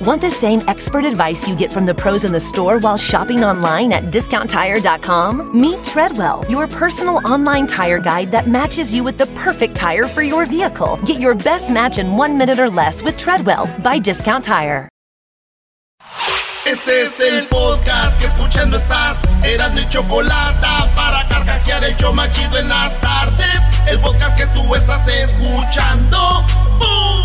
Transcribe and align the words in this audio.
Want 0.00 0.20
the 0.20 0.30
same 0.30 0.60
expert 0.68 1.04
advice 1.04 1.46
you 1.48 1.56
get 1.56 1.72
from 1.72 1.84
the 1.84 1.94
pros 1.94 2.24
in 2.24 2.32
the 2.32 2.40
store 2.40 2.78
while 2.78 2.96
shopping 2.96 3.44
online 3.44 3.92
at 3.92 4.04
discounttire.com? 4.04 5.60
Meet 5.60 5.84
Treadwell, 5.84 6.44
your 6.48 6.66
personal 6.68 7.20
online 7.26 7.66
tire 7.66 7.98
guide 7.98 8.30
that 8.30 8.48
matches 8.48 8.94
you 8.94 9.02
with 9.04 9.18
the 9.18 9.26
perfect 9.28 9.74
tire 9.74 10.06
for 10.06 10.22
your 10.22 10.46
vehicle. 10.46 10.98
Get 11.04 11.20
your 11.20 11.34
best 11.34 11.70
match 11.70 11.98
in 11.98 12.16
one 12.16 12.38
minute 12.38 12.58
or 12.58 12.70
less 12.70 13.02
with 13.02 13.16
Treadwell 13.18 13.66
by 13.82 13.98
Discount 13.98 14.44
Tire. 14.44 14.88
Este 16.66 17.02
es 17.02 17.18
el 17.18 17.46
podcast 17.48 18.20
que 18.20 18.26
escuchando 18.26 18.76
estás. 18.76 19.22
Eran 19.42 19.74
mi 19.74 19.88
chocolate 19.88 20.60
para 20.94 21.26
carcajear 21.28 21.82
el 21.82 22.14
machido 22.14 22.58
en 22.58 22.68
las 22.68 23.00
tardes. 23.00 23.60
El 23.88 23.98
podcast 23.98 24.36
que 24.36 24.46
tú 24.48 24.74
estás 24.74 25.06
escuchando. 25.08 26.44
¡Bum! 26.78 27.19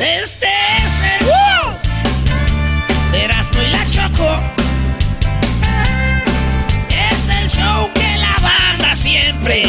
Este 0.00 0.48
es 0.78 0.92
el 1.20 1.26
show 1.26 1.76
de 3.12 3.24
Erasmo 3.24 3.60
y 3.60 3.66
la 3.66 3.90
Choco. 3.90 4.40
Es 6.88 7.28
el 7.28 7.50
show 7.50 7.92
que 7.92 8.16
la 8.16 8.34
banda 8.40 8.96
siempre 8.96 9.64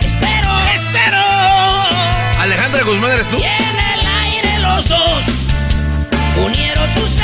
espero, 0.00 0.60
espero. 0.76 1.18
Alejandra 2.40 2.84
Guzmán, 2.84 3.12
¿eres 3.12 3.28
tú? 3.28 3.36
Y 3.38 3.42
en 3.42 3.50
el 3.50 4.06
aire 4.06 4.58
los 4.60 4.88
dos 4.88 5.26
unieron 6.44 6.88
sus 6.94 7.20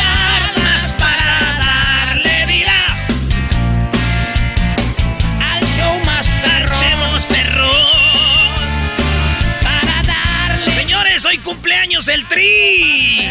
cumpleaños 12.00 12.08
el 12.08 12.26
tri. 12.28 13.28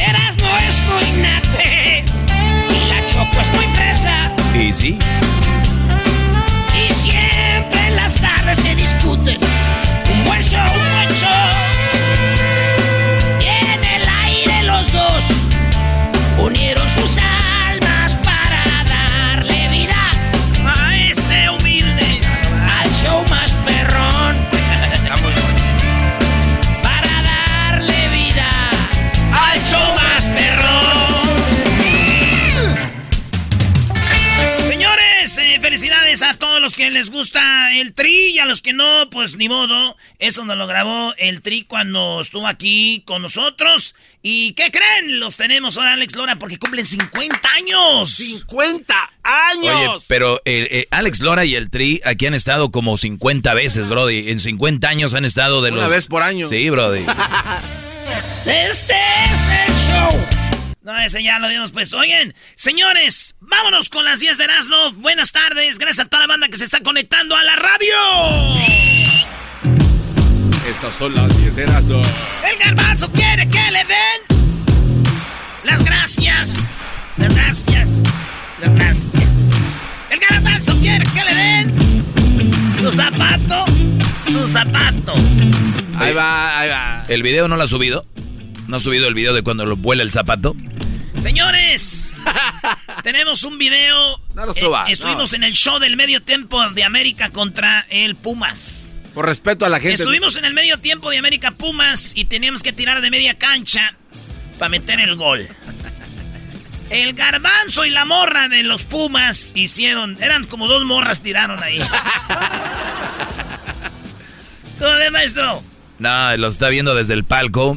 Erasmo 0.00 0.58
es 0.58 0.76
muy 0.88 1.22
nate 1.22 2.04
y 2.70 2.88
la 2.88 3.06
Choco 3.06 3.40
es 3.40 3.52
muy 3.54 3.66
fresa. 3.74 4.32
Y 4.54 4.72
sí. 4.72 4.98
Y 6.74 6.92
siempre 6.94 7.86
en 7.86 7.96
las 7.96 8.14
tardes 8.14 8.58
se 8.58 8.74
discuten. 8.74 9.61
Que 36.82 36.90
les 36.90 37.10
gusta 37.10 37.72
el 37.76 37.92
tri 37.92 38.30
y 38.30 38.38
a 38.40 38.44
los 38.44 38.60
que 38.60 38.72
no, 38.72 39.08
pues 39.08 39.36
ni 39.36 39.48
modo. 39.48 39.96
Eso 40.18 40.44
nos 40.44 40.56
lo 40.56 40.66
grabó 40.66 41.14
el 41.16 41.40
tri 41.40 41.62
cuando 41.62 42.20
estuvo 42.20 42.48
aquí 42.48 43.04
con 43.06 43.22
nosotros. 43.22 43.94
¿Y 44.20 44.54
qué 44.54 44.72
creen? 44.72 45.20
Los 45.20 45.36
tenemos 45.36 45.76
ahora, 45.76 45.92
Alex 45.92 46.16
Lora, 46.16 46.40
porque 46.40 46.58
cumplen 46.58 46.84
50 46.84 47.38
años. 47.56 48.18
¡50 48.18 48.84
años! 49.22 49.94
Oye, 49.94 50.04
pero 50.08 50.38
eh, 50.44 50.66
eh, 50.72 50.88
Alex 50.90 51.20
Lora 51.20 51.44
y 51.44 51.54
el 51.54 51.70
Tri 51.70 52.00
aquí 52.04 52.26
han 52.26 52.34
estado 52.34 52.72
como 52.72 52.98
50 52.98 53.54
veces, 53.54 53.88
Brody. 53.88 54.30
En 54.30 54.40
50 54.40 54.88
años 54.88 55.14
han 55.14 55.24
estado 55.24 55.62
de 55.62 55.70
Una 55.70 55.82
los... 55.82 55.90
vez 55.92 56.08
por 56.08 56.24
año. 56.24 56.48
Sí, 56.48 56.68
Brody. 56.68 57.04
Este 58.44 58.96
es 59.24 59.68
el 59.68 59.74
show. 59.86 60.41
No, 60.84 60.98
ese 60.98 61.22
ya 61.22 61.38
lo 61.38 61.46
habíamos 61.46 61.70
puesto. 61.70 61.96
Oigan, 61.96 62.34
señores, 62.56 63.36
vámonos 63.38 63.88
con 63.88 64.04
las 64.04 64.18
10 64.18 64.36
de 64.36 64.44
Erasmo. 64.44 64.92
Buenas 64.94 65.30
tardes. 65.30 65.78
Gracias 65.78 66.06
a 66.06 66.08
toda 66.08 66.22
la 66.22 66.26
banda 66.26 66.48
que 66.48 66.56
se 66.56 66.64
está 66.64 66.80
conectando 66.80 67.36
a 67.36 67.44
la 67.44 67.54
radio. 67.54 67.94
Estas 70.68 70.94
son 70.96 71.14
las 71.14 71.36
10 71.38 71.54
de 71.54 71.62
Erasmo. 71.62 72.02
El 72.50 72.58
garbanzo 72.58 73.12
quiere 73.12 73.48
que 73.48 73.70
le 73.70 73.84
den 73.84 74.48
las 75.62 75.84
gracias. 75.84 76.78
Las 77.16 77.32
gracias. 77.32 77.88
Las 78.60 78.74
gracias. 78.74 79.30
El 80.10 80.18
garbanzo 80.18 80.76
quiere 80.80 81.04
que 81.14 81.24
le 81.24 81.34
den 81.34 82.04
su 82.80 82.90
zapato. 82.90 83.66
Su 84.26 84.48
zapato. 84.48 85.14
Ahí 85.96 86.12
va, 86.12 86.58
ahí 86.58 86.68
va. 86.68 87.04
¿El 87.06 87.22
video 87.22 87.46
no 87.46 87.56
lo 87.56 87.62
ha 87.62 87.68
subido? 87.68 88.04
¿No 88.66 88.76
ha 88.76 88.80
subido 88.80 89.08
el 89.08 89.14
video 89.14 89.32
de 89.34 89.42
cuando 89.42 89.64
lo 89.66 89.76
vuela 89.76 90.02
el 90.02 90.10
zapato? 90.12 90.54
Señores, 91.18 92.18
tenemos 93.02 93.42
un 93.44 93.58
video. 93.58 94.18
No 94.34 94.46
lo 94.46 94.54
Eh, 94.56 94.60
subas, 94.60 94.90
estuvimos 94.90 95.32
no. 95.32 95.36
en 95.36 95.44
el 95.44 95.52
show 95.52 95.78
del 95.78 95.96
medio 95.96 96.22
tiempo 96.22 96.66
de 96.70 96.84
América 96.84 97.30
contra 97.30 97.84
el 97.90 98.16
Pumas. 98.16 98.94
Por 99.14 99.26
respeto 99.26 99.66
a 99.66 99.68
la 99.68 99.78
gente. 99.78 99.94
Estuvimos 99.94 100.36
en 100.36 100.44
el 100.46 100.54
medio 100.54 100.78
tiempo 100.78 101.10
de 101.10 101.18
América 101.18 101.50
Pumas 101.50 102.12
y 102.16 102.24
teníamos 102.24 102.62
que 102.62 102.72
tirar 102.72 103.00
de 103.02 103.10
media 103.10 103.34
cancha 103.36 103.94
para 104.58 104.70
meter 104.70 105.00
el 105.00 105.16
gol. 105.16 105.46
El 106.88 107.12
garbanzo 107.14 107.84
y 107.84 107.90
la 107.90 108.04
morra 108.06 108.48
de 108.48 108.62
los 108.62 108.84
Pumas 108.84 109.52
hicieron. 109.54 110.16
Eran 110.22 110.44
como 110.44 110.66
dos 110.68 110.84
morras 110.84 111.20
tiraron 111.22 111.62
ahí. 111.62 111.78
¿Cómo 114.78 114.92
ve, 114.96 115.10
maestro? 115.10 115.62
No, 115.98 116.36
lo 116.36 116.48
está 116.48 116.68
viendo 116.70 116.94
desde 116.94 117.14
el 117.14 117.24
palco. 117.24 117.76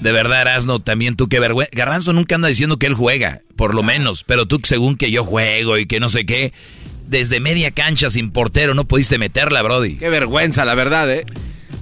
De 0.00 0.12
verdad, 0.12 0.42
Erasno, 0.42 0.80
también 0.80 1.16
tú 1.16 1.28
qué 1.28 1.40
vergüenza. 1.40 1.70
Garbanzo 1.74 2.12
nunca 2.12 2.34
anda 2.34 2.48
diciendo 2.48 2.78
que 2.78 2.86
él 2.86 2.94
juega, 2.94 3.42
por 3.56 3.74
lo 3.74 3.82
menos. 3.82 4.24
Pero 4.24 4.46
tú, 4.46 4.60
según 4.62 4.96
que 4.96 5.10
yo 5.10 5.24
juego 5.24 5.78
y 5.78 5.86
que 5.86 6.00
no 6.00 6.08
sé 6.08 6.26
qué, 6.26 6.52
desde 7.06 7.40
media 7.40 7.70
cancha 7.70 8.10
sin 8.10 8.30
portero 8.30 8.74
no 8.74 8.84
pudiste 8.84 9.18
meterla, 9.18 9.62
Brody. 9.62 9.96
Qué 9.96 10.08
vergüenza, 10.08 10.64
la 10.64 10.74
verdad, 10.74 11.10
¿eh? 11.10 11.24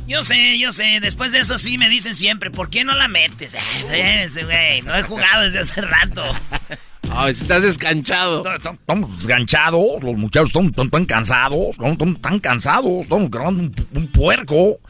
Yo 0.07 0.23
sé, 0.23 0.59
yo 0.59 0.73
sé. 0.73 1.01
Después 1.01 1.33
de 1.33 1.41
eso 1.41 1.59
sí 1.59 1.79
me 1.79 1.89
dicen 1.89 2.15
siempre, 2.15 2.51
¿por 2.51 2.71
qué 2.71 2.85
no 2.85 2.95
la 2.95 3.09
metes? 3.09 3.57
Güey. 3.85 4.83
No 4.83 4.95
he 4.97 5.03
jugado 5.03 5.45
desde 5.45 5.61
hace 5.61 5.81
rato. 5.81 6.25
Ay, 7.11 7.33
estás 7.33 7.63
descanchado. 7.63 8.43
Estamos 8.57 9.19
desganchados, 9.19 10.03
los 10.03 10.17
muchachos 10.17 10.53
están, 10.55 10.91
tan 10.91 11.05
cansados, 11.05 11.71
están, 11.71 12.17
tan 12.17 12.41
cansados, 12.41 13.03
estamos 13.03 13.31
grabando 13.31 13.71
un, 13.93 14.09
puerco. 14.09 14.81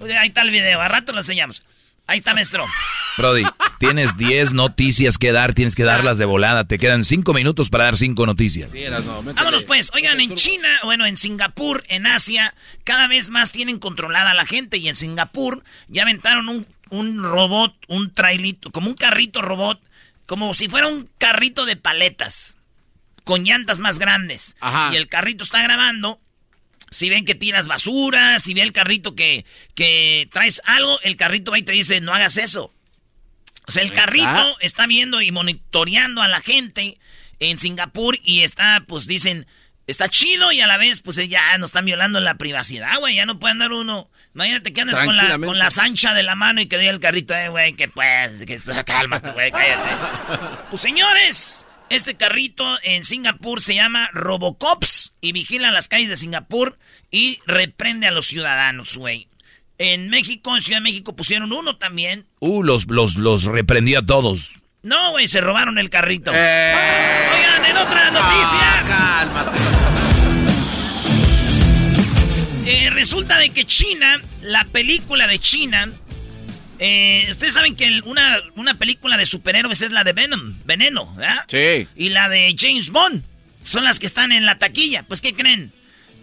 Oye, 0.00 0.16
Ahí 0.16 0.28
está 0.28 0.42
el 0.42 0.50
video, 0.50 0.80
a 0.80 0.88
rato 0.88 1.12
lo 1.12 1.18
enseñamos. 1.18 1.62
Ahí 2.06 2.18
está, 2.18 2.34
maestro. 2.34 2.66
Brody, 3.16 3.44
tienes 3.78 4.16
10 4.16 4.52
noticias 4.52 5.18
que 5.18 5.32
dar, 5.32 5.54
tienes 5.54 5.74
que 5.74 5.84
darlas 5.84 6.18
de 6.18 6.24
volada. 6.24 6.64
Te 6.64 6.78
quedan 6.78 7.04
5 7.04 7.32
minutos 7.32 7.70
para 7.70 7.84
dar 7.84 7.96
5 7.96 8.26
noticias. 8.26 8.70
Sí. 8.72 8.84
Vámonos 9.34 9.64
pues, 9.64 9.90
oigan, 9.94 10.20
en 10.20 10.34
China, 10.34 10.68
bueno, 10.84 11.06
en 11.06 11.16
Singapur, 11.16 11.84
en 11.88 12.06
Asia, 12.06 12.54
cada 12.82 13.06
vez 13.06 13.30
más 13.30 13.52
tienen 13.52 13.78
controlada 13.78 14.32
a 14.32 14.34
la 14.34 14.44
gente 14.44 14.78
y 14.78 14.88
en 14.88 14.94
Singapur 14.94 15.62
ya 15.88 16.02
aventaron 16.02 16.48
un, 16.48 16.66
un 16.90 17.22
robot, 17.22 17.74
un 17.88 18.12
trailito, 18.12 18.70
como 18.70 18.88
un 18.88 18.94
carrito 18.94 19.40
robot, 19.40 19.80
como 20.26 20.52
si 20.54 20.68
fuera 20.68 20.88
un 20.88 21.08
carrito 21.18 21.66
de 21.66 21.76
paletas, 21.76 22.56
con 23.24 23.44
llantas 23.44 23.80
más 23.80 23.98
grandes. 23.98 24.56
Ajá. 24.60 24.90
Y 24.92 24.96
el 24.96 25.08
carrito 25.08 25.44
está 25.44 25.62
grabando. 25.62 26.20
Si 26.94 27.10
ven 27.10 27.24
que 27.24 27.34
tiras 27.34 27.66
basura, 27.66 28.38
si 28.38 28.54
ve 28.54 28.62
el 28.62 28.72
carrito 28.72 29.14
que, 29.16 29.44
que 29.74 30.28
traes 30.32 30.62
algo, 30.64 31.00
el 31.02 31.16
carrito 31.16 31.50
va 31.50 31.58
y 31.58 31.62
te 31.62 31.72
dice, 31.72 32.00
no 32.00 32.14
hagas 32.14 32.36
eso. 32.36 32.72
O 33.66 33.72
sea, 33.72 33.82
el 33.82 33.92
carrito 33.92 34.56
está 34.60 34.86
viendo 34.86 35.20
y 35.22 35.32
monitoreando 35.32 36.22
a 36.22 36.28
la 36.28 36.40
gente 36.40 36.98
en 37.40 37.58
Singapur 37.58 38.18
y 38.22 38.42
está, 38.42 38.84
pues 38.86 39.06
dicen, 39.06 39.46
está 39.86 40.08
chido 40.08 40.52
y 40.52 40.60
a 40.60 40.66
la 40.66 40.76
vez, 40.76 41.00
pues 41.00 41.16
ya 41.28 41.56
nos 41.58 41.70
están 41.70 41.84
violando 41.84 42.20
la 42.20 42.36
privacidad, 42.36 42.98
güey. 43.00 43.16
Ya 43.16 43.26
no 43.26 43.38
puede 43.38 43.52
andar 43.52 43.72
uno. 43.72 44.10
Imagínate 44.34 44.72
que 44.72 44.80
andas 44.80 45.00
con 45.00 45.16
la, 45.16 45.38
con 45.38 45.58
la 45.58 45.70
sancha 45.70 46.14
de 46.14 46.22
la 46.22 46.34
mano 46.34 46.60
y 46.60 46.66
que 46.66 46.78
diga 46.78 46.90
el 46.90 47.00
carrito, 47.00 47.34
eh, 47.34 47.48
güey, 47.48 47.74
que 47.74 47.88
pues, 47.88 48.44
que 48.44 48.60
cálmate, 48.84 49.30
güey, 49.32 49.50
cállate. 49.50 49.90
Pues 50.70 50.82
señores, 50.82 51.66
este 51.90 52.16
carrito 52.16 52.78
en 52.82 53.04
Singapur 53.04 53.60
se 53.60 53.74
llama 53.74 54.10
Robocops 54.12 55.12
y 55.20 55.32
vigila 55.32 55.70
las 55.70 55.88
calles 55.88 56.08
de 56.08 56.16
Singapur 56.16 56.78
y 57.14 57.38
reprende 57.46 58.08
a 58.08 58.10
los 58.10 58.26
ciudadanos, 58.26 58.96
güey. 58.96 59.28
En 59.78 60.10
México, 60.10 60.56
en 60.56 60.62
Ciudad 60.62 60.78
de 60.78 60.82
México, 60.82 61.14
pusieron 61.14 61.52
uno 61.52 61.76
también. 61.76 62.26
Uh, 62.40 62.64
los, 62.64 62.88
los, 62.88 63.14
los 63.14 63.44
reprendió 63.44 64.00
a 64.00 64.02
todos. 64.02 64.54
No, 64.82 65.12
güey, 65.12 65.28
se 65.28 65.40
robaron 65.40 65.78
el 65.78 65.90
carrito. 65.90 66.32
Eh. 66.34 66.74
Oigan, 67.36 67.66
en 67.66 67.76
otra 67.76 68.10
noticia. 68.10 68.58
Ah, 68.60 69.30
cálmate. 69.32 69.58
Eh, 72.66 72.90
resulta 72.90 73.38
de 73.38 73.50
que 73.50 73.64
China, 73.64 74.20
la 74.42 74.64
película 74.64 75.28
de 75.28 75.38
China, 75.38 75.92
eh, 76.80 77.28
ustedes 77.30 77.54
saben 77.54 77.76
que 77.76 78.00
una, 78.06 78.42
una 78.56 78.74
película 78.74 79.16
de 79.16 79.26
superhéroes 79.26 79.82
es 79.82 79.92
la 79.92 80.02
de 80.02 80.14
Venom, 80.14 80.56
Veneno, 80.64 81.14
¿verdad? 81.14 81.44
Sí. 81.46 81.86
Y 81.94 82.08
la 82.08 82.28
de 82.28 82.56
James 82.58 82.90
Bond 82.90 83.22
son 83.62 83.84
las 83.84 84.00
que 84.00 84.06
están 84.06 84.32
en 84.32 84.46
la 84.46 84.58
taquilla. 84.58 85.04
Pues, 85.04 85.20
¿qué 85.20 85.32
creen? 85.32 85.72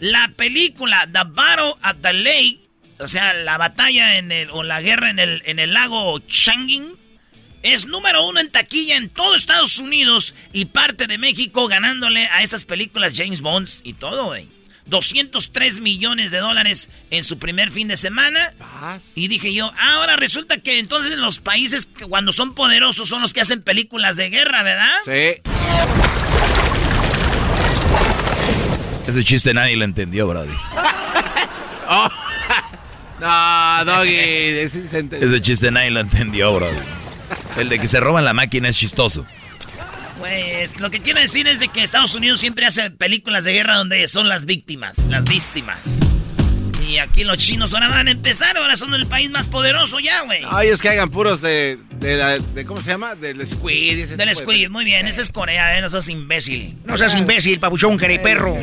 La 0.01 0.29
película 0.35 1.07
The 1.13 1.29
Battle 1.29 1.75
at 1.83 1.97
the 2.01 2.11
Lake, 2.11 2.59
o 2.99 3.07
sea, 3.07 3.35
la 3.35 3.59
batalla 3.59 4.17
en 4.17 4.31
el, 4.31 4.49
o 4.49 4.63
la 4.63 4.81
guerra 4.81 5.11
en 5.11 5.19
el, 5.19 5.43
en 5.45 5.59
el 5.59 5.75
lago 5.75 6.17
Changin, 6.21 6.97
es 7.61 7.85
número 7.85 8.25
uno 8.25 8.39
en 8.39 8.51
taquilla 8.51 8.97
en 8.97 9.09
todo 9.09 9.35
Estados 9.35 9.77
Unidos 9.77 10.33
y 10.53 10.65
parte 10.65 11.05
de 11.05 11.19
México 11.19 11.67
ganándole 11.67 12.25
a 12.29 12.41
esas 12.41 12.65
películas 12.65 13.13
James 13.15 13.41
Bond 13.41 13.69
y 13.83 13.93
todo, 13.93 14.25
güey. 14.25 14.47
203 14.87 15.81
millones 15.81 16.31
de 16.31 16.39
dólares 16.39 16.89
en 17.11 17.23
su 17.23 17.37
primer 17.37 17.69
fin 17.69 17.87
de 17.87 17.95
semana. 17.95 18.55
Y 19.13 19.27
dije 19.27 19.53
yo, 19.53 19.71
ahora 19.79 20.15
resulta 20.15 20.57
que 20.57 20.79
entonces 20.79 21.15
los 21.17 21.39
países 21.39 21.85
que 21.85 22.05
cuando 22.05 22.33
son 22.33 22.55
poderosos 22.55 23.07
son 23.07 23.21
los 23.21 23.35
que 23.35 23.41
hacen 23.41 23.61
películas 23.61 24.17
de 24.17 24.31
guerra, 24.31 24.63
¿verdad? 24.63 24.97
Sí. 25.05 26.10
Ese 29.07 29.23
chiste 29.23 29.53
nadie 29.53 29.75
lo 29.75 29.85
entendió, 29.85 30.27
Brody. 30.27 30.53
Oh. 31.93 32.07
No, 33.19 33.83
Doggy. 33.85 34.69
sí 34.69 34.87
se 34.89 35.03
ent- 35.03 35.13
Ese 35.21 35.41
chiste 35.41 35.69
nadie 35.71 35.91
lo 35.91 35.99
entendió, 35.99 36.53
Brody. 36.55 36.77
El 37.57 37.67
de 37.67 37.79
que 37.79 37.87
se 37.87 37.99
roban 37.99 38.23
la 38.23 38.33
máquina 38.33 38.69
es 38.69 38.77
chistoso. 38.77 39.25
Pues 40.17 40.79
lo 40.79 40.89
que 40.89 41.01
quiero 41.01 41.19
decir 41.19 41.47
es 41.47 41.59
de 41.59 41.67
que 41.67 41.83
Estados 41.83 42.15
Unidos 42.15 42.39
siempre 42.39 42.65
hace 42.65 42.89
películas 42.91 43.43
de 43.43 43.51
guerra 43.53 43.75
donde 43.75 44.07
son 44.07 44.29
las 44.29 44.45
víctimas, 44.45 44.99
las 45.09 45.25
víctimas. 45.25 45.99
Y 46.89 46.97
aquí 46.97 47.23
los 47.23 47.37
chinos 47.37 47.73
ahora 47.73 47.87
van 47.87 48.07
a 48.07 48.11
empezar, 48.11 48.57
ahora 48.57 48.75
son 48.75 48.93
el 48.93 49.07
país 49.07 49.29
más 49.29 49.47
poderoso 49.47 49.99
ya, 49.99 50.21
güey. 50.21 50.41
Ay, 50.49 50.67
es 50.69 50.81
que 50.81 50.89
hagan 50.89 51.09
puros 51.09 51.39
de, 51.41 51.77
de, 51.99 52.17
la- 52.17 52.37
de- 52.39 52.65
¿Cómo 52.65 52.81
se 52.81 52.91
llama? 52.91 53.15
Del 53.15 53.45
Squid. 53.47 53.99
ese 53.99 54.17
Del 54.17 54.29
de- 54.29 54.35
Squid, 54.35 54.69
muy 54.69 54.83
bien, 54.83 55.07
ese 55.07 55.21
es 55.21 55.29
Corea, 55.29 55.77
¿eh? 55.77 55.81
no 55.81 55.89
sos 55.89 56.09
imbécil. 56.09 56.77
No 56.85 56.97
seas 56.97 57.15
imbécil, 57.15 57.59
papuchón, 57.59 57.97
perro. 57.97 58.57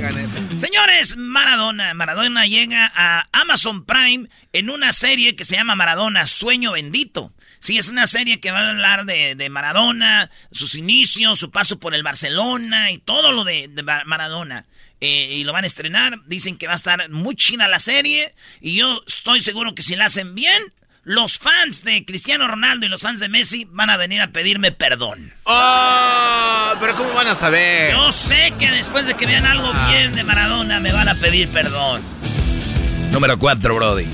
Señores, 0.59 1.17
Maradona. 1.17 1.95
Maradona 1.95 2.47
llega 2.47 2.91
a 2.95 3.25
Amazon 3.33 3.85
Prime 3.85 4.29
en 4.53 4.71
una 4.71 4.93
serie 4.93 5.37
que 5.37 5.45
se 5.45 5.57
llama 5.57 5.75
Maradona, 5.77 6.27
Sueño 6.27 6.73
Bendito. 6.73 7.33
Sí, 7.61 7.77
es 7.79 7.89
una 7.89 8.07
serie 8.07 8.39
que 8.41 8.51
va 8.53 8.61
a 8.61 8.69
hablar 8.71 9.05
de, 9.05 9.35
de 9.35 9.49
Maradona, 9.49 10.31
sus 10.53 10.75
inicios, 10.77 11.39
su 11.41 11.51
paso 11.51 11.79
por 11.81 11.95
el 11.95 12.03
Barcelona 12.05 12.93
y 12.93 12.99
todo 12.99 13.33
lo 13.33 13.43
de, 13.45 13.67
de 13.69 13.83
Mar- 13.83 14.07
Maradona. 14.07 14.65
Eh, 15.01 15.29
y 15.33 15.45
lo 15.45 15.53
van 15.53 15.65
a 15.65 15.67
estrenar. 15.67 16.21
Dicen 16.27 16.57
que 16.57 16.67
va 16.67 16.73
a 16.73 16.77
estar 16.77 17.09
muy 17.11 17.37
china 17.37 17.69
la 17.69 17.79
serie. 17.79 18.35
Y 18.61 18.77
yo 18.77 19.03
estoy 19.07 19.41
seguro 19.41 19.75
que 19.75 19.83
si 19.83 19.97
la 19.97 20.07
hacen 20.07 20.35
bien, 20.35 20.73
los 21.05 21.39
fans 21.39 21.85
de 21.85 22.05
Cristiano 22.05 22.47
Ronaldo 22.47 22.85
y 22.85 22.89
los 22.89 23.03
fans 23.03 23.21
de 23.21 23.29
Messi 23.29 23.67
van 23.71 23.91
a 23.91 23.97
venir 23.97 24.21
a 24.21 24.31
pedirme 24.31 24.73
perdón. 24.73 25.33
Oh, 25.45 26.73
pero 26.81 26.95
¿cómo 26.97 27.15
van 27.15 27.29
a 27.29 27.35
saber? 27.35 27.93
Yo 27.93 28.13
sé 28.13 28.53
que 28.59 28.71
después 28.71 29.07
de 29.07 29.15
que 29.15 29.27
vean 29.27 29.47
algo 29.47 29.73
bien 29.89 30.13
de 30.13 30.25
Maradona 30.25 30.81
me 30.81 30.93
van 30.93 31.09
a 31.09 31.15
pedir 31.15 31.49
perdón. 31.49 32.03
Número 33.11 33.39
4, 33.39 33.75
Brody. 33.75 34.07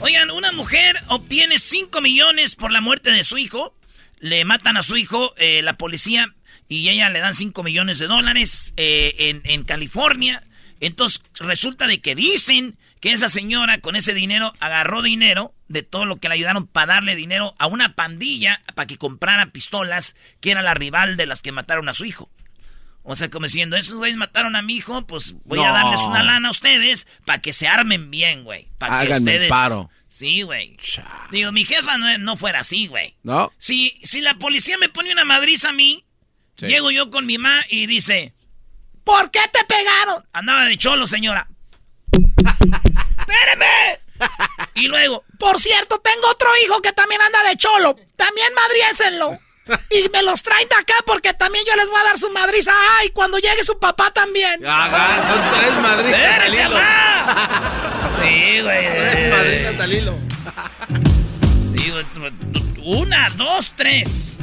Oigan, 0.00 0.30
una 0.30 0.50
mujer 0.52 0.96
obtiene 1.06 1.58
5 1.58 2.00
millones 2.00 2.56
por 2.56 2.72
la 2.72 2.80
muerte 2.80 3.10
de 3.10 3.22
su 3.24 3.38
hijo. 3.38 3.74
Le 4.18 4.44
matan 4.44 4.76
a 4.76 4.82
su 4.82 4.96
hijo 4.96 5.34
eh, 5.36 5.62
la 5.62 5.74
policía 5.74 6.34
y 6.68 6.88
ella 6.88 7.10
le 7.10 7.20
dan 7.20 7.34
5 7.34 7.62
millones 7.62 7.98
de 7.98 8.06
dólares 8.06 8.74
eh, 8.76 9.14
en, 9.18 9.42
en 9.44 9.64
California. 9.64 10.44
Entonces 10.80 11.22
resulta 11.38 11.86
de 11.86 12.00
que 12.00 12.14
dicen 12.14 12.76
que 13.00 13.12
esa 13.12 13.28
señora 13.28 13.78
con 13.78 13.96
ese 13.96 14.14
dinero 14.14 14.54
agarró 14.60 15.02
dinero 15.02 15.54
de 15.68 15.82
todo 15.82 16.06
lo 16.06 16.16
que 16.16 16.28
le 16.28 16.34
ayudaron 16.34 16.66
para 16.66 16.94
darle 16.94 17.16
dinero 17.16 17.54
a 17.58 17.66
una 17.66 17.94
pandilla 17.94 18.60
para 18.74 18.86
que 18.86 18.96
comprara 18.96 19.46
pistolas 19.46 20.16
que 20.40 20.50
era 20.50 20.62
la 20.62 20.74
rival 20.74 21.16
de 21.16 21.26
las 21.26 21.42
que 21.42 21.52
mataron 21.52 21.88
a 21.88 21.94
su 21.94 22.04
hijo. 22.04 22.30
O 23.02 23.14
sea, 23.16 23.28
como 23.28 23.44
diciendo, 23.44 23.76
esos 23.76 23.96
güeyes 23.96 24.16
mataron 24.16 24.56
a 24.56 24.62
mi 24.62 24.76
hijo, 24.76 25.06
pues 25.06 25.36
voy 25.44 25.58
a 25.58 25.70
darles 25.70 26.00
una 26.00 26.22
lana 26.22 26.48
a 26.48 26.50
ustedes 26.50 27.06
para 27.26 27.42
que 27.42 27.52
se 27.52 27.68
armen 27.68 28.10
bien, 28.10 28.44
güey. 28.44 28.68
Para 28.78 29.06
que 29.06 29.12
ustedes... 29.12 29.50
paro. 29.50 29.90
Sí, 30.08 30.40
güey. 30.40 30.78
Digo, 31.30 31.52
mi 31.52 31.66
jefa 31.66 31.98
no, 31.98 32.16
no 32.16 32.36
fuera 32.36 32.60
así, 32.60 32.86
güey. 32.86 33.16
¿No? 33.22 33.52
Si, 33.58 33.98
si 34.02 34.22
la 34.22 34.36
policía 34.36 34.78
me 34.78 34.88
pone 34.88 35.12
una 35.12 35.26
madriza 35.26 35.68
a 35.68 35.72
mí, 35.74 36.06
Sí. 36.56 36.66
llego 36.66 36.90
yo 36.90 37.10
con 37.10 37.26
mi 37.26 37.38
mamá 37.38 37.64
y 37.68 37.86
dice, 37.86 38.34
¿por 39.02 39.30
qué 39.30 39.40
te 39.52 39.64
pegaron? 39.64 40.24
Andaba 40.32 40.64
de 40.66 40.76
cholo, 40.76 41.06
señora. 41.06 41.48
¡Espéreme! 43.18 44.00
Y 44.74 44.86
luego, 44.88 45.24
por 45.38 45.58
cierto, 45.60 46.00
tengo 46.00 46.28
otro 46.30 46.48
hijo 46.64 46.80
que 46.80 46.92
también 46.92 47.20
anda 47.20 47.42
de 47.48 47.56
cholo. 47.56 47.96
También 48.16 48.48
madriésenlo. 48.54 49.38
Y 49.90 50.08
me 50.10 50.22
los 50.22 50.42
traen 50.42 50.68
de 50.68 50.74
acá 50.76 50.94
porque 51.06 51.32
también 51.32 51.64
yo 51.66 51.74
les 51.76 51.88
voy 51.88 51.98
a 52.00 52.04
dar 52.04 52.18
su 52.18 52.30
madriza. 52.30 52.72
¡Ay! 52.98 53.08
Cuando 53.10 53.38
llegue 53.38 53.64
su 53.64 53.78
papá 53.78 54.10
también. 54.10 54.64
Hagan, 54.66 55.26
son 55.26 55.50
tres 55.58 55.74
madrizas 55.80 56.14
al 56.14 56.54
¡Espérese, 56.54 56.62
hilo. 56.62 56.80
Sí, 58.22 58.60
güey. 58.62 58.86
Tres 58.86 59.32
madrizas 59.32 59.80
al 59.80 59.92
hilo. 59.92 60.18
Sí, 61.76 61.90
güey. 61.90 62.04
Una, 63.00 63.30
dos, 63.30 63.72
tres. 63.74 64.36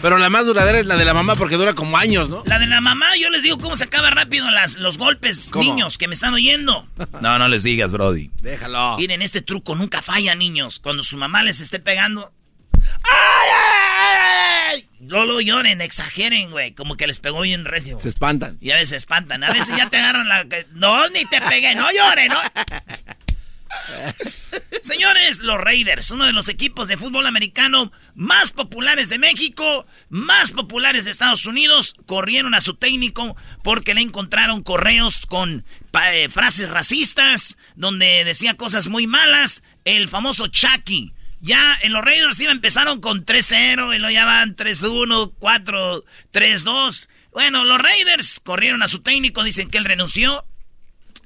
Pero 0.00 0.18
la 0.18 0.30
más 0.30 0.46
duradera 0.46 0.78
es 0.78 0.86
la 0.86 0.96
de 0.96 1.04
la 1.04 1.12
mamá 1.12 1.34
porque 1.34 1.56
dura 1.56 1.74
como 1.74 1.96
años, 1.96 2.30
¿no? 2.30 2.42
La 2.46 2.58
de 2.58 2.66
la 2.66 2.80
mamá, 2.80 3.16
yo 3.16 3.30
les 3.30 3.42
digo 3.42 3.58
cómo 3.58 3.74
se 3.76 3.84
acaba 3.84 4.10
rápido 4.10 4.48
las, 4.50 4.76
los 4.76 4.96
golpes, 4.96 5.48
¿Cómo? 5.50 5.64
niños 5.64 5.98
que 5.98 6.06
me 6.06 6.14
están 6.14 6.34
oyendo. 6.34 6.86
No, 7.20 7.38
no 7.38 7.48
les 7.48 7.64
digas, 7.64 7.90
Brody. 7.90 8.30
Déjalo. 8.42 8.96
Miren, 8.96 9.22
este 9.22 9.42
truco 9.42 9.74
nunca 9.74 10.02
falla, 10.02 10.34
niños. 10.36 10.78
Cuando 10.78 11.02
su 11.02 11.16
mamá 11.16 11.42
les 11.42 11.58
esté 11.60 11.80
pegando. 11.80 12.32
¡Ay, 12.74 13.50
ay, 13.52 14.76
ay! 14.76 14.88
No 15.00 15.24
lo 15.24 15.40
lloren, 15.40 15.80
exageren, 15.80 16.50
güey. 16.50 16.72
Como 16.72 16.96
que 16.96 17.06
les 17.08 17.18
pegó 17.18 17.40
bien 17.40 17.64
recio. 17.64 17.98
Se 17.98 18.08
espantan. 18.08 18.56
Y 18.60 18.70
a 18.70 18.74
veces 18.74 18.90
se 18.90 18.96
espantan. 18.96 19.42
A 19.42 19.52
veces 19.52 19.76
ya 19.76 19.90
te 19.90 19.96
agarran 19.96 20.28
la... 20.28 20.46
No, 20.74 21.08
ni 21.08 21.24
te 21.24 21.40
pegué. 21.40 21.74
No 21.74 21.88
llore, 21.90 22.28
¿no? 22.28 22.38
Señores, 24.82 25.40
los 25.40 25.58
Raiders, 25.58 26.10
uno 26.10 26.26
de 26.26 26.32
los 26.32 26.48
equipos 26.48 26.88
de 26.88 26.96
fútbol 26.96 27.26
americano 27.26 27.92
más 28.14 28.52
populares 28.52 29.08
de 29.08 29.18
México, 29.18 29.86
más 30.08 30.52
populares 30.52 31.04
de 31.04 31.10
Estados 31.10 31.46
Unidos, 31.46 31.94
corrieron 32.06 32.54
a 32.54 32.60
su 32.60 32.74
técnico 32.74 33.36
porque 33.62 33.94
le 33.94 34.00
encontraron 34.00 34.62
correos 34.62 35.26
con 35.26 35.64
eh, 36.12 36.28
frases 36.28 36.70
racistas, 36.70 37.56
donde 37.76 38.24
decía 38.24 38.54
cosas 38.54 38.88
muy 38.88 39.06
malas, 39.06 39.62
el 39.84 40.08
famoso 40.08 40.46
Chucky. 40.48 41.12
Ya 41.40 41.78
en 41.82 41.92
los 41.92 42.04
Raiders 42.04 42.40
iba, 42.40 42.50
empezaron 42.50 43.00
con 43.00 43.24
3-0 43.24 43.94
y 43.94 43.98
lo 43.98 44.10
llaman 44.10 44.56
3-1, 44.56 45.34
4, 45.38 46.04
3-2. 46.32 47.08
Bueno, 47.30 47.64
los 47.64 47.78
Raiders 47.78 48.40
corrieron 48.40 48.82
a 48.82 48.88
su 48.88 49.00
técnico, 49.00 49.44
dicen 49.44 49.70
que 49.70 49.78
él 49.78 49.84
renunció. 49.84 50.44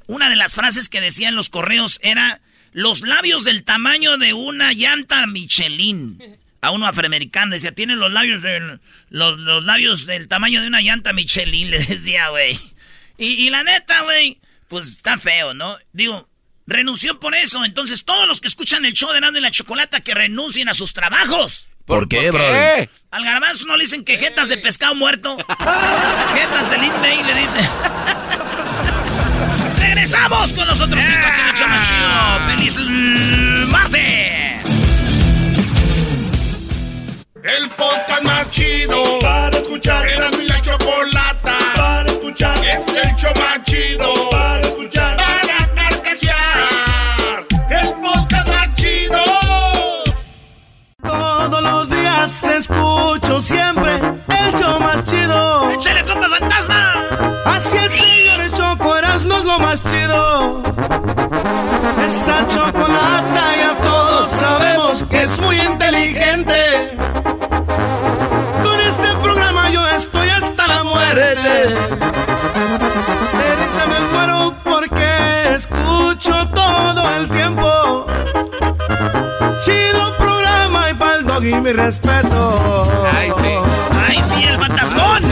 Una 0.06 0.28
de 0.28 0.36
las 0.36 0.54
frases 0.54 0.88
que 0.88 1.00
decían 1.00 1.34
los 1.34 1.48
correos 1.48 1.98
era 2.02 2.40
los 2.72 3.02
labios 3.02 3.44
del 3.44 3.64
tamaño 3.64 4.18
de 4.18 4.32
una 4.32 4.72
llanta 4.72 5.26
Michelin. 5.26 6.38
A 6.60 6.70
uno 6.70 6.86
afroamericano 6.86 7.54
decía, 7.54 7.72
tiene 7.72 7.96
los 7.96 8.12
labios 8.12 8.40
del, 8.42 8.80
los, 9.10 9.38
los 9.38 9.64
labios 9.64 10.06
del 10.06 10.28
tamaño 10.28 10.60
de 10.60 10.68
una 10.68 10.80
llanta 10.80 11.12
Michelin, 11.12 11.70
le 11.72 11.78
decía, 11.78 12.28
güey. 12.28 12.58
Y, 13.18 13.26
y 13.26 13.50
la 13.50 13.62
neta, 13.64 14.02
güey, 14.02 14.40
pues 14.68 14.88
está 14.88 15.18
feo, 15.18 15.54
¿no? 15.54 15.76
Digo, 15.92 16.28
renunció 16.66 17.20
por 17.20 17.34
eso. 17.34 17.64
Entonces 17.64 18.04
todos 18.04 18.26
los 18.26 18.40
que 18.40 18.48
escuchan 18.48 18.84
el 18.84 18.94
show 18.94 19.12
de 19.12 19.20
Nando 19.20 19.38
y 19.38 19.42
la 19.42 19.50
Chocolata 19.50 20.00
que 20.00 20.14
renuncien 20.14 20.68
a 20.68 20.74
sus 20.74 20.92
trabajos. 20.92 21.66
¿Por, 21.84 22.08
qué? 22.08 22.88
Al 23.10 23.24
garbanzo 23.24 23.66
no 23.66 23.76
le 23.76 23.84
dicen 23.84 24.04
que 24.04 24.16
jetas 24.16 24.48
de 24.48 24.56
pescado 24.56 24.94
muerto. 24.94 25.36
jetas 25.36 26.70
de 26.70 26.78
Lin 26.78 26.92
May 27.00 27.22
le 27.24 27.34
dicen. 27.34 27.68
Regresamos 29.94 30.54
con 30.54 30.66
los 30.66 30.80
otros 30.80 31.04
cinco 31.04 31.26
aquí 31.26 31.40
en 31.42 31.48
el 31.48 31.54
show 31.54 31.68
más 31.68 31.86
chido. 31.86 32.08
¡Feliz 32.48 32.78
martes! 33.70 34.00
El 37.44 37.68
podcast 37.76 38.22
más 38.22 38.50
chido 38.50 39.18
para 39.20 39.58
escuchar. 39.58 40.06
Era 40.08 40.30
mi 40.30 40.46
la 40.46 40.58
chocolata 40.62 41.58
para 41.76 42.10
escuchar. 42.10 42.56
Es 42.64 42.88
el 42.88 43.14
show 43.16 43.32
más 43.34 43.62
chido 43.64 44.30
para 44.30 44.60
escuchar. 44.60 45.16
Para 45.18 45.74
carcajear. 45.74 47.46
El 47.68 47.92
podcast 48.00 48.48
más 48.48 48.74
chido. 48.76 49.22
Todos 51.02 51.62
los 51.62 51.90
días 51.90 52.44
escucho 52.44 53.40
siempre 53.42 53.96
el 53.96 54.54
show 54.58 54.80
más 54.80 55.04
chido. 55.04 55.70
¡Échale, 55.70 56.02
compa 56.06 56.30
fantasma! 56.30 57.42
Así 57.44 57.76
el 57.76 57.90
más 59.72 59.84
chido. 59.84 60.62
Esa 62.04 62.46
chocolata 62.46 63.44
ya 63.62 63.72
mi 65.90 66.14
gente. 66.14 66.60
Con 68.62 68.80
este 68.80 69.08
programa 69.22 69.70
yo 69.70 69.86
estoy 69.88 70.28
hasta 70.28 70.66
la 70.66 70.84
muerte. 70.84 71.54
De 73.38 73.48
risa 73.60 73.84
me 73.92 74.00
muero 74.12 74.54
porque 74.62 75.54
escucho 75.54 76.34
todo 76.48 77.02
el 77.16 77.30
tiempo. 77.30 78.06
Chido 79.64 80.16
programa 80.18 80.90
y 80.90 80.94
pa'l 80.94 81.24
dog 81.24 81.44
y 81.44 81.54
mi 81.54 81.72
respeto. 81.72 83.08
Ay, 83.10 83.30
sí. 83.40 83.54
¡Ay, 84.06 84.22
sí, 84.22 84.44
el 84.44 84.58
fantasmón! 84.58 85.22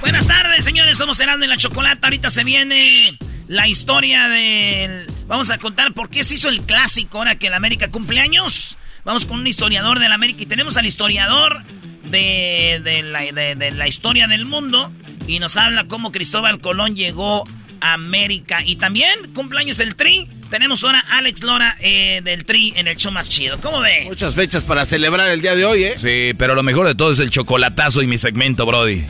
Buenas 0.00 0.26
tardes, 0.26 0.39
señores. 0.64 0.98
Somos 0.98 1.18
Herando 1.20 1.44
en 1.44 1.50
la 1.50 1.56
Chocolata. 1.56 2.06
Ahorita 2.08 2.30
se 2.30 2.44
viene 2.44 3.16
la 3.48 3.68
historia 3.68 4.28
del... 4.28 5.06
Vamos 5.26 5.50
a 5.50 5.58
contar 5.58 5.92
por 5.92 6.10
qué 6.10 6.24
se 6.24 6.34
hizo 6.34 6.48
el 6.48 6.62
clásico 6.62 7.18
ahora 7.18 7.36
que 7.38 7.46
el 7.48 7.54
América 7.54 7.90
cumple 7.90 8.20
años. 8.20 8.76
Vamos 9.04 9.26
con 9.26 9.38
un 9.40 9.46
historiador 9.46 9.98
del 9.98 10.12
América 10.12 10.42
y 10.42 10.46
tenemos 10.46 10.76
al 10.76 10.86
historiador 10.86 11.62
de, 12.04 12.80
de 12.82 13.02
la, 13.02 13.20
de- 13.32 13.54
de 13.54 13.70
la 13.72 13.86
historia 13.88 14.26
del 14.26 14.44
mundo 14.44 14.92
y 15.26 15.38
nos 15.38 15.56
habla 15.56 15.84
cómo 15.84 16.10
Cristóbal 16.12 16.60
Colón 16.60 16.96
llegó 16.96 17.44
a 17.80 17.94
América. 17.94 18.62
Y 18.64 18.76
también 18.76 19.10
cumpleaños 19.34 19.78
el 19.80 19.94
Tri. 19.94 20.28
Tenemos 20.50 20.82
ahora 20.82 21.04
a 21.08 21.18
Alex 21.18 21.42
Lora 21.44 21.76
eh, 21.80 22.20
del 22.24 22.44
Tri 22.44 22.72
en 22.76 22.88
el 22.88 22.96
show 22.96 23.12
más 23.12 23.28
chido. 23.28 23.58
¿Cómo 23.60 23.78
ve? 23.80 24.02
Muchas 24.06 24.34
fechas 24.34 24.64
para 24.64 24.84
celebrar 24.84 25.28
el 25.30 25.40
día 25.40 25.54
de 25.54 25.64
hoy, 25.64 25.84
¿eh? 25.84 25.94
Sí, 25.96 26.34
pero 26.36 26.56
lo 26.56 26.64
mejor 26.64 26.88
de 26.88 26.96
todo 26.96 27.12
es 27.12 27.20
el 27.20 27.30
chocolatazo 27.30 28.02
y 28.02 28.08
mi 28.08 28.18
segmento, 28.18 28.66
Brody. 28.66 29.04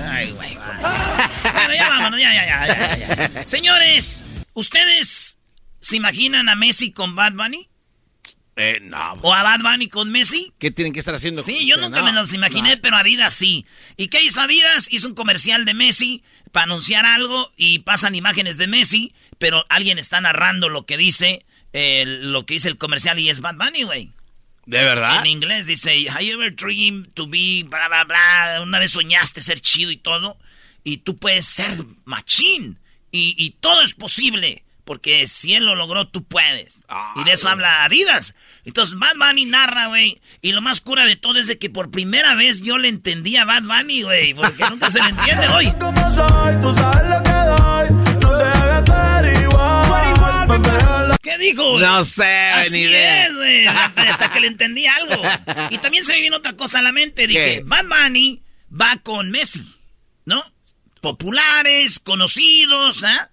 Ay, 0.00 0.30
güey. 0.32 0.54
Bueno, 0.54 1.74
ya 1.74 1.88
vámonos, 1.88 2.20
ya, 2.20 2.32
ya, 2.34 2.46
ya, 2.66 2.96
ya, 2.96 3.28
ya. 3.34 3.44
Señores, 3.48 4.24
¿ustedes 4.54 5.38
se 5.80 5.96
imaginan 5.96 6.48
a 6.48 6.54
Messi 6.56 6.92
con 6.92 7.14
Bad 7.14 7.32
Bunny? 7.32 7.68
Eh, 8.56 8.80
no. 8.82 9.12
¿O 9.22 9.32
a 9.32 9.42
Bad 9.42 9.60
Bunny 9.60 9.88
con 9.88 10.10
Messi? 10.10 10.52
¿Qué 10.58 10.70
tienen 10.70 10.92
que 10.92 10.98
estar 10.98 11.14
haciendo? 11.14 11.42
Sí, 11.42 11.66
yo 11.66 11.76
nunca 11.76 12.00
No, 12.00 12.06
me 12.06 12.12
los 12.12 12.32
imaginé, 12.32 12.76
no. 12.76 12.82
pero 12.82 12.96
Adidas 12.96 13.32
sí. 13.32 13.64
¿Y 13.96 14.08
qué 14.08 14.22
hizo 14.22 14.40
Adidas? 14.40 14.88
Hizo 14.90 15.08
un 15.08 15.14
comercial 15.14 15.64
de 15.64 15.74
Messi 15.74 16.22
para 16.50 16.64
anunciar 16.64 17.04
algo 17.06 17.52
y 17.56 17.80
pasan 17.80 18.14
imágenes 18.16 18.58
de 18.58 18.66
Messi, 18.66 19.14
pero 19.38 19.64
alguien 19.68 19.98
está 19.98 20.20
narrando 20.20 20.68
lo 20.68 20.86
que 20.86 20.96
dice, 20.96 21.44
eh, 21.72 22.04
lo 22.06 22.46
que 22.46 22.54
dice 22.54 22.68
el 22.68 22.78
comercial 22.78 23.18
y 23.20 23.30
es 23.30 23.40
Bad 23.40 23.56
Bunny, 23.56 23.82
güey. 23.84 24.10
¿De 24.68 24.84
verdad? 24.84 25.20
En 25.20 25.26
inglés 25.26 25.66
dice, 25.66 26.10
¿Have 26.10 26.26
you 26.26 26.34
ever 26.34 26.54
dreamed 26.54 27.06
to 27.14 27.26
be 27.26 27.64
bla 27.66 27.88
bla 27.88 28.04
bla? 28.04 28.60
Una 28.60 28.78
vez 28.78 28.90
soñaste 28.90 29.40
ser 29.40 29.60
chido 29.60 29.90
y 29.90 29.96
todo. 29.96 30.36
Y 30.84 30.98
tú 30.98 31.16
puedes 31.16 31.46
ser 31.46 31.70
machín. 32.04 32.78
Y, 33.10 33.34
y 33.38 33.56
todo 33.60 33.80
es 33.80 33.94
posible. 33.94 34.62
Porque 34.84 35.26
si 35.26 35.54
él 35.54 35.64
lo 35.64 35.74
logró, 35.74 36.06
tú 36.08 36.22
puedes. 36.22 36.80
Y 37.16 37.24
de 37.24 37.32
eso 37.32 37.48
habla 37.48 37.84
Adidas. 37.84 38.34
Entonces 38.66 38.98
Bad 38.98 39.16
Bunny 39.16 39.46
narra, 39.46 39.86
güey. 39.86 40.20
Y 40.42 40.52
lo 40.52 40.60
más 40.60 40.82
cura 40.82 41.06
de 41.06 41.16
todo 41.16 41.38
es 41.38 41.46
de 41.46 41.58
que 41.58 41.70
por 41.70 41.90
primera 41.90 42.34
vez 42.34 42.60
yo 42.60 42.76
le 42.76 42.88
entendí 42.88 43.38
a 43.38 43.46
Bad 43.46 43.62
Bunny, 43.62 44.02
güey. 44.02 44.34
Porque 44.34 44.68
nunca 44.68 44.90
se 44.90 45.02
le 45.02 45.08
entiende 45.08 45.48
hoy. 45.54 45.72
Hagas 51.38 51.44
¿Qué 51.44 51.44
dijo? 51.44 51.70
güey? 51.72 51.84
No 51.84 52.04
sé, 52.04 52.24
Así 52.50 52.70
ni 52.72 52.82
idea. 52.84 53.26
es, 53.26 53.34
güey. 53.36 53.66
Hasta 53.96 54.30
que 54.32 54.40
le 54.40 54.46
entendí 54.48 54.86
algo. 54.86 55.22
Y 55.70 55.78
también 55.78 56.04
se 56.04 56.12
me 56.14 56.20
vino 56.20 56.36
otra 56.36 56.54
cosa 56.54 56.78
a 56.80 56.82
la 56.82 56.92
mente. 56.92 57.26
Dije, 57.26 57.56
¿Qué? 57.56 57.62
Bad 57.64 57.86
Bunny 57.86 58.42
va 58.70 58.96
con 59.02 59.30
Messi, 59.30 59.64
¿no? 60.24 60.42
Populares, 61.00 62.00
conocidos, 62.00 63.04
¿ah? 63.04 63.30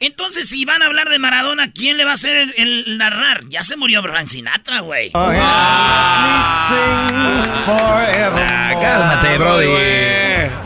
Entonces, 0.00 0.48
si 0.48 0.64
van 0.64 0.82
a 0.82 0.86
hablar 0.86 1.08
de 1.08 1.18
Maradona, 1.18 1.70
¿quién 1.72 1.96
le 1.96 2.04
va 2.04 2.10
a 2.12 2.14
hacer 2.14 2.36
el, 2.36 2.54
el 2.56 2.98
narrar? 2.98 3.42
Ya 3.48 3.62
se 3.62 3.76
murió 3.76 4.02
Frank 4.02 4.26
Sinatra, 4.26 4.80
güey. 4.80 5.10
Ah, 7.66 8.72
cálmate, 8.80 9.38
Brody. 9.38 9.66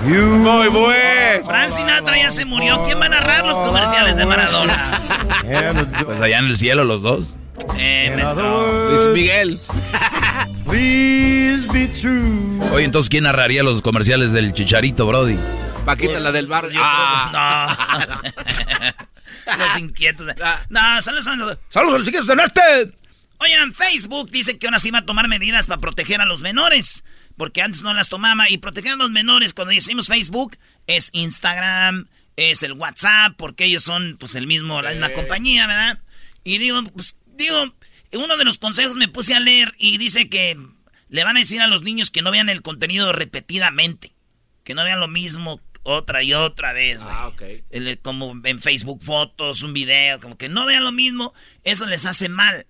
Muy 0.02 0.68
bueno. 0.68 1.47
Frank 1.47 1.70
Sinatra 1.70 2.16
ya 2.18 2.30
se 2.30 2.44
murió. 2.44 2.82
¿Quién 2.85 3.00
va 3.00 3.06
a 3.06 3.11
narrar 3.11 3.44
los 3.47 3.58
comerciales 3.61 4.16
de 4.16 4.26
Maradona? 4.26 5.00
Pues 6.04 6.20
allá 6.20 6.38
en 6.38 6.47
el 6.47 6.56
cielo 6.56 6.85
los 6.85 7.02
dos. 7.02 7.35
Eh, 7.78 8.12
me- 8.14 8.23
Luis 8.25 9.08
Miguel. 9.14 9.58
Please 10.68 11.66
be 11.73 11.87
true. 11.88 12.61
Oye, 12.73 12.85
entonces, 12.85 13.08
¿quién 13.08 13.25
narraría 13.25 13.62
los 13.62 13.80
comerciales 13.82 14.32
del 14.32 14.52
Chicharito, 14.52 15.06
Brody? 15.06 15.37
Paquita, 15.87 16.20
la 16.20 16.32
del 16.32 16.47
bar. 16.47 16.68
Yo 16.70 16.80
Ah. 16.82 17.76
no. 18.08 18.20
Los 19.59 19.78
inquietos. 19.78 20.26
Ah. 20.43 20.64
No, 20.69 21.02
saludos 21.02 21.26
a 21.26 21.37
los... 21.37 21.59
¡Saludos 21.69 22.09
a 22.09 22.11
los 22.11 22.26
de 22.26 22.37
norte! 22.37 22.61
Oigan, 23.38 23.73
Facebook 23.73 24.31
dice 24.31 24.59
que 24.59 24.67
ahora 24.67 24.78
sí 24.78 24.90
va 24.90 24.99
a 24.99 25.07
tomar 25.07 25.28
medidas 25.28 25.67
para 25.67 25.81
proteger 25.81 26.21
a 26.21 26.26
los 26.26 26.40
menores. 26.40 27.05
Porque 27.37 27.62
antes 27.62 27.83
no 27.83 27.95
las 27.95 28.09
tomaba. 28.09 28.50
Y 28.50 28.59
proteger 28.59 28.93
a 28.93 28.97
los 28.97 29.11
menores, 29.11 29.55
cuando 29.55 29.73
decimos 29.73 30.09
Facebook, 30.09 30.59
es 30.87 31.11
Instagram, 31.12 32.09
es 32.37 32.62
el 32.62 32.73
WhatsApp, 32.73 33.35
porque 33.37 33.64
ellos 33.64 33.85
son 33.85 34.17
pues 34.19 34.35
el 34.35 34.47
mismo, 34.47 34.83
la 34.83 34.90
misma 34.90 35.11
compañía, 35.11 35.67
¿verdad? 35.67 36.00
Y 36.43 36.59
digo, 36.59 36.83
pues, 36.85 37.17
digo, 37.26 37.75
uno 38.12 38.37
de 38.37 38.45
los 38.45 38.59
consejos 38.59 38.97
me 38.97 39.09
puse 39.09 39.35
a 39.35 39.40
leer 39.40 39.75
y 39.78 39.99
dice 39.99 40.28
que 40.28 40.59
le 41.09 41.25
van 41.25 41.37
a 41.37 41.40
decir 41.40 41.61
a 41.61 41.69
los 41.69 41.83
niños 41.83 42.11
que 42.11 42.23
no 42.23 42.31
vean 42.31 42.49
el 42.49 42.62
contenido 42.62 43.12
repetidamente. 43.12 44.14
Que 44.64 44.75
no 44.75 44.85
vean 44.85 45.00
lo 45.00 45.09
mismo 45.09 45.61
otra 45.88 46.23
y 46.23 46.35
otra 46.35 46.73
vez, 46.73 46.99
güey. 47.00 47.11
Ah, 47.16 47.28
ok. 47.28 47.42
El- 47.71 47.99
como 48.00 48.35
en 48.45 48.61
Facebook 48.61 49.02
fotos, 49.02 49.62
un 49.62 49.73
video, 49.73 50.21
como 50.21 50.37
que 50.37 50.49
no 50.49 50.66
vean 50.66 50.85
lo 50.85 50.92
mismo, 50.92 51.33
eso 51.64 51.87
les 51.87 52.04
hace 52.07 52.28
mal. 52.28 52.66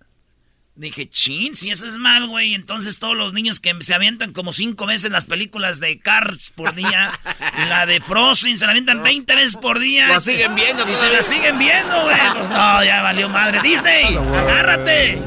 Dije, 0.77 1.11
chin, 1.11 1.57
si 1.57 1.71
eso 1.71 1.89
es 1.89 1.97
mal, 1.97 2.29
güey, 2.29 2.55
entonces 2.55 3.01
todos 3.01 3.17
los 3.17 3.33
niños 3.33 3.59
que 3.59 3.75
se 3.81 3.95
avientan 3.95 4.33
como 4.33 4.53
cinco 4.53 4.87
veces 4.87 5.11
las 5.11 5.27
películas 5.27 5.81
de 5.81 5.99
Cars 5.99 6.53
por 6.55 6.73
día, 6.77 7.19
la 7.69 7.85
de 7.85 8.01
Frozen, 8.01 8.57
se 8.57 8.65
la 8.65 8.71
avientan 8.71 9.03
20 9.03 9.35
veces 9.35 9.57
por 9.57 9.81
día. 9.81 10.07
Lo 10.07 10.21
siguen 10.21 10.55
viendo 10.55 10.89
Y 10.89 10.95
se 10.95 11.11
la 11.11 11.25
siguen 11.25 11.59
viendo, 11.59 12.01
güey. 12.05 12.17
Pues 12.39 12.51
no, 12.51 12.85
ya 12.85 13.03
valió 13.03 13.29
madre. 13.29 13.61
Disney, 13.61 14.15
agárrate. 14.15 15.19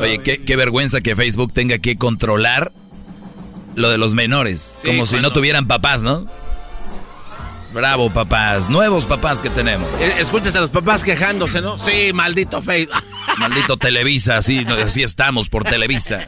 Oye, 0.00 0.20
qué, 0.22 0.44
qué 0.44 0.54
vergüenza 0.54 1.00
que 1.00 1.16
Facebook 1.16 1.52
tenga 1.52 1.78
que 1.78 1.96
controlar 1.96 2.70
lo 3.76 3.90
de 3.90 3.98
los 3.98 4.14
menores. 4.14 4.78
Sí, 4.82 4.88
como 4.88 5.06
si 5.06 5.20
no 5.20 5.32
tuvieran 5.32 5.66
papás, 5.66 6.02
¿no? 6.02 6.26
Bravo, 7.72 8.10
papás. 8.10 8.70
Nuevos 8.70 9.04
papás 9.04 9.40
que 9.40 9.50
tenemos. 9.50 9.88
Eh, 10.00 10.14
Escuchas 10.18 10.54
a 10.56 10.60
los 10.60 10.70
papás 10.70 11.04
quejándose, 11.04 11.60
¿no? 11.60 11.78
Sí, 11.78 12.10
maldito 12.14 12.62
Facebook. 12.62 12.96
Maldito 13.38 13.76
Televisa, 13.76 14.38
así, 14.38 14.64
así 14.64 15.02
estamos 15.02 15.48
por 15.48 15.64
Televisa. 15.64 16.26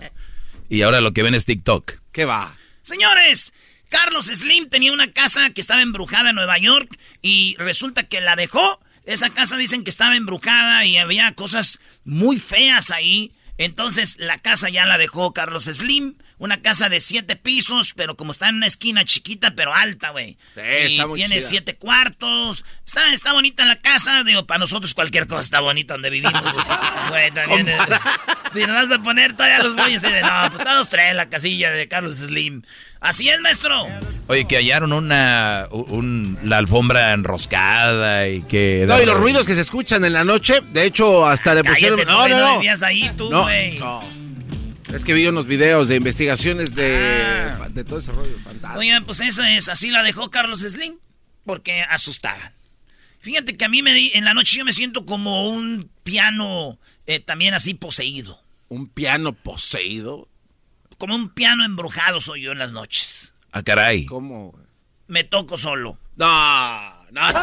Y 0.68 0.82
ahora 0.82 1.00
lo 1.00 1.12
que 1.12 1.22
ven 1.22 1.34
es 1.34 1.46
TikTok. 1.46 1.92
¿Qué 2.12 2.26
va? 2.26 2.54
Señores, 2.82 3.52
Carlos 3.88 4.26
Slim 4.26 4.68
tenía 4.68 4.92
una 4.92 5.10
casa 5.12 5.50
que 5.50 5.60
estaba 5.60 5.80
embrujada 5.80 6.30
en 6.30 6.36
Nueva 6.36 6.58
York 6.58 6.98
y 7.22 7.56
resulta 7.58 8.02
que 8.02 8.20
la 8.20 8.36
dejó. 8.36 8.80
Esa 9.06 9.30
casa 9.30 9.56
dicen 9.56 9.84
que 9.84 9.90
estaba 9.90 10.16
embrujada 10.16 10.84
y 10.84 10.98
había 10.98 11.32
cosas 11.32 11.80
muy 12.04 12.38
feas 12.38 12.90
ahí. 12.90 13.32
Entonces 13.56 14.18
la 14.18 14.38
casa 14.38 14.68
ya 14.68 14.84
la 14.84 14.98
dejó 14.98 15.32
Carlos 15.32 15.64
Slim. 15.64 16.16
Una 16.38 16.60
casa 16.62 16.88
de 16.88 17.00
siete 17.00 17.34
pisos, 17.36 17.94
pero 17.96 18.16
como 18.16 18.30
está 18.30 18.48
en 18.48 18.56
una 18.56 18.66
esquina 18.68 19.04
chiquita, 19.04 19.54
pero 19.56 19.74
alta, 19.74 20.10
güey. 20.10 20.36
Sí, 20.54 20.60
y 20.60 20.92
está 20.92 21.06
muy 21.08 21.18
tiene 21.18 21.38
chida. 21.38 21.48
siete 21.48 21.76
cuartos. 21.76 22.64
Está, 22.86 23.12
está 23.12 23.32
bonita 23.32 23.64
la 23.64 23.76
casa. 23.76 24.22
Digo, 24.22 24.46
para 24.46 24.58
nosotros 24.58 24.94
cualquier 24.94 25.26
cosa 25.26 25.40
está 25.40 25.58
bonita 25.60 25.94
donde 25.94 26.10
vivimos. 26.10 26.40
Güey, 27.08 27.30
también. 27.34 27.68
eh, 27.68 27.76
si 28.52 28.60
nos 28.60 28.68
vas 28.88 28.92
a 28.92 29.02
poner 29.02 29.32
todavía 29.32 29.58
los 29.64 29.74
boyos 29.74 30.00
de 30.02 30.20
no, 30.22 30.50
pues 30.52 30.62
todos 30.64 30.88
traen 30.88 31.16
la 31.16 31.28
casilla 31.28 31.70
de 31.72 31.88
Carlos 31.88 32.16
Slim. 32.18 32.62
Así 33.00 33.28
es, 33.28 33.40
maestro. 33.40 33.86
Oye, 34.28 34.46
que 34.46 34.56
hallaron 34.56 34.92
una 34.92 35.66
un- 35.70 36.38
la 36.44 36.58
alfombra 36.58 37.12
enroscada 37.14 38.28
y 38.28 38.42
que... 38.42 38.84
No, 38.88 39.00
y 39.00 39.06
los 39.06 39.16
ruidos 39.16 39.46
que 39.46 39.54
se 39.54 39.60
escuchan 39.60 40.04
en 40.04 40.12
la 40.12 40.24
noche, 40.24 40.60
de 40.72 40.84
hecho, 40.84 41.26
hasta 41.26 41.54
le 41.54 41.62
pusieron. 41.64 41.98
Cállate, 41.98 42.12
No, 42.12 42.28
no, 42.28 42.38
no 42.58 42.62
no. 42.62 42.86
ahí 42.86 43.10
tú, 43.16 43.30
No, 43.30 43.48
no. 43.78 44.17
Es 44.94 45.04
que 45.04 45.12
vi 45.12 45.26
unos 45.26 45.46
videos 45.46 45.88
de 45.88 45.96
investigaciones 45.96 46.74
de, 46.74 47.52
Ah. 47.60 47.68
de 47.68 47.84
todo 47.84 47.98
ese 47.98 48.10
rollo 48.12 48.36
fantasma. 48.42 48.78
Oigan, 48.78 49.04
pues 49.04 49.20
eso 49.20 49.42
es, 49.44 49.68
así 49.68 49.90
la 49.90 50.02
dejó 50.02 50.30
Carlos 50.30 50.60
Slim, 50.60 50.94
porque 51.44 51.82
asustaban. 51.82 52.52
Fíjate 53.20 53.56
que 53.56 53.64
a 53.64 53.68
mí 53.68 53.82
me 53.82 53.92
di, 53.92 54.10
en 54.14 54.24
la 54.24 54.32
noche 54.32 54.58
yo 54.58 54.64
me 54.64 54.72
siento 54.72 55.04
como 55.04 55.48
un 55.50 55.90
piano 56.04 56.78
eh, 57.06 57.20
también 57.20 57.52
así 57.54 57.74
poseído. 57.74 58.40
Un 58.68 58.88
piano 58.88 59.32
poseído. 59.34 60.28
Como 60.96 61.14
un 61.14 61.28
piano 61.30 61.64
embrujado 61.64 62.20
soy 62.20 62.42
yo 62.42 62.52
en 62.52 62.58
las 62.58 62.72
noches. 62.72 63.32
Ah, 63.52 63.62
caray. 63.62 64.06
¿Cómo? 64.06 64.54
Me 65.06 65.24
toco 65.24 65.58
solo. 65.58 65.98
No, 66.16 67.04
no, 67.10 67.20
no. 67.32 67.38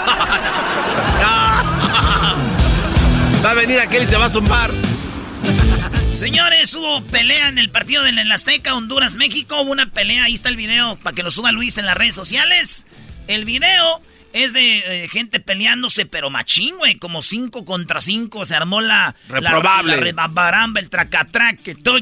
Va 3.43 3.51
a 3.51 3.53
venir 3.53 3.79
aquel 3.79 4.03
y 4.03 4.07
te 4.07 4.17
va 4.17 4.25
a 4.25 4.29
zumbar. 4.29 4.71
Señores, 6.15 6.73
hubo 6.73 7.05
pelea 7.07 7.49
en 7.49 7.57
el 7.57 7.69
partido 7.69 8.01
del 8.01 8.17
el 8.17 8.31
Azteca, 8.31 8.73
Honduras-México. 8.73 9.61
Hubo 9.61 9.73
una 9.73 9.91
pelea, 9.91 10.23
ahí 10.23 10.33
está 10.33 10.47
el 10.47 10.55
video 10.55 10.95
para 10.95 11.13
que 11.13 11.23
lo 11.23 11.29
suba 11.29 11.51
Luis 11.51 11.77
en 11.77 11.85
las 11.85 11.97
redes 11.97 12.15
sociales. 12.15 12.85
El 13.27 13.43
video 13.43 14.01
es 14.31 14.53
de 14.53 15.03
eh, 15.03 15.07
gente 15.09 15.41
peleándose, 15.41 16.05
pero 16.05 16.29
machín, 16.29 16.77
güey. 16.77 16.95
Como 16.95 17.21
cinco 17.21 17.65
contra 17.65 17.99
cinco. 17.99 18.45
Se 18.45 18.55
armó 18.55 18.79
la. 18.79 19.13
Reprobable. 19.27 19.91
La, 19.91 19.97
la 19.97 20.03
rebabaramba, 20.03 20.79
el 20.79 20.89
tracatrac, 20.89 21.61
que 21.61 21.75
todo 21.75 21.97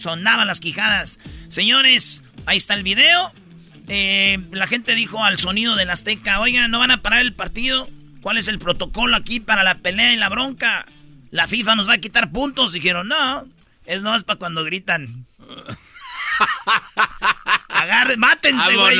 sonaban 0.00 0.46
las 0.46 0.60
quijadas. 0.60 1.20
Señores, 1.50 2.22
ahí 2.46 2.56
está 2.56 2.72
el 2.72 2.82
video. 2.82 3.30
Eh, 3.88 4.40
la 4.52 4.66
gente 4.66 4.94
dijo 4.94 5.22
al 5.22 5.38
sonido 5.38 5.76
del 5.76 5.90
Azteca: 5.90 6.40
Oiga, 6.40 6.66
¿no 6.68 6.78
van 6.78 6.92
a 6.92 7.02
parar 7.02 7.20
el 7.20 7.34
partido? 7.34 7.90
¿Cuál 8.22 8.38
es 8.38 8.48
el 8.48 8.58
protocolo 8.58 9.14
aquí 9.16 9.38
para 9.38 9.62
la 9.62 9.74
pelea 9.74 10.14
y 10.14 10.16
la 10.16 10.30
bronca? 10.30 10.86
La 11.34 11.46
FIFA 11.48 11.74
nos 11.74 11.88
va 11.88 11.94
a 11.94 11.98
quitar 11.98 12.30
puntos. 12.30 12.72
Dijeron: 12.72 13.08
No, 13.08 13.44
es 13.86 14.02
no 14.02 14.14
es 14.14 14.22
para 14.22 14.38
cuando 14.38 14.62
gritan. 14.62 15.26
Agarren, 17.68 18.20
mátense, 18.20 18.76
güey. 18.76 18.96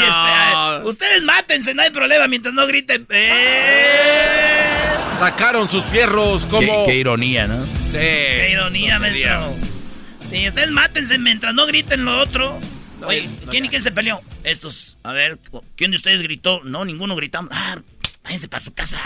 Ustedes 0.83 1.23
mátense, 1.23 1.75
no 1.75 1.83
hay 1.83 1.91
problema 1.91 2.27
mientras 2.27 2.53
no 2.53 2.67
griten. 2.67 3.07
¡Eh! 3.09 4.97
Sacaron 5.21 5.71
sus 5.71 5.85
fierros 5.85 6.49
como. 6.49 6.87
Qué, 6.87 6.97
ironía, 6.97 7.47
¿no? 7.47 7.67
Sí. 7.67 7.93
Qué 7.93 8.49
ironía, 8.51 8.99
maestro. 8.99 9.55
Sí, 10.33 10.49
ustedes 10.49 10.73
mátense 10.73 11.21
mientras 11.21 11.55
no 11.55 11.67
griten 11.67 12.05
lo 12.05 12.19
otro. 12.19 12.59
Oye, 13.07 13.31
¿quién 13.49 13.67
y 13.67 13.69
quién 13.69 13.81
se 13.81 13.93
peleó? 13.93 14.21
Estos. 14.43 14.99
A 15.05 15.13
ver, 15.13 15.39
¿quién 15.77 15.93
de 15.93 15.99
ustedes 15.99 16.21
gritó? 16.21 16.63
No, 16.65 16.85
ninguno 16.85 17.15
gritamos. 17.15 17.53
Ah, 17.55 17.77
váyanse 18.25 18.49
para 18.49 18.61
su 18.61 18.75
casa. 18.75 18.99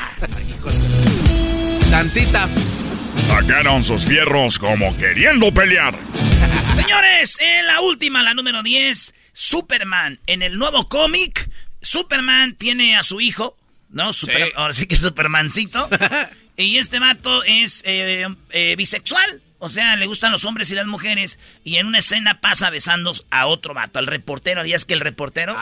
Tantita. 1.90 2.48
Sacaron 3.26 3.82
sus 3.82 4.04
fierros 4.04 4.58
como 4.58 4.96
queriendo 4.96 5.52
pelear. 5.52 5.98
Señores, 6.74 7.38
en 7.40 7.66
la 7.66 7.80
última, 7.80 8.22
la 8.22 8.34
número 8.34 8.62
10, 8.62 9.14
Superman. 9.32 10.18
En 10.26 10.42
el 10.42 10.58
nuevo 10.58 10.88
cómic, 10.88 11.50
Superman 11.82 12.54
tiene 12.54 12.96
a 12.96 13.02
su 13.02 13.20
hijo, 13.20 13.56
¿no? 13.90 14.10
Ahora 14.54 14.72
sí 14.72 14.86
que 14.86 14.94
es 14.94 15.00
Supermancito. 15.00 15.88
y 16.56 16.78
este 16.78 16.98
vato 16.98 17.42
es 17.44 17.82
eh, 17.84 18.26
eh, 18.50 18.74
bisexual. 18.76 19.42
O 19.58 19.68
sea, 19.68 19.96
le 19.96 20.06
gustan 20.06 20.30
los 20.30 20.44
hombres 20.44 20.70
y 20.70 20.74
las 20.74 20.86
mujeres. 20.86 21.38
Y 21.64 21.76
en 21.76 21.86
una 21.86 21.98
escena 21.98 22.40
pasa 22.40 22.70
besando 22.70 23.12
a 23.30 23.46
otro 23.46 23.74
vato, 23.74 23.98
al 23.98 24.06
reportero. 24.06 24.64
¿Y 24.64 24.72
es 24.72 24.84
que 24.84 24.94
el 24.94 25.00
reportero? 25.00 25.56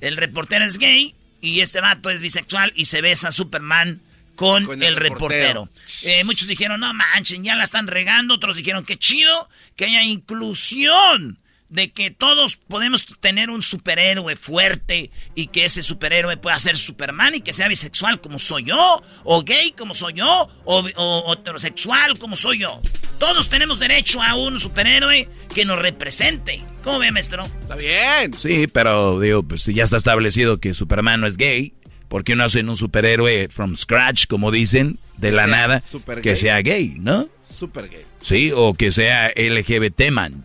El 0.00 0.16
reportero 0.16 0.64
es 0.64 0.78
gay 0.78 1.14
y 1.40 1.60
este 1.60 1.80
vato 1.80 2.10
es 2.10 2.20
bisexual 2.20 2.72
y 2.74 2.86
se 2.86 3.00
besa 3.00 3.28
a 3.28 3.32
Superman 3.32 4.00
con, 4.38 4.80
el, 4.80 4.94
reportero. 4.94 5.68
Eh, 6.04 6.22
muchos 6.22 6.46
dijeron, 6.46 6.78
no 6.78 6.94
manchen, 6.94 7.42
ya 7.42 7.56
la 7.56 7.64
están 7.64 7.88
regando. 7.88 8.34
Otros 8.34 8.54
dijeron, 8.54 8.84
qué 8.84 8.96
chido 8.96 9.48
que 9.74 9.86
haya 9.86 10.04
inclusión. 10.04 11.40
De 11.68 11.90
que 11.90 12.10
todos 12.10 12.56
podemos 12.56 13.04
tener 13.20 13.50
un 13.50 13.60
superhéroe 13.60 14.36
fuerte 14.36 15.10
y 15.34 15.48
que 15.48 15.66
ese 15.66 15.82
superhéroe 15.82 16.38
pueda 16.38 16.58
ser 16.58 16.78
Superman 16.78 17.34
y 17.34 17.40
que 17.42 17.52
sea 17.52 17.68
bisexual 17.68 18.22
como 18.22 18.38
soy 18.38 18.62
yo, 18.62 19.02
o 19.24 19.42
gay 19.42 19.72
como 19.72 19.92
soy 19.92 20.14
yo, 20.14 20.48
o, 20.64 21.32
heterosexual 21.34 22.18
como 22.18 22.36
soy 22.36 22.60
yo. 22.60 22.80
Todos 23.18 23.50
tenemos 23.50 23.78
derecho 23.78 24.22
a 24.22 24.34
un 24.36 24.58
superhéroe 24.58 25.28
que 25.54 25.66
nos 25.66 25.78
represente. 25.78 26.64
¿Cómo 26.82 27.00
ve, 27.00 27.10
maestro? 27.10 27.44
Está 27.60 27.74
bien. 27.74 28.32
Sí, 28.38 28.66
pero 28.68 29.20
digo, 29.20 29.42
pues 29.42 29.66
ya 29.66 29.84
está 29.84 29.98
establecido 29.98 30.60
que 30.60 30.72
Superman 30.72 31.20
no 31.20 31.26
es 31.26 31.36
gay. 31.36 31.74
¿Por 32.08 32.24
qué 32.24 32.34
no 32.34 32.44
hacen 32.44 32.68
un 32.68 32.76
superhéroe 32.76 33.48
from 33.48 33.76
scratch, 33.76 34.26
como 34.26 34.50
dicen, 34.50 34.98
de 35.18 35.30
la 35.30 35.46
nada, 35.46 35.82
que 36.22 36.36
sea 36.36 36.60
gay, 36.62 36.96
¿no? 36.98 37.28
Super 37.58 37.88
gay. 37.88 38.04
Sí, 38.20 38.50
o 38.54 38.74
que 38.74 38.90
sea 38.90 39.28
LGBT 39.36 40.10
man. 40.10 40.44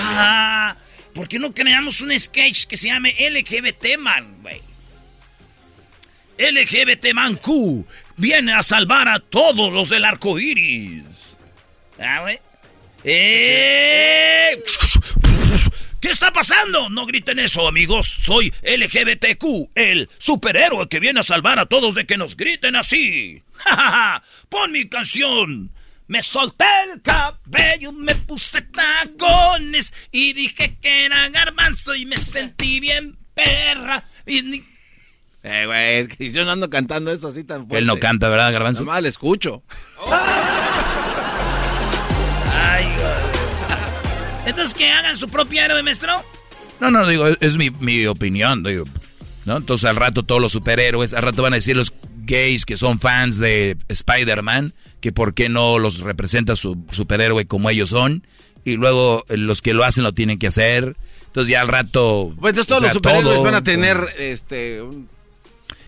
ah, 0.00 0.76
¿por 1.14 1.28
qué 1.28 1.38
no 1.38 1.52
creamos 1.52 2.00
un 2.00 2.18
sketch 2.18 2.64
que 2.66 2.76
se 2.76 2.88
llame 2.88 3.14
LGBT 3.18 3.98
man, 3.98 4.36
güey? 4.40 4.60
LGBT 6.38 7.12
man 7.14 7.34
Q 7.36 7.84
viene 8.16 8.52
a 8.52 8.62
salvar 8.62 9.08
a 9.08 9.20
todos 9.20 9.72
los 9.72 9.88
del 9.90 10.04
arco 10.04 10.38
iris. 10.38 11.02
Ah, 11.98 12.20
güey. 12.22 12.38
¡Eh! 13.04 14.62
¿Qué 16.02 16.08
está 16.10 16.32
pasando? 16.32 16.90
No 16.90 17.06
griten 17.06 17.38
eso, 17.38 17.68
amigos. 17.68 18.08
Soy 18.08 18.52
LGBTQ, 18.64 19.70
el 19.76 20.10
superhéroe 20.18 20.88
que 20.88 20.98
viene 20.98 21.20
a 21.20 21.22
salvar 21.22 21.60
a 21.60 21.66
todos 21.66 21.94
de 21.94 22.06
que 22.06 22.16
nos 22.16 22.36
griten 22.36 22.74
así. 22.74 23.44
¡Ja, 23.54 24.20
Pon 24.48 24.72
mi 24.72 24.88
canción. 24.88 25.70
Me 26.08 26.20
solté 26.20 26.64
el 26.92 27.02
cabello, 27.02 27.92
me 27.92 28.16
puse 28.16 28.62
tacones 28.62 29.94
y 30.10 30.32
dije 30.32 30.76
que 30.82 31.04
era 31.06 31.28
garbanzo 31.28 31.94
y 31.94 32.04
me 32.04 32.18
sentí 32.18 32.80
bien 32.80 33.16
perra. 33.32 34.04
Eh, 34.26 35.66
güey, 35.66 36.32
yo 36.32 36.44
no 36.44 36.50
ando 36.50 36.68
cantando 36.68 37.12
eso 37.12 37.28
así 37.28 37.44
tan 37.44 37.68
fuerte. 37.68 37.78
Él 37.78 37.86
no 37.86 38.00
canta, 38.00 38.28
¿verdad, 38.28 38.52
garbanzo? 38.52 38.82
Mal 38.82 39.06
escucho. 39.06 39.62
Entonces, 44.52 44.74
que 44.74 44.90
hagan 44.90 45.16
su 45.16 45.30
propio 45.30 45.62
héroe, 45.62 45.82
maestro. 45.82 46.22
No, 46.78 46.90
no, 46.90 47.06
digo, 47.06 47.26
es, 47.26 47.56
mi, 47.56 48.06
opinión, 48.06 48.62
digo. 48.62 48.84
¿no? 49.46 49.56
Entonces, 49.56 49.86
al 49.86 49.96
rato 49.96 50.24
todos 50.24 50.42
los 50.42 50.52
superhéroes, 50.52 51.14
al 51.14 51.22
rato 51.22 51.42
van 51.42 51.54
a 51.54 51.56
decir 51.56 51.74
los 51.74 51.94
gays 52.26 52.66
que 52.66 52.76
son 52.76 53.00
fans 53.00 53.38
de 53.38 53.78
Spider-Man, 53.88 54.74
que 55.00 55.10
por 55.10 55.32
qué 55.32 55.48
no 55.48 55.78
los 55.78 56.00
representa 56.00 56.54
su 56.54 56.76
superhéroe 56.90 57.46
como 57.46 57.70
ellos 57.70 57.88
son. 57.88 58.26
Y 58.62 58.76
luego 58.76 59.24
eh, 59.30 59.38
los 59.38 59.62
que 59.62 59.72
lo 59.72 59.84
hacen 59.84 60.04
lo 60.04 60.12
tienen 60.12 60.38
que 60.38 60.48
hacer. 60.48 60.96
Entonces 61.28 61.50
ya 61.50 61.62
al 61.62 61.68
rato... 61.68 62.34
Pues 62.38 62.50
entonces 62.50 62.66
todos 62.66 62.82
los 62.82 62.92
superhéroes 62.92 63.42
van 63.42 63.54
a 63.54 63.62
tener 63.62 64.06
este... 64.18 64.82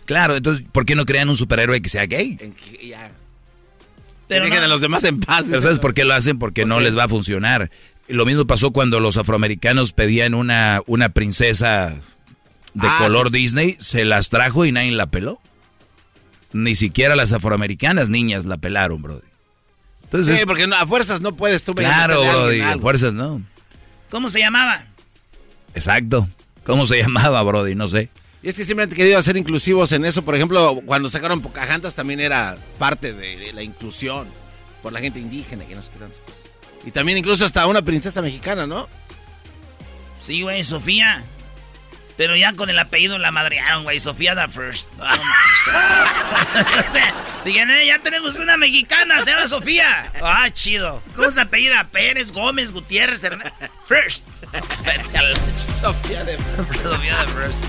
Claro, 0.07 0.37
entonces 0.37 0.65
¿por 0.73 0.87
qué 0.87 0.95
no 0.95 1.05
crean 1.05 1.29
un 1.29 1.37
superhéroe 1.37 1.83
que 1.83 1.91
sea 1.91 2.07
gay? 2.07 2.39
Ya. 2.83 3.13
Pero 4.27 4.47
Dejen 4.47 4.63
a 4.63 4.69
los 4.69 4.81
demás 4.81 5.05
en 5.05 5.21
paz. 5.21 5.45
Pero 5.49 5.61
¿sabes 5.61 5.79
por 5.79 5.93
qué 5.93 6.05
lo 6.05 6.15
hacen? 6.15 6.39
Porque 6.39 6.65
no 6.65 6.81
les 6.81 6.97
va 6.97 7.05
a 7.05 7.09
funcionar. 7.09 7.71
Lo 8.09 8.27
mismo 8.27 8.47
pasó 8.47 8.71
cuando 8.71 9.01
los 9.01 9.17
afroamericanos 9.17 9.93
pedían 9.93 10.35
una, 10.35 10.83
una 10.87 11.09
princesa 11.11 11.97
de 12.75 12.89
ah, 12.89 12.97
color 12.99 13.31
Disney, 13.31 13.77
se 13.81 14.05
las 14.05 14.29
trajo 14.29 14.65
y 14.65 14.73
nadie 14.73 14.91
la 14.91 15.07
peló. 15.07 15.41
Ni 16.53 16.77
siquiera 16.77 17.17
las 17.17 17.33
afroamericanas 17.33 18.11
niñas 18.11 18.45
la 18.45 18.59
pelaron, 18.59 19.03
Brody. 19.03 19.27
Entonces, 20.05 20.39
sí, 20.39 20.47
porque 20.47 20.65
a 20.65 20.87
fuerzas 20.87 21.21
no 21.21 21.35
puedes 21.35 21.65
tú 21.65 21.75
Claro, 21.75 22.23
Brody, 22.23 22.61
a, 22.61 22.79
fuerzas 22.79 23.15
no. 23.15 23.43
¿Cómo 24.11 24.29
se 24.29 24.39
llamaba? 24.39 24.87
Exacto. 25.75 26.29
¿Cómo 26.65 26.87
se 26.87 26.99
llamaba, 27.03 27.43
Brody? 27.43 27.75
No 27.75 27.89
sé. 27.89 28.11
Y 28.43 28.51
es 28.51 28.57
que 28.57 28.65
siempre 28.65 28.85
han 28.85 28.91
querido 28.91 29.21
ser 29.23 29.37
inclusivos 29.37 29.91
en 29.93 30.05
eso. 30.05 30.23
Por 30.23 30.35
ejemplo, 30.35 30.81
cuando 30.85 31.09
sacaron 31.09 31.41
Pocahontas 31.41 31.95
también 31.95 32.21
era 32.21 32.57
parte 32.79 33.13
de, 33.13 33.53
la 33.53 33.63
inclusión 33.63 34.29
por 34.83 34.93
la 34.93 35.01
gente 35.01 35.19
indígena 35.19 35.65
que 35.65 35.75
no 35.75 35.83
se 35.83 35.91
y 36.87 36.91
también 36.91 37.19
incluso 37.19 37.45
hasta 37.45 37.67
una 37.67 37.83
princesa 37.83 38.21
mexicana, 38.23 38.67
¿no? 38.67 38.89
Sí, 40.21 40.43
güey, 40.43 40.65
Sofía. 40.65 41.25
Pero 42.17 42.37
ya 42.37 42.53
con 42.53 42.71
el 42.71 42.79
apellido 42.79 43.19
la 43.19 43.33
madrearon, 43.33 43.83
güey. 43.83 43.99
Sofía 43.99 44.35
the 44.37 44.49
First. 44.49 44.91
o 44.99 46.89
sea, 46.89 47.15
digan, 47.45 47.71
eh, 47.71 47.87
ya 47.87 47.99
tenemos 47.99 48.37
una 48.37 48.57
mexicana, 48.57 49.21
se 49.23 49.31
llama 49.31 49.49
Sofía. 49.49 50.13
Ah, 50.23 50.49
chido. 50.53 51.03
¿Cómo 51.17 51.31
se 51.31 51.41
apellida? 51.41 51.89
Pérez, 51.91 52.33
Gómez, 52.33 52.73
Gutiérrez, 52.73 53.25
Hernández. 53.25 53.53
First. 53.87 54.27
Sofía 55.81 56.25
de 56.25 56.39
First. 56.39 56.83
Sofía 56.83 57.17
de 57.25 57.29
First. 57.33 57.65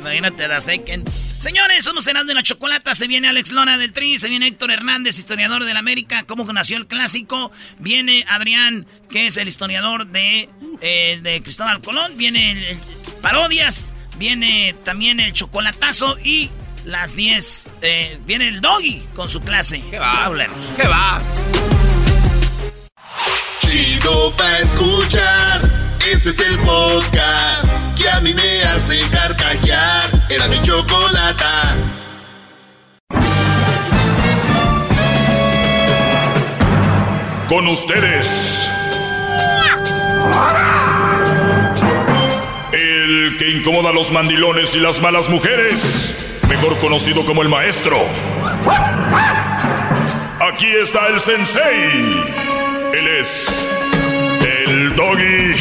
Imagínate 0.00 0.46
la 0.46 0.60
second. 0.60 1.08
Señores, 1.40 1.84
somos 1.84 2.04
cenando 2.04 2.32
en 2.32 2.36
la 2.36 2.42
chocolata. 2.42 2.94
Se 2.94 3.06
viene 3.06 3.28
Alex 3.28 3.52
Lona 3.52 3.78
del 3.78 3.92
Tri, 3.92 4.18
se 4.18 4.28
viene 4.28 4.46
Héctor 4.46 4.70
Hernández, 4.70 5.18
historiador 5.18 5.64
de 5.64 5.72
la 5.72 5.78
América, 5.78 6.24
cómo 6.26 6.44
nació 6.52 6.76
el 6.76 6.86
clásico. 6.86 7.50
Viene 7.78 8.24
Adrián, 8.28 8.86
que 9.08 9.26
es 9.26 9.38
el 9.38 9.48
historiador 9.48 10.06
de, 10.06 10.50
eh, 10.82 11.20
de 11.22 11.42
Cristóbal 11.42 11.80
Colón. 11.80 12.16
Viene 12.16 12.52
el, 12.52 12.78
parodias, 13.24 13.94
viene 14.18 14.76
también 14.84 15.18
el 15.18 15.32
chocolatazo 15.32 16.18
y 16.22 16.50
las 16.84 17.16
10. 17.16 17.68
Eh, 17.80 18.20
viene 18.26 18.48
el 18.48 18.60
doggy 18.60 19.02
con 19.14 19.30
su 19.30 19.40
clase. 19.40 19.82
¿Qué 19.90 19.98
va? 19.98 20.30
¿Qué 20.76 20.86
va? 20.86 21.22
Chido 23.60 24.36
pa' 24.36 24.58
escuchar. 24.58 25.96
Este 26.12 26.28
es 26.28 26.38
el 26.38 26.58
podcast 26.58 27.66
que 27.96 28.10
a 28.10 28.20
mí 28.20 28.34
me 28.34 28.62
hace 28.64 29.00
carcajear. 29.08 30.26
Era 30.28 30.46
mi 30.46 30.60
chocolata. 30.60 31.76
Con 37.48 37.68
ustedes. 37.68 38.68
El 42.74 43.36
que 43.38 43.50
incomoda 43.50 43.90
a 43.90 43.92
los 43.92 44.10
mandilones 44.10 44.74
y 44.74 44.80
las 44.80 45.00
malas 45.00 45.28
mujeres. 45.28 46.40
Mejor 46.48 46.76
conocido 46.78 47.24
como 47.24 47.42
el 47.42 47.48
maestro. 47.48 47.98
Aquí 50.40 50.66
está 50.82 51.06
el 51.06 51.20
sensei. 51.20 52.24
Él 52.92 53.08
es 53.20 53.68
el 54.66 54.96
doggy. 54.96 55.54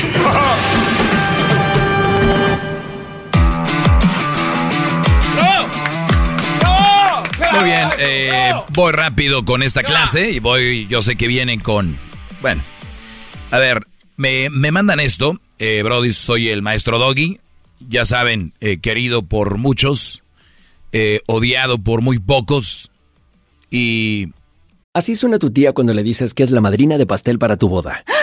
Muy 7.53 7.63
bien, 7.65 7.89
eh, 7.99 8.53
voy 8.69 8.91
rápido 8.91 9.45
con 9.45 9.61
esta 9.61 9.83
clase 9.83 10.31
y 10.31 10.39
voy, 10.39 10.87
yo 10.87 11.03
sé 11.03 11.15
que 11.15 11.27
vienen 11.27 11.59
con... 11.59 11.99
Bueno, 12.41 12.63
a 13.51 13.59
ver, 13.59 13.85
me, 14.17 14.49
me 14.49 14.71
mandan 14.71 14.99
esto, 14.99 15.39
eh, 15.65 15.81
Brody, 15.81 16.11
soy 16.11 16.49
el 16.49 16.61
maestro 16.61 16.99
Doggy, 16.99 17.39
ya 17.87 18.03
saben, 18.03 18.51
eh, 18.59 18.79
querido 18.81 19.21
por 19.21 19.57
muchos, 19.57 20.21
eh, 20.91 21.21
odiado 21.25 21.77
por 21.77 22.01
muy 22.01 22.19
pocos 22.19 22.91
y 23.71 24.27
Así 24.93 25.15
suena 25.15 25.39
tu 25.39 25.51
tía 25.51 25.71
cuando 25.71 25.93
le 25.93 26.03
dices 26.03 26.33
que 26.33 26.43
es 26.43 26.51
la 26.51 26.61
madrina 26.61 26.97
de 26.97 27.07
pastel 27.07 27.39
para 27.39 27.57
tu 27.57 27.69
boda. 27.69 28.03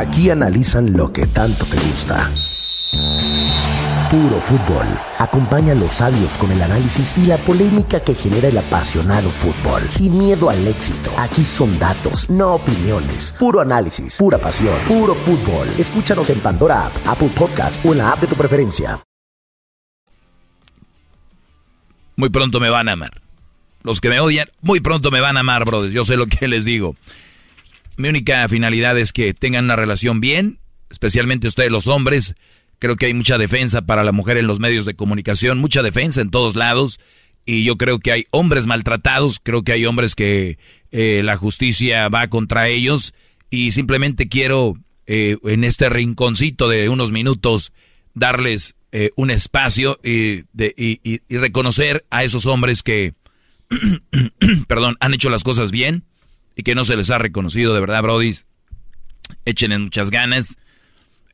Aquí 0.00 0.30
analizan 0.30 0.96
lo 0.96 1.12
que 1.12 1.26
tanto 1.26 1.66
te 1.66 1.76
gusta. 1.76 2.30
Puro 4.10 4.40
fútbol. 4.40 4.86
Acompaña 5.18 5.72
a 5.72 5.74
los 5.74 5.92
sabios 5.92 6.38
con 6.38 6.50
el 6.50 6.62
análisis 6.62 7.14
y 7.18 7.26
la 7.26 7.36
polémica 7.36 8.00
que 8.00 8.14
genera 8.14 8.48
el 8.48 8.56
apasionado 8.56 9.28
fútbol. 9.28 9.82
Sin 9.90 10.16
miedo 10.16 10.48
al 10.48 10.66
éxito. 10.66 11.12
Aquí 11.18 11.44
son 11.44 11.78
datos, 11.78 12.30
no 12.30 12.54
opiniones. 12.54 13.34
Puro 13.38 13.60
análisis, 13.60 14.16
pura 14.16 14.38
pasión, 14.38 14.74
puro 14.88 15.14
fútbol. 15.14 15.68
Escúchanos 15.78 16.30
en 16.30 16.40
Pandora 16.40 16.86
App, 16.86 16.92
Apple 17.06 17.30
Podcast 17.36 17.84
o 17.84 17.92
en 17.92 17.98
la 17.98 18.12
app 18.12 18.22
de 18.22 18.26
tu 18.26 18.36
preferencia. 18.36 18.98
muy 22.16 22.30
pronto 22.30 22.58
me 22.58 22.70
van 22.70 22.88
a 22.88 22.92
amar. 22.92 23.20
Los 23.82 24.00
que 24.00 24.08
me 24.08 24.18
odian, 24.18 24.48
muy 24.62 24.80
pronto 24.80 25.10
me 25.10 25.20
van 25.20 25.36
a 25.36 25.40
amar, 25.40 25.66
brothers. 25.66 25.92
Yo 25.92 26.04
sé 26.04 26.16
lo 26.16 26.26
que 26.26 26.48
les 26.48 26.64
digo. 26.64 26.96
Mi 28.00 28.08
única 28.08 28.48
finalidad 28.48 28.98
es 28.98 29.12
que 29.12 29.34
tengan 29.34 29.66
una 29.66 29.76
relación 29.76 30.22
bien, 30.22 30.58
especialmente 30.88 31.48
ustedes 31.48 31.70
los 31.70 31.86
hombres. 31.86 32.34
Creo 32.78 32.96
que 32.96 33.04
hay 33.04 33.12
mucha 33.12 33.36
defensa 33.36 33.82
para 33.82 34.04
la 34.04 34.12
mujer 34.12 34.38
en 34.38 34.46
los 34.46 34.58
medios 34.58 34.86
de 34.86 34.94
comunicación, 34.94 35.58
mucha 35.58 35.82
defensa 35.82 36.22
en 36.22 36.30
todos 36.30 36.56
lados. 36.56 36.98
Y 37.44 37.62
yo 37.64 37.76
creo 37.76 37.98
que 37.98 38.12
hay 38.12 38.24
hombres 38.30 38.66
maltratados, 38.66 39.38
creo 39.38 39.64
que 39.64 39.72
hay 39.72 39.84
hombres 39.84 40.14
que 40.14 40.58
eh, 40.92 41.20
la 41.22 41.36
justicia 41.36 42.08
va 42.08 42.28
contra 42.28 42.68
ellos. 42.68 43.12
Y 43.50 43.72
simplemente 43.72 44.30
quiero 44.30 44.78
eh, 45.06 45.36
en 45.44 45.62
este 45.62 45.90
rinconcito 45.90 46.70
de 46.70 46.88
unos 46.88 47.12
minutos 47.12 47.70
darles 48.14 48.76
eh, 48.92 49.10
un 49.14 49.30
espacio 49.30 50.00
y, 50.02 50.44
de, 50.54 50.74
y, 50.74 51.00
y, 51.04 51.20
y 51.28 51.36
reconocer 51.36 52.06
a 52.08 52.24
esos 52.24 52.46
hombres 52.46 52.82
que, 52.82 53.12
perdón, 54.68 54.96
han 55.00 55.12
hecho 55.12 55.28
las 55.28 55.44
cosas 55.44 55.70
bien 55.70 56.04
y 56.56 56.62
que 56.62 56.74
no 56.74 56.84
se 56.84 56.96
les 56.96 57.10
ha 57.10 57.18
reconocido, 57.18 57.74
de 57.74 57.80
verdad, 57.80 58.02
Brody. 58.02 58.34
Echen 59.44 59.72
en 59.72 59.82
muchas 59.82 60.10
ganas. 60.10 60.58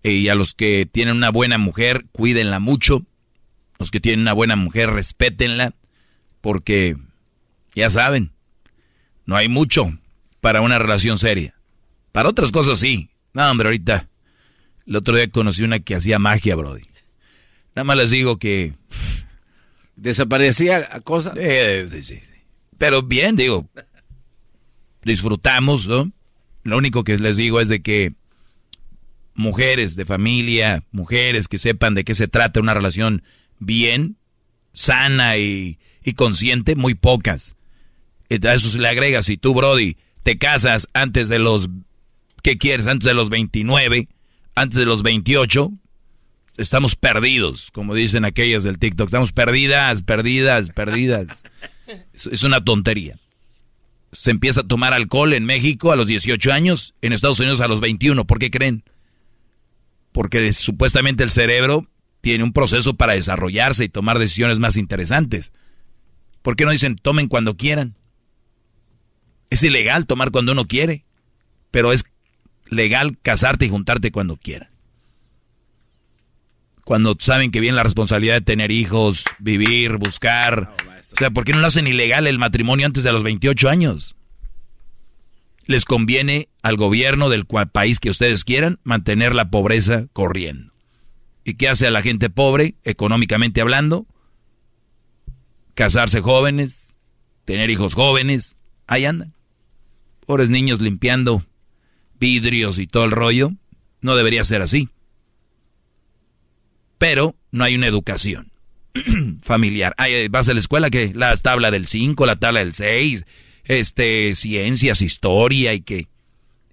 Y 0.03 0.29
a 0.29 0.35
los 0.35 0.55
que 0.55 0.89
tienen 0.91 1.17
una 1.17 1.31
buena 1.31 1.59
mujer, 1.59 2.07
cuídenla 2.13 2.61
mucho. 2.61 3.05
Los 3.79 3.91
que 3.91 4.01
tienen 4.01 4.21
una 4.21 4.33
buena 4.33 4.57
mujer, 4.57 4.91
respétenla. 4.91 5.75
Porque, 6.41 6.97
ya 7.75 7.91
saben, 7.91 8.33
no 9.25 9.37
hay 9.37 9.49
mucho 9.49 9.99
para 10.41 10.61
una 10.61 10.79
relación 10.79 11.19
seria. 11.19 11.55
Para 12.13 12.29
otras 12.29 12.53
cosas 12.53 12.79
sí. 12.79 13.11
No, 13.33 13.51
hombre, 13.51 13.69
ahorita. 13.69 14.09
El 14.87 14.97
otro 14.97 15.17
día 15.17 15.29
conocí 15.29 15.65
una 15.65 15.81
que 15.81 15.97
hacía 15.97 16.19
magia, 16.19 16.55
Brody. 16.55 16.87
Nada 17.75 17.85
más 17.85 17.97
les 17.97 18.11
digo 18.11 18.39
que. 18.39 18.75
¿Desaparecía 19.97 20.89
a 20.93 21.01
cosas? 21.01 21.35
Eh, 21.37 21.87
sí, 21.91 22.03
sí, 22.03 22.21
sí. 22.21 22.35
Pero 22.79 23.03
bien, 23.03 23.35
digo, 23.35 23.69
disfrutamos, 25.07 25.87
¿no? 25.87 26.11
Lo 26.65 26.77
único 26.77 27.05
que 27.05 27.17
les 27.17 27.37
digo 27.37 27.61
es 27.61 27.69
de 27.69 27.81
que 27.81 28.13
mujeres 29.35 29.95
de 29.95 30.05
familia, 30.05 30.83
mujeres 30.91 31.47
que 31.47 31.59
sepan 31.59 31.95
de 31.95 32.05
qué 32.05 32.15
se 32.15 32.27
trata 32.27 32.61
una 32.61 32.75
relación 32.75 33.23
bien, 33.61 34.17
sana 34.73 35.37
y, 35.37 35.79
y 36.05 36.15
consciente, 36.15 36.75
muy 36.75 36.95
pocas. 36.95 37.55
A 38.31 38.55
eso 38.55 38.69
se 38.69 38.81
le 38.81 38.89
agrega, 38.89 39.23
si 39.23 39.37
tú, 39.37 39.55
Brody, 39.55 39.97
te 40.25 40.39
casas 40.39 40.89
antes 40.93 41.29
de 41.29 41.39
los, 41.39 41.71
¿qué 42.43 42.59
quieres? 42.59 42.89
Antes 42.89 43.07
de 43.07 43.15
los 43.15 43.29
29, 43.29 44.09
antes 44.57 44.77
de 44.77 44.87
los 44.87 45.05
28, 45.05 45.71
estamos 46.57 46.97
perdidos, 46.97 47.71
como 47.71 47.95
dicen 47.95 48.25
aquellas 48.25 48.65
del 48.65 48.81
TikTok, 48.81 49.07
estamos 49.07 49.31
perdidas, 49.31 50.03
perdidas, 50.03 50.71
perdidas. 50.71 51.45
Es, 52.13 52.27
es 52.27 52.43
una 52.43 52.65
tontería 52.65 53.17
se 54.13 54.31
empieza 54.31 54.61
a 54.61 54.67
tomar 54.67 54.95
alcohol 54.95 55.33
en 55.33 55.45
México 55.45 55.93
a 55.93 55.97
los 55.97 56.07
18 56.07 56.53
años, 56.53 56.95
en 57.03 57.13
Estados 57.13 57.41
Unidos 57.41 57.61
a 57.61 57.69
los 57.69 57.81
21. 57.81 58.27
¿Por 58.27 58.39
qué 58.39 58.51
creen? 58.51 58.85
Porque 60.13 60.53
supuestamente 60.53 61.23
el 61.23 61.31
cerebro 61.31 61.89
tiene 62.21 62.45
un 62.45 62.53
proceso 62.53 62.95
para 62.95 63.13
desarrollarse 63.13 63.85
y 63.85 63.89
tomar 63.89 64.19
decisiones 64.19 64.59
más 64.59 64.77
interesantes. 64.77 65.53
¿Por 66.43 66.57
qué 66.57 66.65
no 66.65 66.71
dicen 66.71 66.97
tomen 66.97 67.29
cuando 67.29 67.57
quieran? 67.57 67.97
Es 69.51 69.63
ilegal 69.63 70.07
tomar 70.07 70.31
cuando 70.31 70.53
uno 70.53 70.67
quiere, 70.67 71.05
pero 71.71 71.93
es 71.93 72.05
legal 72.69 73.19
casarte 73.23 73.67
y 73.67 73.69
juntarte 73.69 74.11
cuando 74.11 74.37
quieras. 74.37 74.71
Cuando 76.85 77.17
saben 77.19 77.51
que 77.51 77.61
viene 77.61 77.77
la 77.77 77.83
responsabilidad 77.83 78.35
de 78.35 78.41
tener 78.43 78.71
hijos, 78.71 79.25
vivir, 79.39 79.97
buscar, 79.97 80.73
o 81.17 81.19
sea, 81.19 81.31
¿por 81.31 81.45
qué 81.45 81.53
no 81.53 81.61
lo 81.61 81.67
hacen 81.67 81.87
ilegal 81.87 82.27
el 82.27 82.39
matrimonio 82.39 82.85
antes 82.85 83.03
de 83.03 83.11
los 83.11 83.23
28 83.23 83.71
años? 83.71 84.17
Les 85.65 85.87
conviene 85.87 86.51
al 86.63 86.77
gobierno 86.77 87.31
del 87.31 87.47
país 87.47 88.01
que 88.01 88.11
ustedes 88.11 88.45
quieran 88.45 88.79
mantener 88.85 89.35
la 89.35 89.51
pobreza 89.51 90.09
corriendo. 90.13 90.75
¿Y 91.43 91.55
qué 91.55 91.71
hace 91.71 91.87
a 91.87 91.91
la 91.91 92.03
gente 92.03 92.29
pobre, 92.29 92.75
económicamente 92.85 93.63
hablando? 93.63 94.07
Casarse 95.75 96.21
jóvenes, 96.21 96.99
tener 97.47 97.71
hijos 97.71 97.95
jóvenes, 97.95 98.57
ahí 98.87 99.07
andan. 99.07 99.33
Pobres 100.27 100.51
niños 100.51 100.83
limpiando 100.83 101.47
vidrios 102.21 102.79
y 102.79 102.87
todo 102.87 103.07
el 103.07 103.11
rollo. 103.13 103.53
No 104.03 104.17
debería 104.17 104.45
ser 104.45 104.61
así. 104.61 104.91
Pero 106.99 107.37
no 107.53 107.65
hay 107.65 107.75
una 107.75 107.87
educación. 107.87 108.53
familiar. 109.43 109.95
Ay, 109.99 110.29
vas 110.29 110.49
a 110.49 110.53
la 110.53 110.59
escuela 110.59 110.91
que 110.91 111.13
la 111.15 111.37
tabla 111.37 111.71
del 111.71 111.87
5, 111.87 112.27
la 112.27 112.37
tabla 112.37 112.61
del 112.61 112.75
6, 112.75 113.25
este, 113.65 114.35
ciencias, 114.35 115.03
historia 115.03 115.75
y 115.75 115.81
que... 115.81 116.09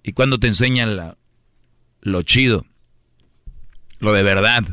Y 0.02 0.12
cuando 0.12 0.38
te 0.38 0.46
enseñan 0.46 0.96
la, 0.96 1.16
lo 2.02 2.22
chido, 2.22 2.66
lo 4.00 4.12
de 4.12 4.22
verdad, 4.22 4.64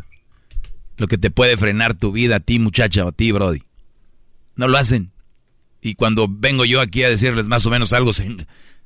lo 0.98 1.08
que 1.08 1.18
te 1.18 1.32
puede 1.32 1.58
frenar 1.58 1.94
tu 1.94 2.12
vida 2.12 2.38
a 2.38 2.40
ti 2.42 2.60
muchacha 2.60 3.06
o 3.06 3.10
a 3.10 3.12
ti, 3.14 3.32
Brody. 3.32 3.64
No 4.56 4.68
lo 4.68 4.78
hacen. 4.78 5.12
Y 5.82 5.96
cuando 5.96 6.28
vengo 6.30 6.66
yo 6.66 6.82
aquí 6.82 7.04
a 7.04 7.10
decirles 7.10 7.48
más 7.48 7.66
o 7.66 7.70
menos 7.70 7.94
algo, 7.94 8.12
se, 8.14 8.36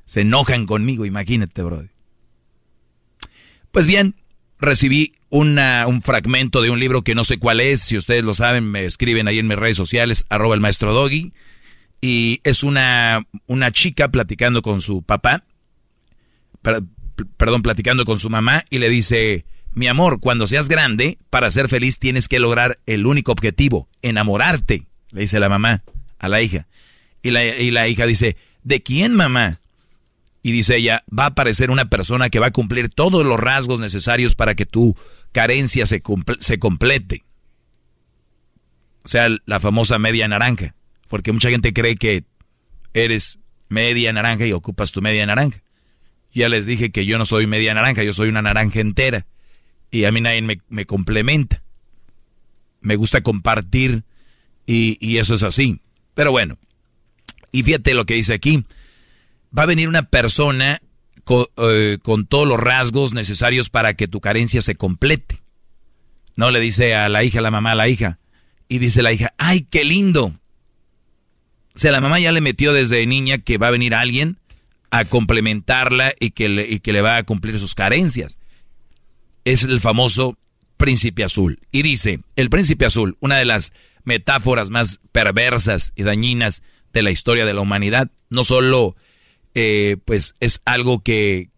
se 0.04 0.20
enojan 0.20 0.66
conmigo, 0.66 1.04
imagínate, 1.04 1.62
Brody. 1.62 1.88
Pues 3.72 3.86
bien, 3.86 4.14
recibí 4.58 5.14
una, 5.30 5.86
un 5.86 6.02
fragmento 6.02 6.62
de 6.62 6.70
un 6.70 6.80
libro 6.80 7.02
que 7.02 7.14
no 7.14 7.24
sé 7.24 7.38
cuál 7.38 7.60
es. 7.60 7.80
Si 7.80 7.96
ustedes 7.96 8.22
lo 8.22 8.34
saben, 8.34 8.64
me 8.64 8.84
escriben 8.84 9.28
ahí 9.28 9.38
en 9.38 9.46
mis 9.46 9.58
redes 9.58 9.76
sociales, 9.76 10.26
arroba 10.28 10.54
el 10.54 10.60
maestro 10.60 10.92
Doggy. 10.92 11.32
Y 12.00 12.40
es 12.44 12.62
una, 12.62 13.26
una 13.46 13.70
chica 13.70 14.08
platicando 14.08 14.62
con 14.62 14.80
su 14.80 15.02
papá, 15.02 15.44
per, 16.62 16.82
perdón, 17.36 17.62
platicando 17.62 18.04
con 18.04 18.18
su 18.18 18.30
mamá 18.30 18.64
y 18.70 18.78
le 18.78 18.88
dice, 18.88 19.44
mi 19.72 19.88
amor, 19.88 20.20
cuando 20.20 20.46
seas 20.46 20.68
grande, 20.68 21.18
para 21.30 21.50
ser 21.50 21.68
feliz 21.68 21.98
tienes 21.98 22.28
que 22.28 22.38
lograr 22.38 22.78
el 22.86 23.06
único 23.06 23.32
objetivo, 23.32 23.88
enamorarte, 24.02 24.86
le 25.10 25.22
dice 25.22 25.40
la 25.40 25.48
mamá 25.48 25.82
a 26.18 26.28
la 26.28 26.42
hija. 26.42 26.66
Y 27.22 27.30
la, 27.30 27.44
y 27.44 27.70
la 27.70 27.88
hija 27.88 28.06
dice, 28.06 28.36
¿de 28.62 28.82
quién 28.82 29.14
mamá? 29.14 29.60
Y 30.46 30.52
dice 30.52 30.76
ella, 30.76 31.02
va 31.10 31.24
a 31.24 31.30
aparecer 31.30 31.72
una 31.72 31.86
persona 31.90 32.30
que 32.30 32.38
va 32.38 32.46
a 32.46 32.52
cumplir 32.52 32.88
todos 32.88 33.26
los 33.26 33.40
rasgos 33.40 33.80
necesarios 33.80 34.36
para 34.36 34.54
que 34.54 34.64
tu 34.64 34.94
carencia 35.32 35.86
se, 35.86 36.00
se 36.38 36.58
complete. 36.60 37.24
O 39.02 39.08
sea, 39.08 39.26
la 39.44 39.58
famosa 39.58 39.98
media 39.98 40.28
naranja. 40.28 40.76
Porque 41.08 41.32
mucha 41.32 41.50
gente 41.50 41.72
cree 41.72 41.96
que 41.96 42.22
eres 42.94 43.40
media 43.68 44.12
naranja 44.12 44.46
y 44.46 44.52
ocupas 44.52 44.92
tu 44.92 45.02
media 45.02 45.26
naranja. 45.26 45.64
Ya 46.32 46.48
les 46.48 46.64
dije 46.64 46.92
que 46.92 47.06
yo 47.06 47.18
no 47.18 47.26
soy 47.26 47.48
media 47.48 47.74
naranja, 47.74 48.04
yo 48.04 48.12
soy 48.12 48.28
una 48.28 48.42
naranja 48.42 48.78
entera. 48.78 49.26
Y 49.90 50.04
a 50.04 50.12
mí 50.12 50.20
nadie 50.20 50.42
me, 50.42 50.60
me 50.68 50.86
complementa. 50.86 51.64
Me 52.80 52.94
gusta 52.94 53.20
compartir 53.20 54.04
y, 54.64 54.96
y 55.00 55.18
eso 55.18 55.34
es 55.34 55.42
así. 55.42 55.80
Pero 56.14 56.30
bueno, 56.30 56.56
y 57.50 57.64
fíjate 57.64 57.94
lo 57.94 58.06
que 58.06 58.14
dice 58.14 58.32
aquí. 58.32 58.64
Va 59.56 59.62
a 59.62 59.66
venir 59.66 59.88
una 59.88 60.02
persona 60.02 60.80
con, 61.24 61.46
eh, 61.56 61.98
con 62.02 62.26
todos 62.26 62.46
los 62.46 62.60
rasgos 62.60 63.12
necesarios 63.12 63.70
para 63.70 63.94
que 63.94 64.08
tu 64.08 64.20
carencia 64.20 64.62
se 64.62 64.76
complete. 64.76 65.42
No 66.36 66.50
le 66.50 66.60
dice 66.60 66.94
a 66.94 67.08
la 67.08 67.24
hija, 67.24 67.38
a 67.38 67.42
la 67.42 67.50
mamá, 67.50 67.72
a 67.72 67.76
la 67.76 67.88
hija. 67.88 68.18
Y 68.68 68.78
dice 68.78 69.02
la 69.02 69.12
hija, 69.12 69.32
ay, 69.38 69.66
qué 69.70 69.84
lindo. 69.84 70.34
O 71.74 71.78
sea, 71.78 71.92
la 71.92 72.00
mamá 72.00 72.18
ya 72.20 72.32
le 72.32 72.40
metió 72.40 72.72
desde 72.72 73.06
niña 73.06 73.38
que 73.38 73.58
va 73.58 73.68
a 73.68 73.70
venir 73.70 73.94
alguien 73.94 74.38
a 74.90 75.04
complementarla 75.04 76.14
y 76.18 76.30
que 76.30 76.48
le, 76.48 76.68
y 76.68 76.80
que 76.80 76.92
le 76.92 77.02
va 77.02 77.16
a 77.16 77.22
cumplir 77.22 77.58
sus 77.58 77.74
carencias. 77.74 78.38
Es 79.44 79.64
el 79.64 79.80
famoso 79.80 80.38
príncipe 80.76 81.24
azul. 81.24 81.60
Y 81.70 81.82
dice, 81.82 82.20
el 82.36 82.50
príncipe 82.50 82.86
azul, 82.86 83.16
una 83.20 83.38
de 83.38 83.44
las 83.44 83.72
metáforas 84.04 84.70
más 84.70 85.00
perversas 85.12 85.92
y 85.96 86.02
dañinas 86.02 86.62
de 86.92 87.02
la 87.02 87.10
historia 87.10 87.44
de 87.44 87.54
la 87.54 87.60
humanidad, 87.60 88.10
no 88.30 88.44
solo 88.44 88.96
eh, 89.58 89.96
pues 90.04 90.34
es 90.38 90.60
algo 90.66 91.00
que, 91.00 91.48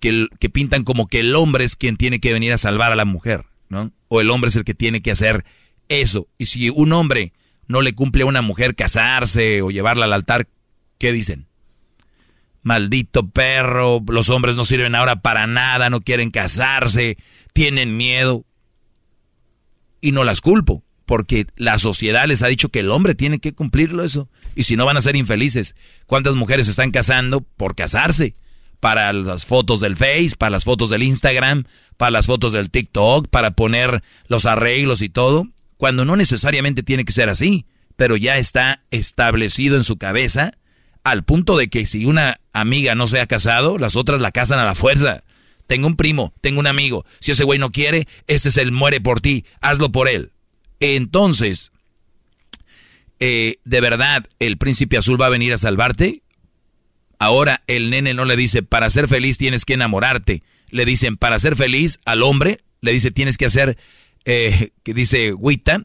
que, 0.00 0.26
que 0.38 0.48
pintan 0.48 0.82
como 0.82 1.08
que 1.08 1.20
el 1.20 1.36
hombre 1.36 1.64
es 1.64 1.76
quien 1.76 1.98
tiene 1.98 2.20
que 2.20 2.32
venir 2.32 2.54
a 2.54 2.58
salvar 2.58 2.90
a 2.90 2.96
la 2.96 3.04
mujer, 3.04 3.44
¿no? 3.68 3.92
O 4.08 4.22
el 4.22 4.30
hombre 4.30 4.48
es 4.48 4.56
el 4.56 4.64
que 4.64 4.72
tiene 4.72 5.02
que 5.02 5.10
hacer 5.10 5.44
eso. 5.90 6.26
Y 6.38 6.46
si 6.46 6.70
un 6.70 6.94
hombre 6.94 7.34
no 7.66 7.82
le 7.82 7.92
cumple 7.94 8.22
a 8.22 8.26
una 8.26 8.40
mujer 8.40 8.74
casarse 8.76 9.60
o 9.60 9.70
llevarla 9.70 10.06
al 10.06 10.14
altar, 10.14 10.48
¿qué 10.96 11.12
dicen? 11.12 11.48
Maldito 12.62 13.28
perro, 13.28 14.02
los 14.08 14.30
hombres 14.30 14.56
no 14.56 14.64
sirven 14.64 14.94
ahora 14.94 15.16
para 15.20 15.46
nada, 15.46 15.90
no 15.90 16.00
quieren 16.00 16.30
casarse, 16.30 17.18
tienen 17.52 17.98
miedo. 17.98 18.46
Y 20.00 20.12
no 20.12 20.24
las 20.24 20.40
culpo, 20.40 20.82
porque 21.04 21.46
la 21.56 21.78
sociedad 21.78 22.26
les 22.26 22.40
ha 22.40 22.46
dicho 22.46 22.70
que 22.70 22.80
el 22.80 22.90
hombre 22.90 23.14
tiene 23.14 23.38
que 23.38 23.52
cumplirlo 23.52 24.02
eso. 24.02 24.30
Y 24.54 24.64
si 24.64 24.76
no 24.76 24.86
van 24.86 24.96
a 24.96 25.00
ser 25.00 25.16
infelices. 25.16 25.74
¿Cuántas 26.06 26.34
mujeres 26.34 26.66
se 26.66 26.70
están 26.70 26.90
casando 26.90 27.40
por 27.40 27.74
casarse? 27.74 28.34
Para 28.80 29.12
las 29.12 29.44
fotos 29.44 29.80
del 29.80 29.96
Face, 29.96 30.32
para 30.38 30.50
las 30.50 30.64
fotos 30.64 30.88
del 30.88 31.02
Instagram, 31.02 31.64
para 31.96 32.10
las 32.10 32.26
fotos 32.26 32.52
del 32.52 32.70
TikTok, 32.70 33.28
para 33.28 33.50
poner 33.50 34.02
los 34.28 34.46
arreglos 34.46 35.02
y 35.02 35.10
todo 35.10 35.46
cuando 35.80 36.04
no 36.04 36.14
necesariamente 36.14 36.82
tiene 36.82 37.06
que 37.06 37.12
ser 37.12 37.30
así, 37.30 37.64
pero 37.96 38.14
ya 38.18 38.36
está 38.36 38.82
establecido 38.90 39.76
en 39.76 39.82
su 39.82 39.96
cabeza 39.96 40.52
al 41.04 41.24
punto 41.24 41.56
de 41.56 41.70
que 41.70 41.86
si 41.86 42.04
una 42.04 42.38
amiga 42.52 42.94
no 42.94 43.06
se 43.06 43.18
ha 43.18 43.26
casado, 43.26 43.78
las 43.78 43.96
otras 43.96 44.20
la 44.20 44.30
casan 44.30 44.58
a 44.58 44.66
la 44.66 44.74
fuerza. 44.74 45.24
Tengo 45.66 45.86
un 45.86 45.96
primo, 45.96 46.34
tengo 46.42 46.60
un 46.60 46.66
amigo, 46.66 47.06
si 47.20 47.30
ese 47.30 47.44
güey 47.44 47.58
no 47.58 47.72
quiere, 47.72 48.06
este 48.26 48.50
es 48.50 48.58
el 48.58 48.72
muere 48.72 49.00
por 49.00 49.22
ti, 49.22 49.46
hazlo 49.62 49.90
por 49.90 50.06
él. 50.06 50.32
Entonces, 50.80 51.72
eh, 53.20 53.56
¿de 53.64 53.80
verdad 53.80 54.26
el 54.38 54.58
príncipe 54.58 54.96
azul 54.96 55.20
va 55.20 55.26
a 55.26 55.30
venir 55.30 55.52
a 55.52 55.58
salvarte? 55.58 56.22
Ahora 57.18 57.62
el 57.66 57.90
nene 57.90 58.14
no 58.14 58.24
le 58.24 58.36
dice, 58.36 58.62
para 58.62 58.90
ser 58.90 59.06
feliz 59.06 59.38
tienes 59.38 59.64
que 59.64 59.74
enamorarte. 59.74 60.42
Le 60.70 60.84
dicen, 60.84 61.16
para 61.16 61.38
ser 61.38 61.54
feliz 61.56 62.00
al 62.04 62.22
hombre, 62.22 62.60
le 62.80 62.92
dice, 62.92 63.10
tienes 63.10 63.36
que 63.36 63.46
hacer 63.46 63.76
eh, 64.24 64.70
que 64.82 64.94
dice 64.94 65.32
Wita, 65.32 65.82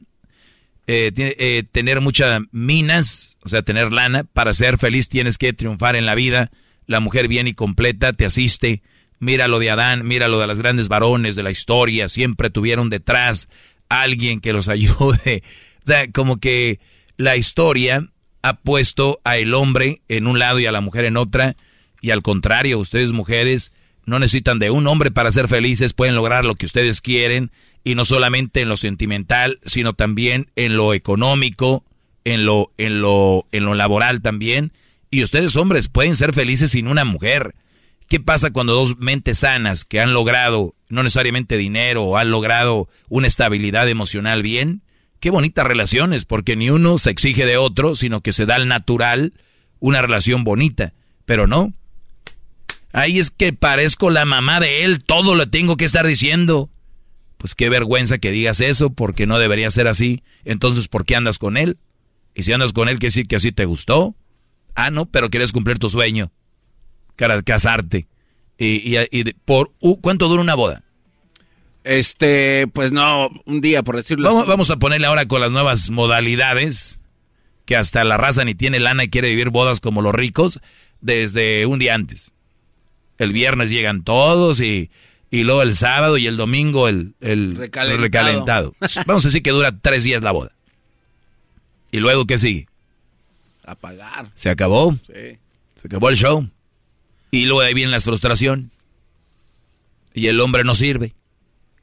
eh, 0.88 1.12
eh, 1.18 1.64
tener 1.72 2.00
muchas 2.00 2.44
minas, 2.52 3.40
o 3.44 3.50
sea, 3.50 3.64
tener 3.64 3.92
lana, 3.92 4.24
para 4.24 4.54
ser 4.54 4.78
feliz 4.78 5.10
tienes 5.10 5.38
que 5.38 5.54
triunfar 5.54 5.96
en 5.96 6.06
la 6.06 6.16
vida. 6.16 6.52
La 6.86 7.00
mujer 7.00 7.28
bien 7.28 7.48
y 7.48 7.54
completa 7.54 8.14
te 8.14 8.26
asiste. 8.26 8.84
Mira 9.20 9.48
lo 9.48 9.60
de 9.60 9.72
Adán, 9.72 10.06
mira 10.06 10.28
lo 10.28 10.40
de 10.40 10.48
los 10.48 10.60
grandes 10.60 10.88
varones 10.88 11.36
de 11.36 11.44
la 11.44 11.52
historia, 11.52 12.08
siempre 12.08 12.50
tuvieron 12.50 12.90
detrás 12.90 13.48
alguien 13.90 14.42
que 14.42 14.54
los 14.54 14.68
ayude. 14.70 15.44
O 15.84 15.88
sea, 15.88 16.12
como 16.12 16.38
que 16.38 16.80
la 17.18 17.36
historia 17.36 18.10
ha 18.42 18.58
puesto 18.58 19.20
a 19.24 19.38
el 19.38 19.54
hombre 19.54 20.02
en 20.08 20.28
un 20.28 20.40
lado 20.40 20.60
y 20.60 20.66
a 20.66 20.72
la 20.72 20.82
mujer 20.82 21.06
en 21.06 21.18
otra, 21.18 21.56
y 22.02 22.12
al 22.12 22.22
contrario, 22.22 22.78
ustedes 22.78 23.12
mujeres 23.12 23.72
no 24.06 24.20
necesitan 24.20 24.60
de 24.60 24.70
un 24.70 24.86
hombre 24.88 25.12
para 25.12 25.32
ser 25.32 25.48
felices, 25.48 25.94
pueden 25.94 26.16
lograr 26.16 26.46
lo 26.46 26.56
que 26.56 26.68
ustedes 26.68 27.02
quieren 27.02 27.52
y 27.84 27.96
no 27.96 28.06
solamente 28.06 28.62
en 28.62 28.70
lo 28.70 28.78
sentimental, 28.78 29.60
sino 29.64 29.94
también 29.94 30.52
en 30.56 30.78
lo 30.78 30.94
económico, 30.94 31.84
en 32.24 32.46
lo, 32.46 32.72
en 32.78 33.02
lo, 33.02 33.48
en 33.52 33.64
lo 33.66 33.74
laboral 33.74 34.22
también. 34.22 34.74
Y 35.10 35.24
ustedes 35.24 35.56
hombres 35.56 35.88
pueden 35.88 36.16
ser 36.16 36.34
felices 36.34 36.72
sin 36.72 36.88
una 36.88 37.06
mujer. 37.06 37.56
¿Qué 38.08 38.20
pasa 38.20 38.52
cuando 38.52 38.74
dos 38.74 38.98
mentes 38.98 39.40
sanas 39.40 39.86
que 39.86 40.00
han 40.00 40.14
logrado, 40.14 40.76
no 40.90 41.04
necesariamente 41.04 41.58
dinero, 41.58 42.04
o 42.04 42.18
han 42.18 42.30
logrado 42.30 42.90
una 43.10 43.28
estabilidad 43.28 43.90
emocional 43.90 44.44
bien? 44.44 44.84
Qué 45.20 45.30
bonitas 45.30 45.66
relaciones, 45.66 46.26
porque 46.26 46.56
ni 46.56 46.70
uno 46.70 46.98
se 46.98 47.10
exige 47.10 47.46
de 47.46 47.58
otro, 47.58 47.96
sino 47.96 48.22
que 48.22 48.34
se 48.34 48.46
da 48.46 48.56
al 48.56 48.68
natural 48.68 49.34
una 49.80 50.02
relación 50.02 50.44
bonita. 50.44 50.94
Pero 51.26 51.48
no. 51.48 51.74
Ahí 52.92 53.20
es 53.20 53.32
que 53.32 53.52
parezco 53.54 54.10
la 54.10 54.26
mamá 54.26 54.60
de 54.60 54.84
él, 54.84 55.04
todo 55.04 55.36
lo 55.36 55.48
tengo 55.48 55.78
que 55.78 55.86
estar 55.86 56.06
diciendo 56.06 56.70
pues 57.46 57.54
qué 57.54 57.70
vergüenza 57.70 58.18
que 58.18 58.32
digas 58.32 58.60
eso, 58.60 58.90
porque 58.90 59.28
no 59.28 59.38
debería 59.38 59.70
ser 59.70 59.88
así. 59.88 60.24
Entonces, 60.46 60.88
¿por 60.88 61.06
qué 61.06 61.16
andas 61.16 61.38
con 61.38 61.58
él? 61.58 61.78
Y 62.34 62.42
si 62.42 62.54
andas 62.54 62.74
con 62.74 62.90
él, 62.90 62.98
¿qué 62.98 63.08
decir 63.08 63.28
que 63.28 63.36
así 63.36 63.52
te 63.52 63.66
gustó? 63.66 64.16
Ah, 64.74 64.90
no, 64.90 65.06
pero 65.06 65.30
quieres 65.30 65.52
cumplir 65.52 65.78
tu 65.78 65.92
sueño, 65.92 66.32
casarte. 67.16 68.08
Y, 68.58 68.98
y, 68.98 69.34
por 69.46 69.74
¿cuánto 70.02 70.28
dura 70.28 70.42
una 70.42 70.56
boda? 70.56 70.85
Este, 71.86 72.68
pues 72.68 72.92
no, 72.92 73.30
un 73.46 73.62
día, 73.62 73.84
por 73.84 73.96
decirlo 73.96 74.28
vamos, 74.28 74.42
así. 74.42 74.50
Vamos 74.50 74.70
a 74.72 74.78
ponerle 74.78 75.06
ahora 75.06 75.28
con 75.28 75.40
las 75.40 75.52
nuevas 75.52 75.92
modalidades, 75.92 77.00
que 77.66 77.76
hasta 77.76 78.04
la 78.04 78.18
raza 78.18 78.44
ni 78.44 78.56
tiene 78.56 78.80
lana 78.80 79.04
y 79.04 79.10
quiere 79.10 79.30
vivir 79.30 79.52
bodas 79.52 79.80
como 79.82 80.02
los 80.02 80.14
ricos, 80.14 80.60
desde 81.00 81.68
un 81.68 81.78
día 81.78 81.94
antes. 81.94 82.34
El 83.20 83.34
viernes 83.34 83.70
llegan 83.70 84.04
todos 84.04 84.60
y 84.60 84.90
y 85.30 85.44
luego 85.44 85.62
el 85.62 85.76
sábado 85.76 86.18
y 86.18 86.28
el 86.28 86.38
domingo 86.38 86.88
el, 86.88 87.14
el 87.20 87.56
recalentado. 87.58 88.74
Vamos 89.06 89.26
a 89.26 89.28
decir 89.28 89.44
que 89.44 89.52
dura 89.52 89.78
tres 89.80 90.04
días 90.04 90.24
la 90.24 90.32
boda. 90.32 90.52
¿Y 91.92 92.00
luego 92.00 92.26
qué 92.26 92.38
sigue? 92.38 92.68
A 93.64 93.76
pagar. 93.76 94.32
¿Se 94.36 94.50
acabó? 94.50 94.94
Sí. 95.06 95.38
Se 95.76 95.88
acabó 95.88 96.10
el 96.10 96.16
show. 96.16 96.50
Y 97.32 97.46
luego 97.46 97.62
ahí 97.62 97.74
vienen 97.74 97.92
las 97.92 98.06
frustraciones. 98.06 98.88
Y 100.14 100.28
el 100.28 100.40
hombre 100.40 100.64
no 100.64 100.74
sirve. 100.74 101.14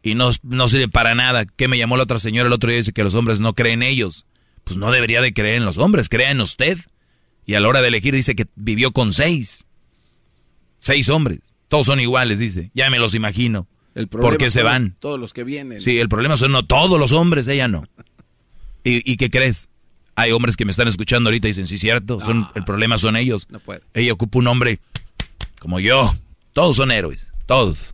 Y 0.02 0.14
no, 0.14 0.30
no 0.42 0.68
sirve 0.68 0.88
para 0.88 1.14
nada. 1.14 1.44
¿Qué 1.44 1.68
me 1.68 1.78
llamó 1.78 1.96
la 1.96 2.02
otra 2.02 2.18
señora 2.18 2.48
el 2.48 2.52
otro 2.52 2.70
día? 2.70 2.78
Dice 2.78 2.92
que 2.92 3.04
los 3.04 3.14
hombres 3.14 3.40
no 3.40 3.54
creen 3.54 3.82
en 3.82 3.88
ellos. 3.88 4.26
Pues 4.64 4.76
no 4.76 4.90
debería 4.90 5.20
de 5.22 5.32
creer 5.32 5.56
en 5.56 5.64
los 5.64 5.78
hombres, 5.78 6.08
crea 6.08 6.30
en 6.30 6.40
usted. 6.40 6.78
Y 7.46 7.54
a 7.54 7.60
la 7.60 7.68
hora 7.68 7.82
de 7.82 7.88
elegir 7.88 8.14
dice 8.14 8.34
que 8.34 8.46
vivió 8.54 8.92
con 8.92 9.12
seis. 9.12 9.66
Seis 10.78 11.08
hombres. 11.08 11.40
Todos 11.68 11.86
son 11.86 12.00
iguales, 12.00 12.38
dice. 12.38 12.70
Ya 12.74 12.90
me 12.90 12.98
los 12.98 13.14
imagino. 13.14 13.66
El 13.94 14.08
¿Por 14.08 14.38
qué 14.38 14.50
se 14.50 14.62
van? 14.62 14.96
Todos 15.00 15.20
los 15.20 15.32
que 15.32 15.44
vienen. 15.44 15.80
Sí, 15.80 15.98
el 15.98 16.08
problema 16.08 16.36
son 16.36 16.52
no 16.52 16.64
todos 16.64 16.98
los 16.98 17.12
hombres, 17.12 17.46
ella 17.48 17.68
no. 17.68 17.84
¿Y, 18.84 19.16
qué 19.16 19.30
crees? 19.30 19.68
Hay 20.16 20.32
hombres 20.32 20.56
que 20.56 20.64
me 20.64 20.70
están 20.70 20.88
escuchando 20.88 21.28
ahorita 21.28 21.46
y 21.46 21.50
dicen, 21.50 21.66
sí, 21.66 21.78
cierto, 21.78 22.20
son, 22.20 22.48
el 22.54 22.64
problema 22.64 22.98
son 22.98 23.16
ellos. 23.16 23.46
No 23.48 23.60
puede. 23.60 23.82
Ella 23.94 24.12
ocupa 24.12 24.38
un 24.38 24.48
hombre 24.48 24.80
como 25.60 25.78
yo. 25.78 26.12
Todos 26.52 26.76
son 26.76 26.90
héroes, 26.90 27.30
todos. 27.46 27.92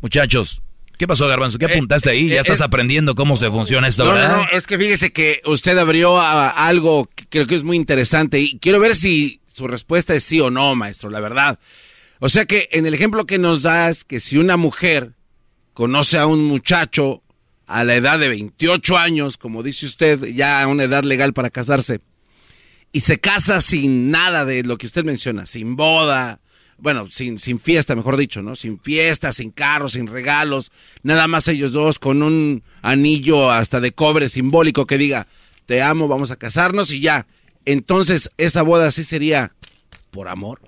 Muchachos, 0.00 0.62
¿qué 0.98 1.06
pasó, 1.06 1.26
Garbanzo? 1.26 1.58
¿Qué 1.58 1.66
eh, 1.66 1.74
apuntaste 1.74 2.10
ahí? 2.10 2.28
ya 2.28 2.36
eh, 2.36 2.40
estás 2.40 2.60
aprendiendo 2.60 3.14
cómo 3.14 3.36
se 3.36 3.50
funciona 3.50 3.88
esto, 3.88 4.04
¿verdad? 4.04 4.36
No, 4.36 4.36
no, 4.44 4.48
es 4.50 4.66
que 4.66 4.78
fíjese 4.78 5.12
que 5.12 5.40
usted 5.46 5.78
abrió 5.78 6.20
algo 6.20 7.08
que 7.14 7.26
creo 7.26 7.46
que 7.46 7.54
es 7.54 7.64
muy 7.64 7.76
interesante 7.76 8.40
y 8.40 8.58
quiero 8.58 8.80
ver 8.80 8.94
si 8.94 9.40
su 9.54 9.66
respuesta 9.66 10.14
es 10.14 10.24
sí 10.24 10.40
o 10.40 10.50
no, 10.50 10.74
maestro, 10.74 11.08
la 11.08 11.20
verdad. 11.20 11.58
O 12.20 12.28
sea 12.28 12.44
que 12.44 12.68
en 12.72 12.84
el 12.84 12.94
ejemplo 12.94 13.26
que 13.26 13.38
nos 13.38 13.62
das, 13.62 14.04
que 14.04 14.20
si 14.20 14.36
una 14.36 14.56
mujer 14.56 15.14
conoce 15.72 16.18
a 16.18 16.26
un 16.26 16.44
muchacho 16.44 17.22
a 17.66 17.84
la 17.84 17.94
edad 17.94 18.18
de 18.18 18.28
28 18.28 18.98
años, 18.98 19.36
como 19.36 19.62
dice 19.62 19.86
usted, 19.86 20.24
ya 20.34 20.62
a 20.62 20.66
una 20.66 20.84
edad 20.84 21.04
legal 21.04 21.32
para 21.32 21.50
casarse, 21.50 22.00
y 22.90 23.02
se 23.02 23.20
casa 23.20 23.60
sin 23.60 24.10
nada 24.10 24.44
de 24.44 24.64
lo 24.64 24.78
que 24.78 24.86
usted 24.86 25.04
menciona, 25.04 25.46
sin 25.46 25.76
boda, 25.76 26.40
bueno, 26.78 27.08
sin, 27.08 27.38
sin 27.38 27.60
fiesta, 27.60 27.96
mejor 27.96 28.16
dicho, 28.16 28.40
¿no? 28.40 28.56
Sin 28.56 28.80
fiesta, 28.80 29.32
sin 29.32 29.50
carros, 29.50 29.92
sin 29.92 30.06
regalos, 30.06 30.70
nada 31.02 31.26
más 31.26 31.48
ellos 31.48 31.72
dos 31.72 31.98
con 31.98 32.22
un 32.22 32.62
anillo 32.82 33.50
hasta 33.50 33.80
de 33.80 33.92
cobre 33.92 34.28
simbólico 34.28 34.86
que 34.86 34.98
diga, 34.98 35.26
te 35.66 35.82
amo, 35.82 36.08
vamos 36.08 36.30
a 36.30 36.36
casarnos 36.36 36.92
y 36.92 37.00
ya. 37.00 37.26
Entonces, 37.64 38.30
esa 38.38 38.62
boda 38.62 38.90
sí 38.90 39.04
sería 39.04 39.52
por 40.10 40.28
amor. 40.28 40.60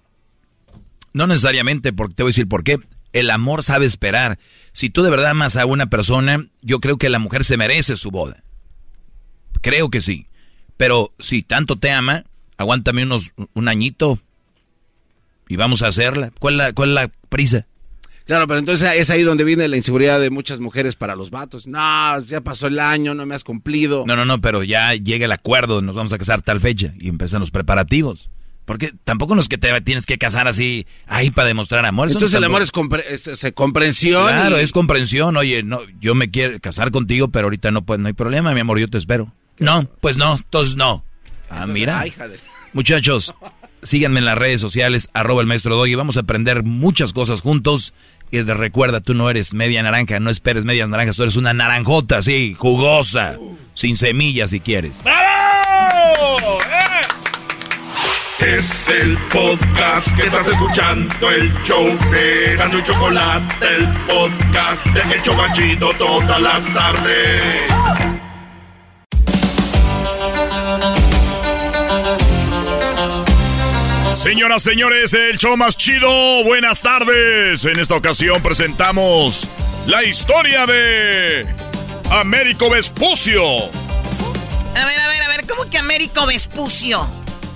No 1.12 1.26
necesariamente, 1.26 1.92
porque 1.92 2.14
te 2.14 2.22
voy 2.22 2.30
a 2.30 2.32
decir 2.34 2.48
por 2.48 2.64
qué. 2.64 2.78
El 3.12 3.30
amor 3.30 3.62
sabe 3.62 3.86
esperar. 3.86 4.38
Si 4.72 4.90
tú 4.90 5.02
de 5.02 5.10
verdad 5.10 5.30
amas 5.30 5.56
a 5.56 5.66
una 5.66 5.86
persona, 5.86 6.46
yo 6.60 6.80
creo 6.80 6.98
que 6.98 7.08
la 7.08 7.18
mujer 7.18 7.44
se 7.44 7.56
merece 7.56 7.96
su 7.96 8.10
boda. 8.10 8.44
Creo 9.62 9.90
que 9.90 10.00
sí. 10.00 10.26
Pero 10.76 11.12
si 11.18 11.42
tanto 11.42 11.78
te 11.78 11.90
ama, 11.90 12.24
aguántame 12.56 13.02
unos, 13.02 13.32
un 13.54 13.68
añito 13.68 14.20
y 15.50 15.56
vamos 15.56 15.82
a 15.82 15.88
hacerla. 15.88 16.30
¿Cuál 16.38 16.54
es 16.54 16.58
la, 16.58 16.72
cuál 16.72 16.88
es 16.90 16.94
la 16.94 17.10
prisa? 17.28 17.66
Claro, 18.24 18.46
pero 18.46 18.60
entonces 18.60 18.88
es 18.96 19.10
ahí 19.10 19.22
donde 19.24 19.42
viene 19.42 19.66
la 19.66 19.76
inseguridad 19.76 20.20
de 20.20 20.30
muchas 20.30 20.60
mujeres 20.60 20.94
para 20.94 21.16
los 21.16 21.30
vatos. 21.30 21.66
No, 21.66 22.20
ya 22.24 22.40
pasó 22.40 22.68
el 22.68 22.78
año, 22.78 23.12
no 23.14 23.26
me 23.26 23.34
has 23.34 23.42
cumplido. 23.42 24.04
No, 24.06 24.14
no, 24.14 24.24
no, 24.24 24.40
pero 24.40 24.62
ya 24.62 24.94
llega 24.94 25.24
el 25.26 25.32
acuerdo, 25.32 25.82
nos 25.82 25.96
vamos 25.96 26.12
a 26.12 26.18
casar 26.18 26.40
tal 26.40 26.60
fecha 26.60 26.94
y 26.98 27.08
empiezan 27.08 27.40
los 27.40 27.50
preparativos. 27.50 28.30
Porque 28.66 28.92
tampoco 29.02 29.34
no 29.34 29.40
es 29.40 29.48
que 29.48 29.58
te 29.58 29.80
tienes 29.80 30.06
que 30.06 30.16
casar 30.16 30.46
así, 30.46 30.86
ahí 31.08 31.30
para 31.32 31.48
demostrar 31.48 31.84
amor. 31.84 32.06
Eso 32.06 32.18
Entonces 32.18 32.34
no 32.34 32.38
el 32.38 32.44
amor 32.44 32.62
es, 32.62 32.72
compre- 32.72 33.02
es- 33.08 33.26
es 33.26 33.52
comprensión. 33.52 34.28
Claro, 34.28 34.60
y- 34.60 34.62
es 34.62 34.70
comprensión. 34.70 35.36
Oye, 35.36 35.64
no, 35.64 35.80
yo 36.00 36.14
me 36.14 36.30
quiero 36.30 36.60
casar 36.60 36.92
contigo, 36.92 37.28
pero 37.32 37.46
ahorita 37.46 37.72
no, 37.72 37.82
pues, 37.84 37.98
no 37.98 38.06
hay 38.06 38.12
problema, 38.12 38.54
mi 38.54 38.60
amor, 38.60 38.78
yo 38.78 38.88
te 38.88 38.98
espero. 38.98 39.32
No, 39.58 39.88
pues 40.00 40.16
no, 40.16 40.36
entonces 40.36 40.76
no. 40.76 41.04
Ah, 41.48 41.66
mira. 41.66 41.98
Ay, 41.98 42.12
Muchachos, 42.72 43.34
síganme 43.82 44.20
en 44.20 44.24
las 44.26 44.38
redes 44.38 44.60
sociales, 44.60 45.08
arroba 45.12 45.40
el 45.40 45.46
maestro 45.46 45.76
Doggy. 45.76 45.94
Vamos 45.94 46.16
a 46.16 46.20
aprender 46.20 46.62
muchas 46.62 47.12
cosas 47.12 47.40
juntos. 47.40 47.94
Y 48.32 48.42
recuerda, 48.42 49.00
tú 49.00 49.12
no 49.14 49.28
eres 49.28 49.54
media 49.54 49.82
naranja, 49.82 50.20
no 50.20 50.30
esperes 50.30 50.64
medias 50.64 50.88
naranjas, 50.88 51.16
tú 51.16 51.22
eres 51.22 51.34
una 51.34 51.52
naranjota, 51.52 52.22
sí, 52.22 52.54
jugosa, 52.56 53.36
sin 53.74 53.96
semillas 53.96 54.50
si 54.50 54.60
quieres. 54.60 55.02
¡Bravo! 55.02 56.60
¡Eh! 56.60 57.00
Es 58.56 58.88
el 58.88 59.18
podcast 59.32 60.16
que 60.16 60.26
estás 60.28 60.48
escuchando, 60.48 61.30
el 61.30 61.52
show 61.64 61.84
de 62.12 62.56
Gano 62.56 62.78
y 62.78 62.82
Chocolate, 62.84 63.66
el 63.76 63.88
podcast 64.06 64.86
de 64.86 65.14
El 65.14 65.22
Chobachito 65.22 65.90
todas 65.98 66.40
las 66.40 66.72
tardes. 66.72 68.09
Señoras, 74.22 74.62
señores, 74.62 75.14
el 75.14 75.38
show 75.38 75.56
más 75.56 75.76
chido. 75.76 76.44
Buenas 76.44 76.82
tardes. 76.82 77.64
En 77.64 77.78
esta 77.78 77.94
ocasión 77.96 78.42
presentamos 78.42 79.48
la 79.86 80.04
historia 80.04 80.66
de 80.66 81.46
Américo 82.10 82.68
Vespucio. 82.68 83.42
A 83.44 84.84
ver, 84.84 85.00
a 85.00 85.08
ver, 85.08 85.22
a 85.22 85.28
ver, 85.28 85.46
¿cómo 85.48 85.70
que 85.70 85.78
Américo 85.78 86.26
Vespucio? 86.26 87.08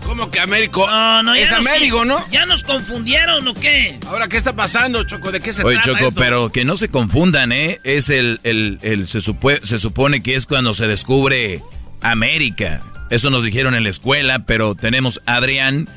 ¿Cómo 0.06 0.30
que 0.30 0.40
Américo? 0.40 0.86
No, 0.86 1.22
no, 1.22 1.34
es 1.34 1.52
Américo, 1.52 2.06
¿no? 2.06 2.24
¿Ya 2.30 2.46
nos 2.46 2.64
confundieron 2.64 3.46
o 3.46 3.54
qué? 3.54 3.98
Ahora, 4.06 4.28
¿qué 4.28 4.38
está 4.38 4.56
pasando, 4.56 5.04
Choco? 5.04 5.32
¿De 5.32 5.40
qué 5.40 5.52
se 5.52 5.62
Oye, 5.64 5.76
trata 5.82 5.98
Choco, 5.98 6.08
esto? 6.08 6.20
pero 6.20 6.50
que 6.50 6.64
no 6.64 6.76
se 6.78 6.88
confundan, 6.88 7.52
¿eh? 7.52 7.80
Es 7.84 8.08
el, 8.08 8.40
el, 8.42 8.78
el- 8.82 9.06
se, 9.06 9.18
supue- 9.18 9.62
se 9.62 9.78
supone 9.78 10.22
que 10.22 10.34
es 10.34 10.46
cuando 10.46 10.72
se 10.72 10.86
descubre 10.86 11.62
América. 12.00 12.82
Eso 13.10 13.28
nos 13.28 13.44
dijeron 13.44 13.74
en 13.74 13.84
la 13.84 13.90
escuela, 13.90 14.40
pero 14.46 14.74
tenemos 14.74 15.20
a 15.26 15.36
Adrián, 15.36 15.88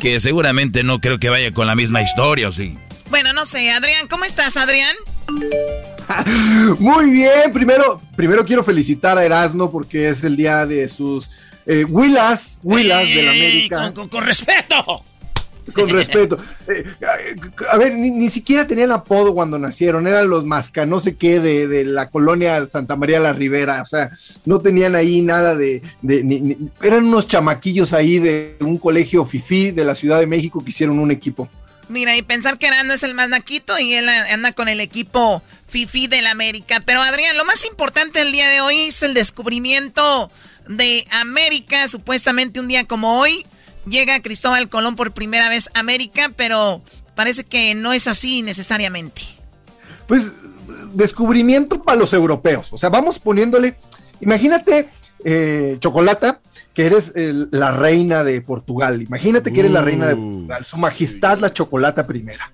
que 0.00 0.20
seguramente 0.20 0.82
no 0.84 1.00
creo 1.00 1.18
que 1.18 1.28
vaya 1.28 1.52
con 1.52 1.66
la 1.66 1.74
misma 1.74 2.02
historia, 2.02 2.48
¿o 2.48 2.52
sí? 2.52 2.76
Bueno, 3.10 3.32
no 3.32 3.44
sé, 3.46 3.70
Adrián, 3.70 4.06
¿cómo 4.08 4.24
estás, 4.24 4.56
Adrián? 4.56 4.94
Muy 6.78 7.10
bien, 7.10 7.52
primero, 7.52 8.00
primero 8.16 8.44
quiero 8.44 8.62
felicitar 8.64 9.16
a 9.18 9.24
Erasmo 9.24 9.70
porque 9.70 10.08
es 10.08 10.22
el 10.24 10.36
día 10.36 10.66
de 10.66 10.88
sus 10.88 11.30
eh, 11.66 11.84
Willas, 11.88 12.58
Willas 12.62 13.06
de 13.08 13.22
la 13.22 13.32
Ey, 13.32 13.40
América. 13.40 13.76
Con, 13.84 13.92
con- 13.92 14.08
con 14.08 14.24
respeto. 14.24 15.02
Con 15.72 15.88
respeto. 15.88 16.36
Eh, 16.68 16.84
a 17.70 17.76
ver, 17.76 17.94
ni, 17.94 18.10
ni 18.10 18.30
siquiera 18.30 18.66
tenían 18.66 18.90
apodo 18.90 19.34
cuando 19.34 19.58
nacieron, 19.58 20.06
eran 20.06 20.28
los 20.28 20.44
masca, 20.44 20.86
no 20.86 20.98
sé 20.98 21.16
qué, 21.16 21.40
de, 21.40 21.66
de 21.68 21.84
la 21.84 22.08
colonia 22.10 22.66
Santa 22.68 22.96
María 22.96 23.20
la 23.20 23.32
Ribera, 23.32 23.82
o 23.82 23.86
sea, 23.86 24.10
no 24.46 24.60
tenían 24.60 24.94
ahí 24.94 25.20
nada 25.22 25.54
de, 25.56 25.82
de- 26.02 26.24
ni- 26.24 26.40
ni- 26.40 26.56
eran 26.82 27.04
unos 27.04 27.28
chamaquillos 27.28 27.92
ahí 27.92 28.18
de 28.18 28.56
un 28.60 28.78
colegio 28.78 29.24
fifí 29.26 29.70
de 29.72 29.84
la 29.84 29.94
Ciudad 29.94 30.20
de 30.20 30.26
México 30.26 30.62
que 30.64 30.70
hicieron 30.70 30.98
un 30.98 31.10
equipo. 31.10 31.48
Mira, 31.88 32.16
y 32.16 32.22
pensar 32.22 32.56
que 32.56 32.66
Arando 32.66 32.94
es 32.94 33.02
el 33.02 33.14
más 33.14 33.28
naquito 33.28 33.78
y 33.78 33.92
él 33.92 34.08
anda 34.08 34.52
con 34.52 34.68
el 34.68 34.80
equipo 34.80 35.42
Fifi 35.68 36.06
del 36.06 36.26
América. 36.26 36.82
Pero 36.84 37.02
Adrián, 37.02 37.36
lo 37.36 37.44
más 37.44 37.64
importante 37.66 38.22
el 38.22 38.32
día 38.32 38.48
de 38.48 38.62
hoy 38.62 38.86
es 38.88 39.02
el 39.02 39.12
descubrimiento 39.12 40.30
de 40.66 41.04
América. 41.10 41.86
Supuestamente 41.88 42.58
un 42.58 42.68
día 42.68 42.84
como 42.84 43.18
hoy 43.20 43.44
llega 43.88 44.20
Cristóbal 44.20 44.68
Colón 44.68 44.96
por 44.96 45.12
primera 45.12 45.48
vez 45.48 45.70
a 45.74 45.80
América, 45.80 46.30
pero 46.36 46.82
parece 47.14 47.44
que 47.44 47.74
no 47.74 47.92
es 47.92 48.06
así 48.08 48.42
necesariamente. 48.42 49.22
Pues 50.06 50.32
descubrimiento 50.92 51.82
para 51.82 51.98
los 51.98 52.12
europeos, 52.12 52.72
o 52.72 52.78
sea, 52.78 52.88
vamos 52.88 53.18
poniéndole, 53.18 53.76
imagínate, 54.20 54.88
eh, 55.24 55.76
Chocolata, 55.80 56.40
que 56.72 56.86
eres 56.86 57.12
el- 57.14 57.48
la 57.52 57.70
reina 57.72 58.24
de 58.24 58.40
Portugal, 58.40 59.00
imagínate 59.02 59.52
que 59.52 59.60
eres 59.60 59.72
la 59.72 59.82
reina 59.82 60.06
de 60.06 60.16
Portugal, 60.16 60.64
su 60.64 60.76
majestad 60.76 61.38
la 61.38 61.52
Chocolata 61.52 62.06
primera. 62.06 62.52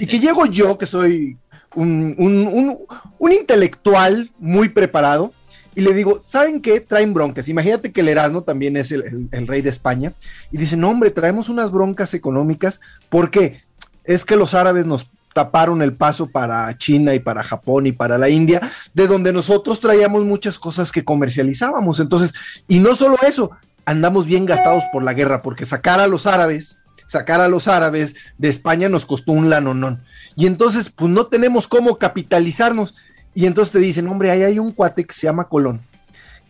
Y 0.00 0.06
que 0.06 0.18
llego 0.20 0.46
yo, 0.46 0.76
que 0.78 0.86
soy 0.86 1.36
un, 1.74 2.14
un- 2.18 2.46
un- 2.48 2.78
un 3.18 3.32
intelectual 3.32 4.30
muy 4.38 4.68
preparado, 4.70 5.32
y 5.74 5.80
le 5.82 5.94
digo, 5.94 6.20
¿saben 6.26 6.60
qué? 6.60 6.80
Traen 6.80 7.14
broncas. 7.14 7.48
Imagínate 7.48 7.92
que 7.92 8.00
el 8.00 8.08
Erasmo 8.08 8.42
también 8.42 8.76
es 8.76 8.90
el, 8.92 9.28
el- 9.30 9.46
rey 9.46 9.62
de 9.62 9.70
España. 9.70 10.12
Y 10.50 10.58
dicen, 10.58 10.80
no, 10.80 10.90
hombre, 10.90 11.10
traemos 11.10 11.48
unas 11.48 11.70
broncas 11.70 12.12
económicas 12.14 12.80
porque 13.08 13.62
es 14.04 14.24
que 14.24 14.36
los 14.36 14.54
árabes 14.54 14.86
nos 14.86 15.08
taparon 15.32 15.80
el 15.80 15.92
paso 15.94 16.26
para 16.26 16.76
China 16.76 17.14
y 17.14 17.20
para 17.20 17.44
Japón 17.44 17.86
y 17.86 17.92
para 17.92 18.18
la 18.18 18.28
India, 18.28 18.60
de 18.94 19.06
donde 19.06 19.32
nosotros 19.32 19.78
traíamos 19.78 20.24
muchas 20.24 20.58
cosas 20.58 20.90
que 20.90 21.04
comercializábamos. 21.04 22.00
Entonces, 22.00 22.32
y 22.66 22.80
no 22.80 22.96
solo 22.96 23.16
eso, 23.26 23.52
andamos 23.84 24.26
bien 24.26 24.44
gastados 24.44 24.82
por 24.92 25.04
la 25.04 25.14
guerra, 25.14 25.40
porque 25.42 25.66
sacar 25.66 26.00
a 26.00 26.08
los 26.08 26.26
árabes 26.26 26.76
sacar 27.06 27.40
a 27.40 27.48
los 27.48 27.66
árabes 27.66 28.14
de 28.38 28.48
España 28.48 28.88
nos 28.88 29.04
costó 29.04 29.32
un 29.32 29.50
lanonón. 29.50 30.04
Y 30.36 30.46
entonces, 30.46 30.90
pues 30.90 31.10
no 31.10 31.26
tenemos 31.26 31.66
cómo 31.66 31.98
capitalizarnos. 31.98 32.94
Y 33.40 33.46
entonces 33.46 33.72
te 33.72 33.78
dicen, 33.78 34.06
hombre, 34.06 34.30
ahí 34.30 34.42
hay 34.42 34.58
un 34.58 34.70
cuate 34.70 35.06
que 35.06 35.14
se 35.14 35.22
llama 35.22 35.48
Colón, 35.48 35.80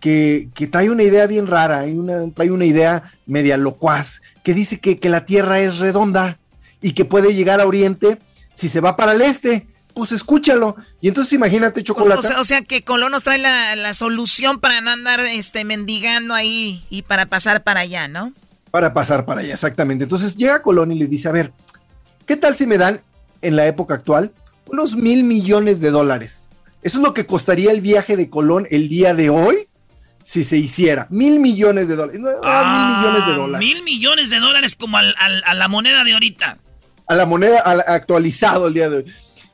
que, 0.00 0.48
que 0.54 0.66
trae 0.66 0.90
una 0.90 1.04
idea 1.04 1.28
bien 1.28 1.46
rara, 1.46 1.78
hay 1.78 1.96
una, 1.96 2.28
trae 2.34 2.50
una 2.50 2.64
idea 2.64 3.12
media 3.26 3.56
locuaz, 3.56 4.20
que 4.42 4.54
dice 4.54 4.80
que, 4.80 4.98
que 4.98 5.08
la 5.08 5.24
Tierra 5.24 5.60
es 5.60 5.78
redonda 5.78 6.38
y 6.82 6.92
que 6.92 7.04
puede 7.04 7.32
llegar 7.32 7.60
a 7.60 7.66
Oriente 7.66 8.18
si 8.54 8.68
se 8.68 8.80
va 8.80 8.96
para 8.96 9.12
el 9.12 9.22
este. 9.22 9.68
Pues 9.94 10.10
escúchalo. 10.10 10.74
Y 11.00 11.06
entonces 11.06 11.32
imagínate, 11.32 11.84
chocolate. 11.84 12.18
o 12.18 12.22
sea, 12.22 12.40
o 12.40 12.44
sea 12.44 12.62
que 12.62 12.82
Colón 12.82 13.12
nos 13.12 13.22
trae 13.22 13.38
la, 13.38 13.76
la 13.76 13.94
solución 13.94 14.58
para 14.58 14.80
no 14.80 14.90
andar 14.90 15.20
este, 15.20 15.64
mendigando 15.64 16.34
ahí 16.34 16.84
y 16.90 17.02
para 17.02 17.26
pasar 17.26 17.62
para 17.62 17.80
allá, 17.80 18.08
¿no? 18.08 18.32
para 18.70 18.92
pasar 18.92 19.24
para 19.24 19.42
allá, 19.42 19.54
exactamente. 19.54 20.04
Entonces 20.04 20.36
llega 20.36 20.62
Colón 20.62 20.90
y 20.90 20.98
le 20.98 21.06
dice, 21.06 21.28
a 21.28 21.32
ver, 21.32 21.52
¿qué 22.26 22.36
tal 22.36 22.56
si 22.56 22.66
me 22.66 22.78
dan 22.78 23.00
en 23.42 23.54
la 23.56 23.66
época 23.66 23.94
actual 23.94 24.32
unos 24.66 24.96
mil 24.96 25.24
millones 25.24 25.80
de 25.80 25.90
dólares? 25.90 26.39
Eso 26.82 26.98
es 26.98 27.02
lo 27.04 27.12
que 27.14 27.26
costaría 27.26 27.70
el 27.72 27.80
viaje 27.80 28.16
de 28.16 28.30
Colón 28.30 28.66
el 28.70 28.88
día 28.88 29.14
de 29.14 29.30
hoy 29.30 29.68
si 30.22 30.44
se 30.44 30.56
hiciera. 30.56 31.06
Mil 31.10 31.40
millones 31.40 31.88
de 31.88 31.96
dólares. 31.96 32.20
No, 32.20 32.28
mil 32.30 32.96
millones 32.96 33.26
de 33.26 33.32
dólares. 33.34 33.54
Ah, 33.54 33.58
Mil 33.58 33.82
millones 33.84 34.30
de 34.30 34.38
dólares 34.40 34.76
como 34.76 34.96
al- 34.98 35.14
al- 35.18 35.42
a 35.46 35.54
la 35.54 35.68
moneda 35.68 36.04
de 36.04 36.12
ahorita. 36.12 36.58
A 37.06 37.14
la 37.14 37.26
moneda 37.26 37.60
al- 37.60 37.84
actualizado 37.86 38.68
el 38.68 38.74
día 38.74 38.88
de 38.90 38.96
hoy. 38.98 39.04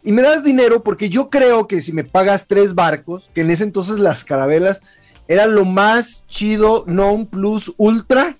Y 0.05 0.13
me 0.13 0.23
das 0.23 0.45
dinero 0.45 0.83
porque 0.85 1.09
yo 1.09 1.31
creo 1.31 1.67
que 1.67 1.83
si 1.83 1.93
me 1.93 2.05
pagas 2.05 2.47
tres 2.47 2.75
barcos, 2.75 3.31
que 3.35 3.41
en 3.41 3.51
ese 3.51 3.65
entonces 3.65 3.99
las 3.99 4.23
carabelas 4.23 4.83
eran 5.29 5.55
lo 5.55 5.65
más 5.65 6.25
chido, 6.29 6.85
non 6.87 7.27
plus 7.27 7.73
ultra 7.77 8.37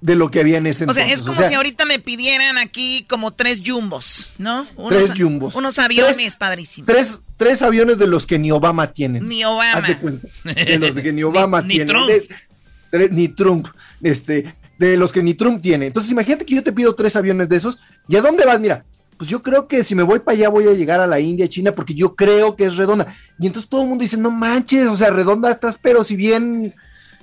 de 0.00 0.14
lo 0.16 0.30
que 0.30 0.40
había 0.40 0.56
en 0.58 0.66
ese 0.66 0.84
O 0.86 0.94
sea, 0.94 1.06
es 1.06 1.20
como 1.22 1.42
si 1.42 1.52
ahorita 1.54 1.84
me 1.84 1.98
pidieran 1.98 2.56
aquí 2.58 3.04
como 3.08 3.32
tres 3.32 3.60
jumbos, 3.64 4.30
¿no? 4.38 4.66
Tres 4.88 5.12
jumbos. 5.16 5.54
Unos 5.54 5.78
aviones 5.78 6.16
Tres- 6.16 6.36
padrísimos. 6.36 6.86
tres, 6.86 7.18
tres 7.36 7.60
aviones 7.62 7.98
de 7.98 8.06
los 8.06 8.26
que 8.26 8.38
ni 8.38 8.50
Obama 8.50 8.92
tiene. 8.92 9.20
Ni 9.20 9.44
Obama. 9.44 9.78
Haz 9.78 9.86
de 9.88 9.96
cuenta. 9.98 10.28
De 10.44 10.78
los 10.78 10.94
que 10.94 11.12
ni 11.12 11.22
Obama 11.24 11.60
Ni- 11.60 11.68
ni 11.68 11.74
tiene. 11.74 11.90
Trump. 11.92 12.08
De- 12.10 12.98
de- 12.98 13.10
ni 13.10 13.28
Trump. 13.28 13.66
Este, 14.02 14.54
de 14.78 14.96
los 14.96 15.12
que 15.12 15.22
ni 15.22 15.34
Trump 15.34 15.60
tiene. 15.60 15.86
Entonces, 15.86 16.10
imagínate 16.12 16.46
que 16.46 16.54
yo 16.54 16.62
te 16.62 16.72
pido 16.72 16.94
tres 16.94 17.14
aviones 17.16 17.48
de 17.50 17.56
esos. 17.56 17.78
¿Y 18.08 18.16
a 18.16 18.22
dónde 18.22 18.46
vas? 18.46 18.58
Mira, 18.58 18.84
pues 19.18 19.28
yo 19.28 19.42
creo 19.42 19.68
que 19.68 19.84
si 19.84 19.94
me 19.94 20.02
voy 20.02 20.20
para 20.20 20.34
allá 20.38 20.48
voy 20.48 20.66
a 20.66 20.72
llegar 20.72 20.98
a 21.00 21.06
la 21.06 21.20
India, 21.20 21.46
China, 21.46 21.72
porque 21.74 21.92
yo 21.92 22.14
creo 22.16 22.56
que 22.56 22.64
es 22.64 22.76
redonda. 22.76 23.14
Y 23.38 23.46
entonces 23.46 23.68
todo 23.68 23.82
el 23.82 23.88
mundo 23.88 24.00
dice, 24.02 24.16
no 24.16 24.30
manches, 24.30 24.88
o 24.88 24.96
sea, 24.96 25.10
redonda 25.10 25.50
estás, 25.50 25.78
pero 25.80 26.02
si 26.04 26.16
bien, 26.16 26.74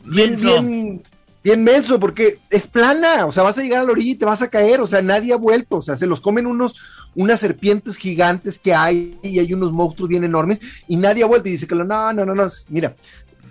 bien, 0.06 0.30
Menso. 0.32 0.62
bien, 0.62 1.02
bien 1.44 1.64
menso, 1.64 2.00
porque 2.00 2.40
es 2.50 2.68
plana, 2.68 3.26
o 3.26 3.32
sea, 3.32 3.44
vas 3.44 3.58
a 3.58 3.62
llegar 3.62 3.82
a 3.82 3.84
la 3.84 3.92
orilla 3.92 4.12
y 4.12 4.16
te 4.16 4.26
vas 4.26 4.42
a 4.42 4.50
caer, 4.50 4.82
o 4.82 4.88
sea, 4.88 5.02
nadie 5.02 5.34
ha 5.34 5.38
vuelto, 5.38 5.78
o 5.78 5.82
sea, 5.82 5.96
se 5.96 6.08
los 6.08 6.20
comen 6.20 6.48
unos, 6.48 6.76
unas 7.16 7.40
serpientes 7.40 7.98
gigantes 7.98 8.60
que 8.60 8.74
hay 8.74 9.18
y 9.22 9.40
hay 9.40 9.54
unos 9.54 9.72
monstruos 9.72 10.10
bien 10.10 10.24
enormes 10.24 10.60
y 10.88 10.98
nadie 10.98 11.24
ha 11.24 11.28
vuelto 11.28 11.48
y 11.48 11.54
dice 11.54 11.68
que 11.68 11.76
no, 11.76 11.86
no, 11.86 12.14
no, 12.14 12.36
no, 12.36 12.48
mira, 12.70 12.96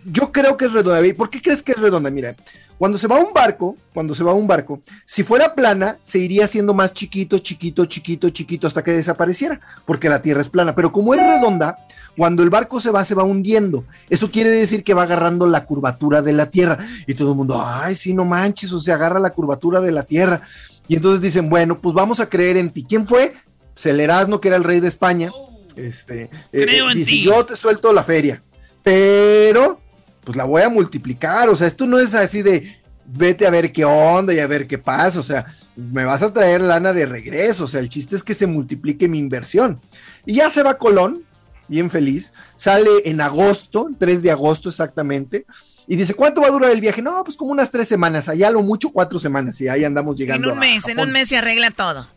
yo 0.06 0.30
creo 0.32 0.56
que 0.56 0.66
es 0.66 0.72
redonda. 0.72 1.06
¿Y 1.06 1.12
¿Por 1.12 1.30
qué 1.30 1.42
crees 1.42 1.62
que 1.62 1.72
es 1.72 1.80
redonda? 1.80 2.10
Mira, 2.10 2.36
cuando 2.78 2.98
se 2.98 3.06
va 3.06 3.18
un 3.18 3.32
barco, 3.32 3.76
cuando 3.92 4.14
se 4.14 4.22
va 4.22 4.32
un 4.34 4.46
barco, 4.46 4.80
si 5.04 5.22
fuera 5.22 5.54
plana, 5.54 5.98
se 6.02 6.18
iría 6.18 6.44
haciendo 6.44 6.74
más 6.74 6.92
chiquito, 6.92 7.38
chiquito, 7.38 7.86
chiquito, 7.86 8.30
chiquito 8.30 8.66
hasta 8.66 8.84
que 8.84 8.92
desapareciera, 8.92 9.60
porque 9.84 10.08
la 10.08 10.22
Tierra 10.22 10.40
es 10.40 10.48
plana. 10.48 10.74
Pero 10.74 10.92
como 10.92 11.14
es 11.14 11.20
redonda, 11.20 11.78
cuando 12.16 12.42
el 12.42 12.50
barco 12.50 12.80
se 12.80 12.90
va, 12.90 13.04
se 13.04 13.14
va 13.14 13.24
hundiendo. 13.24 13.84
Eso 14.08 14.30
quiere 14.30 14.50
decir 14.50 14.84
que 14.84 14.94
va 14.94 15.02
agarrando 15.02 15.46
la 15.46 15.64
curvatura 15.64 16.22
de 16.22 16.32
la 16.32 16.50
Tierra. 16.50 16.78
Y 17.06 17.14
todo 17.14 17.32
el 17.32 17.36
mundo, 17.36 17.62
ay, 17.64 17.94
sí, 17.94 18.14
no 18.14 18.24
manches, 18.24 18.72
o 18.72 18.80
sea, 18.80 18.94
agarra 18.94 19.18
la 19.18 19.30
curvatura 19.30 19.80
de 19.80 19.92
la 19.92 20.02
Tierra. 20.02 20.42
Y 20.88 20.94
entonces 20.94 21.20
dicen, 21.20 21.50
bueno, 21.50 21.80
pues 21.80 21.94
vamos 21.94 22.20
a 22.20 22.28
creer 22.28 22.56
en 22.56 22.70
ti. 22.70 22.84
¿Quién 22.88 23.06
fue? 23.06 23.34
Pues 23.74 23.86
el 23.86 24.00
Erasmo, 24.00 24.40
que 24.40 24.48
era 24.48 24.56
el 24.56 24.64
rey 24.64 24.80
de 24.80 24.88
España. 24.88 25.30
Este, 25.74 26.30
eh, 26.52 26.64
Creo 26.64 26.90
en 26.90 26.96
dice, 26.96 27.10
ti. 27.10 27.22
yo 27.22 27.44
te 27.44 27.54
suelto 27.54 27.92
la 27.92 28.02
feria, 28.02 28.42
pero 28.82 29.80
pues 30.26 30.36
la 30.36 30.44
voy 30.44 30.60
a 30.62 30.68
multiplicar. 30.68 31.48
O 31.48 31.56
sea, 31.56 31.68
esto 31.68 31.86
no 31.86 32.00
es 32.00 32.12
así 32.12 32.42
de 32.42 32.76
vete 33.06 33.46
a 33.46 33.50
ver 33.50 33.72
qué 33.72 33.84
onda 33.84 34.34
y 34.34 34.40
a 34.40 34.46
ver 34.48 34.66
qué 34.66 34.78
pasa, 34.78 35.20
o 35.20 35.22
sea, 35.22 35.46
me 35.76 36.04
vas 36.04 36.22
a 36.22 36.32
traer 36.32 36.60
lana 36.60 36.92
de 36.92 37.06
regreso, 37.06 37.64
o 37.64 37.68
sea, 37.68 37.78
el 37.78 37.88
chiste 37.88 38.16
es 38.16 38.24
que 38.24 38.34
se 38.34 38.48
multiplique 38.48 39.06
mi 39.06 39.18
inversión. 39.18 39.80
Y 40.24 40.34
ya 40.34 40.50
se 40.50 40.64
va 40.64 40.76
Colón, 40.76 41.22
bien 41.68 41.88
feliz, 41.88 42.32
sale 42.56 42.90
en 43.04 43.20
agosto, 43.20 43.86
el 43.88 43.96
3 43.96 44.22
de 44.22 44.32
agosto 44.32 44.68
exactamente, 44.68 45.46
y 45.86 45.94
dice, 45.94 46.14
¿cuánto 46.14 46.40
va 46.40 46.48
a 46.48 46.50
durar 46.50 46.72
el 46.72 46.80
viaje? 46.80 47.00
No, 47.00 47.22
pues 47.22 47.36
como 47.36 47.52
unas 47.52 47.70
tres 47.70 47.86
semanas, 47.86 48.28
allá 48.28 48.50
lo 48.50 48.60
mucho 48.62 48.90
cuatro 48.90 49.20
semanas, 49.20 49.60
y 49.60 49.68
ahí 49.68 49.84
andamos 49.84 50.16
llegando. 50.16 50.48
En 50.48 50.54
un 50.54 50.58
mes, 50.58 50.88
en 50.88 50.98
un 50.98 51.12
mes 51.12 51.28
se 51.28 51.36
arregla 51.36 51.70
todo. 51.70 52.08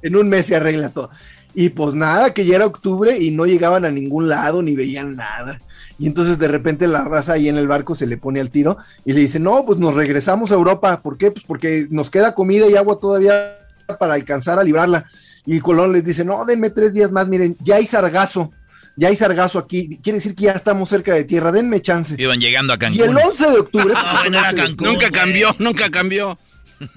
En 0.00 0.16
un 0.16 0.30
mes 0.30 0.46
se 0.46 0.56
arregla 0.56 0.88
todo. 0.88 1.10
Y 1.54 1.70
pues 1.70 1.94
nada, 1.94 2.32
que 2.32 2.46
ya 2.46 2.56
era 2.56 2.66
octubre 2.66 3.18
y 3.18 3.30
no 3.30 3.44
llegaban 3.44 3.84
a 3.84 3.90
ningún 3.90 4.28
lado 4.28 4.62
ni 4.62 4.74
veían 4.74 5.16
nada. 5.16 5.60
Y 5.98 6.06
entonces 6.06 6.38
de 6.38 6.48
repente 6.48 6.86
la 6.86 7.04
raza 7.04 7.32
ahí 7.32 7.48
en 7.48 7.56
el 7.56 7.66
barco 7.66 7.94
se 7.94 8.06
le 8.06 8.16
pone 8.16 8.40
al 8.40 8.50
tiro 8.50 8.78
y 9.04 9.12
le 9.12 9.20
dice, 9.20 9.40
no, 9.40 9.64
pues 9.66 9.78
nos 9.78 9.94
regresamos 9.94 10.50
a 10.50 10.54
Europa. 10.54 11.02
¿Por 11.02 11.18
qué? 11.18 11.30
Pues 11.30 11.44
porque 11.44 11.86
nos 11.90 12.10
queda 12.10 12.34
comida 12.34 12.68
y 12.68 12.76
agua 12.76 13.00
todavía 13.00 13.58
para 13.98 14.14
alcanzar 14.14 14.58
a 14.58 14.64
librarla. 14.64 15.10
Y 15.44 15.60
Colón 15.60 15.92
les 15.92 16.04
dice, 16.04 16.24
no, 16.24 16.44
denme 16.44 16.70
tres 16.70 16.92
días 16.92 17.10
más, 17.10 17.26
miren, 17.26 17.56
ya 17.60 17.76
hay 17.76 17.86
sargazo. 17.86 18.52
Ya 18.96 19.08
hay 19.08 19.16
sargazo 19.16 19.60
aquí, 19.60 20.00
quiere 20.02 20.18
decir 20.18 20.34
que 20.34 20.44
ya 20.44 20.52
estamos 20.52 20.88
cerca 20.88 21.14
de 21.14 21.22
tierra, 21.22 21.52
denme 21.52 21.80
chance. 21.80 22.16
Iban 22.18 22.40
llegando 22.40 22.72
a 22.72 22.78
Cancún. 22.78 22.98
Y 22.98 23.02
el 23.02 23.16
11 23.16 23.50
de 23.50 23.58
octubre. 23.58 23.94
no, 24.30 24.38
era 24.40 24.52
Cancún. 24.52 24.88
Nunca 24.88 25.10
cambió, 25.10 25.54
nunca 25.58 25.88
cambió. 25.90 26.38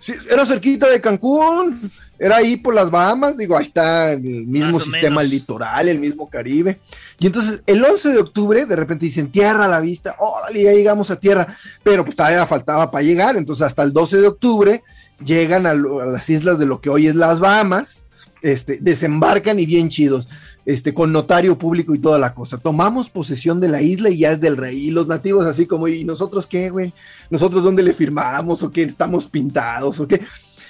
Sí, 0.00 0.12
era 0.30 0.44
cerquita 0.44 0.86
de 0.90 1.00
Cancún, 1.00 1.90
era 2.18 2.36
ahí 2.36 2.56
por 2.56 2.74
las 2.74 2.90
Bahamas, 2.90 3.36
digo, 3.36 3.56
ahí 3.56 3.64
está 3.64 4.12
el 4.12 4.20
mismo 4.46 4.78
sistema 4.84 5.22
el 5.22 5.30
litoral, 5.30 5.88
el 5.88 5.98
mismo 5.98 6.28
Caribe. 6.28 6.78
Y 7.18 7.26
entonces 7.26 7.62
el 7.66 7.84
11 7.84 8.10
de 8.10 8.18
octubre 8.18 8.66
de 8.66 8.76
repente 8.76 9.06
dicen 9.06 9.30
tierra 9.30 9.64
a 9.64 9.68
la 9.68 9.80
vista, 9.80 10.16
órale, 10.18 10.62
ya 10.62 10.72
llegamos 10.72 11.10
a 11.10 11.16
tierra, 11.20 11.56
pero 11.82 12.04
pues 12.04 12.16
todavía 12.16 12.46
faltaba 12.46 12.90
para 12.90 13.02
llegar, 13.04 13.36
entonces 13.36 13.66
hasta 13.66 13.82
el 13.82 13.92
12 13.92 14.18
de 14.18 14.26
octubre 14.28 14.82
llegan 15.24 15.66
a, 15.66 15.74
lo- 15.74 16.00
a 16.00 16.06
las 16.06 16.28
islas 16.30 16.58
de 16.58 16.66
lo 16.66 16.80
que 16.80 16.90
hoy 16.90 17.06
es 17.06 17.14
las 17.14 17.40
Bahamas, 17.40 18.06
este, 18.42 18.78
desembarcan 18.80 19.58
y 19.58 19.66
bien 19.66 19.88
chidos. 19.88 20.28
Este, 20.66 20.94
con 20.94 21.12
notario 21.12 21.58
público 21.58 21.94
y 21.94 21.98
toda 21.98 22.18
la 22.18 22.32
cosa. 22.32 22.56
Tomamos 22.56 23.10
posesión 23.10 23.60
de 23.60 23.68
la 23.68 23.82
isla 23.82 24.08
y 24.08 24.20
ya 24.20 24.32
es 24.32 24.40
del 24.40 24.56
rey. 24.56 24.86
Y 24.86 24.90
los 24.92 25.06
nativos 25.06 25.44
así 25.44 25.66
como, 25.66 25.88
¿y 25.88 26.06
nosotros 26.06 26.46
qué, 26.46 26.70
güey? 26.70 26.94
¿Nosotros 27.28 27.62
dónde 27.62 27.82
le 27.82 27.92
firmamos? 27.92 28.62
¿O 28.62 28.70
qué? 28.70 28.84
¿Estamos 28.84 29.26
pintados? 29.26 30.00
¿O 30.00 30.08
qué? 30.08 30.22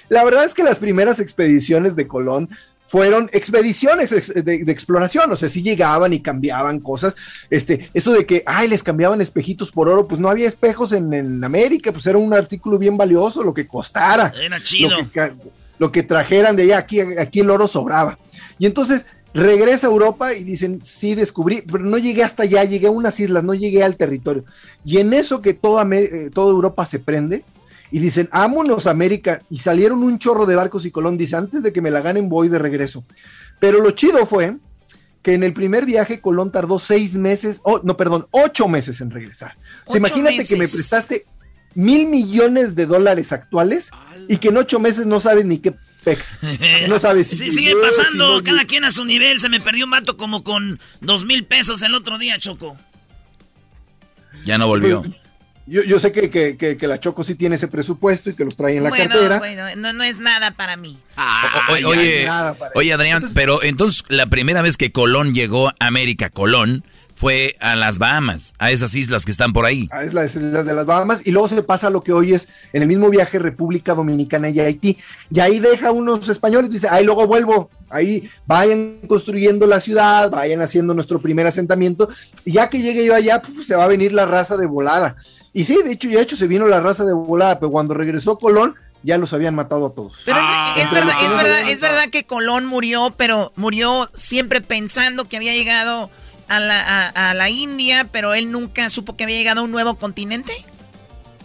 La 0.09 0.23
verdad 0.23 0.45
es 0.45 0.53
que 0.53 0.63
las 0.63 0.77
primeras 0.79 1.19
expediciones 1.19 1.95
de 1.95 2.07
Colón 2.07 2.49
fueron 2.87 3.29
expediciones 3.33 4.11
ex- 4.11 4.33
de, 4.33 4.63
de 4.63 4.71
exploración, 4.71 5.31
o 5.31 5.35
sea, 5.35 5.49
sí 5.49 5.63
llegaban 5.63 6.13
y 6.13 6.21
cambiaban 6.21 6.79
cosas, 6.79 7.15
este, 7.49 7.89
eso 7.95 8.11
de 8.13 8.27
que, 8.27 8.43
ay, 8.45 8.67
les 8.67 8.83
cambiaban 8.83 9.21
espejitos 9.21 9.71
por 9.71 9.89
oro, 9.89 10.07
pues 10.07 10.19
no 10.19 10.29
había 10.29 10.47
espejos 10.47 10.91
en, 10.91 11.11
en 11.13 11.43
América, 11.43 11.91
pues 11.91 12.05
era 12.05 12.19
un 12.19 12.31
artículo 12.33 12.77
bien 12.77 12.95
valioso, 12.95 13.43
lo 13.43 13.55
que 13.55 13.67
costara, 13.67 14.31
Era 14.39 14.61
chido. 14.61 14.99
lo 15.01 15.11
que, 15.11 15.31
lo 15.79 15.91
que 15.91 16.03
trajeran 16.03 16.55
de 16.55 16.63
allá, 16.63 16.77
aquí, 16.77 16.99
aquí 17.01 17.39
el 17.39 17.49
oro 17.49 17.67
sobraba. 17.67 18.19
Y 18.59 18.67
entonces 18.67 19.07
regresa 19.33 19.87
a 19.87 19.89
Europa 19.89 20.33
y 20.35 20.43
dicen, 20.43 20.79
sí, 20.83 21.15
descubrí, 21.15 21.63
pero 21.63 21.83
no 21.83 21.97
llegué 21.97 22.23
hasta 22.23 22.43
allá, 22.43 22.63
llegué 22.63 22.85
a 22.87 22.91
unas 22.91 23.19
islas, 23.19 23.43
no 23.43 23.55
llegué 23.55 23.83
al 23.83 23.97
territorio. 23.97 24.45
Y 24.85 24.99
en 24.99 25.11
eso 25.13 25.41
que 25.41 25.55
toda, 25.55 25.85
eh, 25.95 26.29
toda 26.31 26.51
Europa 26.51 26.85
se 26.85 26.99
prende 26.99 27.43
y 27.95 27.99
dicen, 27.99 28.27
ámonos 28.33 28.87
a 28.87 28.91
América. 28.91 29.41
Y 29.49 29.59
salieron 29.59 30.03
un 30.03 30.19
chorro 30.19 30.45
de 30.45 30.57
barcos 30.57 30.85
y 30.85 30.91
Colón 30.91 31.17
dice, 31.17 31.37
antes 31.37 31.63
de 31.63 31.71
que 31.71 31.79
me 31.79 31.91
la 31.91 32.01
ganen 32.01 32.27
voy 32.27 32.49
de 32.49 32.59
regreso. 32.59 33.05
Pero 33.61 33.79
lo 33.79 33.91
chido 33.91 34.25
fue 34.25 34.57
que 35.21 35.33
en 35.33 35.43
el 35.43 35.53
primer 35.53 35.85
viaje 35.85 36.19
Colón 36.19 36.51
tardó 36.51 36.77
seis 36.77 37.13
meses, 37.13 37.61
oh, 37.63 37.79
no, 37.85 37.95
perdón, 37.95 38.27
ocho 38.31 38.67
meses 38.67 38.99
en 38.99 39.11
regresar. 39.11 39.55
O 39.55 39.61
sea, 39.61 39.77
Ocho 39.85 39.97
imagínate 39.99 40.45
que 40.45 40.57
me 40.57 40.67
prestaste 40.67 41.23
mil 41.73 42.07
millones 42.07 42.75
de 42.75 42.85
dólares 42.85 43.31
actuales 43.31 43.91
y 44.27 44.39
que 44.39 44.49
en 44.49 44.57
ocho 44.57 44.77
meses 44.77 45.05
no 45.05 45.21
sabes 45.21 45.45
ni 45.45 45.59
qué 45.59 45.73
pex. 46.03 46.37
No 46.89 46.99
sabes 46.99 47.29
si 47.29 47.37
Sí, 47.37 47.49
sigue 47.49 47.71
si 47.71 47.77
pasando, 47.81 48.35
no 48.35 48.43
cada 48.43 48.65
quien 48.65 48.83
a 48.83 48.91
su 48.91 49.05
nivel. 49.05 49.39
Se 49.39 49.47
me 49.47 49.61
perdió 49.61 49.85
un 49.85 49.91
vato 49.91 50.17
como 50.17 50.43
con 50.43 50.81
dos 50.99 51.23
mil 51.23 51.45
pesos 51.45 51.81
el 51.81 51.95
otro 51.95 52.17
día, 52.17 52.39
Choco. 52.39 52.75
Ya 54.43 54.57
no 54.57 54.67
volvió. 54.67 55.01
Yo, 55.67 55.81
yo 55.83 55.97
sé 55.97 56.11
que, 56.11 56.29
que- 56.29 56.57
que- 56.57 56.77
que 56.77 56.87
la 56.87 56.99
Choco 56.99 57.23
sí 57.23 57.33
tiene 57.35 57.55
ese 57.55 57.67
presupuesto 57.67 58.29
y 58.29 58.35
que 58.35 58.45
los 58.45 58.55
trae 58.55 58.77
en 58.77 58.83
la 58.83 58.89
bueno, 58.89 59.05
cartera. 59.09 59.39
bueno, 59.39 59.63
no, 59.77 59.93
no 59.93 60.03
es 60.03 60.19
nada 60.19 60.51
para 60.51 60.77
mí. 60.77 60.97
O- 61.17 61.21
o- 61.21 61.73
Ay, 61.75 61.83
oye, 61.85 62.25
nada 62.25 62.53
para 62.53 62.71
oye. 62.75 62.93
Adrián, 62.93 63.23
pero 63.33 63.63
entonces 63.63 64.03
la 64.07 64.27
primera 64.27 64.61
vez 64.61 64.77
que 64.77 64.91
Colón 64.91 65.33
llegó 65.33 65.69
a 65.69 65.75
América, 65.79 66.29
Colón, 66.29 66.83
fue 67.17 67.55
a 67.61 67.77
las 67.77 67.97
Bahamas, 67.97 68.53
a 68.59 68.71
esas 68.71 68.93
islas 68.93 69.23
que 69.23 69.31
están 69.31 69.53
por 69.53 69.65
ahí. 69.65 69.87
Ah, 69.91 70.03
es 70.03 70.13
la 70.13 70.25
isla 70.25 70.63
de 70.63 70.73
las 70.73 70.85
Bahamas 70.85 71.25
y 71.25 71.31
luego 71.31 71.47
se 71.47 71.63
pasa 71.63 71.89
lo 71.89 72.03
que 72.03 72.11
hoy 72.11 72.33
es 72.33 72.49
en 72.73 72.81
el 72.81 72.89
mismo 72.89 73.09
viaje 73.09 73.39
República 73.39 73.95
Dominicana 73.95 74.49
y 74.49 74.59
Haití 74.59 74.97
y 75.31 75.39
ahí 75.39 75.59
deja 75.59 75.91
unos 75.91 76.27
españoles 76.27 76.69
dice 76.69 76.89
ahí 76.91 77.05
luego 77.05 77.25
vuelvo 77.25 77.69
ahí 77.89 78.29
vayan 78.45 78.97
construyendo 79.07 79.65
la 79.65 79.79
ciudad 79.79 80.29
vayan 80.29 80.61
haciendo 80.61 80.93
nuestro 80.93 81.21
primer 81.21 81.47
asentamiento 81.47 82.09
y 82.43 82.51
ya 82.51 82.69
que 82.69 82.81
llegue 82.81 83.05
yo 83.05 83.15
allá 83.15 83.41
puf, 83.41 83.65
se 83.65 83.75
va 83.77 83.85
a 83.85 83.87
venir 83.87 84.11
la 84.11 84.25
raza 84.25 84.57
de 84.57 84.65
volada 84.65 85.15
y 85.55 85.65
sí 85.65 85.79
de 85.83 85.93
hecho 85.93 86.07
ya 86.07 86.21
hecho 86.21 86.35
se 86.35 86.45
vino 86.45 86.67
la 86.67 86.81
raza 86.81 87.03
de 87.03 87.13
volada 87.13 87.59
pero 87.59 87.71
cuando 87.71 87.95
regresó 87.95 88.37
Colón 88.37 88.75
ya 89.01 89.17
los 89.17 89.33
habían 89.33 89.55
matado 89.55 89.87
a 89.87 89.93
todos 89.93 90.17
Pero 90.25 90.37
es, 90.37 90.45
es 90.75 90.83
Entre 90.83 90.99
verdad, 90.99 91.13
los 91.13 91.15
que 91.15 91.25
es 91.25 91.29
no 91.31 91.37
verdad, 91.37 91.57
habían 91.57 91.69
es 91.69 91.81
verdad 91.81 92.05
que 92.11 92.25
Colón 92.25 92.65
murió, 92.65 93.13
pero 93.17 93.51
murió 93.55 94.09
siempre 94.13 94.61
pensando 94.61 95.25
que 95.25 95.37
había 95.37 95.53
llegado 95.53 96.09
a 96.47 96.59
la, 96.59 96.81
a, 96.81 97.29
a 97.29 97.33
la 97.33 97.49
India, 97.49 98.09
pero 98.11 98.33
él 98.33 98.51
nunca 98.51 98.89
supo 98.89 99.15
que 99.15 99.23
había 99.23 99.37
llegado 99.37 99.61
a 99.61 99.63
un 99.63 99.71
nuevo 99.71 99.95
continente. 99.95 100.53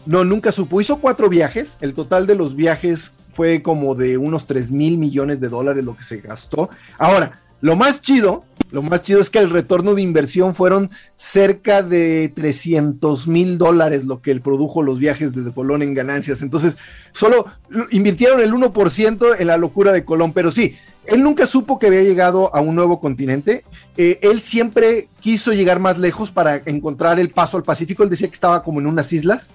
No, 0.06 0.24
nunca 0.24 0.52
supo. 0.52 0.80
Hizo 0.80 0.98
cuatro 0.98 1.28
viajes. 1.28 1.76
El 1.80 1.94
total 1.94 2.26
de 2.26 2.34
los 2.34 2.56
viajes 2.56 3.12
fue 3.32 3.62
como 3.62 3.94
de 3.94 4.18
unos 4.18 4.46
3 4.46 4.70
mil 4.70 4.98
millones 4.98 5.40
de 5.40 5.48
dólares 5.48 5.84
lo 5.84 5.96
que 5.96 6.04
se 6.04 6.20
gastó. 6.20 6.70
Ahora, 6.98 7.40
lo 7.60 7.76
más 7.76 8.00
chido, 8.00 8.44
lo 8.72 8.82
más 8.82 9.02
chido 9.02 9.20
es 9.20 9.30
que 9.30 9.38
el 9.38 9.50
retorno 9.50 9.94
de 9.94 10.02
inversión 10.02 10.54
fueron 10.54 10.90
cerca 11.16 11.82
de 11.82 12.32
300 12.34 13.26
mil 13.28 13.58
dólares 13.58 14.04
lo 14.04 14.20
que 14.22 14.30
él 14.30 14.40
produjo 14.40 14.82
los 14.82 14.98
viajes 14.98 15.34
de 15.34 15.52
Colón 15.52 15.82
en 15.82 15.94
ganancias. 15.94 16.42
Entonces, 16.42 16.76
solo 17.12 17.46
lo- 17.68 17.86
invirtieron 17.90 18.40
el 18.40 18.52
1% 18.52 19.34
en 19.38 19.46
la 19.46 19.56
locura 19.56 19.92
de 19.92 20.04
Colón, 20.04 20.32
pero 20.32 20.50
sí. 20.50 20.76
Él 21.06 21.22
nunca 21.22 21.46
supo 21.46 21.78
que 21.78 21.86
había 21.88 22.02
llegado 22.02 22.54
a 22.54 22.60
un 22.60 22.74
nuevo 22.76 23.00
continente. 23.00 23.64
Eh, 23.96 24.18
él 24.22 24.42
siempre 24.42 25.08
quiso 25.20 25.52
llegar 25.52 25.80
más 25.80 25.98
lejos 25.98 26.30
para 26.30 26.56
encontrar 26.66 27.18
el 27.18 27.30
paso 27.30 27.56
al 27.56 27.62
Pacífico. 27.64 28.04
Él 28.04 28.10
decía 28.10 28.28
que 28.28 28.34
estaba 28.34 28.62
como 28.62 28.78
en 28.80 28.86
unas 28.86 29.12
islas. 29.12 29.50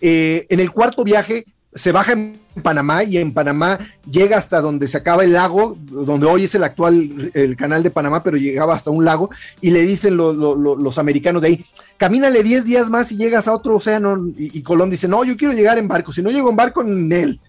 Eh, 0.00 0.46
en 0.50 0.60
el 0.60 0.70
cuarto 0.70 1.02
viaje 1.02 1.46
se 1.76 1.92
baja 1.92 2.12
en 2.12 2.40
Panamá 2.62 3.04
y 3.04 3.18
en 3.18 3.32
Panamá 3.32 3.78
llega 4.10 4.38
hasta 4.38 4.60
donde 4.60 4.88
se 4.88 4.96
acaba 4.96 5.24
el 5.24 5.34
lago, 5.34 5.76
donde 5.80 6.26
hoy 6.26 6.44
es 6.44 6.54
el 6.54 6.64
actual 6.64 7.30
el 7.34 7.56
canal 7.56 7.82
de 7.82 7.90
Panamá, 7.90 8.22
pero 8.22 8.36
llegaba 8.36 8.74
hasta 8.74 8.90
un 8.90 9.04
lago 9.04 9.30
y 9.60 9.70
le 9.70 9.82
dicen 9.82 10.16
lo- 10.16 10.32
lo- 10.32 10.56
lo- 10.56 10.76
los 10.76 10.98
americanos 10.98 11.42
de 11.42 11.48
ahí, 11.48 11.64
camínale 11.98 12.42
10 12.42 12.64
días 12.64 12.88
más 12.90 13.12
y 13.12 13.16
llegas 13.16 13.46
a 13.46 13.52
otro 13.54 13.76
océano 13.76 14.16
y, 14.38 14.58
y 14.58 14.62
Colón 14.62 14.90
dice, 14.90 15.06
no, 15.06 15.22
yo 15.24 15.36
quiero 15.36 15.54
llegar 15.54 15.78
en 15.78 15.86
barco, 15.86 16.12
si 16.12 16.22
no 16.22 16.30
llego 16.30 16.50
en 16.50 16.56
barco, 16.56 16.82
en 16.82 17.12
él. 17.12 17.40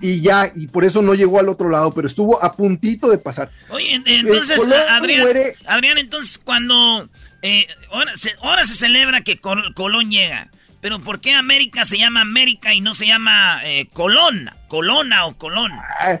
Y 0.00 0.20
ya, 0.22 0.50
y 0.54 0.66
por 0.68 0.84
eso 0.84 1.02
no 1.02 1.14
llegó 1.14 1.38
al 1.40 1.48
otro 1.48 1.68
lado, 1.68 1.92
pero 1.92 2.06
estuvo 2.08 2.42
a 2.42 2.54
puntito 2.56 3.10
de 3.10 3.18
pasar. 3.18 3.50
Oye, 3.70 3.94
en- 3.94 4.04
entonces, 4.06 4.56
Colón 4.60 4.78
Adrián, 4.88 5.22
muere- 5.22 5.54
Adrián, 5.66 5.98
entonces 5.98 6.38
cuando... 6.42 7.08
eh, 7.42 7.66
ahora, 7.90 8.16
se, 8.16 8.30
ahora 8.42 8.64
se 8.64 8.74
celebra 8.74 9.20
que 9.22 9.38
Col- 9.40 9.74
Colón 9.74 10.10
llega. 10.10 10.50
Pero 10.84 10.98
¿por 11.00 11.18
qué 11.18 11.32
América 11.32 11.86
se 11.86 11.96
llama 11.96 12.20
América 12.20 12.74
y 12.74 12.82
no 12.82 12.92
se 12.92 13.06
llama 13.06 13.58
eh, 13.64 13.88
Colón? 13.94 14.50
Colona 14.68 15.24
o 15.24 15.34
Colón. 15.34 15.72
Ah, 15.72 16.20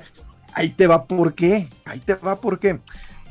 ahí 0.54 0.70
te 0.70 0.86
va 0.86 1.04
por 1.04 1.34
qué. 1.34 1.68
Ahí 1.84 2.00
te 2.00 2.14
va 2.14 2.40
por 2.40 2.58
qué. 2.58 2.78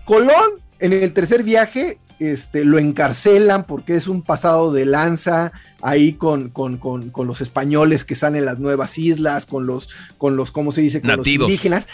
Colón, 0.05 0.61
en 0.77 0.93
el 0.93 1.11
tercer 1.11 1.41
viaje, 1.41 1.97
este, 2.19 2.63
lo 2.63 2.77
encarcelan 2.77 3.63
porque 3.63 3.95
es 3.95 4.07
un 4.07 4.21
pasado 4.21 4.71
de 4.71 4.86
lanza 4.86 5.53
ahí 5.81 6.13
con, 6.13 6.49
con, 6.49 6.77
con, 6.77 7.09
con 7.09 7.25
los 7.25 7.41
españoles 7.41 8.05
que 8.05 8.13
están 8.13 8.36
en 8.36 8.45
las 8.45 8.59
nuevas 8.59 8.99
islas, 8.99 9.47
con 9.47 9.65
los, 9.65 9.89
con 10.19 10.36
los, 10.36 10.51
¿cómo 10.51 10.71
se 10.71 10.81
dice? 10.81 11.01
Con 11.01 11.17
Nativos. 11.17 11.47
los 11.47 11.49
indígenas. 11.49 11.88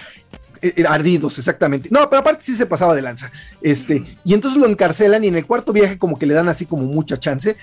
Eh, 0.61 0.73
eh, 0.75 0.83
ardidos, 0.85 1.39
exactamente. 1.39 1.87
No, 1.89 2.09
pero 2.09 2.19
aparte 2.19 2.43
sí 2.43 2.55
se 2.55 2.65
pasaba 2.65 2.93
de 2.93 3.01
lanza. 3.01 3.31
Este, 3.61 4.17
y 4.25 4.33
entonces 4.33 4.59
lo 4.59 4.67
encarcelan 4.67 5.23
y 5.23 5.29
en 5.29 5.37
el 5.37 5.45
cuarto 5.45 5.71
viaje 5.71 5.97
como 5.97 6.19
que 6.19 6.25
le 6.25 6.33
dan 6.33 6.49
así 6.49 6.65
como 6.65 6.83
mucha 6.83 7.17
chance. 7.17 7.55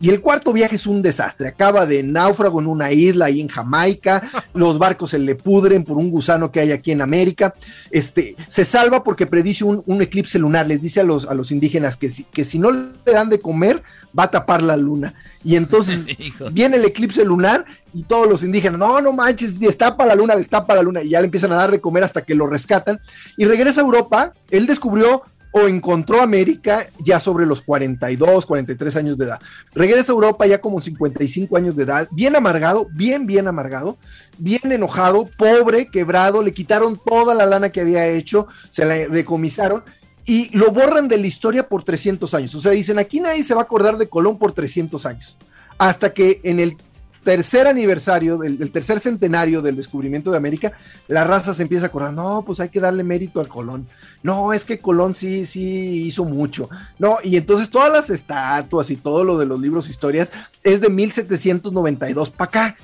Y 0.00 0.10
el 0.10 0.20
cuarto 0.20 0.52
viaje 0.52 0.76
es 0.76 0.86
un 0.86 1.02
desastre. 1.02 1.48
Acaba 1.48 1.86
de 1.86 2.02
náufrago 2.02 2.60
en 2.60 2.66
una 2.66 2.92
isla 2.92 3.26
ahí 3.26 3.40
en 3.40 3.48
Jamaica. 3.48 4.22
Los 4.54 4.78
barcos 4.78 5.10
se 5.10 5.18
le 5.18 5.34
pudren 5.34 5.84
por 5.84 5.96
un 5.96 6.10
gusano 6.10 6.50
que 6.50 6.60
hay 6.60 6.72
aquí 6.72 6.92
en 6.92 7.02
América. 7.02 7.54
Este, 7.90 8.36
se 8.48 8.64
salva 8.64 9.02
porque 9.02 9.26
predice 9.26 9.64
un, 9.64 9.82
un 9.86 10.02
eclipse 10.02 10.38
lunar. 10.38 10.66
Les 10.66 10.80
dice 10.80 11.00
a 11.00 11.04
los, 11.04 11.26
a 11.26 11.34
los 11.34 11.50
indígenas 11.52 11.96
que 11.96 12.10
si, 12.10 12.24
que 12.24 12.44
si 12.44 12.58
no 12.58 12.70
le 12.70 12.90
dan 13.04 13.30
de 13.30 13.40
comer, 13.40 13.82
va 14.16 14.24
a 14.24 14.30
tapar 14.30 14.62
la 14.62 14.76
luna. 14.76 15.14
Y 15.42 15.56
entonces 15.56 16.06
viene 16.52 16.76
el 16.76 16.84
eclipse 16.84 17.24
lunar 17.24 17.64
y 17.92 18.02
todos 18.02 18.28
los 18.28 18.42
indígenas, 18.42 18.78
no, 18.78 19.00
no 19.00 19.12
manches, 19.12 19.58
destapa 19.58 20.06
la 20.06 20.14
luna, 20.14 20.36
destapa 20.36 20.74
la 20.74 20.82
luna. 20.82 21.02
Y 21.02 21.10
ya 21.10 21.20
le 21.20 21.26
empiezan 21.26 21.52
a 21.52 21.56
dar 21.56 21.70
de 21.70 21.80
comer 21.80 22.04
hasta 22.04 22.22
que 22.22 22.34
lo 22.34 22.46
rescatan. 22.46 23.00
Y 23.36 23.44
regresa 23.44 23.80
a 23.80 23.84
Europa. 23.84 24.32
Él 24.50 24.66
descubrió 24.66 25.22
o 25.56 25.68
encontró 25.68 26.20
América 26.20 26.84
ya 26.98 27.20
sobre 27.20 27.46
los 27.46 27.62
42, 27.62 28.44
43 28.44 28.96
años 28.96 29.16
de 29.16 29.26
edad. 29.26 29.40
Regresa 29.72 30.10
a 30.10 30.14
Europa 30.16 30.44
ya 30.46 30.60
como 30.60 30.80
55 30.80 31.56
años 31.56 31.76
de 31.76 31.84
edad, 31.84 32.08
bien 32.10 32.34
amargado, 32.34 32.88
bien, 32.90 33.24
bien 33.24 33.46
amargado, 33.46 33.96
bien 34.36 34.72
enojado, 34.72 35.30
pobre, 35.38 35.86
quebrado, 35.86 36.42
le 36.42 36.52
quitaron 36.52 37.00
toda 37.06 37.36
la 37.36 37.46
lana 37.46 37.70
que 37.70 37.80
había 37.80 38.08
hecho, 38.08 38.48
se 38.72 38.84
la 38.84 38.96
decomisaron 38.96 39.84
y 40.26 40.50
lo 40.56 40.72
borran 40.72 41.06
de 41.06 41.18
la 41.18 41.28
historia 41.28 41.68
por 41.68 41.84
300 41.84 42.34
años. 42.34 42.52
O 42.56 42.60
sea, 42.60 42.72
dicen, 42.72 42.98
aquí 42.98 43.20
nadie 43.20 43.44
se 43.44 43.54
va 43.54 43.60
a 43.60 43.64
acordar 43.64 43.96
de 43.96 44.08
Colón 44.08 44.40
por 44.40 44.50
300 44.50 45.06
años. 45.06 45.38
Hasta 45.78 46.12
que 46.12 46.40
en 46.42 46.58
el 46.58 46.76
tercer 47.24 47.66
aniversario, 47.66 48.38
del, 48.38 48.70
tercer 48.70 49.00
centenario 49.00 49.62
del 49.62 49.76
descubrimiento 49.76 50.30
de 50.30 50.36
América, 50.36 50.72
la 51.08 51.24
raza 51.24 51.54
se 51.54 51.62
empieza 51.62 51.86
a 51.86 51.88
acordar, 51.88 52.12
no, 52.12 52.44
pues 52.46 52.60
hay 52.60 52.68
que 52.68 52.80
darle 52.80 53.02
mérito 53.02 53.40
al 53.40 53.48
Colón. 53.48 53.88
No, 54.22 54.52
es 54.52 54.64
que 54.64 54.78
Colón 54.78 55.14
sí, 55.14 55.46
sí 55.46 56.04
hizo 56.06 56.24
mucho. 56.24 56.68
No, 56.98 57.16
y 57.24 57.36
entonces 57.36 57.70
todas 57.70 57.92
las 57.92 58.10
estatuas 58.10 58.90
y 58.90 58.96
todo 58.96 59.24
lo 59.24 59.38
de 59.38 59.46
los 59.46 59.60
libros 59.60 59.88
historias 59.88 60.30
es 60.62 60.80
de 60.80 60.90
1792 60.90 62.30
para 62.30 62.48
acá. 62.48 62.76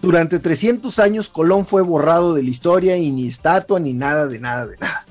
Durante 0.00 0.38
300 0.38 0.96
años 1.00 1.28
Colón 1.28 1.66
fue 1.66 1.82
borrado 1.82 2.32
de 2.32 2.44
la 2.44 2.50
historia 2.50 2.96
y 2.96 3.10
ni 3.10 3.26
estatua 3.26 3.80
ni 3.80 3.92
nada 3.92 4.28
de 4.28 4.38
nada 4.38 4.66
de 4.66 4.78
nada. 4.78 5.04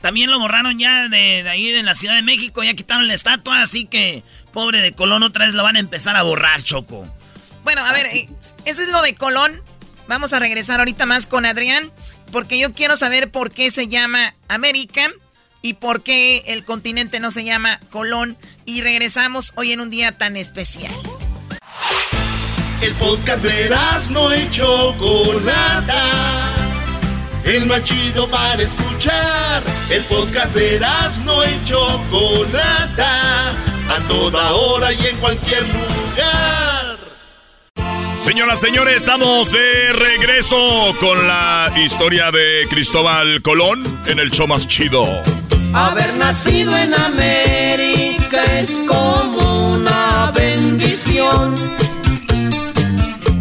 También 0.00 0.30
lo 0.30 0.38
borraron 0.38 0.78
ya 0.78 1.08
de, 1.08 1.42
de 1.42 1.48
ahí 1.48 1.70
de 1.72 1.82
la 1.82 1.94
Ciudad 1.94 2.14
de 2.14 2.22
México, 2.22 2.62
ya 2.62 2.74
quitaron 2.74 3.08
la 3.08 3.14
estatua, 3.14 3.62
así 3.62 3.86
que 3.86 4.22
pobre 4.52 4.80
de 4.82 4.92
Colón 4.92 5.22
otra 5.22 5.46
vez 5.46 5.54
lo 5.54 5.62
van 5.62 5.76
a 5.76 5.80
empezar 5.80 6.14
a 6.14 6.22
borrar, 6.22 6.62
Choco. 6.62 7.08
Bueno, 7.64 7.84
a 7.84 7.92
ver, 7.92 8.06
eh, 8.06 8.28
eso 8.64 8.82
es 8.82 8.88
lo 8.88 9.02
de 9.02 9.14
Colón. 9.14 9.60
Vamos 10.06 10.32
a 10.32 10.38
regresar 10.38 10.80
ahorita 10.80 11.06
más 11.06 11.26
con 11.26 11.46
Adrián, 11.46 11.90
porque 12.30 12.58
yo 12.58 12.72
quiero 12.72 12.96
saber 12.96 13.30
por 13.30 13.50
qué 13.50 13.70
se 13.70 13.88
llama 13.88 14.34
América 14.48 15.10
y 15.62 15.74
por 15.74 16.02
qué 16.02 16.42
el 16.46 16.64
continente 16.64 17.20
no 17.20 17.30
se 17.30 17.42
llama 17.44 17.80
Colón. 17.90 18.36
Y 18.66 18.82
regresamos 18.82 19.52
hoy 19.56 19.72
en 19.72 19.80
un 19.80 19.90
día 19.90 20.12
tan 20.12 20.36
especial. 20.36 20.92
El 22.82 22.92
podcast 22.96 23.42
de 23.42 23.74
no 24.10 24.36
y 24.36 24.50
Chocolata. 24.50 26.02
El 27.44 27.64
más 27.64 27.82
chido 27.84 28.28
para 28.28 28.62
escuchar. 28.62 29.62
El 29.88 30.02
podcast 30.04 30.54
de 30.54 30.80
no 31.24 31.44
y 31.44 31.64
Chocolata. 31.64 33.50
A 33.88 34.00
toda 34.06 34.52
hora 34.52 34.92
y 34.92 35.06
en 35.06 35.16
cualquier 35.16 35.62
lugar. 35.62 36.83
Señoras, 38.18 38.60
señores, 38.60 38.96
estamos 38.96 39.50
de 39.50 39.92
regreso 39.92 40.94
con 41.00 41.26
la 41.26 41.72
historia 41.76 42.30
de 42.30 42.66
Cristóbal 42.70 43.42
Colón 43.42 43.82
en 44.06 44.18
el 44.18 44.30
show 44.30 44.46
más 44.46 44.66
chido. 44.66 45.04
Haber 45.74 46.14
nacido 46.14 46.76
en 46.76 46.94
América 46.94 48.42
es 48.58 48.70
como 48.86 49.74
una 49.74 50.32
bendición. 50.34 51.54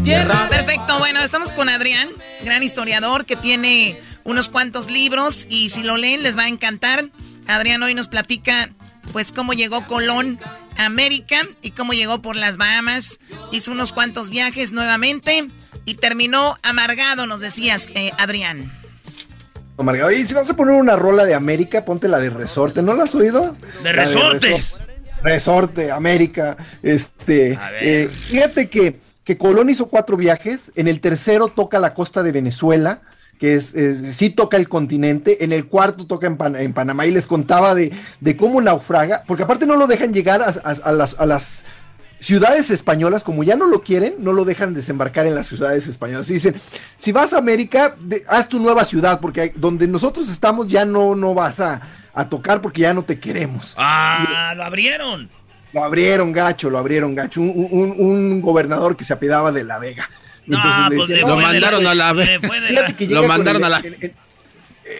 Tierra 0.04 0.48
Perfecto, 0.50 1.00
bueno, 1.00 1.22
estamos 1.22 1.54
con 1.54 1.70
Adrián, 1.70 2.10
gran 2.44 2.62
historiador 2.62 3.26
que 3.26 3.36
tiene 3.36 4.00
unos 4.24 4.50
cuantos 4.50 4.90
libros 4.90 5.48
y 5.50 5.70
si 5.70 5.84
lo 5.84 5.98
leen 5.98 6.24
les 6.24 6.38
va 6.38 6.44
a 6.44 6.48
encantar. 6.50 7.06
Adrián 7.48 7.84
hoy 7.84 7.94
nos 7.94 8.08
platica 8.08 8.70
pues 9.12 9.32
cómo 9.32 9.54
llegó 9.54 9.86
Colón 9.88 10.40
a 10.78 10.86
América 10.86 11.42
y 11.62 11.72
cómo 11.72 11.94
llegó 11.94 12.22
por 12.22 12.36
las 12.36 12.58
Bahamas. 12.58 13.20
Hizo 13.52 13.72
unos 13.72 13.94
cuantos 13.94 14.30
viajes 14.30 14.72
nuevamente 14.72 15.48
y 15.86 15.96
terminó 15.96 16.56
amargado, 16.64 17.28
nos 17.28 17.40
decías, 17.40 17.90
eh, 17.94 18.12
Adrián. 18.18 18.72
Amargado. 19.78 20.12
Y 20.12 20.26
si 20.26 20.34
vas 20.34 20.50
a 20.50 20.56
poner 20.56 20.76
una 20.76 20.96
rola 20.96 21.26
de 21.26 21.34
América, 21.34 21.84
ponte 21.84 22.08
la 22.08 22.20
de 22.20 22.30
Resorte, 22.30 22.82
¿no 22.82 22.94
la 22.96 23.04
has 23.04 23.16
oído? 23.16 23.56
De 23.84 23.92
Resortes. 23.92 24.78
Resorte, 25.24 25.92
América. 25.92 26.58
Este, 26.82 27.58
eh, 27.82 28.10
fíjate 28.28 28.70
que, 28.70 29.00
que 29.24 29.38
Colón 29.38 29.70
hizo 29.70 29.88
cuatro 29.88 30.18
viajes. 30.18 30.72
En 30.76 30.88
el 30.88 31.00
tercero 31.00 31.48
toca 31.48 31.80
la 31.80 31.94
costa 31.94 32.24
de 32.24 32.32
Venezuela 32.32 33.02
que 33.44 33.56
es, 33.56 33.74
es, 33.76 34.16
sí 34.16 34.30
toca 34.30 34.56
el 34.56 34.70
continente, 34.70 35.44
en 35.44 35.52
el 35.52 35.66
cuarto 35.66 36.08
toca 36.08 36.28
en, 36.28 36.38
Pan, 36.38 36.56
en 36.56 36.72
Panamá 36.72 37.06
y 37.08 37.12
les 37.12 37.28
contaba 37.28 37.76
de, 37.76 37.92
de, 38.22 38.38
cómo 38.38 38.62
naufraga, 38.62 39.26
porque 39.28 39.44
aparte 39.44 39.66
no 39.66 39.76
lo 39.76 39.86
dejan 39.86 40.14
llegar 40.14 40.42
a, 40.42 40.46
a, 40.46 40.72
a, 40.72 40.92
las, 40.94 41.20
a 41.20 41.26
las 41.26 41.66
ciudades 42.22 42.72
españolas, 42.72 43.22
como 43.22 43.44
ya 43.44 43.58
no 43.58 43.68
lo 43.68 43.82
quieren, 43.84 44.16
no 44.20 44.32
lo 44.32 44.46
dejan 44.46 44.74
desembarcar 44.74 45.28
en 45.28 45.36
las 45.36 45.48
ciudades 45.48 45.90
españolas. 45.90 46.30
Y 46.30 46.36
dicen, 46.36 46.56
si 46.96 47.12
vas 47.12 47.34
a 47.34 47.38
América, 47.38 47.98
de, 48.00 48.24
haz 48.30 48.48
tu 48.48 48.62
nueva 48.62 48.86
ciudad, 48.86 49.20
porque 49.20 49.42
hay, 49.42 49.52
donde 49.56 49.90
nosotros 49.90 50.30
estamos 50.30 50.70
ya 50.70 50.86
no, 50.86 51.14
no 51.14 51.34
vas 51.34 51.60
a, 51.60 51.82
tocar 52.30 52.62
porque 52.62 52.84
ya 52.84 52.94
no 52.94 53.04
te 53.04 53.20
queremos. 53.20 53.74
Ah, 53.76 54.54
y, 54.54 54.56
lo 54.56 54.64
abrieron. 54.64 55.30
Lo 55.74 55.84
abrieron 55.84 56.32
gacho, 56.32 56.70
lo 56.70 56.78
abrieron 56.78 57.14
gacho. 57.14 57.42
Un, 57.42 57.68
un, 57.72 57.94
un 57.98 58.42
gobernador 58.42 58.96
que 58.96 59.04
se 59.04 59.12
apellidaba 59.12 59.52
de 59.52 59.66
La 59.66 59.80
Vega. 59.80 60.10
No, 60.46 60.60
pues 60.96 61.08
decía, 61.10 61.28
lo, 61.28 61.38
mandaron 61.38 61.84
la, 61.84 61.96
la... 61.96 62.14
lo 62.14 63.24
mandaron 63.28 63.64
a 63.64 63.70
la... 63.70 63.84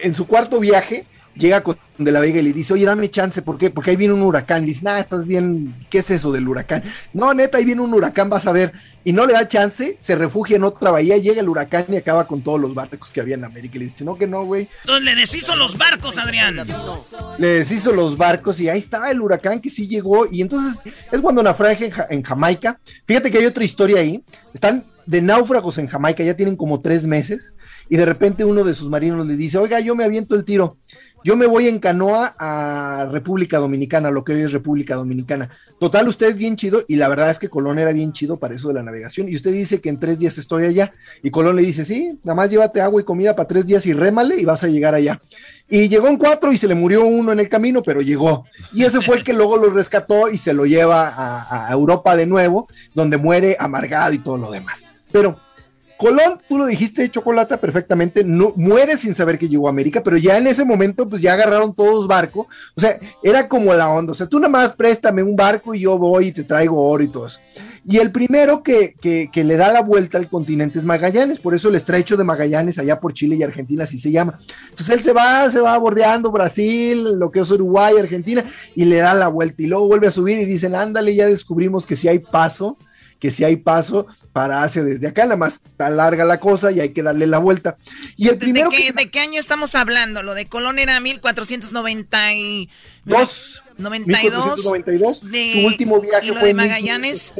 En, 0.02 0.14
su 0.14 0.26
cuarto 0.26 0.58
viaje, 0.60 1.04
llega 1.36 1.62
con 1.62 1.78
de 1.98 2.10
la 2.10 2.20
Vega 2.20 2.40
y 2.40 2.42
le 2.42 2.52
dice, 2.52 2.72
oye, 2.72 2.84
dame 2.84 3.10
chance, 3.10 3.40
¿por 3.42 3.56
qué? 3.56 3.70
Porque 3.70 3.90
ahí 3.90 3.96
viene 3.96 4.14
un 4.14 4.22
huracán. 4.22 4.64
Y 4.64 4.66
dice, 4.66 4.84
nah, 4.84 4.98
estás 4.98 5.26
bien, 5.26 5.74
¿qué 5.90 5.98
es 5.98 6.10
eso 6.10 6.32
del 6.32 6.48
huracán? 6.48 6.82
No, 7.12 7.32
neta, 7.34 7.58
ahí 7.58 7.64
viene 7.64 7.82
un 7.82 7.94
huracán, 7.94 8.28
vas 8.28 8.46
a 8.46 8.52
ver. 8.52 8.72
Y 9.04 9.12
no 9.12 9.26
le 9.26 9.34
da 9.34 9.46
chance, 9.46 9.96
se 10.00 10.16
refugia 10.16 10.56
en 10.56 10.64
otra 10.64 10.90
bahía, 10.90 11.16
llega 11.18 11.40
el 11.40 11.48
huracán 11.48 11.86
y 11.88 11.96
acaba 11.96 12.26
con 12.26 12.42
todos 12.42 12.60
los 12.60 12.74
barcos 12.74 13.10
que 13.10 13.20
había 13.20 13.36
en 13.36 13.44
América. 13.44 13.76
Y 13.76 13.78
le 13.80 13.84
dice, 13.86 14.04
no, 14.04 14.16
que 14.16 14.26
no, 14.26 14.44
güey. 14.44 14.68
Entonces 14.80 15.04
le 15.04 15.14
deshizo 15.14 15.54
los 15.54 15.78
barcos, 15.78 16.18
Adrián. 16.18 16.66
Le 17.38 17.46
deshizo 17.46 17.92
los 17.92 18.16
barcos 18.16 18.58
y 18.58 18.68
ahí 18.68 18.80
estaba 18.80 19.10
el 19.10 19.20
huracán 19.20 19.60
que 19.60 19.70
sí 19.70 19.86
llegó. 19.86 20.26
Y 20.30 20.42
entonces 20.42 20.82
es 21.12 21.20
cuando 21.20 21.42
naufraga 21.42 21.84
en, 21.84 21.90
ja 21.92 22.06
en 22.10 22.22
Jamaica. 22.22 22.80
Fíjate 23.06 23.30
que 23.30 23.38
hay 23.38 23.46
otra 23.46 23.62
historia 23.62 24.00
ahí. 24.00 24.24
Están 24.52 24.84
de 25.06 25.22
náufragos 25.22 25.78
en 25.78 25.86
Jamaica, 25.86 26.24
ya 26.24 26.34
tienen 26.34 26.56
como 26.56 26.80
tres 26.80 27.04
meses, 27.04 27.54
y 27.88 27.96
de 27.96 28.06
repente 28.06 28.44
uno 28.44 28.64
de 28.64 28.74
sus 28.74 28.88
marinos 28.88 29.26
le 29.26 29.36
dice, 29.36 29.58
oiga, 29.58 29.80
yo 29.80 29.94
me 29.94 30.04
aviento 30.04 30.34
el 30.34 30.44
tiro, 30.44 30.78
yo 31.24 31.36
me 31.36 31.46
voy 31.46 31.68
en 31.68 31.78
canoa 31.78 32.36
a 32.38 33.08
República 33.10 33.56
Dominicana, 33.58 34.10
lo 34.10 34.22
que 34.22 34.34
hoy 34.34 34.42
es 34.42 34.52
República 34.52 34.94
Dominicana. 34.94 35.48
Total, 35.80 36.06
usted 36.06 36.28
es 36.28 36.36
bien 36.36 36.54
chido, 36.56 36.82
y 36.86 36.96
la 36.96 37.08
verdad 37.08 37.30
es 37.30 37.38
que 37.38 37.48
Colón 37.48 37.78
era 37.78 37.92
bien 37.92 38.12
chido 38.12 38.36
para 38.36 38.54
eso 38.54 38.68
de 38.68 38.74
la 38.74 38.82
navegación, 38.82 39.30
y 39.30 39.34
usted 39.34 39.50
dice 39.50 39.80
que 39.80 39.88
en 39.88 39.98
tres 39.98 40.18
días 40.18 40.36
estoy 40.36 40.66
allá, 40.66 40.92
y 41.22 41.30
Colón 41.30 41.56
le 41.56 41.62
dice, 41.62 41.86
sí, 41.86 42.18
nada 42.22 42.36
más 42.36 42.50
llévate 42.50 42.82
agua 42.82 43.00
y 43.00 43.04
comida 43.04 43.34
para 43.34 43.48
tres 43.48 43.64
días 43.66 43.86
y 43.86 43.94
rémale 43.94 44.38
y 44.38 44.44
vas 44.44 44.62
a 44.64 44.68
llegar 44.68 44.94
allá. 44.94 45.22
Y 45.68 45.88
llegó 45.88 46.08
en 46.08 46.18
cuatro 46.18 46.52
y 46.52 46.58
se 46.58 46.68
le 46.68 46.74
murió 46.74 47.06
uno 47.06 47.32
en 47.32 47.40
el 47.40 47.48
camino, 47.48 47.82
pero 47.82 48.02
llegó. 48.02 48.44
Y 48.74 48.84
ese 48.84 49.00
fue 49.00 49.16
el 49.16 49.24
que 49.24 49.32
luego 49.32 49.56
lo 49.56 49.70
rescató 49.70 50.28
y 50.28 50.36
se 50.36 50.52
lo 50.52 50.66
lleva 50.66 51.10
a, 51.16 51.72
Europa 51.72 52.16
de 52.16 52.26
nuevo, 52.26 52.68
donde 52.94 53.16
muere 53.16 53.56
amargado 53.58 54.12
y 54.12 54.18
todo 54.18 54.36
lo 54.36 54.50
demás. 54.50 54.86
Pero 55.10 55.40
Colón, 56.04 56.36
tú 56.46 56.58
lo 56.58 56.66
dijiste, 56.66 57.10
Chocolata, 57.10 57.56
perfectamente, 57.56 58.22
no, 58.22 58.52
muere 58.56 58.94
sin 58.98 59.14
saber 59.14 59.38
que 59.38 59.48
llegó 59.48 59.68
a 59.68 59.70
América, 59.70 60.02
pero 60.04 60.18
ya 60.18 60.36
en 60.36 60.46
ese 60.46 60.62
momento, 60.62 61.08
pues 61.08 61.22
ya 61.22 61.32
agarraron 61.32 61.72
todos 61.72 62.06
barco, 62.06 62.46
o 62.74 62.80
sea, 62.82 63.00
era 63.22 63.48
como 63.48 63.72
la 63.72 63.88
onda, 63.88 64.12
o 64.12 64.14
sea, 64.14 64.26
tú 64.26 64.38
nada 64.38 64.50
más 64.50 64.74
préstame 64.74 65.22
un 65.22 65.34
barco 65.34 65.74
y 65.74 65.80
yo 65.80 65.96
voy 65.96 66.26
y 66.26 66.32
te 66.32 66.44
traigo 66.44 66.78
oro 66.78 67.02
y 67.02 67.08
todo 67.08 67.26
eso. 67.26 67.40
Y 67.86 67.96
el 68.00 68.12
primero 68.12 68.62
que, 68.62 68.94
que, 69.00 69.30
que, 69.32 69.44
le 69.44 69.56
da 69.56 69.72
la 69.72 69.80
vuelta 69.80 70.18
al 70.18 70.28
continente 70.28 70.78
es 70.78 70.84
Magallanes, 70.84 71.40
por 71.40 71.54
eso 71.54 71.70
el 71.70 71.74
estrecho 71.74 72.18
de 72.18 72.24
Magallanes, 72.24 72.78
allá 72.78 73.00
por 73.00 73.14
Chile 73.14 73.36
y 73.36 73.42
Argentina, 73.42 73.84
así 73.84 73.96
se 73.96 74.10
llama. 74.10 74.38
Entonces 74.64 74.90
él 74.90 75.02
se 75.02 75.14
va, 75.14 75.50
se 75.50 75.60
va 75.60 75.78
bordeando 75.78 76.30
Brasil, 76.30 77.18
lo 77.18 77.30
que 77.30 77.40
es 77.40 77.50
Uruguay, 77.50 77.94
Argentina, 77.98 78.44
y 78.74 78.84
le 78.84 78.96
da 78.96 79.14
la 79.14 79.28
vuelta, 79.28 79.62
y 79.62 79.68
luego 79.68 79.88
vuelve 79.88 80.08
a 80.08 80.10
subir 80.10 80.38
y 80.38 80.44
dicen, 80.44 80.74
ándale, 80.74 81.14
ya 81.14 81.26
descubrimos 81.26 81.86
que 81.86 81.96
si 81.96 82.08
hay 82.08 82.18
paso, 82.18 82.76
que 83.18 83.30
si 83.30 83.42
hay 83.42 83.56
paso 83.56 84.06
para 84.34 84.62
Asia 84.64 84.82
desde 84.82 85.06
acá, 85.06 85.22
nada 85.22 85.36
más 85.36 85.60
está 85.64 85.88
larga 85.88 86.24
la 86.24 86.40
cosa 86.40 86.72
y 86.72 86.80
hay 86.80 86.88
que 86.88 87.04
darle 87.04 87.28
la 87.28 87.38
vuelta. 87.38 87.76
Y 88.16 88.26
el 88.26 88.36
primero 88.36 88.68
¿De 88.68 88.76
qué, 88.76 88.88
que 88.88 88.92
¿De 88.92 89.08
qué 89.08 89.20
año 89.20 89.38
estamos 89.38 89.76
hablando? 89.76 90.24
Lo 90.24 90.34
de 90.34 90.46
Colón 90.46 90.80
era 90.80 90.98
1492. 90.98 93.62
92. 93.78 93.78
1492. 93.78 95.30
De, 95.30 95.52
su 95.52 95.66
último 95.66 96.00
viaje 96.00 96.26
¿y 96.26 96.30
lo 96.30 96.40
fue 96.40 96.48
de 96.48 96.54
Magallanes. 96.54 97.32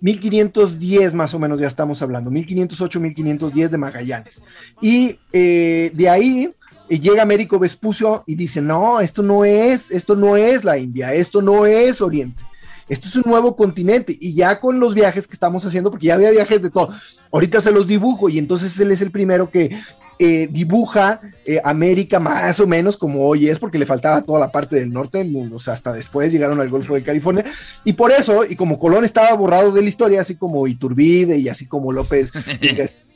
1510 0.00 1.12
más 1.12 1.34
o 1.34 1.40
menos 1.40 1.58
ya 1.58 1.66
estamos 1.66 2.00
hablando, 2.02 2.30
1508, 2.30 3.00
1510 3.00 3.72
de 3.72 3.78
Magallanes. 3.78 4.40
Y 4.80 5.18
eh, 5.32 5.90
de 5.92 6.08
ahí 6.08 6.52
eh, 6.88 7.00
llega 7.00 7.20
Américo 7.20 7.58
Vespucio 7.58 8.22
y 8.28 8.36
dice, 8.36 8.62
no, 8.62 9.00
esto 9.00 9.24
no 9.24 9.44
es, 9.44 9.90
esto 9.90 10.14
no 10.14 10.36
es 10.36 10.62
la 10.62 10.78
India, 10.78 11.12
esto 11.12 11.42
no 11.42 11.66
es 11.66 12.00
Oriente. 12.00 12.44
Esto 12.88 13.08
es 13.08 13.16
un 13.16 13.24
nuevo 13.26 13.56
continente 13.56 14.16
y 14.18 14.34
ya 14.34 14.60
con 14.60 14.80
los 14.80 14.94
viajes 14.94 15.26
que 15.26 15.34
estamos 15.34 15.64
haciendo, 15.64 15.90
porque 15.90 16.06
ya 16.06 16.14
había 16.14 16.30
viajes 16.30 16.62
de 16.62 16.70
todo, 16.70 16.90
ahorita 17.32 17.60
se 17.60 17.70
los 17.70 17.86
dibujo 17.86 18.28
y 18.28 18.38
entonces 18.38 18.78
él 18.80 18.90
es 18.92 19.02
el 19.02 19.10
primero 19.10 19.50
que 19.50 19.78
eh, 20.20 20.48
dibuja 20.50 21.20
eh, 21.44 21.60
América 21.62 22.18
más 22.18 22.58
o 22.58 22.66
menos 22.66 22.96
como 22.96 23.28
hoy 23.28 23.48
es, 23.48 23.60
porque 23.60 23.78
le 23.78 23.86
faltaba 23.86 24.22
toda 24.22 24.40
la 24.40 24.50
parte 24.50 24.74
del 24.74 24.92
norte, 24.92 25.30
o 25.52 25.60
sea, 25.60 25.74
hasta 25.74 25.92
después 25.92 26.32
llegaron 26.32 26.60
al 26.60 26.68
Golfo 26.68 26.94
de 26.94 27.04
California, 27.04 27.44
y 27.84 27.92
por 27.92 28.10
eso, 28.10 28.40
y 28.44 28.56
como 28.56 28.80
Colón 28.80 29.04
estaba 29.04 29.32
borrado 29.34 29.70
de 29.70 29.80
la 29.80 29.88
historia, 29.88 30.20
así 30.20 30.34
como 30.34 30.66
Iturbide 30.66 31.38
y 31.38 31.48
así 31.48 31.66
como 31.66 31.92
López, 31.92 32.32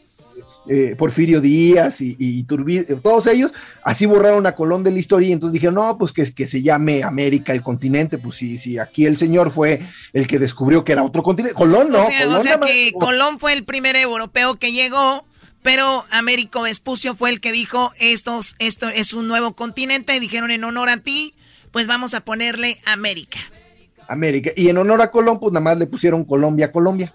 eh, 0.68 0.94
Porfirio 0.96 1.40
Díaz 1.40 2.00
y, 2.00 2.16
y 2.18 2.38
Iturbide, 2.40 2.84
todos 2.96 3.26
ellos, 3.26 3.52
así 3.82 4.06
borraron 4.06 4.46
a 4.46 4.54
Colón 4.54 4.84
de 4.84 4.90
la 4.92 4.98
historia 4.98 5.28
y 5.28 5.32
entonces 5.32 5.54
dijeron, 5.54 5.74
no, 5.74 5.98
pues 5.98 6.12
que, 6.12 6.32
que 6.32 6.46
se 6.46 6.62
llame 6.62 7.02
América 7.02 7.52
el 7.52 7.62
continente, 7.62 8.18
pues 8.18 8.36
sí, 8.36 8.78
aquí 8.78 9.06
el 9.06 9.16
señor 9.16 9.52
fue 9.52 9.80
el 10.12 10.26
que 10.26 10.38
descubrió 10.38 10.84
que 10.84 10.92
era 10.92 11.02
otro 11.02 11.22
continente. 11.22 11.54
Colón 11.56 11.90
no. 11.90 12.02
O 12.02 12.06
sea, 12.06 12.24
Colón 12.24 12.36
o 12.38 12.42
sea 12.42 12.58
más- 12.58 12.70
que 12.70 12.92
Colón 12.98 13.40
fue 13.40 13.52
el 13.54 13.64
primer 13.64 13.96
europeo 13.96 14.56
que 14.56 14.72
llegó, 14.72 15.24
pero 15.62 16.04
Américo 16.10 16.62
Vespucio 16.62 17.14
fue 17.14 17.30
el 17.30 17.40
que 17.40 17.52
dijo, 17.52 17.90
estos, 18.00 18.54
esto 18.58 18.88
es 18.88 19.14
un 19.14 19.28
nuevo 19.28 19.54
continente, 19.54 20.14
y 20.16 20.20
dijeron 20.20 20.50
en 20.50 20.64
honor 20.64 20.88
a 20.88 20.98
ti, 20.98 21.34
pues 21.70 21.86
vamos 21.86 22.14
a 22.14 22.20
ponerle 22.20 22.78
América. 22.86 23.38
América. 24.08 24.50
Y 24.56 24.68
en 24.68 24.76
honor 24.78 25.00
a 25.00 25.10
Colón, 25.10 25.40
pues 25.40 25.52
nada 25.52 25.64
más 25.64 25.78
le 25.78 25.86
pusieron 25.86 26.24
Colombia, 26.24 26.70
Colombia. 26.70 27.14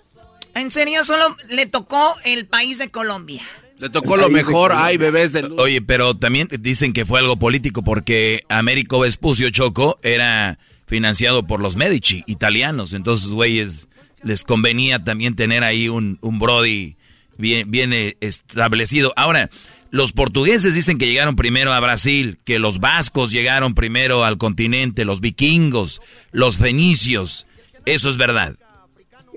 En 0.60 0.72
serio, 0.72 1.04
solo 1.04 1.36
le 1.50 1.66
tocó 1.66 2.16
el 2.26 2.46
país 2.46 2.78
de 2.78 2.90
Colombia. 2.90 3.42
Le 3.80 3.90
tocó 3.90 4.18
lo 4.18 4.30
mejor, 4.30 4.72
ay, 4.76 4.98
bebés 4.98 5.34
de 5.34 5.44
luz. 5.44 5.60
Oye, 5.60 5.82
pero 5.82 6.16
también 6.16 6.48
dicen 6.60 6.94
que 6.94 7.06
fue 7.06 7.20
algo 7.20 7.38
político 7.38 7.84
porque 7.84 8.42
Américo 8.50 9.00
Vespucio 9.00 9.52
Choco 9.52 10.00
era 10.02 10.58
financiado 10.88 11.46
por 11.46 11.60
los 11.60 11.76
Medici, 11.76 12.24
italianos. 12.26 12.94
Entonces, 12.94 13.30
güeyes, 13.30 13.88
les 14.24 14.44
convenía 14.44 15.04
también 15.04 15.36
tener 15.36 15.64
ahí 15.64 15.90
un, 15.90 16.18
un 16.22 16.40
Brody 16.40 16.96
bien, 17.38 17.70
bien 17.70 17.94
eh, 17.94 18.18
establecido. 18.20 19.14
Ahora, 19.16 19.52
los 19.92 20.12
portugueses 20.12 20.74
dicen 20.74 20.98
que 20.98 21.08
llegaron 21.08 21.36
primero 21.36 21.72
a 21.72 21.80
Brasil, 21.80 22.40
que 22.44 22.58
los 22.58 22.80
vascos 22.80 23.32
llegaron 23.32 23.76
primero 23.76 24.24
al 24.24 24.40
continente, 24.40 25.06
los 25.06 25.22
vikingos, 25.22 26.02
los 26.32 26.58
fenicios. 26.58 27.46
Eso 27.86 28.10
es 28.10 28.18
verdad. 28.18 28.58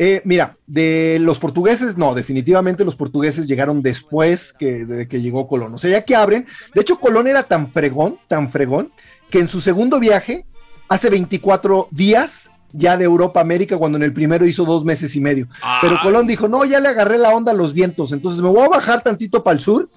Eh, 0.02 0.22
mira, 0.24 0.56
de 0.66 1.18
los 1.20 1.38
portugueses, 1.38 1.98
no, 1.98 2.14
definitivamente 2.14 2.86
los 2.86 2.96
portugueses 2.96 3.46
llegaron 3.46 3.82
después 3.82 4.54
que, 4.54 4.86
de 4.86 5.06
que 5.06 5.20
llegó 5.20 5.46
Colón. 5.46 5.74
O 5.74 5.78
sea, 5.78 5.90
ya 5.90 6.06
que 6.06 6.16
abren, 6.16 6.46
de 6.74 6.80
hecho 6.80 6.98
Colón 6.98 7.28
era 7.28 7.42
tan 7.42 7.70
fregón, 7.70 8.16
tan 8.26 8.50
fregón, 8.50 8.90
que 9.28 9.40
en 9.40 9.46
su 9.46 9.60
segundo 9.60 10.00
viaje, 10.00 10.46
hace 10.88 11.10
24 11.10 11.88
días, 11.90 12.48
ya 12.72 12.96
de 12.96 13.04
Europa 13.04 13.40
a 13.40 13.42
América, 13.42 13.76
cuando 13.76 13.98
en 13.98 14.04
el 14.04 14.14
primero 14.14 14.46
hizo 14.46 14.64
dos 14.64 14.86
meses 14.86 15.14
y 15.16 15.20
medio. 15.20 15.48
Pero 15.82 15.98
Colón 16.02 16.26
dijo, 16.26 16.48
no, 16.48 16.64
ya 16.64 16.80
le 16.80 16.88
agarré 16.88 17.18
la 17.18 17.34
onda 17.34 17.52
a 17.52 17.54
los 17.54 17.74
vientos, 17.74 18.12
entonces 18.12 18.40
me 18.40 18.48
voy 18.48 18.62
a 18.62 18.68
bajar 18.68 19.02
tantito 19.02 19.44
para 19.44 19.56
el 19.56 19.60
sur 19.60 19.90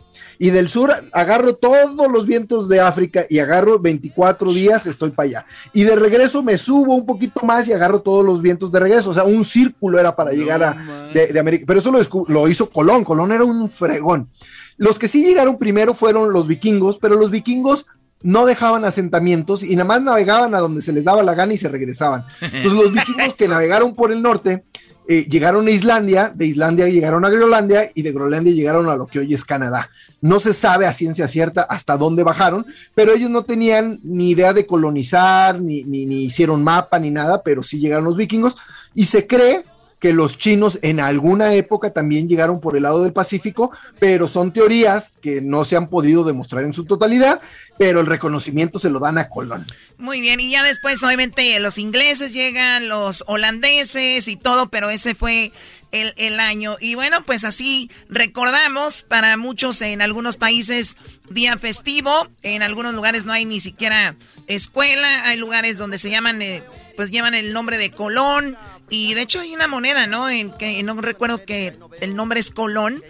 y 0.43 0.49
del 0.49 0.67
sur 0.67 0.91
agarro 1.13 1.55
todos 1.55 2.11
los 2.11 2.25
vientos 2.25 2.67
de 2.67 2.81
África 2.81 3.25
y 3.29 3.39
agarro 3.39 3.79
24 3.79 4.51
días, 4.51 4.85
estoy 4.85 5.11
para 5.11 5.29
allá. 5.29 5.45
Y 5.71 5.83
de 5.83 5.95
regreso 5.95 6.43
me 6.43 6.57
subo 6.57 6.95
un 6.95 7.05
poquito 7.05 7.45
más 7.45 7.65
y 7.69 7.71
agarro 7.71 8.01
todos 8.01 8.25
los 8.25 8.41
vientos 8.41 8.69
de 8.69 8.81
regreso. 8.81 9.11
O 9.11 9.13
sea, 9.13 9.23
un 9.23 9.45
círculo 9.45 10.01
era 10.01 10.17
para 10.17 10.33
llegar 10.33 10.61
a 10.61 11.09
de, 11.13 11.27
de 11.27 11.39
América. 11.39 11.63
Pero 11.65 11.79
eso 11.79 11.93
lo, 11.93 12.25
lo 12.27 12.49
hizo 12.49 12.69
Colón. 12.69 13.05
Colón 13.05 13.31
era 13.31 13.45
un 13.45 13.69
fregón. 13.69 14.27
Los 14.75 14.99
que 14.99 15.07
sí 15.07 15.23
llegaron 15.23 15.57
primero 15.57 15.93
fueron 15.93 16.33
los 16.33 16.45
vikingos, 16.45 16.97
pero 16.97 17.15
los 17.15 17.31
vikingos 17.31 17.85
no 18.21 18.45
dejaban 18.45 18.83
asentamientos 18.83 19.63
y 19.63 19.77
nada 19.77 19.85
más 19.85 20.01
navegaban 20.01 20.55
a 20.55 20.59
donde 20.59 20.81
se 20.81 20.91
les 20.91 21.05
daba 21.05 21.23
la 21.23 21.35
gana 21.35 21.53
y 21.53 21.57
se 21.57 21.69
regresaban. 21.69 22.25
Entonces 22.41 22.73
los 22.73 22.91
vikingos 22.91 23.35
que 23.35 23.47
navegaron 23.47 23.95
por 23.95 24.11
el 24.11 24.21
norte 24.21 24.65
eh, 25.07 25.25
llegaron 25.29 25.67
a 25.67 25.71
Islandia, 25.71 26.31
de 26.33 26.45
Islandia 26.45 26.87
llegaron 26.87 27.25
a 27.25 27.29
Groenlandia 27.29 27.91
y 27.93 28.01
de 28.01 28.11
Groenlandia 28.11 28.53
llegaron 28.53 28.89
a 28.89 28.95
lo 28.95 29.07
que 29.07 29.19
hoy 29.19 29.33
es 29.33 29.43
Canadá. 29.43 29.89
No 30.21 30.39
se 30.39 30.53
sabe 30.53 30.85
a 30.85 30.93
ciencia 30.93 31.27
cierta 31.27 31.63
hasta 31.63 31.97
dónde 31.97 32.23
bajaron, 32.23 32.65
pero 32.95 33.13
ellos 33.13 33.29
no 33.29 33.43
tenían 33.43 33.99
ni 34.03 34.29
idea 34.29 34.53
de 34.53 34.65
colonizar, 34.65 35.59
ni, 35.59 35.83
ni, 35.83 36.05
ni 36.05 36.23
hicieron 36.23 36.63
mapa, 36.63 36.99
ni 36.99 37.09
nada, 37.09 37.41
pero 37.43 37.63
sí 37.63 37.79
llegaron 37.79 38.05
los 38.05 38.15
vikingos 38.15 38.55
y 38.93 39.05
se 39.05 39.27
cree 39.27 39.65
que 40.03 40.11
los 40.11 40.37
chinos 40.37 40.79
en 40.81 40.99
alguna 40.99 41.53
época 41.53 41.93
también 41.93 42.27
llegaron 42.27 42.59
por 42.59 42.75
el 42.75 42.83
lado 42.83 43.01
del 43.01 43.13
Pacífico, 43.13 43.71
pero 44.01 44.27
son 44.27 44.51
teorías 44.51 45.17
que 45.21 45.39
no 45.39 45.63
se 45.63 45.77
han 45.77 45.87
podido 45.87 46.25
demostrar 46.25 46.65
en 46.65 46.73
su 46.73 46.83
totalidad, 46.83 47.39
pero 47.77 48.01
el 48.01 48.05
reconocimiento 48.05 48.79
se 48.79 48.89
lo 48.89 48.99
dan 48.99 49.17
a 49.17 49.29
Colón. 49.29 49.65
Muy 49.97 50.19
bien, 50.19 50.41
y 50.41 50.51
ya 50.51 50.61
después 50.61 51.01
obviamente 51.03 51.57
los 51.61 51.77
ingleses 51.77 52.33
llegan, 52.33 52.89
los 52.89 53.23
holandeses 53.27 54.27
y 54.27 54.35
todo, 54.35 54.67
pero 54.69 54.89
ese 54.89 55.15
fue 55.15 55.53
el, 55.93 56.13
el 56.17 56.37
año. 56.41 56.75
Y 56.81 56.95
bueno, 56.95 57.23
pues 57.23 57.45
así 57.45 57.89
recordamos 58.09 59.03
para 59.03 59.37
muchos 59.37 59.81
en 59.81 60.01
algunos 60.01 60.35
países 60.35 60.97
día 61.29 61.57
festivo, 61.57 62.27
en 62.41 62.61
algunos 62.61 62.93
lugares 62.93 63.23
no 63.23 63.31
hay 63.31 63.45
ni 63.45 63.61
siquiera 63.61 64.17
escuela, 64.47 65.27
hay 65.29 65.37
lugares 65.37 65.77
donde 65.77 65.97
se 65.97 66.09
llaman, 66.09 66.41
eh, 66.41 66.61
pues 66.97 67.09
llevan 67.09 67.35
el 67.35 67.53
nombre 67.53 67.77
de 67.77 67.89
Colón. 67.91 68.57
Y 68.93 69.15
de 69.15 69.23
hecho 69.23 69.39
hay 69.39 69.55
una 69.55 69.67
moneda, 69.67 70.05
¿no? 70.05 70.29
En 70.29 70.51
que 70.51 70.83
no 70.83 70.93
recuerdo 71.01 71.43
que 71.43 71.75
el 71.99 72.15
nombre 72.15 72.39
es 72.39 72.51
Colón, 72.51 73.01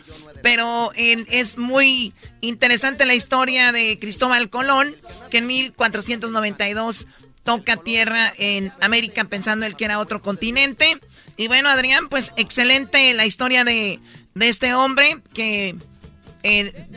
pero 0.42 0.94
es 0.96 1.58
muy 1.58 2.14
interesante 2.40 3.06
la 3.06 3.16
historia 3.16 3.74
de 3.74 4.00
Cristóbal 4.00 4.50
Colón, 4.50 4.96
que 5.30 5.40
en 5.40 5.48
1492 5.48 7.06
toca 7.44 7.76
tierra 7.76 8.32
en 8.38 8.72
América 8.80 9.26
pensando 9.26 9.66
él 9.66 9.76
que 9.76 9.84
era 9.84 10.00
otro 10.00 10.22
continente. 10.22 11.02
Y 11.36 11.50
bueno, 11.50 11.68
Adrián, 11.68 12.08
pues 12.08 12.32
excelente 12.38 13.14
la 13.14 13.26
historia 13.26 13.66
de, 13.66 14.00
de 14.36 14.48
este 14.48 14.74
hombre 14.74 15.18
que 15.34 15.76
eh, 16.44 16.88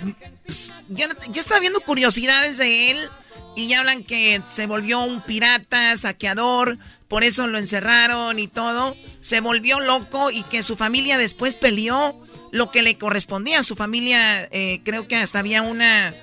pues, 0.45 0.73
yo, 0.91 1.07
yo 1.33 1.41
estaba 1.41 1.59
viendo 1.59 1.81
curiosidades 1.81 2.57
de 2.57 2.93
él 2.93 3.11
y 3.57 3.69
ya 3.69 3.81
hablan 3.81 4.05
que 4.05 4.41
se 4.47 4.67
volvió 4.67 5.03
un 5.03 5.23
pirata, 5.23 5.97
saqueador, 5.97 6.79
por 7.09 7.25
eso 7.25 7.47
lo 7.47 7.59
encerraron 7.59 8.39
y 8.39 8.47
todo. 8.47 8.95
Se 9.21 9.41
volvió 9.41 9.81
loco 9.81 10.31
y 10.31 10.43
que 10.43 10.63
su 10.63 10.77
familia 10.77 11.19
después 11.19 11.57
peleó 11.57 12.15
lo 12.53 12.71
que 12.71 12.83
le 12.83 12.99
correspondía. 12.99 13.63
Su 13.63 13.75
familia, 13.75 14.47
eh, 14.51 14.81
creo 14.85 15.09
que 15.09 15.17
hasta 15.17 15.39
había 15.39 15.63
una... 15.63 16.15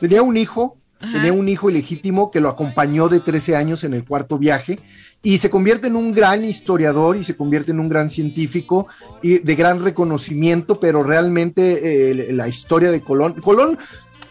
Tenía 0.00 0.22
un 0.22 0.36
hijo, 0.36 0.76
tenía 1.00 1.32
un 1.32 1.48
hijo 1.48 1.70
ilegítimo 1.70 2.30
que 2.30 2.40
lo 2.40 2.48
acompañó 2.48 3.08
de 3.08 3.20
13 3.20 3.56
años 3.56 3.84
en 3.84 3.94
el 3.94 4.04
cuarto 4.04 4.36
viaje 4.36 4.78
y 5.22 5.38
se 5.38 5.48
convierte 5.48 5.86
en 5.86 5.96
un 5.96 6.12
gran 6.12 6.44
historiador 6.44 7.16
y 7.16 7.24
se 7.24 7.36
convierte 7.36 7.70
en 7.70 7.80
un 7.80 7.88
gran 7.88 8.10
científico 8.10 8.88
y 9.22 9.38
de 9.38 9.54
gran 9.54 9.82
reconocimiento, 9.82 10.80
pero 10.80 11.02
realmente 11.02 12.10
eh, 12.10 12.32
la 12.32 12.48
historia 12.48 12.90
de 12.90 13.00
Colón, 13.00 13.34
Colón 13.34 13.78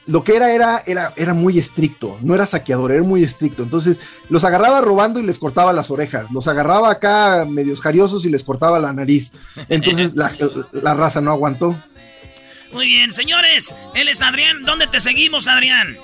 lo 0.09 0.23
que 0.23 0.35
era, 0.35 0.51
era 0.51 0.81
era 0.85 1.13
era 1.15 1.33
muy 1.33 1.59
estricto, 1.59 2.17
no 2.21 2.33
era 2.33 2.47
saqueador, 2.47 2.91
era 2.91 3.03
muy 3.03 3.23
estricto. 3.23 3.63
Entonces 3.63 3.99
los 4.29 4.43
agarraba 4.43 4.81
robando 4.81 5.19
y 5.19 5.23
les 5.23 5.37
cortaba 5.37 5.71
las 5.71 5.91
orejas, 5.91 6.31
los 6.31 6.47
agarraba 6.47 6.89
acá 6.89 7.45
medios 7.47 7.79
jariosos 7.79 8.25
y 8.25 8.29
les 8.29 8.43
cortaba 8.43 8.79
la 8.79 8.91
nariz. 8.91 9.31
Entonces 9.69 10.11
la, 10.15 10.35
la 10.71 10.93
raza 10.95 11.21
no 11.21 11.31
aguantó. 11.31 11.81
Muy 12.71 12.87
bien, 12.87 13.11
señores. 13.11 13.73
Él 13.95 14.09
es 14.09 14.21
Adrián. 14.21 14.63
¿Dónde 14.63 14.87
te 14.87 14.99
seguimos, 14.99 15.47
Adrián? 15.47 15.97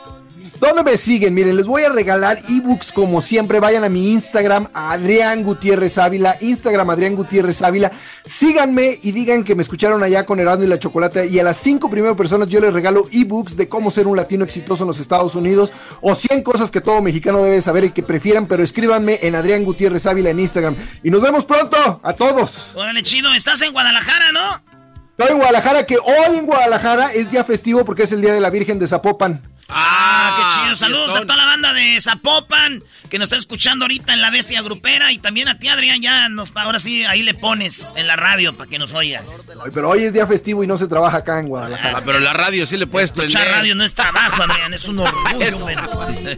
¿Dónde 0.65 0.81
me 0.81 0.97
siguen? 0.97 1.35
Miren, 1.35 1.57
les 1.57 1.67
voy 1.67 1.83
a 1.83 1.89
regalar 1.89 2.41
ebooks 2.49 2.91
como 2.91 3.21
siempre. 3.21 3.59
Vayan 3.59 3.83
a 3.83 3.89
mi 3.89 4.13
Instagram, 4.13 4.67
Adrián 4.73 5.43
Gutiérrez 5.43 5.99
Ávila. 5.99 6.37
Instagram, 6.41 6.89
Adrián 6.89 7.15
Gutiérrez 7.15 7.61
Ávila. 7.61 7.91
Síganme 8.25 8.99
y 9.03 9.11
digan 9.11 9.43
que 9.43 9.53
me 9.53 9.61
escucharon 9.61 10.01
allá 10.01 10.25
con 10.25 10.39
Herando 10.39 10.65
y 10.65 10.67
la 10.67 10.79
Chocolate. 10.79 11.27
Y 11.27 11.37
a 11.37 11.43
las 11.43 11.57
cinco 11.57 11.87
primeras 11.91 12.17
personas 12.17 12.47
yo 12.47 12.59
les 12.59 12.73
regalo 12.73 13.07
ebooks 13.11 13.55
de 13.57 13.69
cómo 13.69 13.91
ser 13.91 14.07
un 14.07 14.17
latino 14.17 14.43
exitoso 14.43 14.85
en 14.85 14.87
los 14.87 14.99
Estados 14.99 15.35
Unidos. 15.35 15.71
O 16.01 16.15
100 16.15 16.41
cosas 16.41 16.71
que 16.71 16.81
todo 16.81 16.99
mexicano 16.99 17.43
debe 17.43 17.61
saber 17.61 17.83
y 17.83 17.91
que 17.91 18.01
prefieran. 18.01 18.47
Pero 18.47 18.63
escríbanme 18.63 19.19
en 19.21 19.35
Adrián 19.35 19.65
Gutiérrez 19.65 20.07
Ávila 20.07 20.31
en 20.31 20.39
Instagram. 20.39 20.75
Y 21.03 21.11
nos 21.11 21.21
vemos 21.21 21.45
pronto. 21.45 21.99
A 22.01 22.13
todos. 22.13 22.75
Órale, 22.75 23.03
chido. 23.03 23.31
Estás 23.35 23.61
en 23.61 23.71
Guadalajara, 23.71 24.31
¿no? 24.31 24.63
Estoy 25.11 25.31
en 25.31 25.37
Guadalajara, 25.37 25.85
que 25.85 25.97
hoy 25.97 26.37
en 26.39 26.47
Guadalajara 26.47 27.13
es 27.13 27.29
día 27.29 27.43
festivo 27.43 27.85
porque 27.85 28.03
es 28.03 28.11
el 28.11 28.21
día 28.21 28.33
de 28.33 28.41
la 28.41 28.49
Virgen 28.49 28.79
de 28.79 28.87
Zapopan. 28.87 29.43
Ah, 29.69 30.34
Saludos 30.73 31.15
a 31.15 31.21
toda 31.21 31.37
la 31.37 31.45
banda 31.45 31.73
de 31.73 31.99
Zapopan 32.01 32.83
que 33.09 33.19
nos 33.19 33.25
está 33.27 33.37
escuchando 33.37 33.85
ahorita 33.85 34.13
en 34.13 34.21
la 34.21 34.31
bestia 34.31 34.61
grupera 34.61 35.11
y 35.11 35.19
también 35.19 35.47
a 35.47 35.59
ti, 35.59 35.67
Adrián. 35.67 36.01
Ya 36.01 36.27
nos, 36.29 36.51
ahora 36.55 36.79
sí, 36.79 37.03
ahí 37.05 37.23
le 37.23 37.33
pones 37.33 37.91
en 37.95 38.07
la 38.07 38.15
radio 38.15 38.55
para 38.57 38.69
que 38.69 38.79
nos 38.79 38.93
oigas. 38.93 39.27
Ay, 39.49 39.71
Pero 39.73 39.89
hoy 39.89 40.03
es 40.03 40.13
día 40.13 40.25
festivo 40.27 40.63
y 40.63 40.67
no 40.67 40.77
se 40.77 40.87
trabaja 40.87 41.17
acá 41.17 41.39
en 41.39 41.47
Guadalajara. 41.47 41.97
Ah, 41.99 42.01
pero 42.05 42.19
la 42.19 42.33
radio 42.33 42.65
sí 42.65 42.77
le 42.77 42.87
puedes 42.87 43.09
Escuchar 43.09 43.41
prender. 43.41 43.57
radio 43.59 43.75
no 43.75 43.83
es 43.83 43.93
trabajo, 43.93 44.41
Adrián. 44.43 44.73
Es 44.73 44.85
un 44.85 44.99
orgullo. 44.99 45.67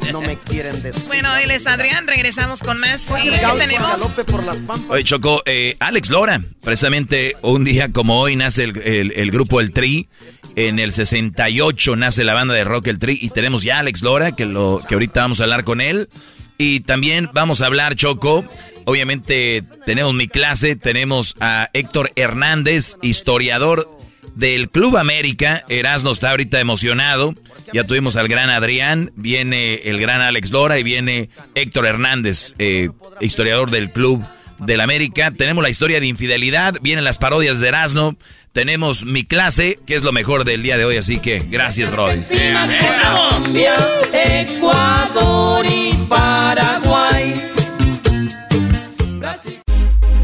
No 0.11 0.21
me 0.21 0.37
quieren 0.37 0.81
decir. 0.81 1.03
Bueno, 1.07 1.35
él 1.37 1.51
es 1.51 1.67
Adrián, 1.67 2.07
regresamos 2.07 2.61
con 2.61 2.79
más. 2.79 3.11
¿Y 3.23 3.29
qué 3.29 3.39
tenemos? 3.57 4.25
Oye, 4.89 5.03
Choco, 5.03 5.41
eh, 5.45 5.75
Alex 5.79 6.09
Lora, 6.09 6.41
precisamente 6.61 7.35
un 7.41 7.63
día 7.63 7.91
como 7.91 8.19
hoy 8.19 8.35
nace 8.35 8.63
el, 8.63 8.77
el- 8.81 9.11
el 9.15 9.31
grupo 9.31 9.59
El 9.61 9.71
Tri. 9.71 10.07
En 10.55 10.79
el 10.79 10.91
68 10.91 11.95
nace 11.97 12.23
la 12.23 12.33
banda 12.33 12.53
de 12.55 12.63
rock 12.63 12.87
El 12.87 12.97
Tri 12.97 13.19
y 13.21 13.29
tenemos 13.29 13.61
ya 13.61 13.75
a 13.77 13.79
Alex 13.79 14.01
Lora, 14.01 14.16
que, 14.35 14.45
lo, 14.45 14.81
que 14.87 14.95
ahorita 14.95 15.21
vamos 15.21 15.39
a 15.39 15.43
hablar 15.43 15.63
con 15.63 15.81
él. 15.81 16.09
Y 16.57 16.81
también 16.81 17.29
vamos 17.33 17.61
a 17.61 17.67
hablar, 17.67 17.95
Choco. 17.95 18.43
Obviamente 18.85 19.63
tenemos 19.85 20.13
mi 20.13 20.27
clase, 20.27 20.75
tenemos 20.75 21.35
a 21.39 21.69
Héctor 21.73 22.11
Hernández, 22.15 22.95
historiador 23.01 23.89
del 24.35 24.69
Club 24.69 24.97
América. 24.97 25.63
Erasmo 25.69 26.11
está 26.11 26.31
ahorita 26.31 26.59
emocionado. 26.59 27.35
Ya 27.73 27.85
tuvimos 27.85 28.15
al 28.15 28.27
gran 28.27 28.49
Adrián, 28.49 29.11
viene 29.15 29.81
el 29.85 29.99
gran 29.99 30.21
Alex 30.21 30.51
Lora 30.51 30.79
y 30.79 30.83
viene 30.83 31.29
Héctor 31.53 31.85
Hernández, 31.85 32.53
eh, 32.59 32.89
historiador 33.19 33.71
del 33.71 33.91
Club 33.91 34.23
del 34.59 34.81
América. 34.81 35.31
Tenemos 35.31 35.63
la 35.63 35.69
historia 35.69 35.99
de 35.99 36.07
infidelidad, 36.07 36.75
vienen 36.81 37.03
las 37.03 37.17
parodias 37.17 37.59
de 37.59 37.67
Erasmo, 37.67 38.15
tenemos 38.53 39.05
mi 39.05 39.23
clase, 39.23 39.79
que 39.85 39.95
es 39.95 40.03
lo 40.03 40.11
mejor 40.11 40.43
del 40.43 40.63
día 40.63 40.77
de 40.77 40.85
hoy, 40.85 40.97
así 40.97 41.19
que 41.19 41.39
gracias, 41.39 41.91
Brody. 41.91 42.21
Colombia, 42.23 43.75
Ecuador 44.13 45.65
y 45.65 45.93
Paraguay. 46.09 47.33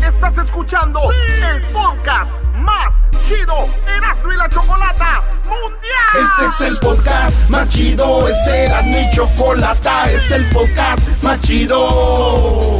Estás 0.02 0.46
escuchando 0.46 1.00
el 1.12 1.62
podcast 1.68 2.32
más 2.56 2.94
chido 3.28 3.68
Erasmo 3.88 4.34
y 4.34 4.38
la 4.38 4.50
Chocolata 4.50 5.22
Mundial. 5.46 6.24
Este 6.24 6.66
es 6.66 6.72
el 6.72 6.78
podcast 6.80 7.50
más 7.50 7.70
chido, 7.70 8.28
este 8.28 8.66
era 8.66 8.82
mi 8.84 9.10
chocolata, 9.12 10.12
este 10.12 10.28
es 10.28 10.32
el 10.32 10.46
podcast 10.50 11.24
más 11.24 11.40
chido. 11.42 12.80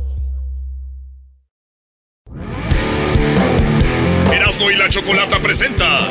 Erasmo 4.51 4.69
y 4.69 4.75
la 4.75 4.89
Chocolata 4.89 5.39
presenta 5.39 6.09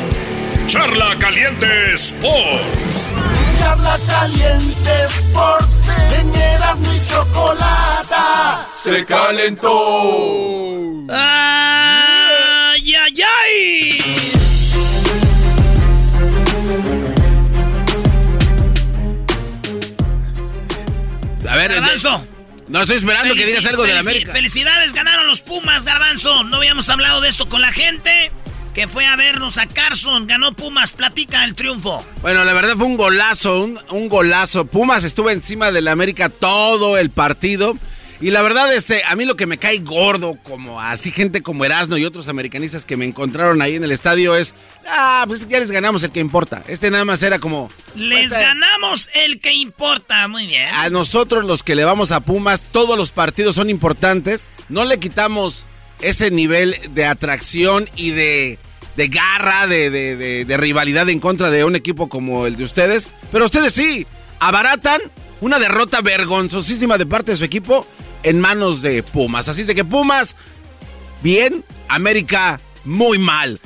Charla 0.65 1.15
Caliente 1.19 1.93
Sports. 1.93 3.11
Charla 3.59 3.99
Caliente 4.07 5.03
Sports 5.09 5.75
en 6.19 6.35
Erasmo 6.35 6.91
y 6.91 7.05
Chocolata. 7.07 8.67
Se 8.81 9.05
calentó. 9.05 9.69
¡Ay, 11.09 12.95
ay, 12.95 13.21
ay! 13.21 14.31
A 21.47 21.55
ver, 21.57 21.73
Garbanzo. 21.75 22.30
No 22.71 22.81
estoy 22.81 22.95
esperando 22.95 23.35
que 23.35 23.45
digas 23.45 23.65
algo 23.65 23.83
de 23.83 23.93
la 23.93 23.99
América. 23.99 24.31
Felicidades, 24.31 24.93
ganaron 24.93 25.27
los 25.27 25.41
Pumas, 25.41 25.83
Garbanzo. 25.83 26.43
No 26.43 26.55
habíamos 26.55 26.87
hablado 26.87 27.19
de 27.19 27.27
esto 27.27 27.49
con 27.49 27.59
la 27.59 27.73
gente 27.73 28.31
que 28.73 28.87
fue 28.87 29.05
a 29.05 29.17
vernos 29.17 29.57
a 29.57 29.67
Carson. 29.67 30.25
Ganó 30.25 30.53
Pumas, 30.53 30.93
platica 30.93 31.43
el 31.43 31.53
triunfo. 31.53 32.05
Bueno, 32.21 32.45
la 32.45 32.53
verdad 32.53 32.77
fue 32.77 32.85
un 32.85 32.95
golazo, 32.95 33.61
un, 33.61 33.77
un 33.89 34.07
golazo. 34.07 34.67
Pumas 34.67 35.03
estuvo 35.03 35.29
encima 35.29 35.69
del 35.69 35.89
América 35.89 36.29
todo 36.29 36.97
el 36.97 37.09
partido. 37.09 37.77
Y 38.21 38.29
la 38.29 38.43
verdad, 38.43 38.71
este, 38.73 39.03
a 39.03 39.15
mí 39.15 39.25
lo 39.25 39.35
que 39.35 39.47
me 39.47 39.57
cae 39.57 39.79
gordo, 39.79 40.37
como 40.43 40.79
así 40.79 41.11
gente 41.11 41.41
como 41.41 41.65
Erasno 41.65 41.97
y 41.97 42.05
otros 42.05 42.27
americanistas 42.27 42.85
que 42.85 42.95
me 42.95 43.05
encontraron 43.05 43.61
ahí 43.63 43.75
en 43.75 43.83
el 43.83 43.91
estadio 43.91 44.35
es, 44.35 44.53
ah, 44.87 45.23
pues 45.27 45.47
ya 45.47 45.59
les 45.59 45.71
ganamos 45.71 46.03
el 46.03 46.11
que 46.11 46.19
importa. 46.19 46.61
Este 46.67 46.91
nada 46.91 47.03
más 47.03 47.23
era 47.23 47.39
como, 47.39 47.71
Les 47.95 48.29
ganamos 48.31 49.09
el 49.15 49.39
que 49.39 49.53
importa. 49.55 50.27
Muy 50.27 50.45
bien. 50.45 50.67
a 50.73 50.89
nosotros 50.89 51.45
los 51.45 51.63
que 51.63 51.73
le 51.75 51.83
vamos 51.83 52.11
a 52.11 52.19
Pumas, 52.19 52.61
todos 52.71 52.95
los 52.95 53.09
partidos 53.11 53.55
son 53.55 53.69
importantes. 53.71 54.49
No 54.69 54.85
le 54.85 54.99
quitamos 54.99 55.65
ese 55.99 56.29
nivel 56.29 56.75
de 56.93 57.07
atracción 57.07 57.89
y 57.95 58.11
de, 58.11 58.59
de 58.97 59.07
garra, 59.07 59.65
de, 59.65 59.89
de- 59.89 60.15
de- 60.15 60.45
de 60.45 60.57
rivalidad 60.57 61.09
en 61.09 61.19
contra 61.19 61.49
de 61.49 61.63
un 61.65 61.75
equipo 61.75 62.07
como 62.07 62.45
el 62.45 62.55
de 62.55 62.65
ustedes. 62.65 63.09
Pero 63.31 63.45
ustedes 63.45 63.73
sí, 63.73 64.05
abaratan 64.39 65.01
una 65.41 65.57
derrota 65.57 66.01
vergonzosísima 66.01 66.99
de 66.99 67.05
parte 67.07 67.31
de 67.31 67.37
su 67.37 67.43
equipo 67.43 67.87
en 68.23 68.39
manos 68.39 68.81
de 68.81 69.03
Pumas. 69.03 69.47
Así 69.47 69.63
de 69.63 69.75
que 69.75 69.83
Pumas, 69.85 70.35
bien, 71.21 71.63
América, 71.87 72.59
muy 72.83 73.17
mal. 73.17 73.59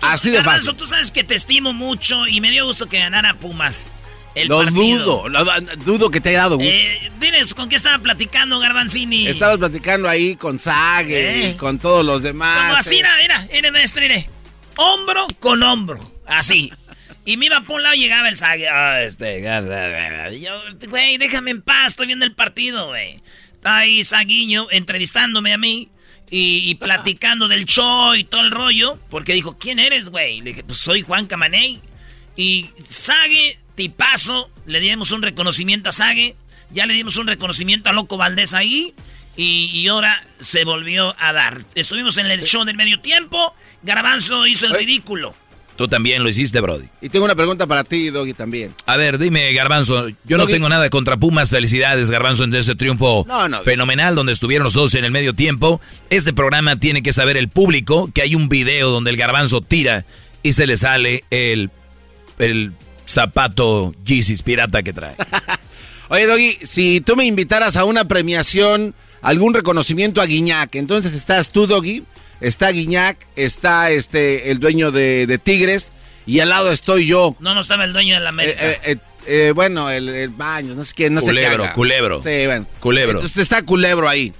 Así 0.00 0.30
de 0.30 0.42
fácil. 0.42 0.74
tú 0.74 0.86
sabes 0.86 1.10
que 1.12 1.22
te 1.24 1.34
estimo 1.36 1.72
mucho 1.72 2.26
y 2.26 2.40
me 2.40 2.50
dio 2.50 2.66
gusto 2.66 2.88
que 2.88 2.98
ganara 2.98 3.34
Pumas. 3.34 3.88
El 4.34 4.48
Lo 4.48 4.64
partido. 4.64 5.04
dudo, 5.04 5.28
lo- 5.28 5.44
dudo 5.84 6.10
que 6.10 6.20
te 6.20 6.30
haya 6.30 6.38
dado 6.40 6.56
gusto. 6.56 6.72
Eh, 6.72 7.12
diles 7.20 7.54
con 7.54 7.68
qué 7.68 7.76
estaba 7.76 7.98
platicando 8.02 8.58
Garbanzini. 8.58 9.28
Estabas 9.28 9.58
platicando 9.58 10.08
ahí 10.08 10.36
con 10.36 10.58
Sague 10.58 11.48
Eh. 11.48 11.50
y 11.50 11.54
con 11.54 11.78
todos 11.78 12.04
los 12.04 12.22
demás. 12.22 12.58
Como 12.68 12.76
así, 12.76 12.94
eh. 12.98 13.04
mira, 13.20 13.46
mira, 13.52 13.70
maestro, 13.72 14.00
mire. 14.00 14.28
Hombro 14.76 15.26
con 15.38 15.62
hombro, 15.62 16.00
así. 16.26 16.72
Y 17.26 17.36
me 17.36 17.46
iba 17.46 17.60
por 17.60 17.76
un 17.76 17.82
lado 17.82 17.94
y 17.94 17.98
llegaba 18.00 18.28
el 18.30 18.38
Sague. 18.38 18.68
Ah, 18.68 19.02
este, 19.02 19.42
yo, 20.40 20.50
güey, 20.88 21.18
déjame 21.18 21.50
en 21.50 21.60
paz, 21.62 21.88
estoy 21.88 22.06
viendo 22.06 22.24
el 22.24 22.34
partido, 22.34 22.88
güey. 22.88 23.22
Está 23.62 23.76
ahí 23.76 24.02
Saguiño 24.02 24.66
entrevistándome 24.72 25.52
a 25.52 25.56
mí 25.56 25.88
y, 26.28 26.68
y 26.68 26.74
platicando 26.74 27.46
del 27.46 27.64
show 27.64 28.12
y 28.16 28.24
todo 28.24 28.40
el 28.40 28.50
rollo. 28.50 28.98
Porque 29.08 29.34
dijo, 29.34 29.56
¿quién 29.56 29.78
eres, 29.78 30.08
güey? 30.08 30.40
Le 30.40 30.50
dije, 30.50 30.64
pues 30.64 30.78
soy 30.78 31.02
Juan 31.02 31.28
Camaney. 31.28 31.80
Y 32.34 32.70
Sague, 32.88 33.60
tipazo, 33.76 34.50
le 34.66 34.80
dimos 34.80 35.12
un 35.12 35.22
reconocimiento 35.22 35.90
a 35.90 35.92
Sague. 35.92 36.34
Ya 36.70 36.86
le 36.86 36.94
dimos 36.94 37.16
un 37.18 37.28
reconocimiento 37.28 37.88
a 37.88 37.92
Loco 37.92 38.16
Valdés 38.16 38.52
ahí. 38.52 38.94
Y, 39.36 39.70
y 39.72 39.86
ahora 39.86 40.26
se 40.40 40.64
volvió 40.64 41.14
a 41.20 41.32
dar. 41.32 41.64
Estuvimos 41.76 42.16
en 42.16 42.26
el 42.26 42.42
show 42.42 42.64
del 42.64 42.76
medio 42.76 42.98
tiempo. 42.98 43.54
Garbanzo 43.84 44.44
hizo 44.48 44.66
el 44.66 44.74
ridículo. 44.74 45.36
Tú 45.82 45.88
también 45.88 46.22
lo 46.22 46.28
hiciste, 46.28 46.60
Brody. 46.60 46.84
Y 47.00 47.08
tengo 47.08 47.24
una 47.24 47.34
pregunta 47.34 47.66
para 47.66 47.82
ti, 47.82 48.10
Doggy, 48.10 48.34
también. 48.34 48.72
A 48.86 48.96
ver, 48.96 49.18
dime, 49.18 49.52
Garbanzo. 49.52 50.06
Yo 50.22 50.38
no 50.38 50.46
tengo 50.46 50.68
nada 50.68 50.88
contra 50.90 51.16
Pumas. 51.16 51.50
Felicidades, 51.50 52.08
Garbanzo, 52.08 52.44
en 52.44 52.54
ese 52.54 52.76
triunfo 52.76 53.24
No, 53.26 53.48
no. 53.48 53.62
fenomenal 53.62 54.14
donde 54.14 54.32
estuvieron 54.32 54.62
los 54.62 54.74
dos 54.74 54.94
en 54.94 55.04
el 55.04 55.10
medio 55.10 55.34
tiempo. 55.34 55.80
Este 56.08 56.32
programa 56.32 56.76
tiene 56.76 57.02
que 57.02 57.12
saber 57.12 57.36
el 57.36 57.48
público 57.48 58.12
que 58.14 58.22
hay 58.22 58.36
un 58.36 58.48
video 58.48 58.90
donde 58.90 59.10
el 59.10 59.16
Garbanzo 59.16 59.60
tira 59.60 60.04
y 60.44 60.52
se 60.52 60.68
le 60.68 60.76
sale 60.76 61.24
el, 61.30 61.70
el 62.38 62.70
zapato 63.04 63.92
Yeezys 64.04 64.44
pirata 64.44 64.84
que 64.84 64.92
trae. 64.92 65.16
Oye, 66.10 66.26
Doggy, 66.28 66.58
si 66.62 67.00
tú 67.00 67.16
me 67.16 67.24
invitaras 67.24 67.76
a 67.76 67.84
una 67.84 68.06
premiación, 68.06 68.94
algún 69.20 69.52
reconocimiento 69.52 70.20
a 70.20 70.26
Guiñac, 70.26 70.76
entonces 70.76 71.12
estás 71.12 71.50
tú, 71.50 71.66
Doggy, 71.66 72.04
está 72.42 72.70
Guiñac, 72.70 73.16
está 73.36 73.90
este 73.90 74.50
el 74.50 74.58
dueño 74.58 74.90
de, 74.90 75.26
de 75.26 75.38
Tigres, 75.38 75.92
y 76.26 76.40
al 76.40 76.50
lado 76.50 76.70
estoy 76.70 77.06
yo. 77.06 77.36
No, 77.40 77.54
no 77.54 77.60
estaba 77.60 77.84
el 77.84 77.92
dueño 77.92 78.14
de 78.14 78.20
la 78.20 78.28
América. 78.28 78.58
Eh, 78.60 78.70
eh, 78.72 78.78
eh, 78.92 78.96
eh, 79.26 79.52
bueno, 79.54 79.90
el, 79.90 80.08
el 80.08 80.30
baño, 80.30 80.74
no 80.74 80.84
sé 80.84 80.92
qué, 80.94 81.10
no 81.10 81.20
sé 81.20 81.26
qué. 81.26 81.32
Culebro, 81.32 81.64
haga. 81.64 81.72
culebro. 81.74 82.22
Sí, 82.22 82.46
bueno. 82.46 82.66
Culebro. 82.80 83.18
Entonces 83.20 83.38
está 83.38 83.62
Culebro 83.62 84.08
ahí. 84.08 84.32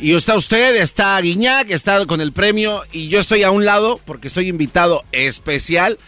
Y 0.00 0.14
está 0.14 0.36
usted, 0.36 0.76
está 0.76 1.20
Guiñac, 1.20 1.70
está 1.70 2.06
con 2.06 2.20
el 2.20 2.32
premio, 2.32 2.82
y 2.92 3.08
yo 3.08 3.18
estoy 3.18 3.42
a 3.42 3.50
un 3.50 3.64
lado 3.64 4.00
porque 4.04 4.30
soy 4.30 4.48
invitado 4.48 5.04
especial. 5.12 5.98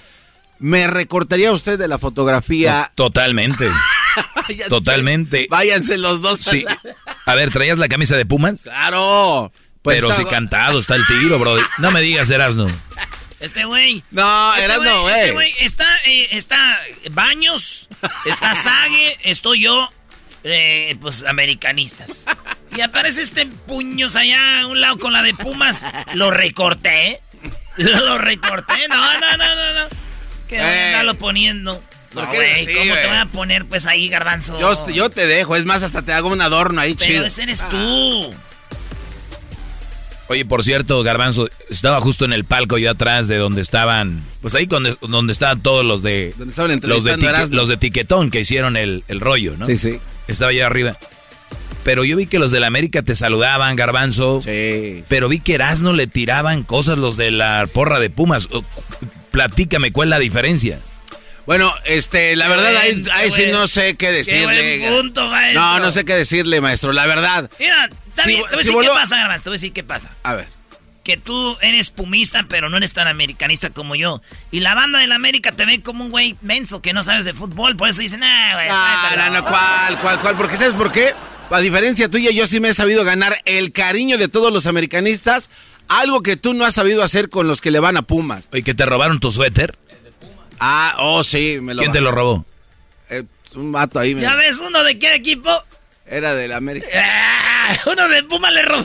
¿Me 0.61 0.87
recortaría 0.87 1.51
usted 1.53 1.79
de 1.79 1.89
la 1.89 1.99
fotografía? 1.99 2.93
Totalmente. 2.95 3.67
Váyanse. 4.37 4.69
Totalmente. 4.69 5.47
Váyanse 5.51 5.97
los 5.97 6.21
dos. 6.21 6.39
Sí. 6.41 6.65
A 7.25 7.35
ver, 7.35 7.51
¿traías 7.51 7.79
la 7.79 7.89
camisa 7.89 8.17
de 8.17 8.27
Pumas? 8.27 8.63
Claro. 8.63 9.53
Pues 9.83 9.97
Pero 9.97 10.11
está- 10.11 10.23
si 10.23 10.29
cantado 10.29 10.79
está 10.79 10.95
el 10.97 11.07
tiro, 11.07 11.39
Brody. 11.39 11.63
No 11.79 11.91
me 11.91 12.01
digas, 12.01 12.29
Erasno. 12.31 12.71
Este 13.39 13.65
güey. 13.65 14.05
No, 14.11 14.53
este 14.55 14.67
eras 14.67 14.83
no, 14.83 15.09
Este 15.09 15.33
güey. 15.33 15.33
güey 15.33 15.55
está, 15.65 15.87
eh, 16.05 16.29
está 16.33 16.79
Baños, 17.13 17.89
está 18.27 18.55
Sague, 18.55 19.17
estoy 19.23 19.63
yo, 19.63 19.91
eh, 20.45 20.97
pues 21.01 21.23
americanistas. 21.23 22.25
Y 22.77 22.83
aparece 22.83 23.23
este 23.23 23.47
puños 23.47 24.15
allá 24.17 24.61
a 24.61 24.67
un 24.67 24.81
lado 24.83 24.99
con 24.99 25.15
la 25.15 25.23
de 25.23 25.33
Pumas. 25.35 25.85
Lo 26.15 26.31
recorté. 26.31 27.21
Lo 27.79 28.19
recorté. 28.19 28.87
No, 28.89 28.97
no, 29.21 29.37
no, 29.39 29.55
no, 29.55 29.73
no. 29.75 29.89
Que 30.47 30.57
Eh. 30.59 30.87
andarlo 30.89 31.15
poniendo. 31.15 31.83
¿Por 32.13 32.25
No, 32.25 32.31
qué 32.31 32.37
güey, 32.37 32.53
así, 32.65 32.75
¿cómo 32.75 32.85
te 32.85 32.91
güey? 32.91 33.07
voy 33.07 33.17
a 33.17 33.27
poner 33.27 33.65
pues 33.65 33.87
ahí, 33.87 34.09
garbanzo? 34.11 34.61
Yo, 34.61 34.89
yo 34.93 35.09
te 35.11 35.27
dejo, 35.27 35.57
es 35.57 35.65
más, 35.65 35.83
hasta 35.83 36.03
te 36.03 36.13
hago 36.13 36.29
un 36.29 36.43
adorno 36.43 36.81
ahí 36.81 36.95
Pero 36.95 37.07
chido. 37.07 37.25
ese 37.25 37.45
eres 37.45 37.67
tú. 37.71 38.35
Oye, 40.31 40.45
por 40.45 40.63
cierto, 40.63 41.03
Garbanzo, 41.03 41.49
estaba 41.71 42.01
justo 42.01 42.25
en 42.25 42.33
el 42.33 42.45
palco 42.45 42.79
yo 42.79 42.93
atrás 42.93 43.27
de 43.27 43.37
donde 43.37 43.61
estaban, 43.63 44.23
pues 44.41 44.55
ahí 44.55 44.67
donde, 44.67 44.97
donde 45.01 45.33
estaban 45.33 45.61
todos 45.61 45.85
los 45.85 46.03
de 46.03 46.33
Donde 46.39 46.55
los 46.87 47.03
de, 47.03 47.17
tique- 47.17 47.51
los 47.51 47.67
de 47.67 47.77
Tiquetón 47.77 48.31
que 48.31 48.39
hicieron 48.39 48.77
el, 48.77 49.03
el 49.09 49.19
rollo, 49.19 49.55
¿no? 49.59 49.67
Sí, 49.67 49.77
sí. 49.77 49.99
Estaba 50.29 50.53
yo 50.53 50.65
arriba. 50.65 50.97
Pero 51.83 52.05
yo 52.05 52.17
vi 52.17 52.27
que 52.27 52.39
los 52.39 52.53
de 52.53 52.61
la 52.61 52.69
América 52.69 53.03
te 53.03 53.17
saludaban, 53.17 53.75
Garbanzo. 53.75 54.41
Sí. 54.45 55.03
Pero 55.09 55.29
vi 55.29 55.41
que 55.41 55.55
Erasmo 55.55 55.93
le 55.95 56.07
tiraban 56.07 56.63
cosas 56.63 56.97
los 56.97 57.17
de 57.17 57.33
la 57.33 57.67
porra 57.73 57.99
de 57.99 58.11
Pumas. 58.11 58.49
Platícame 59.33 59.91
cuál 59.91 60.09
es 60.09 60.11
la 60.11 60.19
diferencia. 60.21 60.79
Bueno, 61.47 61.73
este, 61.85 62.37
la 62.37 62.45
Qué 62.47 62.51
verdad, 62.51 62.73
buen- 62.73 63.11
ahí, 63.11 63.31
sí 63.33 63.43
buen- 63.43 63.53
no 63.53 63.67
sé 63.69 63.97
qué 63.97 64.11
decirle. 64.13 64.79
buen 64.89 65.03
punto, 65.03 65.27
maestro. 65.29 65.61
No, 65.61 65.81
no 65.81 65.91
sé 65.91 66.05
qué 66.05 66.15
decirle, 66.15 66.61
maestro, 66.61 66.93
la 66.93 67.07
verdad. 67.07 67.51
Mira, 67.59 67.87
está 68.09 68.23
Si 68.23 68.29
bien, 68.29 68.43
te 68.43 68.49
voy 68.49 68.49
a 68.49 68.51
si 68.51 68.57
decir 68.59 68.73
voló- 68.75 68.93
qué 68.93 68.99
pasa, 69.01 69.17
garbanzo, 69.17 69.45
te 69.45 69.51
voy 69.51 69.55
a 69.55 69.59
decir 69.59 69.73
qué 69.73 69.83
pasa. 69.85 70.11
A 70.23 70.35
ver. 70.37 70.49
que 71.03 71.17
tú 71.17 71.57
eres 71.63 71.91
pumista, 71.91 72.45
pero 72.47 72.69
no 72.69 72.77
eres 72.77 72.93
tan 72.93 73.09
americanista 73.09 73.71
como 73.71 73.97
yo. 73.97 74.21
Y 74.51 74.61
la 74.61 74.75
banda 74.75 74.99
del 74.99 75.11
América 75.13 75.51
te 75.51 75.65
ve 75.65 75.81
como 75.81 76.05
un 76.05 76.11
güey 76.11 76.37
menso 76.43 76.83
que 76.83 76.93
no 76.93 77.03
sabes 77.03 77.25
de 77.25 77.33
fútbol. 77.33 77.75
Por 77.75 77.89
eso 77.89 78.01
dicen, 78.03 78.23
ah, 78.23 78.51
güey. 78.53 78.69
Ah, 78.71 79.13
no, 79.17 79.31
no, 79.39 79.45
¿cuál, 79.45 79.99
cuál, 80.03 80.21
cuál? 80.21 80.37
Porque 80.37 80.59
¿sabes 80.59 80.75
por 80.75 80.93
qué? 80.93 81.15
A 81.51 81.59
diferencia 81.61 82.09
tuya, 82.11 82.31
yo 82.31 82.47
sí 82.47 82.61
me 82.61 82.69
he 82.69 82.75
sabido 82.75 83.03
ganar 83.03 83.41
el 83.47 83.73
cariño 83.73 84.19
de 84.19 84.29
todos 84.29 84.53
los 84.53 84.67
americanistas. 84.67 85.49
Algo 85.89 86.23
que 86.23 86.37
tú 86.37 86.53
no 86.53 86.67
has 86.67 86.75
sabido 86.75 87.03
hacer 87.03 87.31
con 87.31 87.49
los 87.49 87.61
que 87.63 87.71
le 87.71 87.81
van 87.81 87.97
a 87.97 88.03
Pumas. 88.03 88.49
¿Y 88.53 88.63
que 88.63 88.75
te 88.75 88.85
robaron 88.85 89.19
tu 89.21 89.33
suéter? 89.33 89.77
Ah, 90.61 90.95
oh, 90.99 91.25
sí, 91.25 91.59
me 91.61 91.75
lo 91.75 91.81
¿Quién 91.81 91.93
te 91.93 92.01
lo 92.01 92.11
robó? 92.11 92.45
Eh, 93.09 93.25
un 93.55 93.73
vato 93.73 93.99
ahí. 93.99 94.15
Me... 94.15 94.21
¿Ya 94.23 94.35
ves 94.35 94.59
uno 94.59 94.85
de 94.85 94.99
qué 94.99 95.15
equipo? 95.15 95.51
Era 96.07 96.35
del 96.35 96.53
América. 96.53 96.87
Ah, 96.95 97.75
uno 97.87 98.09
de 98.09 98.23
Puma 98.25 98.51
le 98.51 98.63
robó. 98.63 98.85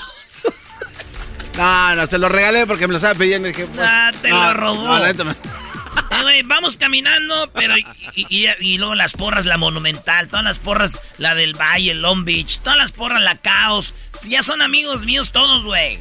No, 1.57 1.95
no, 1.95 2.07
se 2.07 2.17
lo 2.17 2.27
regalé 2.29 2.67
porque 2.67 2.85
me 2.87 2.91
lo 2.91 2.97
estaba 2.97 3.15
pidiendo 3.15 3.47
y 3.47 3.51
dije, 3.53 3.65
pues, 3.65 3.87
Ah, 3.89 4.11
te 4.21 4.29
no, 4.29 4.43
lo 4.47 4.53
robó. 4.53 4.83
no, 4.87 4.99
la 4.99 5.07
neta 5.07 5.23
me- 5.23 5.31
Eh, 5.31 6.21
güey, 6.21 6.43
vamos 6.43 6.75
caminando, 6.77 7.49
pero 7.53 7.77
y, 7.77 7.85
y- 8.29 8.47
y 8.59 8.77
luego 8.77 8.93
las 8.95 9.13
porras, 9.13 9.45
la 9.45 9.57
Monumental, 9.57 10.27
todas 10.27 10.43
las 10.43 10.59
porras, 10.59 10.97
la 11.17 11.33
del 11.35 11.53
Valle, 11.59 11.91
el 11.91 12.01
Long 12.01 12.25
Beach, 12.25 12.59
todas 12.59 12.77
las 12.77 12.91
porras, 12.91 13.21
la 13.21 13.37
Caos. 13.37 13.93
Ya 14.23 14.43
son 14.43 14.61
amigos 14.61 15.03
míos 15.05 15.31
todos, 15.31 15.63
güey. 15.63 15.99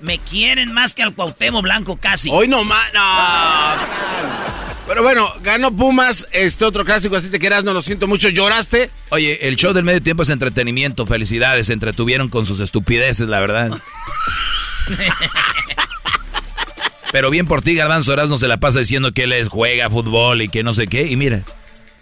Me 0.00 0.18
quieren 0.18 0.72
más 0.72 0.94
que 0.94 1.02
al 1.02 1.12
Cuauhtémoc 1.14 1.62
Blanco 1.62 1.98
casi. 2.00 2.30
Hoy 2.32 2.48
no 2.48 2.64
más, 2.64 2.90
no. 2.94 3.76
Pero 4.88 5.02
bueno, 5.02 5.30
ganó 5.42 5.70
Pumas, 5.70 6.26
este 6.32 6.64
otro 6.64 6.82
clásico, 6.82 7.14
así 7.14 7.30
te 7.30 7.38
quedas, 7.38 7.62
no 7.62 7.74
lo 7.74 7.82
siento 7.82 8.08
mucho, 8.08 8.30
lloraste. 8.30 8.88
Oye, 9.10 9.46
el 9.46 9.56
show 9.56 9.74
del 9.74 9.84
medio 9.84 10.02
tiempo 10.02 10.22
es 10.22 10.30
entretenimiento. 10.30 11.04
Felicidades, 11.04 11.66
se 11.66 11.74
entretuvieron 11.74 12.30
con 12.30 12.46
sus 12.46 12.58
estupideces, 12.60 13.28
la 13.28 13.38
verdad. 13.38 13.78
Pero 17.12 17.28
bien 17.28 17.46
por 17.46 17.60
ti, 17.60 17.74
Garbanzo 17.74 18.16
no 18.16 18.38
se 18.38 18.48
la 18.48 18.56
pasa 18.56 18.78
diciendo 18.78 19.12
que 19.12 19.24
él 19.24 19.48
juega 19.48 19.90
fútbol 19.90 20.40
y 20.40 20.48
que 20.48 20.62
no 20.62 20.72
sé 20.72 20.86
qué. 20.86 21.06
Y 21.06 21.16
mira, 21.16 21.42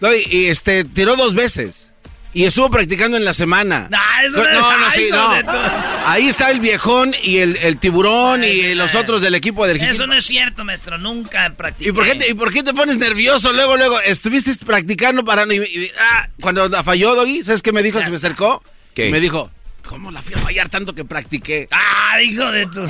No, 0.00 0.14
y, 0.14 0.24
y, 0.30 0.46
este, 0.46 0.84
tiró 0.84 1.16
dos 1.16 1.34
veces. 1.34 1.90
Y 2.36 2.44
estuvo 2.44 2.70
practicando 2.70 3.16
en 3.16 3.24
la 3.24 3.32
semana. 3.32 3.88
Eso 4.22 4.36
no, 4.36 4.42
no 4.42 4.48
es- 4.50 4.54
no, 4.54 4.78
no, 4.78 4.86
ay, 4.86 4.92
sí, 4.94 5.08
no. 5.10 6.06
Ahí 6.06 6.28
está 6.28 6.50
el 6.50 6.60
viejón 6.60 7.14
y 7.22 7.38
el, 7.38 7.56
el 7.56 7.78
tiburón 7.78 8.44
y 8.44 8.74
los 8.74 8.94
otros 8.94 9.22
del 9.22 9.34
equipo 9.34 9.66
del 9.66 9.80
Eso 9.80 10.06
no 10.06 10.12
es 10.12 10.26
cierto, 10.26 10.62
maestro. 10.62 10.98
Nunca 10.98 11.50
practiqué. 11.56 11.88
¿Y 11.88 11.92
por, 11.94 12.04
qué 12.04 12.14
te, 12.16 12.28
¿Y 12.28 12.34
por 12.34 12.52
qué 12.52 12.62
te 12.62 12.74
pones 12.74 12.98
nervioso 12.98 13.52
luego, 13.52 13.78
luego? 13.78 13.98
Estuviste 14.02 14.54
practicando 14.66 15.24
para... 15.24 15.44
y- 15.52 15.56
y- 15.56 15.90
ah, 15.98 16.28
cuando 16.38 16.68
la 16.68 16.84
falló, 16.84 17.14
Doggy, 17.14 17.42
¿sabes 17.42 17.62
qué 17.62 17.72
me 17.72 17.82
dijo? 17.82 18.02
Se 18.02 18.10
me 18.10 18.16
acercó. 18.16 18.62
¿Qué? 18.94 19.08
Y 19.08 19.12
me 19.12 19.20
dijo, 19.20 19.50
¿cómo 19.88 20.10
la 20.10 20.20
fui 20.20 20.34
a 20.34 20.38
fallar 20.38 20.68
tanto 20.68 20.94
que 20.94 21.06
practiqué? 21.06 21.68
¡Ah, 21.70 22.20
hijo 22.22 22.52
de 22.52 22.66
tu... 22.66 22.86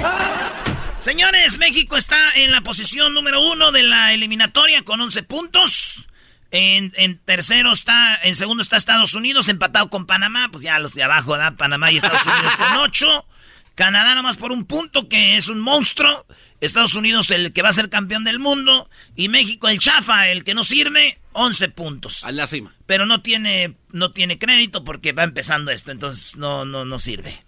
Señores, 0.99 1.59
México 1.59 1.97
está 1.97 2.17
en 2.35 2.51
la 2.51 2.63
posición 2.63 3.15
número 3.15 3.41
uno 3.43 3.71
de 3.71 3.85
la 3.85 4.13
eliminatoria 4.13 4.83
con 4.83 5.01
11 5.01 5.23
puntos. 5.23 6.07
En, 6.51 6.93
en 6.97 7.19
tercero 7.19 7.73
está, 7.73 8.17
en 8.23 8.35
segundo 8.35 8.63
está 8.63 8.77
Estados 8.77 9.15
Unidos, 9.15 9.49
empatado 9.49 9.91
con 9.91 10.07
Panamá. 10.07 10.49
Pues 10.51 10.63
ya 10.63 10.79
los 10.79 10.95
de 10.95 11.03
abajo, 11.03 11.33
¿verdad? 11.33 11.57
Panamá 11.57 11.91
y 11.91 11.97
Estados 11.97 12.25
Unidos 12.25 12.57
con 12.57 12.77
8. 12.79 13.27
Canadá 13.75 14.15
nomás 14.15 14.39
por 14.39 14.53
un 14.53 14.65
punto, 14.65 15.09
que 15.09 15.37
es 15.37 15.49
un 15.49 15.61
monstruo. 15.61 16.27
Estados 16.61 16.95
Unidos 16.95 17.31
el 17.31 17.53
que 17.53 17.61
va 17.61 17.69
a 17.69 17.75
ser 17.75 17.91
campeón 17.91 18.25
del 18.25 18.39
mundo. 18.39 18.89
Y 19.15 19.29
México 19.29 19.69
el 19.69 19.79
chafa, 19.79 20.29
el 20.29 20.45
que 20.45 20.55
no 20.55 20.65
sirve, 20.65 21.19
11 21.33 21.69
puntos. 21.71 22.25
A 22.25 22.33
la 22.33 22.47
cima. 22.47 22.75
Pero 22.87 23.05
no 23.05 23.21
tiene, 23.21 23.77
no 23.93 24.13
tiene 24.13 24.39
crédito 24.39 24.83
porque 24.83 25.13
va 25.13 25.25
empezando 25.25 25.71
esto, 25.71 25.93
entonces 25.93 26.37
no, 26.37 26.65
no, 26.65 26.87
no 26.87 26.99
sirve. 26.99 27.45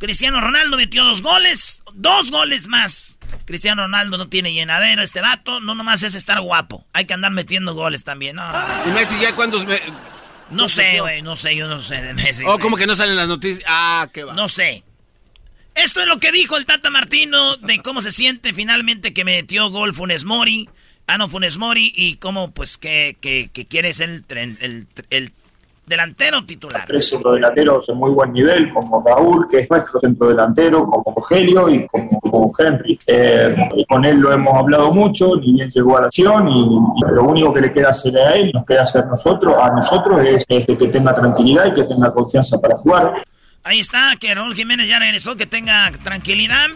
Cristiano 0.00 0.40
Ronaldo 0.40 0.76
metió 0.76 1.04
dos 1.04 1.22
goles, 1.22 1.84
dos 1.94 2.32
goles 2.32 2.66
más. 2.66 3.18
Cristiano 3.44 3.82
Ronaldo 3.82 4.18
no 4.18 4.28
tiene 4.28 4.52
llenadero, 4.52 5.02
este 5.02 5.20
vato, 5.20 5.60
no 5.60 5.74
nomás 5.76 6.02
es 6.02 6.14
estar 6.14 6.40
guapo. 6.40 6.84
Hay 6.92 7.04
que 7.04 7.14
andar 7.14 7.30
metiendo 7.30 7.74
goles 7.74 8.02
también. 8.02 8.36
No, 8.36 8.42
¿Y 8.86 8.90
Messi 8.90 9.20
ya 9.20 9.34
cuántos... 9.36 9.64
me- 9.66 9.80
no 10.50 10.68
sé, 10.68 10.98
güey, 11.00 11.22
no 11.22 11.36
sé, 11.36 11.54
yo 11.54 11.68
no 11.68 11.80
sé 11.80 12.02
de 12.02 12.12
Messi. 12.12 12.42
Oh, 12.42 12.48
güey. 12.48 12.58
como 12.58 12.76
que 12.76 12.86
no 12.86 12.96
salen 12.96 13.14
las 13.14 13.28
noticias. 13.28 13.64
Ah, 13.68 14.08
qué 14.12 14.24
va. 14.24 14.34
No 14.34 14.48
sé. 14.48 14.82
Esto 15.76 16.00
es 16.00 16.08
lo 16.08 16.18
que 16.18 16.32
dijo 16.32 16.56
el 16.56 16.66
Tata 16.66 16.90
Martino 16.90 17.56
de 17.58 17.78
cómo 17.82 18.00
se 18.00 18.10
siente 18.10 18.52
finalmente 18.52 19.12
que 19.14 19.24
metió 19.24 19.70
gol 19.70 19.94
Funes 19.94 20.24
Mori. 20.24 20.68
Ah, 21.06 21.18
no, 21.18 21.28
Funes 21.28 21.56
Mori 21.56 21.92
y 21.94 22.16
cómo, 22.16 22.52
pues, 22.52 22.78
que, 22.78 23.16
que, 23.20 23.50
que 23.52 23.66
quiere 23.66 23.94
ser 23.94 24.08
el, 24.10 24.26
tren- 24.26 24.56
el, 24.60 24.88
el 25.10 25.32
delantero 25.90 26.42
titular. 26.46 26.84
tres 26.86 27.10
centrodelanteros 27.10 27.86
de 27.86 27.94
muy 27.94 28.10
buen 28.12 28.32
nivel, 28.32 28.72
como 28.72 29.04
Raúl, 29.06 29.48
que 29.50 29.58
es 29.58 29.70
nuestro 29.70 30.00
centrodelantero, 30.00 30.86
como 30.86 31.14
Rogelio 31.14 31.68
y 31.68 31.86
como, 31.88 32.20
como 32.20 32.52
Henry. 32.58 32.98
Eh, 33.06 33.54
y 33.76 33.84
con 33.84 34.04
él 34.04 34.16
lo 34.16 34.32
hemos 34.32 34.54
hablado 34.54 34.92
mucho, 34.92 35.36
ni 35.36 35.52
bien 35.52 35.68
llegó 35.68 35.98
a 35.98 36.02
la 36.02 36.06
acción 36.06 36.48
y, 36.48 36.60
y 36.60 37.12
lo 37.12 37.24
único 37.24 37.52
que 37.52 37.60
le 37.60 37.72
queda 37.72 37.90
hacer 37.90 38.16
a 38.16 38.34
él, 38.36 38.50
nos 38.54 38.64
queda 38.64 38.84
hacer 38.84 39.04
nosotros, 39.06 39.54
a 39.60 39.70
nosotros 39.70 40.20
es, 40.24 40.46
es 40.48 40.64
que 40.64 40.88
tenga 40.88 41.14
tranquilidad 41.14 41.66
y 41.66 41.74
que 41.74 41.84
tenga 41.84 42.12
confianza 42.12 42.58
para 42.58 42.76
jugar. 42.76 43.22
Ahí 43.62 43.80
está, 43.80 44.14
que 44.18 44.34
Raúl 44.34 44.54
Jiménez 44.54 44.88
ya 44.88 44.98
regresó, 44.98 45.36
que 45.36 45.46
tenga 45.46 45.90
tranquilidad. 46.02 46.68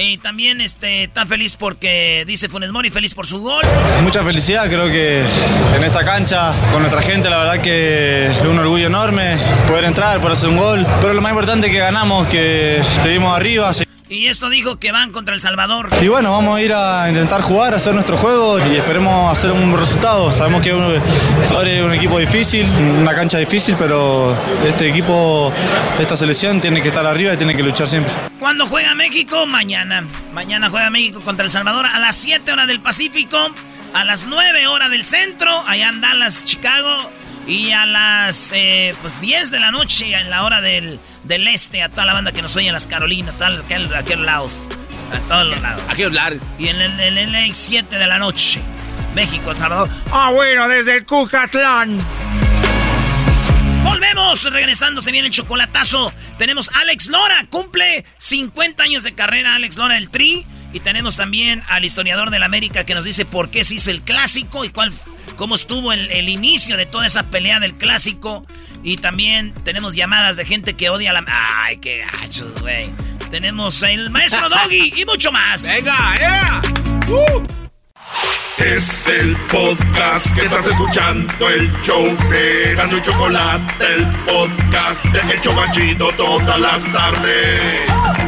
Y 0.00 0.18
también 0.18 0.60
este, 0.60 1.02
está 1.04 1.26
feliz 1.26 1.56
porque 1.56 2.22
dice 2.24 2.48
Funes 2.48 2.70
Mori, 2.70 2.88
feliz 2.88 3.14
por 3.16 3.26
su 3.26 3.40
gol. 3.40 3.64
Mucha 4.04 4.22
felicidad, 4.22 4.66
creo 4.68 4.86
que 4.86 5.22
en 5.76 5.82
esta 5.82 6.04
cancha, 6.04 6.52
con 6.70 6.82
nuestra 6.82 7.02
gente, 7.02 7.28
la 7.28 7.38
verdad 7.38 7.60
que 7.60 8.28
es 8.28 8.40
un 8.42 8.56
orgullo 8.60 8.86
enorme 8.86 9.36
poder 9.66 9.84
entrar, 9.84 10.18
poder 10.18 10.34
hacer 10.34 10.50
un 10.50 10.56
gol. 10.56 10.86
Pero 11.00 11.14
lo 11.14 11.20
más 11.20 11.32
importante 11.32 11.66
es 11.66 11.72
que 11.72 11.80
ganamos, 11.80 12.28
que 12.28 12.80
seguimos 13.02 13.36
arriba. 13.36 13.74
se- 13.74 13.87
Y 14.10 14.28
esto 14.28 14.48
dijo 14.48 14.78
que 14.78 14.90
van 14.90 15.12
contra 15.12 15.34
El 15.34 15.40
Salvador. 15.42 15.90
Y 16.00 16.08
bueno, 16.08 16.32
vamos 16.32 16.56
a 16.56 16.62
ir 16.62 16.72
a 16.72 17.10
intentar 17.10 17.42
jugar, 17.42 17.74
hacer 17.74 17.92
nuestro 17.92 18.16
juego 18.16 18.58
y 18.58 18.76
esperemos 18.76 19.30
hacer 19.30 19.52
un 19.52 19.76
resultado. 19.76 20.32
Sabemos 20.32 20.62
que 20.62 20.70
es 20.70 20.74
un, 20.74 20.94
es 21.42 21.50
un 21.82 21.92
equipo 21.92 22.18
difícil, 22.18 22.66
una 22.70 23.14
cancha 23.14 23.36
difícil, 23.36 23.76
pero 23.78 24.34
este 24.66 24.88
equipo, 24.88 25.52
esta 25.98 26.16
selección 26.16 26.58
tiene 26.58 26.80
que 26.80 26.88
estar 26.88 27.04
arriba 27.04 27.34
y 27.34 27.36
tiene 27.36 27.54
que 27.54 27.62
luchar 27.62 27.86
siempre. 27.86 28.10
¿Cuándo 28.38 28.64
juega 28.64 28.94
México? 28.94 29.46
Mañana. 29.46 30.06
Mañana 30.32 30.70
juega 30.70 30.88
México 30.88 31.20
contra 31.20 31.44
El 31.44 31.50
Salvador 31.50 31.84
a 31.84 31.98
las 31.98 32.16
7 32.16 32.50
horas 32.50 32.66
del 32.66 32.80
Pacífico, 32.80 33.36
a 33.92 34.04
las 34.04 34.24
9 34.24 34.68
horas 34.68 34.90
del 34.90 35.04
centro, 35.04 35.50
allá 35.66 35.90
en 35.90 36.00
Dallas, 36.00 36.46
Chicago, 36.46 37.10
y 37.46 37.72
a 37.72 37.84
las 37.84 38.52
eh, 38.54 38.94
pues 39.02 39.20
10 39.20 39.50
de 39.50 39.60
la 39.60 39.70
noche 39.70 40.14
en 40.14 40.30
la 40.30 40.44
hora 40.44 40.60
del, 40.62 40.98
del 41.28 41.46
este, 41.46 41.82
a 41.82 41.90
toda 41.90 42.06
la 42.06 42.14
banda 42.14 42.32
que 42.32 42.42
nos 42.42 42.56
oye 42.56 42.66
en 42.66 42.72
las 42.72 42.86
Carolinas, 42.86 43.40
a 43.40 43.46
aquel, 43.48 43.94
a 43.94 43.98
aquel 43.98 44.24
lados, 44.24 44.52
a 45.12 45.18
todos 45.28 45.46
los 45.46 45.60
lados. 45.60 45.82
Aquí 45.88 46.02
lares. 46.04 46.40
Y 46.58 46.68
en 46.68 46.80
el, 46.80 46.98
el 46.98 47.32
LA 47.32 47.52
7 47.52 47.98
de 47.98 48.06
la 48.06 48.18
noche, 48.18 48.60
México, 49.14 49.50
El 49.50 49.56
Salvador. 49.56 49.88
Ah, 50.10 50.30
bueno, 50.32 50.66
desde 50.68 50.96
el 50.96 51.04
Cucatlán. 51.04 51.98
Volvemos, 53.84 54.42
regresando, 54.50 55.00
se 55.00 55.12
viene 55.12 55.28
el 55.28 55.32
chocolatazo. 55.32 56.12
Tenemos 56.38 56.70
a 56.72 56.80
Alex 56.80 57.08
Lora, 57.08 57.46
cumple 57.50 58.04
50 58.16 58.82
años 58.82 59.02
de 59.02 59.12
carrera, 59.12 59.54
Alex 59.54 59.76
Lora 59.76 59.94
del 59.94 60.10
Tri. 60.10 60.46
Y 60.72 60.80
tenemos 60.80 61.16
también 61.16 61.62
al 61.68 61.84
historiador 61.84 62.30
del 62.30 62.42
América 62.42 62.84
que 62.84 62.94
nos 62.94 63.04
dice 63.04 63.24
por 63.24 63.50
qué 63.50 63.64
se 63.64 63.74
hizo 63.74 63.90
el 63.90 64.02
clásico 64.02 64.64
y 64.64 64.68
cuál, 64.68 64.92
cómo 65.36 65.54
estuvo 65.54 65.92
el, 65.92 66.10
el 66.10 66.28
inicio 66.28 66.76
de 66.76 66.86
toda 66.86 67.06
esa 67.06 67.30
pelea 67.30 67.60
del 67.60 67.74
clásico. 67.74 68.46
Y 68.82 68.98
también 68.98 69.52
tenemos 69.64 69.94
llamadas 69.94 70.36
de 70.36 70.44
gente 70.44 70.74
que 70.74 70.90
odia 70.90 71.12
la... 71.12 71.24
¡Ay, 71.26 71.78
qué 71.78 71.98
gachos, 71.98 72.60
güey! 72.60 72.88
Tenemos 73.30 73.82
el 73.82 74.10
maestro 74.10 74.48
Doggy 74.50 74.92
y 74.96 75.04
mucho 75.04 75.32
más. 75.32 75.62
¡Venga, 75.62 76.16
yeah! 76.18 76.62
Es 78.58 79.06
el 79.06 79.36
podcast 79.36 80.34
que 80.34 80.46
estás 80.46 80.66
escuchando, 80.66 81.48
el 81.48 81.72
show 81.82 82.04
de 82.28 82.74
Gano 82.74 82.98
y 82.98 83.02
Chocolate, 83.02 83.94
el 83.94 84.06
podcast 84.24 85.04
de 85.04 85.34
El 85.34 85.40
Chobachito 85.40 86.10
todas 86.16 86.58
las 86.58 86.92
tardes. 86.92 88.27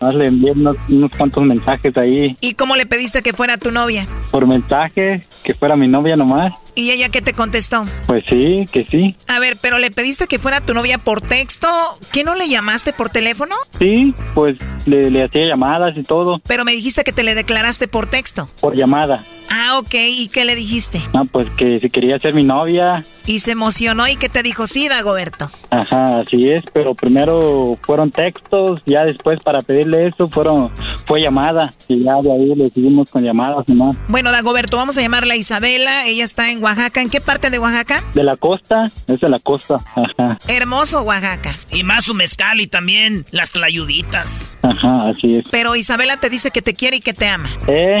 Más 0.00 0.14
le 0.14 0.28
envié 0.28 0.52
unos, 0.52 0.76
unos 0.88 1.10
cuantos 1.16 1.42
mensajes 1.44 1.96
ahí 1.98 2.36
¿Y 2.40 2.54
cómo 2.54 2.76
le 2.76 2.86
pediste 2.86 3.22
que 3.22 3.32
fuera 3.32 3.56
tu 3.58 3.70
novia? 3.70 4.06
por 4.30 4.46
mensaje, 4.46 5.24
que 5.42 5.54
fuera 5.54 5.74
mi 5.74 5.88
novia 5.88 6.14
nomás. 6.14 6.52
¿Y 6.74 6.90
ella 6.92 7.08
qué 7.08 7.22
te 7.22 7.32
contestó? 7.32 7.84
Pues 8.06 8.24
sí, 8.28 8.66
que 8.70 8.84
sí. 8.84 9.16
A 9.26 9.40
ver, 9.40 9.56
pero 9.60 9.78
le 9.78 9.90
pediste 9.90 10.26
que 10.26 10.38
fuera 10.38 10.60
tu 10.60 10.74
novia 10.74 10.98
por 10.98 11.20
texto. 11.22 11.66
¿Qué 12.12 12.22
no 12.24 12.34
le 12.36 12.48
llamaste 12.48 12.92
por 12.92 13.08
teléfono? 13.08 13.56
Sí, 13.78 14.14
pues 14.34 14.56
le, 14.86 15.10
le 15.10 15.24
hacía 15.24 15.46
llamadas 15.46 15.96
y 15.96 16.02
todo, 16.04 16.38
Pero 16.46 16.64
me 16.64 16.72
dijiste 16.72 17.02
que 17.04 17.12
te 17.12 17.22
le 17.24 17.34
declaraste 17.34 17.88
por 17.88 18.06
texto. 18.06 18.48
por 18.60 18.76
llamada. 18.76 19.20
Ah, 19.50 19.78
ok. 19.78 19.94
¿Y 19.94 20.28
qué 20.28 20.44
le 20.44 20.54
dijiste? 20.54 21.00
Ah, 21.14 21.24
pues 21.32 21.50
que 21.56 21.78
si 21.80 21.88
quería 21.88 22.18
ser 22.18 22.34
mi 22.34 22.44
novia. 22.44 23.02
Y 23.26 23.40
se 23.40 23.52
emocionó 23.52 24.06
y 24.06 24.16
que 24.16 24.28
te 24.28 24.42
dijo, 24.42 24.66
sí, 24.66 24.88
Dagoberto. 24.88 25.50
Ajá, 25.70 26.20
así 26.20 26.48
es, 26.50 26.62
pero 26.72 26.94
primero 26.94 27.76
fueron 27.82 28.10
textos, 28.10 28.82
ya 28.86 29.04
después 29.04 29.38
para 29.42 29.62
pedirle 29.88 30.08
eso 30.08 30.28
fueron 30.28 30.70
fue 31.06 31.20
llamada 31.20 31.72
y 31.88 32.02
ya 32.02 32.20
de 32.22 32.32
ahí 32.32 32.54
le 32.54 32.70
seguimos 32.70 33.10
con 33.10 33.24
llamadas 33.24 33.68
nomás. 33.68 33.96
Bueno, 34.08 34.30
Dagoberto, 34.30 34.76
vamos 34.76 34.96
a 34.98 35.02
llamarla 35.02 35.36
Isabela. 35.36 36.06
Ella 36.06 36.24
está 36.24 36.50
en 36.50 36.62
Oaxaca. 36.62 37.00
¿En 37.00 37.10
qué 37.10 37.20
parte 37.20 37.50
de 37.50 37.58
Oaxaca? 37.58 38.04
De 38.14 38.22
la 38.22 38.36
costa, 38.36 38.90
es 39.06 39.20
de 39.20 39.28
la 39.28 39.38
costa, 39.38 39.80
ajá, 39.94 40.38
Hermoso 40.48 41.02
Oaxaca. 41.02 41.56
Y 41.72 41.82
más 41.82 42.04
su 42.04 42.14
mezcal 42.14 42.60
y 42.60 42.66
también 42.66 43.24
las 43.30 43.52
tlayuditas. 43.52 44.50
ajá, 44.62 45.08
así 45.10 45.36
es. 45.36 45.44
Pero 45.50 45.76
Isabela 45.76 46.18
te 46.18 46.30
dice 46.30 46.50
que 46.50 46.62
te 46.62 46.74
quiere 46.74 46.98
y 46.98 47.00
que 47.00 47.14
te 47.14 47.28
ama. 47.28 47.48
Eh, 47.66 48.00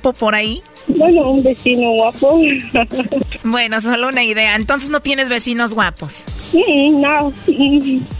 por 0.00 0.34
ahí. 0.34 0.62
Bueno, 0.88 1.30
un 1.30 1.42
vecino 1.42 1.90
guapo. 1.92 2.40
Bueno, 3.42 3.80
solo 3.80 4.08
una 4.08 4.22
idea. 4.22 4.54
Entonces 4.54 4.90
no 4.90 5.00
tienes 5.00 5.30
vecinos 5.30 5.72
guapos. 5.74 6.24
No, 6.92 7.32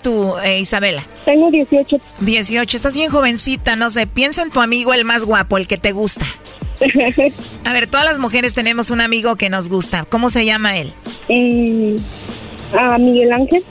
tú, 0.00 0.34
eh, 0.38 0.60
Isabela? 0.60 1.04
Tengo 1.24 1.50
18. 1.50 2.00
18, 2.20 2.76
estás 2.76 2.94
bien 2.94 3.10
jovencita, 3.10 3.76
no 3.76 3.90
sé, 3.90 4.06
piensa 4.06 4.42
en 4.42 4.50
tu 4.50 4.60
amigo 4.60 4.94
el 4.94 5.04
más 5.04 5.24
guapo, 5.24 5.58
el 5.58 5.66
que 5.66 5.78
te 5.78 5.92
gusta. 5.92 6.24
A 7.64 7.72
ver, 7.72 7.86
todas 7.86 8.04
las 8.04 8.18
mujeres 8.18 8.54
tenemos 8.54 8.90
un 8.90 9.00
amigo 9.00 9.36
que 9.36 9.48
nos 9.50 9.68
gusta. 9.68 10.04
¿Cómo 10.04 10.30
se 10.30 10.44
llama 10.44 10.76
él? 10.78 10.92
¿A 12.78 12.98
Miguel 12.98 13.32
Ángel? 13.32 13.62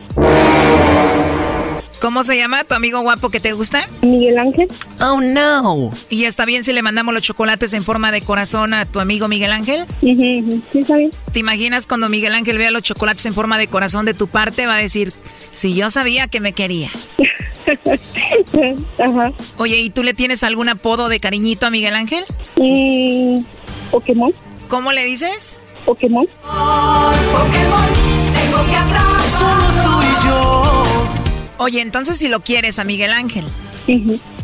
¿Cómo 2.01 2.23
se 2.23 2.35
llama 2.35 2.63
tu 2.63 2.73
amigo 2.73 2.99
guapo 3.01 3.29
que 3.29 3.39
te 3.39 3.53
gusta? 3.53 3.87
Miguel 4.01 4.39
Ángel. 4.39 4.67
Oh, 5.01 5.21
no. 5.21 5.91
¿Y 6.09 6.23
está 6.23 6.45
bien 6.45 6.63
si 6.63 6.73
le 6.73 6.81
mandamos 6.81 7.13
los 7.13 7.21
chocolates 7.21 7.73
en 7.73 7.83
forma 7.83 8.11
de 8.11 8.21
corazón 8.21 8.73
a 8.73 8.85
tu 8.85 8.99
amigo 8.99 9.27
Miguel 9.27 9.51
Ángel? 9.51 9.85
Sí, 9.99 10.63
está 10.73 10.97
bien. 10.97 11.11
¿Te 11.31 11.39
imaginas 11.39 11.85
cuando 11.85 12.09
Miguel 12.09 12.33
Ángel 12.33 12.57
vea 12.57 12.71
los 12.71 12.81
chocolates 12.81 13.27
en 13.27 13.35
forma 13.35 13.59
de 13.59 13.67
corazón 13.67 14.07
de 14.07 14.15
tu 14.15 14.27
parte? 14.27 14.65
Va 14.65 14.77
a 14.77 14.79
decir, 14.79 15.13
si 15.51 15.73
yo 15.73 15.89
sabía 15.89 16.27
que 16.27 16.39
me 16.39 16.53
quería. 16.53 16.89
Ajá. 18.99 19.31
Oye, 19.57 19.77
¿y 19.77 19.89
tú 19.89 20.03
le 20.03 20.13
tienes 20.13 20.43
algún 20.43 20.69
apodo 20.69 21.09
de 21.09 21.19
cariñito 21.19 21.65
a 21.65 21.69
Miguel 21.69 21.95
Ángel? 21.95 22.23
Mm, 22.57 23.43
Pokémon. 23.91 24.33
¿Cómo 24.67 24.91
le 24.91 25.03
dices? 25.05 25.55
Pokémon. 25.85 26.27
Tengo 28.33 28.65
que 28.65 28.75
atrapar. 28.75 29.29
Somos 29.29 29.75
tú 29.83 30.01
y 30.01 30.27
yo. 30.27 30.63
Oye, 31.57 31.81
entonces 31.81 32.17
si 32.17 32.27
lo 32.27 32.41
quieres 32.41 32.79
a 32.79 32.83
Miguel 32.83 33.13
Ángel. 33.13 33.45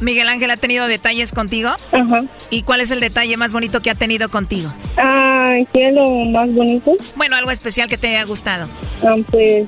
¿Miguel 0.01 0.27
Ángel 0.27 0.51
ha 0.51 0.57
tenido 0.57 0.87
detalles 0.87 1.31
contigo? 1.31 1.69
Ajá. 1.91 2.23
¿Y 2.49 2.63
cuál 2.63 2.81
es 2.81 2.91
el 2.91 2.99
detalle 2.99 3.37
más 3.37 3.53
bonito 3.53 3.81
que 3.81 3.89
ha 3.89 3.95
tenido 3.95 4.29
contigo? 4.29 4.73
Ah, 4.97 5.55
¿qué 5.73 5.87
es 5.87 5.93
lo 5.93 6.05
más 6.25 6.51
bonito? 6.53 6.95
Bueno, 7.15 7.35
algo 7.35 7.51
especial 7.51 7.87
que 7.87 7.97
te 7.97 8.07
haya 8.09 8.23
gustado. 8.25 8.67
Ah, 9.03 9.15
pues 9.31 9.67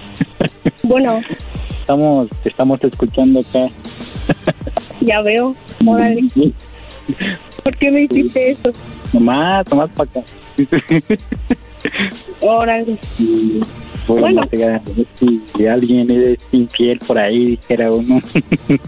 Bueno, 0.83 1.21
estamos, 1.79 2.27
estamos 2.43 2.83
escuchando 2.83 3.41
acá. 3.41 3.67
ya 5.01 5.21
veo. 5.21 5.55
Órale. 5.85 6.21
¿Por 7.63 7.77
qué 7.77 7.91
me 7.91 8.03
hiciste 8.03 8.51
eso? 8.51 8.71
Nomás, 9.13 9.69
nomás 9.69 9.89
para 9.91 10.09
acá. 10.09 10.21
Órale. 12.41 12.97
Bueno, 14.07 14.43
si 15.55 15.65
alguien 15.65 16.09
es 16.09 16.39
infiel 16.51 16.99
por 16.99 17.17
ahí, 17.17 17.57
dijera 17.57 17.91
uno. 17.91 18.19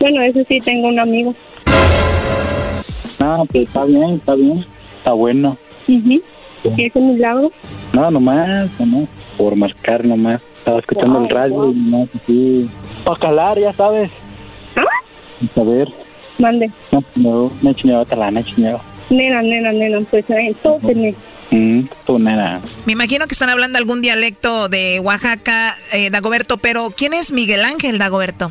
Bueno, 0.00 0.20
eso 0.22 0.40
sí, 0.48 0.58
tengo 0.58 0.88
un 0.88 0.98
amigo. 0.98 1.32
no, 3.20 3.46
pues 3.46 3.68
está 3.68 3.84
bien, 3.84 4.14
está 4.14 4.34
bien. 4.34 4.66
Está 4.98 5.12
bueno. 5.12 5.56
Ujú. 5.86 6.20
¿Y 6.76 6.84
ese 6.84 6.98
milagro? 6.98 7.52
No, 7.92 8.10
nomás, 8.10 8.68
nomás. 8.80 9.08
Por 9.38 9.54
marcar 9.54 10.04
nomás. 10.04 10.42
Estaba 10.62 10.78
escuchando 10.78 11.14
Wow, 11.18 11.24
el 11.24 11.30
radio 11.34 11.54
wow. 11.54 11.72
y 11.72 11.74
nomás 11.74 12.08
así. 12.22 12.70
Para 13.04 13.18
calar, 13.18 13.58
ya 13.58 13.72
sabes. 13.72 14.10
¿Ah? 14.76 15.60
A 15.60 15.64
ver. 15.64 15.88
Mande. 16.38 16.70
No, 16.92 17.02
no, 17.16 17.50
me 17.62 17.70
he 17.70 17.74
chingado, 17.74 18.04
talán, 18.04 18.34
me 18.34 18.40
he 18.40 18.44
chingado. 18.44 18.80
Nena, 19.10 19.42
nena, 19.42 19.72
nena, 19.72 20.00
pues 20.08 20.24
entonces, 20.28 20.96
nena. 20.96 21.16
Mm, 21.50 21.82
tú, 22.06 22.18
nada. 22.18 22.60
Me 22.86 22.92
imagino 22.92 23.26
que 23.26 23.34
están 23.34 23.50
hablando 23.50 23.76
algún 23.76 24.00
dialecto 24.02 24.68
de 24.68 25.00
Oaxaca, 25.00 25.74
eh, 25.92 26.08
Dagoberto, 26.10 26.56
pero 26.58 26.92
¿quién 26.96 27.12
es 27.12 27.32
Miguel 27.32 27.64
Ángel, 27.64 27.98
Dagoberto? 27.98 28.50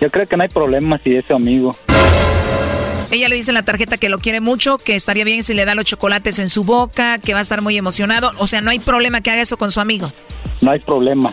yo 0.00 0.10
creo 0.10 0.26
que 0.26 0.36
no 0.36 0.42
hay 0.42 0.48
problema 0.48 0.98
si 1.02 1.10
es 1.10 1.24
su 1.26 1.34
amigo. 1.34 1.72
Ella 3.10 3.28
le 3.28 3.36
dice 3.36 3.50
en 3.50 3.54
la 3.54 3.62
tarjeta 3.62 3.96
que 3.96 4.10
lo 4.10 4.18
quiere 4.18 4.40
mucho, 4.40 4.76
que 4.76 4.94
estaría 4.94 5.24
bien 5.24 5.42
si 5.42 5.54
le 5.54 5.64
da 5.64 5.74
los 5.74 5.86
chocolates 5.86 6.38
en 6.38 6.50
su 6.50 6.62
boca, 6.64 7.18
que 7.18 7.32
va 7.32 7.38
a 7.38 7.42
estar 7.42 7.62
muy 7.62 7.76
emocionado. 7.76 8.32
O 8.38 8.46
sea, 8.46 8.60
no 8.60 8.70
hay 8.70 8.80
problema 8.80 9.22
que 9.22 9.30
haga 9.30 9.40
eso 9.40 9.56
con 9.56 9.72
su 9.72 9.80
amigo. 9.80 10.12
No 10.60 10.72
hay 10.72 10.80
problema. 10.80 11.32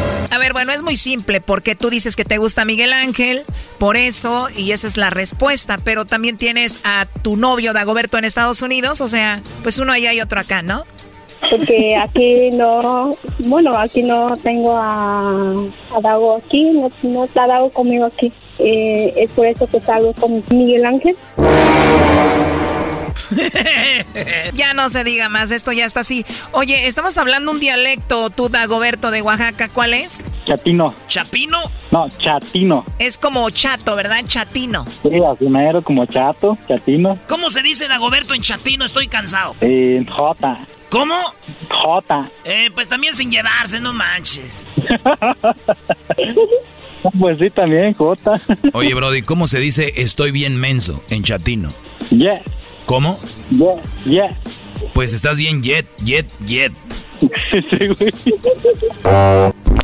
Ver, 0.41 0.53
bueno, 0.53 0.71
es 0.71 0.81
muy 0.81 0.95
simple, 0.95 1.39
porque 1.39 1.75
tú 1.75 1.91
dices 1.91 2.15
que 2.15 2.25
te 2.25 2.39
gusta 2.39 2.65
Miguel 2.65 2.93
Ángel, 2.93 3.43
por 3.77 3.95
eso, 3.95 4.47
y 4.57 4.71
esa 4.71 4.87
es 4.87 4.97
la 4.97 5.11
respuesta, 5.11 5.77
pero 5.83 6.05
también 6.05 6.35
tienes 6.35 6.79
a 6.83 7.05
tu 7.21 7.37
novio 7.37 7.73
Dagoberto 7.73 8.17
en 8.17 8.25
Estados 8.25 8.63
Unidos, 8.63 9.01
o 9.01 9.07
sea, 9.07 9.43
pues 9.61 9.77
uno 9.77 9.93
allá 9.93 10.13
y 10.13 10.19
otro 10.19 10.39
acá, 10.39 10.63
¿no? 10.63 10.83
Porque 11.47 11.95
aquí 11.95 12.49
no, 12.53 13.11
bueno, 13.45 13.77
aquí 13.77 14.01
no 14.01 14.33
tengo 14.41 14.75
a, 14.75 15.51
a 15.95 16.01
Dago 16.01 16.37
aquí, 16.37 16.71
no, 16.71 16.91
no 17.03 17.25
está 17.25 17.45
Dago 17.45 17.69
conmigo 17.69 18.05
aquí. 18.05 18.33
Eh, 18.57 19.13
es 19.17 19.29
por 19.31 19.45
eso 19.45 19.67
que 19.67 19.79
salgo 19.79 20.11
con 20.13 20.43
Miguel 20.49 20.85
Ángel. 20.87 21.15
ya 24.53 24.73
no 24.73 24.89
se 24.89 25.03
diga 25.03 25.29
más, 25.29 25.51
esto 25.51 25.71
ya 25.71 25.85
está 25.85 26.01
así. 26.01 26.25
Oye, 26.51 26.87
estamos 26.87 27.17
hablando 27.17 27.51
un 27.51 27.59
dialecto, 27.59 28.29
tú 28.29 28.49
Dagoberto 28.49 29.11
de 29.11 29.21
Oaxaca, 29.21 29.69
¿cuál 29.69 29.93
es? 29.93 30.23
Chatino. 30.45 30.93
¿Chapino? 31.07 31.57
No, 31.91 32.09
chatino. 32.09 32.85
Es 32.99 33.17
como 33.17 33.49
chato, 33.49 33.95
¿verdad? 33.95 34.23
Chatino. 34.27 34.85
Sí, 35.03 35.09
así 35.23 35.45
mero, 35.45 35.81
como 35.81 36.05
chato, 36.05 36.57
chatino. 36.67 37.17
¿Cómo 37.27 37.49
se 37.49 37.61
dice 37.61 37.87
Dagoberto 37.87 38.33
en 38.33 38.41
chatino? 38.41 38.85
Estoy 38.85 39.07
cansado. 39.07 39.55
Eh, 39.61 40.03
J. 40.09 40.65
¿Cómo? 40.89 41.15
J. 41.69 42.29
Eh, 42.43 42.69
pues 42.73 42.89
también 42.89 43.13
sin 43.13 43.31
llevarse, 43.31 43.79
no 43.79 43.93
manches. 43.93 44.67
Pues 47.19 47.39
sí, 47.39 47.49
también, 47.49 47.93
J. 47.95 48.35
Oye, 48.73 48.93
Brody, 48.93 49.21
¿cómo 49.23 49.47
se 49.47 49.59
dice 49.59 49.91
estoy 49.97 50.29
bien 50.31 50.55
menso 50.57 51.01
en 51.09 51.23
chatino? 51.23 51.69
Yeah. 52.11 52.43
¿Cómo? 52.85 53.19
Yeah, 53.49 53.81
yeah. 54.05 54.39
Pues 54.93 55.13
estás 55.13 55.37
bien 55.37 55.63
yet, 55.63 55.87
yet, 56.03 56.27
yet. 56.45 56.71
Sí, 57.51 57.87
güey. 57.87 58.13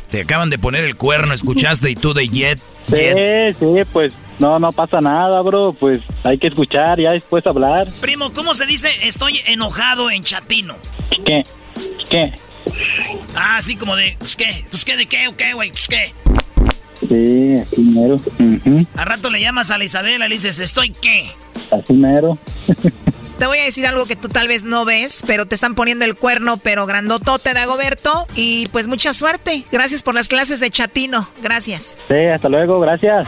Te 0.10 0.22
acaban 0.22 0.50
de 0.50 0.58
poner 0.58 0.86
el 0.86 0.96
cuerno, 0.96 1.34
escuchaste 1.34 1.90
y 1.90 1.96
tú 1.96 2.14
de 2.14 2.28
yet, 2.28 2.60
Sí, 2.88 3.56
sí, 3.60 3.66
pues 3.92 4.18
no, 4.40 4.60
no 4.60 4.70
pasa 4.72 5.02
nada, 5.02 5.42
bro. 5.42 5.74
Pues 5.74 6.00
hay 6.24 6.38
que 6.38 6.48
escuchar, 6.48 7.00
ya 7.02 7.12
después 7.12 7.46
hablar. 7.46 7.86
Primo, 8.00 8.32
¿cómo 8.32 8.54
se 8.54 8.66
dice 8.66 8.88
estoy 9.04 9.42
enojado 9.46 10.10
en 10.10 10.24
chatino? 10.24 10.76
¿Qué? 11.26 11.44
¿Qué? 12.10 12.34
Ah, 13.36 13.58
así 13.58 13.76
como 13.76 13.96
de, 13.98 14.16
pues 14.20 14.36
qué, 14.38 14.64
pues 14.70 14.86
qué, 14.86 14.96
de 14.96 15.06
qué, 15.06 15.28
o 15.28 15.36
qué, 15.36 15.54
güey, 15.54 15.72
pues 15.72 15.88
qué. 15.90 16.14
Sí, 17.00 17.62
así 17.62 17.82
mero. 17.82 18.16
Ujú, 18.16 18.88
Al 18.96 19.06
rato 19.06 19.30
le 19.30 19.42
llamas 19.42 19.70
a 19.70 19.78
la 19.78 19.84
Isabela 19.84 20.26
y 20.26 20.30
le 20.30 20.36
dices, 20.36 20.60
¿estoy 20.60 20.90
qué? 20.92 21.30
Así 21.72 21.94
mero. 21.94 22.38
Te 23.38 23.46
voy 23.46 23.60
a 23.60 23.64
decir 23.64 23.86
algo 23.86 24.06
que 24.06 24.16
tú 24.16 24.30
tal 24.30 24.48
vez 24.48 24.64
no 24.64 24.84
ves, 24.84 25.24
pero 25.28 25.46
te 25.46 25.56
están 25.56 25.76
poniendo 25.76 26.06
el 26.06 26.16
cuerno, 26.16 26.58
pero 26.58 26.88
grandotote 26.88 27.54
Dagoberto. 27.54 28.26
Y 28.36 28.68
pues 28.70 28.88
mucha 28.88 29.14
suerte. 29.14 29.64
Gracias 29.72 30.02
por 30.02 30.16
las 30.16 30.28
clases 30.28 30.60
de 30.60 30.72
chatino. 30.72 31.30
Gracias. 31.42 31.98
Sí, 32.08 32.16
hasta 32.16 32.50
luego, 32.50 32.80
gracias. 32.80 33.28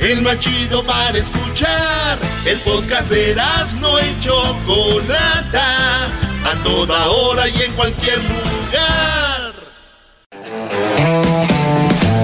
El 0.00 0.22
más 0.22 0.38
chido 0.38 0.84
para 0.84 1.18
escuchar. 1.18 2.18
El 2.44 2.58
podcast 2.60 3.10
de 3.10 3.34
no 3.80 3.98
y 3.98 4.20
Chocolata. 4.20 6.06
A 6.44 6.54
toda 6.62 7.08
hora 7.08 7.48
y 7.48 7.62
en 7.62 7.72
cualquier 7.72 8.18
lugar. 8.18 9.52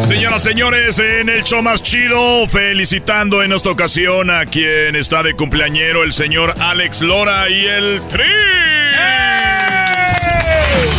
Señoras, 0.07 0.43
señores, 0.43 0.99
en 0.99 1.29
el 1.29 1.42
show 1.42 1.63
más 1.63 1.83
chido, 1.83 2.46
felicitando 2.49 3.42
en 3.42 3.53
esta 3.53 3.71
ocasión 3.71 4.30
a 4.30 4.45
quien 4.46 4.95
está 4.96 5.22
de 5.22 5.34
cumpleañero, 5.34 6.05
el 6.05 6.13
señor 6.13 6.55
Alex 6.61 7.01
Lora 7.01 7.49
y 7.49 7.64
el 7.64 8.01
Tri. 8.11 8.22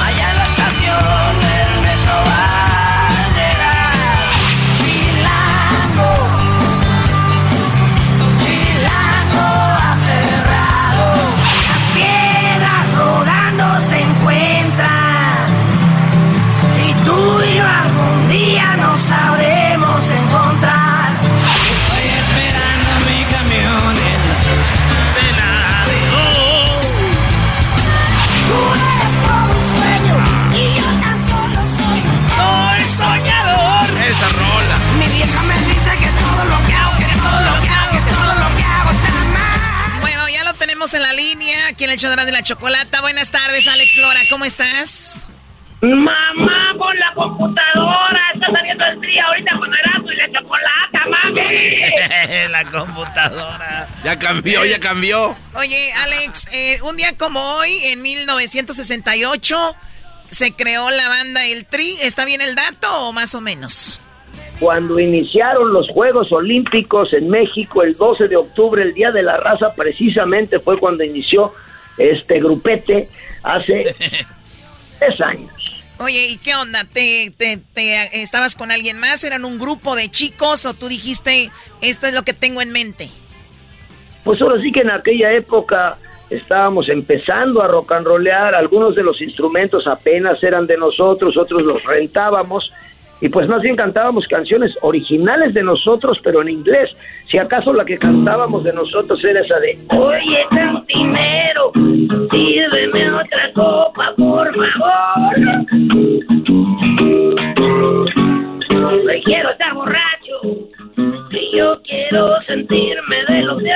Allá 0.03 0.31
en 0.31 0.37
la 0.37 0.45
estación 0.45 1.34
tenemos 40.85 40.93
en 40.93 41.01
la 41.01 41.13
línea. 41.13 41.67
Aquí 41.67 41.83
en 41.85 41.91
el 41.91 41.97
de 41.97 42.31
la 42.31 42.43
chocolata. 42.43 43.01
Buenas 43.01 43.31
tardes, 43.31 43.67
Alex 43.67 43.97
Lora. 43.97 44.19
¿Cómo 44.29 44.45
estás? 44.45 45.27
Mamá, 45.81 46.73
pon 46.77 46.97
la 46.99 47.11
computadora. 47.13 48.21
Está 48.33 48.47
saliendo 48.51 48.85
el 48.85 49.01
día 49.01 49.23
ahorita 49.25 49.51
con 49.57 49.73
Erasmo 49.73 50.11
y 50.11 50.15
la 50.15 50.31
chocolata, 50.31 50.99
mami. 51.09 52.49
la 52.51 52.65
computadora. 52.65 53.87
Ya 54.03 54.19
cambió, 54.19 54.65
ya 54.65 54.79
cambió. 54.79 55.35
Oye, 55.55 55.93
Alex, 55.93 56.49
eh, 56.51 56.79
un 56.83 56.97
día 56.97 57.17
como 57.17 57.39
hoy, 57.39 57.85
en 57.85 58.01
1968, 58.01 59.75
se 60.29 60.51
creó 60.53 60.89
la 60.91 61.09
banda 61.09 61.45
El 61.45 61.65
Tri. 61.65 61.97
¿Está 62.01 62.25
bien 62.25 62.41
el 62.41 62.55
dato 62.55 63.07
o 63.07 63.13
más 63.13 63.33
o 63.35 63.41
menos? 63.41 64.01
Cuando 64.59 64.99
iniciaron 64.99 65.73
los 65.73 65.89
Juegos 65.89 66.31
Olímpicos 66.31 67.13
en 67.13 67.29
México 67.29 67.83
el 67.83 67.95
12 67.95 68.27
de 68.27 68.37
octubre, 68.37 68.81
el 68.81 68.93
Día 68.93 69.11
de 69.11 69.23
la 69.23 69.37
Raza, 69.37 69.73
precisamente 69.75 70.59
fue 70.59 70.79
cuando 70.79 71.03
inició 71.03 71.53
este 71.97 72.39
grupete 72.39 73.09
hace 73.43 73.95
tres 74.99 75.21
años. 75.21 75.85
Oye, 75.97 76.27
¿y 76.27 76.37
qué 76.37 76.55
onda? 76.55 76.83
¿Te, 76.83 77.33
te, 77.37 77.57
te, 77.73 78.21
estabas 78.21 78.55
con 78.55 78.71
alguien 78.71 78.99
más? 78.99 79.23
¿Eran 79.23 79.45
un 79.45 79.57
grupo 79.57 79.95
de 79.95 80.09
chicos 80.09 80.65
o 80.65 80.73
tú 80.73 80.87
dijiste, 80.87 81.51
esto 81.81 82.07
es 82.07 82.13
lo 82.13 82.23
que 82.23 82.33
tengo 82.33 82.61
en 82.61 82.71
mente? 82.71 83.09
Pues 84.23 84.41
ahora 84.41 84.61
sí 84.61 84.71
que 84.71 84.81
en 84.81 84.89
aquella 84.89 85.31
época 85.33 85.97
estábamos 86.29 86.89
empezando 86.89 87.61
a 87.61 87.67
rock 87.67 87.93
and 87.93 88.07
rollear, 88.07 88.55
algunos 88.55 88.95
de 88.95 89.03
los 89.03 89.21
instrumentos 89.21 89.87
apenas 89.87 90.43
eran 90.43 90.65
de 90.67 90.77
nosotros, 90.77 91.37
otros 91.37 91.61
los 91.61 91.81
rentábamos 91.83 92.71
y 93.21 93.29
pues 93.29 93.47
más 93.47 93.61
bien 93.61 93.75
cantábamos 93.75 94.27
canciones 94.27 94.75
originales 94.81 95.53
de 95.53 95.63
nosotros, 95.63 96.19
pero 96.23 96.41
en 96.41 96.49
inglés. 96.49 96.89
Si 97.27 97.37
acaso 97.37 97.73
la 97.73 97.85
que 97.85 97.97
cantábamos 97.97 98.63
de 98.63 98.73
nosotros 98.73 99.23
era 99.23 99.39
esa 99.39 99.59
de 99.59 99.77
Oye, 99.89 100.45
cantinero, 100.49 101.71
sírveme 102.31 103.11
otra 103.13 103.53
copa, 103.53 104.13
por 104.17 104.53
favor. 104.77 105.37
Me 109.05 109.21
quiero 109.23 109.49
estar 109.51 109.73
borracho 109.73 110.41
y 111.31 111.57
yo 111.57 111.81
quiero 111.83 112.41
sentirme 112.45 113.15
de 113.27 113.41
los 113.41 113.57
de 113.63 113.71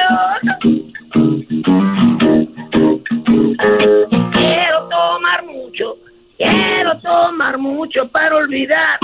Quiero 4.31 4.87
tomar 4.89 5.45
mucho, 5.45 5.97
quiero 6.39 6.97
tomar 7.01 7.57
mucho 7.57 8.07
para 8.11 8.35
olvidar. 8.35 8.99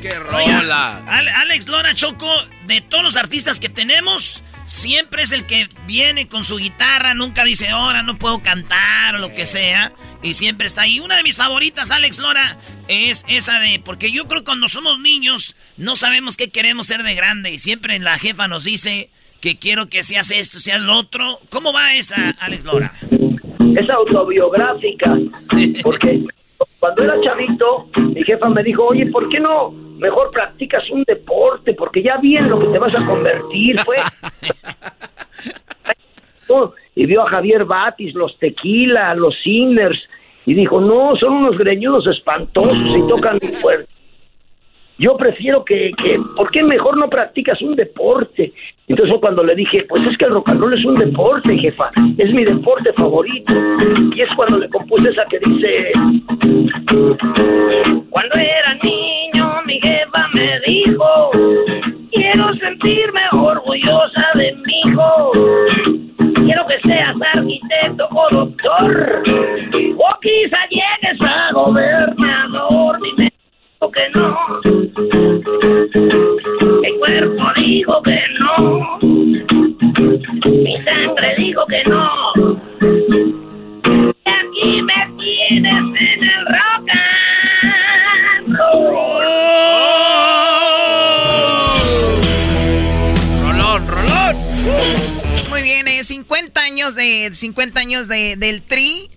¡Qué 0.00 0.10
rola! 0.18 1.04
Alex 1.06 1.68
Lora 1.68 1.94
Choco, 1.94 2.28
de 2.66 2.80
todos 2.80 3.04
los 3.04 3.16
artistas 3.16 3.60
que 3.60 3.68
tenemos, 3.68 4.42
siempre 4.64 5.22
es 5.22 5.32
el 5.32 5.46
que 5.46 5.68
viene 5.86 6.26
con 6.26 6.44
su 6.44 6.56
guitarra, 6.56 7.14
nunca 7.14 7.44
dice, 7.44 7.68
ahora 7.68 8.02
no 8.02 8.18
puedo 8.18 8.40
cantar 8.40 9.16
o 9.16 9.18
lo 9.18 9.34
que 9.34 9.46
sea, 9.46 9.92
y 10.22 10.34
siempre 10.34 10.66
está 10.66 10.82
ahí. 10.82 11.00
Una 11.00 11.16
de 11.16 11.22
mis 11.22 11.36
favoritas, 11.36 11.90
Alex 11.90 12.18
Lora, 12.18 12.58
es 12.88 13.24
esa 13.28 13.60
de, 13.60 13.80
porque 13.84 14.10
yo 14.10 14.26
creo 14.26 14.40
que 14.40 14.46
cuando 14.46 14.68
somos 14.68 14.98
niños 14.98 15.54
no 15.76 15.96
sabemos 15.96 16.36
qué 16.36 16.50
queremos 16.50 16.86
ser 16.86 17.02
de 17.02 17.14
grande, 17.14 17.50
y 17.50 17.58
siempre 17.58 17.98
la 17.98 18.18
jefa 18.18 18.48
nos 18.48 18.64
dice 18.64 19.10
que 19.42 19.58
quiero 19.58 19.88
que 19.90 20.02
seas 20.02 20.30
esto, 20.30 20.58
seas 20.58 20.80
lo 20.80 20.94
otro. 20.94 21.40
¿Cómo 21.50 21.72
va 21.72 21.94
esa, 21.94 22.30
Alex 22.40 22.64
Lora? 22.64 22.92
Es 23.76 23.90
autobiográfica, 23.90 25.18
porque 25.82 26.22
cuando 26.78 27.02
era 27.02 27.20
chavito, 27.20 27.88
mi 27.96 28.22
jefa 28.22 28.48
me 28.48 28.62
dijo, 28.62 28.86
oye, 28.86 29.06
¿por 29.06 29.28
qué 29.28 29.40
no 29.40 29.70
mejor 29.98 30.30
practicas 30.30 30.88
un 30.90 31.02
deporte? 31.04 31.74
Porque 31.74 32.02
ya 32.02 32.16
vi 32.18 32.36
en 32.36 32.48
lo 32.48 32.60
que 32.60 32.66
te 32.68 32.78
vas 32.78 32.94
a 32.94 33.04
convertir, 33.04 33.78
fue. 33.80 33.96
y 36.94 37.06
vio 37.06 37.22
a 37.22 37.30
Javier 37.30 37.64
Batis, 37.64 38.14
los 38.14 38.38
Tequila, 38.38 39.14
los 39.14 39.34
Sinners, 39.42 39.98
y 40.44 40.54
dijo, 40.54 40.80
no, 40.80 41.16
son 41.16 41.32
unos 41.34 41.56
greñudos 41.56 42.06
espantosos 42.06 42.76
y 42.76 43.08
tocan 43.08 43.38
muy 43.40 43.52
fuerte. 43.54 43.88
Yo 44.98 45.16
prefiero 45.16 45.64
que, 45.64 45.90
que, 45.96 46.20
¿por 46.36 46.50
qué 46.50 46.62
mejor 46.62 46.96
no 46.96 47.08
practicas 47.08 47.60
un 47.62 47.74
deporte? 47.74 48.52
Entonces 48.92 49.16
cuando 49.22 49.42
le 49.42 49.54
dije, 49.54 49.86
pues 49.88 50.06
es 50.06 50.18
que 50.18 50.26
el 50.26 50.32
rock 50.32 50.50
and 50.50 50.60
roll 50.60 50.74
es 50.74 50.84
un 50.84 50.96
deporte, 50.96 51.56
jefa, 51.56 51.88
es 52.18 52.30
mi 52.34 52.44
deporte 52.44 52.92
favorito. 52.92 53.54
Y 54.14 54.20
es 54.20 54.28
cuando 54.36 54.58
le 54.58 54.68
compuse 54.68 55.08
esa 55.08 55.24
que 55.30 55.38
dice, 55.38 55.92
Cuando 58.10 58.34
era 58.34 58.74
niño, 58.82 59.62
mi 59.64 59.80
jefa 59.80 60.28
me 60.34 60.60
dijo, 60.66 61.30
quiero 62.10 62.52
sentirme 62.56 63.22
orgullosa 63.32 64.26
de 64.34 64.54
mi 64.56 64.80
hijo. 64.84 65.32
Quiero 66.44 66.66
que 66.66 66.78
seas 66.86 67.16
arquitecto 67.34 68.06
o 68.10 68.28
doctor, 68.30 69.22
o 69.96 70.20
quizá 70.20 70.58
llegues 70.68 71.18
a 71.22 71.50
gobernador. 71.54 72.98
Dime 73.00 73.32
que 73.90 74.08
no. 74.14 74.36
Mi 77.02 77.08
cuerpo 77.08 77.42
dijo 77.56 78.00
que 78.04 78.20
no. 78.38 78.98
Mi 80.44 80.76
sangre 80.84 81.34
dijo 81.36 81.66
que 81.66 81.82
no. 81.84 82.08
Y 83.84 84.30
aquí 84.30 84.82
me 84.82 84.94
tienes 85.18 85.82
en 85.98 86.22
el 86.22 86.46
rock 86.46 86.88
and 86.94 88.56
Rolón, 93.42 93.82
rolón. 93.88 94.36
Muy 95.50 95.62
bien, 95.62 95.88
eh, 95.88 96.04
50 96.04 96.60
años 96.60 96.94
de 96.94 97.30
50 97.32 97.80
años 97.80 98.06
de, 98.06 98.36
del 98.36 98.62
Tri. 98.62 99.10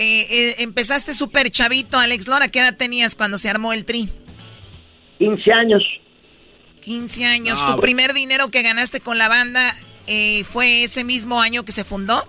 Eh, 0.00 0.26
eh, 0.28 0.54
empezaste 0.58 1.12
súper 1.14 1.50
chavito, 1.50 1.98
Alex 1.98 2.26
Lora. 2.26 2.48
¿Qué 2.48 2.58
edad 2.58 2.76
tenías 2.76 3.14
cuando 3.14 3.38
se 3.38 3.48
armó 3.48 3.72
el 3.72 3.84
Tri? 3.84 4.08
15 5.18 5.52
años. 5.52 5.84
15 6.88 7.26
años. 7.26 7.60
No, 7.60 7.66
¿Tu 7.66 7.72
pues- 7.74 7.82
primer 7.82 8.14
dinero 8.14 8.48
que 8.50 8.62
ganaste 8.62 9.00
con 9.00 9.18
la 9.18 9.28
banda 9.28 9.60
eh, 10.06 10.42
fue 10.44 10.84
ese 10.84 11.04
mismo 11.04 11.38
año 11.38 11.62
que 11.62 11.72
se 11.72 11.84
fundó? 11.84 12.24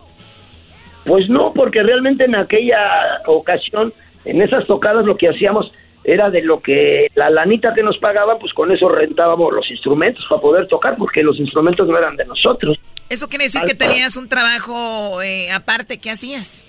Pues 1.06 1.30
no, 1.30 1.54
porque 1.54 1.82
realmente 1.82 2.26
en 2.26 2.36
aquella 2.36 3.22
ocasión, 3.26 3.94
en 4.26 4.42
esas 4.42 4.68
tocadas 4.68 5.06
lo 5.06 5.16
que 5.16 5.30
hacíamos 5.30 5.72
era 6.04 6.30
de 6.30 6.42
lo 6.42 6.62
que 6.62 7.08
la 7.16 7.30
lanita 7.30 7.74
que 7.74 7.84
nos 7.84 7.98
pagaban, 8.00 8.38
pues 8.38 8.54
con 8.54 8.70
eso 8.70 8.90
rentábamos 8.90 9.54
los 9.54 9.72
instrumentos 9.72 10.26
para 10.30 10.42
poder 10.42 10.68
tocar, 10.68 10.98
porque 10.98 11.24
los 11.24 11.40
instrumentos 11.40 11.88
no 11.88 11.98
eran 11.98 12.18
de 12.18 12.26
nosotros. 12.26 12.78
Eso 13.08 13.30
quiere 13.30 13.46
decir 13.46 13.62
que 13.66 13.76
tenías 13.76 14.18
un 14.18 14.28
trabajo 14.28 15.22
eh, 15.22 15.52
aparte. 15.52 16.00
¿Qué 16.00 16.12
hacías? 16.12 16.66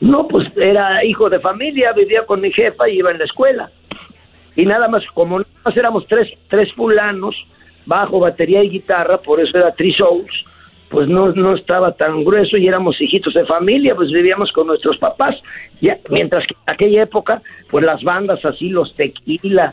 No, 0.00 0.26
pues 0.26 0.48
era 0.56 1.04
hijo 1.04 1.28
de 1.28 1.38
familia, 1.38 1.92
vivía 1.92 2.24
con 2.24 2.40
mi 2.40 2.50
jefa 2.50 2.88
y 2.88 2.98
iba 2.98 3.10
en 3.10 3.18
la 3.18 3.24
escuela. 3.24 3.70
Y 4.58 4.66
nada 4.66 4.88
más, 4.88 5.04
como 5.14 5.38
nada 5.38 5.50
más 5.64 5.76
éramos 5.76 6.04
tres, 6.08 6.28
tres 6.48 6.72
fulanos, 6.72 7.36
bajo, 7.86 8.18
batería 8.18 8.64
y 8.64 8.70
guitarra, 8.70 9.16
por 9.18 9.40
eso 9.40 9.56
era 9.56 9.72
Three 9.72 9.94
Souls, 9.94 10.44
pues 10.88 11.06
no, 11.06 11.28
no 11.28 11.54
estaba 11.54 11.92
tan 11.92 12.24
grueso 12.24 12.56
y 12.56 12.66
éramos 12.66 13.00
hijitos 13.00 13.34
de 13.34 13.46
familia, 13.46 13.94
pues 13.94 14.10
vivíamos 14.10 14.50
con 14.50 14.66
nuestros 14.66 14.98
papás. 14.98 15.36
Ya, 15.80 15.96
mientras 16.10 16.44
que 16.44 16.54
en 16.54 16.74
aquella 16.74 17.02
época, 17.04 17.40
pues 17.70 17.84
las 17.84 18.02
bandas 18.02 18.44
así, 18.44 18.70
los 18.70 18.92
Tequila, 18.96 19.72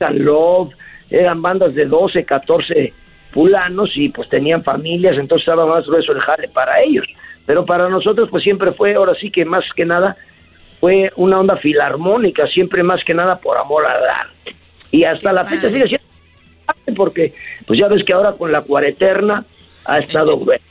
and 0.00 0.18
Love, 0.18 0.74
eran 1.10 1.40
bandas 1.40 1.72
de 1.76 1.84
12, 1.84 2.24
14 2.24 2.92
fulanos 3.30 3.96
y 3.96 4.08
pues 4.08 4.28
tenían 4.30 4.64
familias, 4.64 5.16
entonces 5.16 5.46
estaba 5.46 5.64
más 5.64 5.86
grueso 5.86 6.10
el 6.10 6.20
jale 6.20 6.48
para 6.48 6.82
ellos. 6.82 7.06
Pero 7.46 7.64
para 7.64 7.88
nosotros 7.88 8.28
pues 8.32 8.42
siempre 8.42 8.72
fue, 8.72 8.94
ahora 8.94 9.14
sí 9.14 9.30
que 9.30 9.44
más 9.44 9.64
que 9.76 9.84
nada, 9.84 10.16
fue 10.84 11.10
una 11.16 11.40
onda 11.40 11.56
filarmónica, 11.56 12.46
siempre 12.48 12.82
más 12.82 13.02
que 13.06 13.14
nada 13.14 13.38
por 13.38 13.56
amor 13.56 13.86
al 13.86 14.06
arte. 14.06 14.54
Y 14.90 15.04
hasta 15.04 15.32
la 15.32 15.46
fecha 15.46 15.70
sigue 15.70 15.88
siendo 15.88 16.04
porque 16.94 17.32
pues 17.66 17.80
ya 17.80 17.88
ves 17.88 18.04
que 18.04 18.12
ahora 18.12 18.32
con 18.34 18.52
la 18.52 18.60
cuareterna 18.60 19.46
ha 19.86 19.98
estado 19.98 20.36
bueno. 20.36 20.62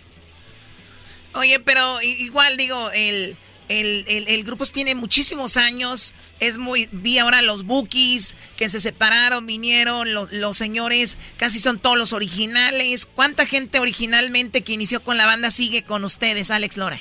Oye, 1.33 1.59
pero 1.65 1.99
igual 2.03 2.57
digo, 2.57 2.91
el, 2.91 3.35
el, 3.69 4.05
el, 4.07 4.27
el 4.27 4.43
grupo 4.43 4.65
tiene 4.67 4.93
muchísimos 4.93 5.57
años. 5.57 6.13
Es 6.39 6.59
muy. 6.59 6.89
Vi 6.91 7.17
ahora 7.17 7.41
los 7.41 7.63
bookies 7.65 8.37
que 8.55 8.69
se 8.69 8.81
separaron, 8.81 9.47
vinieron, 9.47 10.13
lo- 10.13 10.27
los 10.31 10.57
señores, 10.57 11.17
casi 11.37 11.57
son 11.59 11.79
todos 11.79 11.97
los 11.97 12.13
originales. 12.13 13.07
¿Cuánta 13.07 13.47
gente 13.47 13.79
originalmente 13.79 14.61
que 14.61 14.73
inició 14.73 15.01
con 15.03 15.17
la 15.17 15.25
banda 15.25 15.49
sigue 15.49 15.81
con 15.85 16.03
ustedes, 16.03 16.51
Alex 16.51 16.77
Lora? 16.77 16.99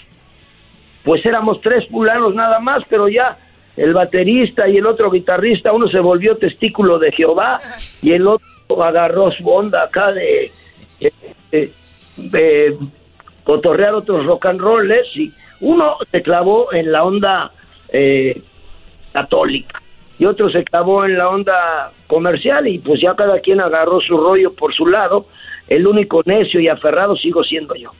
Pues 1.04 1.24
éramos 1.26 1.60
tres 1.60 1.86
fulanos 1.88 2.34
nada 2.34 2.60
más, 2.60 2.82
pero 2.88 3.08
ya 3.08 3.36
el 3.76 3.94
baterista 3.94 4.68
y 4.68 4.76
el 4.76 4.86
otro 4.86 5.10
guitarrista, 5.10 5.72
uno 5.72 5.88
se 5.88 5.98
volvió 5.98 6.36
testículo 6.36 6.98
de 6.98 7.12
Jehová 7.12 7.60
y 8.02 8.12
el 8.12 8.26
otro 8.26 8.82
agarró 8.82 9.30
su 9.32 9.48
onda 9.48 9.84
acá 9.84 10.12
de, 10.12 10.50
cotorrear 13.44 13.94
otros 13.94 14.24
rock 14.26 14.46
and 14.46 14.60
rolls 14.60 15.16
y 15.16 15.32
uno 15.60 15.96
se 16.10 16.22
clavó 16.22 16.72
en 16.72 16.92
la 16.92 17.04
onda 17.04 17.50
eh, 17.88 18.40
católica 19.12 19.82
y 20.18 20.24
otro 20.24 20.50
se 20.50 20.62
clavó 20.62 21.04
en 21.04 21.18
la 21.18 21.28
onda 21.28 21.90
comercial 22.06 22.68
y 22.68 22.78
pues 22.78 23.00
ya 23.00 23.14
cada 23.16 23.40
quien 23.40 23.60
agarró 23.60 24.00
su 24.00 24.16
rollo 24.16 24.54
por 24.54 24.72
su 24.72 24.86
lado. 24.86 25.26
El 25.66 25.86
único 25.86 26.22
necio 26.24 26.60
y 26.60 26.68
aferrado 26.68 27.16
sigo 27.16 27.42
siendo 27.42 27.74
yo. 27.74 27.90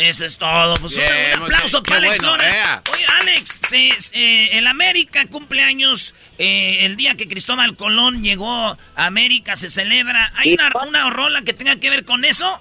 Eso 0.00 0.24
es 0.24 0.36
todo. 0.36 0.74
Pues 0.76 0.96
un- 0.96 1.02
un, 1.38 1.42
aplauso 1.44 1.82
para 1.82 1.96
Alex 1.98 2.18
bueno, 2.18 2.32
Lora. 2.36 2.82
Oye, 2.94 3.04
Alex, 3.20 3.60
se- 3.68 4.00
se- 4.00 4.56
el 4.58 4.66
América 4.66 5.26
cumple 5.30 5.62
años 5.62 6.14
eh, 6.38 6.86
el 6.86 6.96
día 6.96 7.16
que 7.16 7.28
Cristóbal 7.28 7.76
Colón 7.76 8.22
llegó 8.22 8.50
a 8.50 8.78
América, 8.96 9.56
se 9.56 9.68
celebra. 9.68 10.32
¿Hay 10.36 10.54
una, 10.54 10.70
una 10.88 11.10
rola 11.10 11.42
que 11.42 11.52
tenga 11.52 11.76
que 11.76 11.90
ver 11.90 12.04
con 12.04 12.24
eso? 12.24 12.60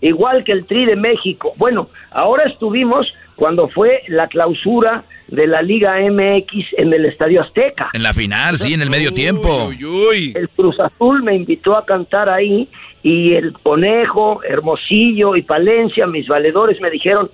igual 0.00 0.44
que 0.44 0.52
el 0.52 0.66
Tri 0.66 0.84
de 0.84 0.96
México. 0.96 1.54
Bueno, 1.56 1.88
ahora 2.10 2.44
estuvimos 2.44 3.06
cuando 3.36 3.68
fue 3.68 4.00
la 4.08 4.28
clausura 4.28 5.04
de 5.28 5.46
la 5.46 5.62
Liga 5.62 5.96
MX 5.98 6.74
en 6.76 6.92
el 6.92 7.06
Estadio 7.06 7.42
Azteca. 7.42 7.90
En 7.92 8.02
la 8.02 8.12
final, 8.12 8.58
sí, 8.58 8.74
en 8.74 8.82
el 8.82 8.90
medio 8.90 9.12
tiempo. 9.12 9.70
El 10.34 10.48
Cruz 10.50 10.78
Azul 10.80 11.22
me 11.22 11.34
invitó 11.34 11.76
a 11.76 11.84
cantar 11.84 12.28
ahí 12.28 12.68
y 13.02 13.34
el 13.34 13.52
Conejo, 13.52 14.42
Hermosillo 14.44 15.36
y 15.36 15.42
Palencia, 15.42 16.06
mis 16.06 16.28
valedores, 16.28 16.80
me 16.80 16.90
dijeron, 16.90 17.30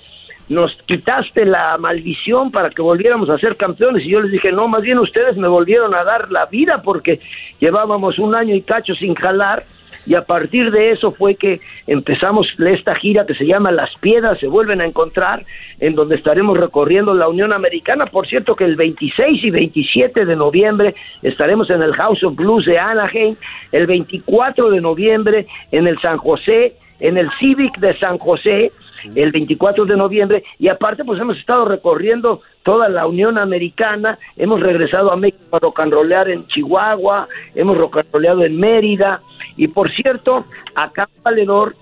nos 0.48 0.76
quitaste 0.86 1.44
la 1.44 1.78
maldición 1.78 2.50
para 2.50 2.70
que 2.70 2.82
volviéramos 2.82 3.30
a 3.30 3.38
ser 3.38 3.56
campeones. 3.56 4.04
Y 4.04 4.10
yo 4.10 4.20
les 4.20 4.32
dije, 4.32 4.50
no, 4.50 4.66
más 4.66 4.82
bien 4.82 4.98
ustedes 4.98 5.36
me 5.36 5.46
volvieron 5.46 5.94
a 5.94 6.02
dar 6.02 6.30
la 6.30 6.46
vida 6.46 6.82
porque 6.82 7.20
llevábamos 7.60 8.18
un 8.18 8.34
año 8.34 8.54
y 8.54 8.62
cacho 8.62 8.94
sin 8.94 9.14
jalar 9.14 9.64
y 10.06 10.14
a 10.14 10.22
partir 10.22 10.70
de 10.70 10.90
eso 10.90 11.12
fue 11.12 11.34
que 11.34 11.60
empezamos 11.86 12.48
esta 12.58 12.94
gira 12.94 13.26
que 13.26 13.34
se 13.34 13.46
llama 13.46 13.70
Las 13.70 13.90
Piedras 14.00 14.38
se 14.38 14.46
vuelven 14.46 14.80
a 14.80 14.86
encontrar, 14.86 15.44
en 15.78 15.94
donde 15.94 16.16
estaremos 16.16 16.56
recorriendo 16.56 17.14
la 17.14 17.28
Unión 17.28 17.52
Americana. 17.52 18.06
Por 18.06 18.26
cierto 18.26 18.56
que 18.56 18.64
el 18.64 18.76
26 18.76 19.44
y 19.44 19.50
27 19.50 20.24
de 20.24 20.36
noviembre 20.36 20.94
estaremos 21.22 21.70
en 21.70 21.82
el 21.82 21.92
House 21.94 22.22
of 22.24 22.36
Blues 22.36 22.64
de 22.66 22.78
Anaheim, 22.78 23.36
el 23.72 23.86
24 23.86 24.70
de 24.70 24.80
noviembre 24.80 25.46
en 25.70 25.86
el 25.86 25.98
San 26.00 26.16
José, 26.18 26.74
en 27.00 27.16
el 27.16 27.30
Civic 27.38 27.78
de 27.78 27.98
San 27.98 28.18
José, 28.18 28.72
el 29.14 29.32
24 29.32 29.86
de 29.86 29.96
noviembre, 29.96 30.44
y 30.58 30.68
aparte 30.68 31.04
pues 31.04 31.20
hemos 31.20 31.38
estado 31.38 31.64
recorriendo 31.64 32.42
toda 32.62 32.88
la 32.88 33.06
Unión 33.06 33.38
Americana, 33.38 34.18
hemos 34.36 34.60
regresado 34.60 35.10
a 35.10 35.16
México 35.16 35.56
a 35.56 35.58
rocanrolear 35.58 36.28
en 36.28 36.46
Chihuahua, 36.48 37.26
hemos 37.54 37.78
rocanroleado 37.78 38.44
en 38.44 38.58
Mérida, 38.58 39.22
y 39.56 39.68
por 39.68 39.90
cierto, 39.92 40.46
acá 40.74 41.08
Valedor, 41.22 41.76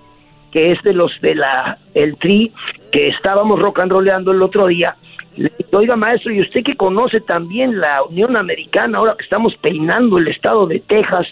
que 0.52 0.72
es 0.72 0.82
de 0.82 0.92
los 0.92 1.12
de 1.20 1.34
la 1.34 1.78
el 1.94 2.16
tri, 2.16 2.52
que 2.92 3.08
estábamos 3.08 3.60
rocanroleando 3.60 4.32
el 4.32 4.42
otro 4.42 4.66
día, 4.66 4.96
le 5.36 5.52
dije, 5.56 5.76
oiga 5.76 5.96
maestro, 5.96 6.32
y 6.32 6.40
usted 6.40 6.64
que 6.64 6.76
conoce 6.76 7.20
también 7.20 7.80
la 7.80 8.02
Unión 8.02 8.36
Americana, 8.36 8.98
ahora 8.98 9.14
que 9.16 9.24
estamos 9.24 9.54
peinando 9.56 10.18
el 10.18 10.28
estado 10.28 10.66
de 10.66 10.80
Texas, 10.80 11.26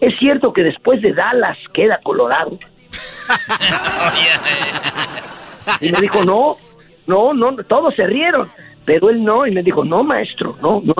¿es 0.00 0.18
cierto 0.18 0.52
que 0.52 0.62
después 0.62 1.02
de 1.02 1.12
Dallas 1.12 1.58
queda 1.72 2.00
Colorado? 2.02 2.58
y 5.80 5.92
me 5.92 6.00
dijo, 6.00 6.24
no, 6.24 6.56
no, 7.06 7.34
no, 7.34 7.56
todos 7.64 7.94
se 7.94 8.06
rieron, 8.06 8.48
pero 8.84 9.10
él 9.10 9.22
no, 9.22 9.46
y 9.46 9.50
me 9.50 9.62
dijo, 9.62 9.84
no, 9.84 10.02
maestro, 10.02 10.56
no, 10.62 10.80
no, 10.84 10.94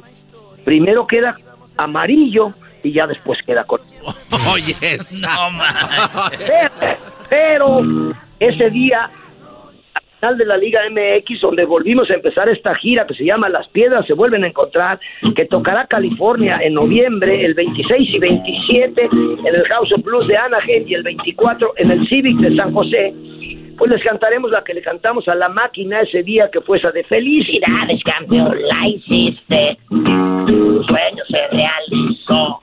primero 0.65 1.07
queda 1.07 1.37
amarillo 1.79 2.53
y 2.83 2.93
ya 2.93 3.07
después 3.07 3.39
queda 3.43 3.65
con... 3.65 3.81
Oye, 4.53 4.75
no, 5.21 5.51
man. 5.51 6.31
Pero, 7.29 7.81
ese 8.39 8.71
día, 8.71 9.11
al 9.95 10.03
final 10.19 10.39
de 10.39 10.45
la 10.47 10.57
Liga 10.57 10.81
MX, 10.91 11.41
donde 11.41 11.65
volvimos 11.65 12.11
a 12.11 12.15
empezar 12.15 12.49
esta 12.49 12.75
gira 12.75 13.07
que 13.07 13.15
se 13.15 13.25
llama 13.25 13.49
Las 13.49 13.69
Piedras 13.69 14.07
se 14.07 14.15
vuelven 14.15 14.45
a 14.45 14.49
encontrar, 14.49 15.01
que 15.35 15.47
tocará 15.47 15.87
California 15.87 16.59
en 16.63 16.75
noviembre, 16.75 17.45
el 17.45 17.55
26 17.55 18.11
y 18.15 18.19
27 18.19 19.03
en 19.03 19.55
el 19.55 19.65
House 19.69 19.93
of 19.93 20.03
Blues 20.03 20.27
de 20.29 20.37
Anaheim 20.37 20.85
y 20.87 20.95
el 20.95 21.03
24 21.03 21.75
en 21.77 21.91
el 21.91 22.09
Civic 22.09 22.39
de 22.39 22.57
San 22.57 22.73
José 22.73 23.15
pues 23.77 23.91
les 23.91 24.03
cantaremos 24.03 24.51
la 24.51 24.63
que 24.63 24.75
le 24.75 24.83
cantamos 24.83 25.27
a 25.29 25.35
la 25.35 25.49
máquina 25.49 26.01
ese 26.01 26.23
día 26.23 26.51
que 26.51 26.61
fue 26.61 26.79
esa 26.79 26.91
de 26.91 27.05
felicidades, 27.05 28.03
campeón, 28.05 28.57
la 28.63 28.89
hiciste. 28.89 29.79
Tu 29.89 30.83
sueño 30.85 31.25
se 31.29 31.49
realizó. 31.49 32.61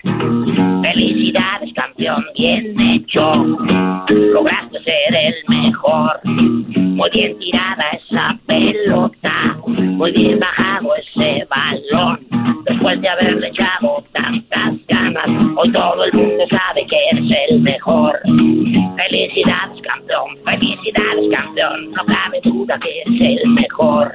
Felicidades, 0.81 1.73
campeón, 1.73 2.25
bien 2.35 2.79
hecho. 2.79 3.33
Lograste 4.09 4.79
ser 4.83 5.15
el 5.15 5.35
mejor. 5.47 6.19
Muy 6.23 7.09
bien 7.11 7.37
tirada 7.39 7.85
esa 7.93 8.37
pelota. 8.45 9.57
Muy 9.65 10.11
bien 10.11 10.39
bajado 10.39 10.95
ese 10.95 11.45
balón. 11.49 12.19
Después 12.65 13.01
de 13.01 13.09
haberle 13.09 13.47
echado 13.47 14.03
tantas 14.13 14.73
ganas, 14.87 15.27
hoy 15.57 15.71
todo 15.71 16.03
el 16.03 16.13
mundo 16.13 16.45
sabe 16.49 16.85
que 16.85 16.97
eres 17.11 17.31
el 17.49 17.59
mejor. 17.61 18.19
Felicidades, 18.23 19.81
campeón, 19.81 20.37
felicidades, 20.45 20.98
campeón. 21.31 21.91
No 21.91 22.05
cabe 22.05 22.39
duda 22.43 22.79
que 22.79 23.01
eres 23.01 23.41
el 23.43 23.49
mejor. 23.49 24.13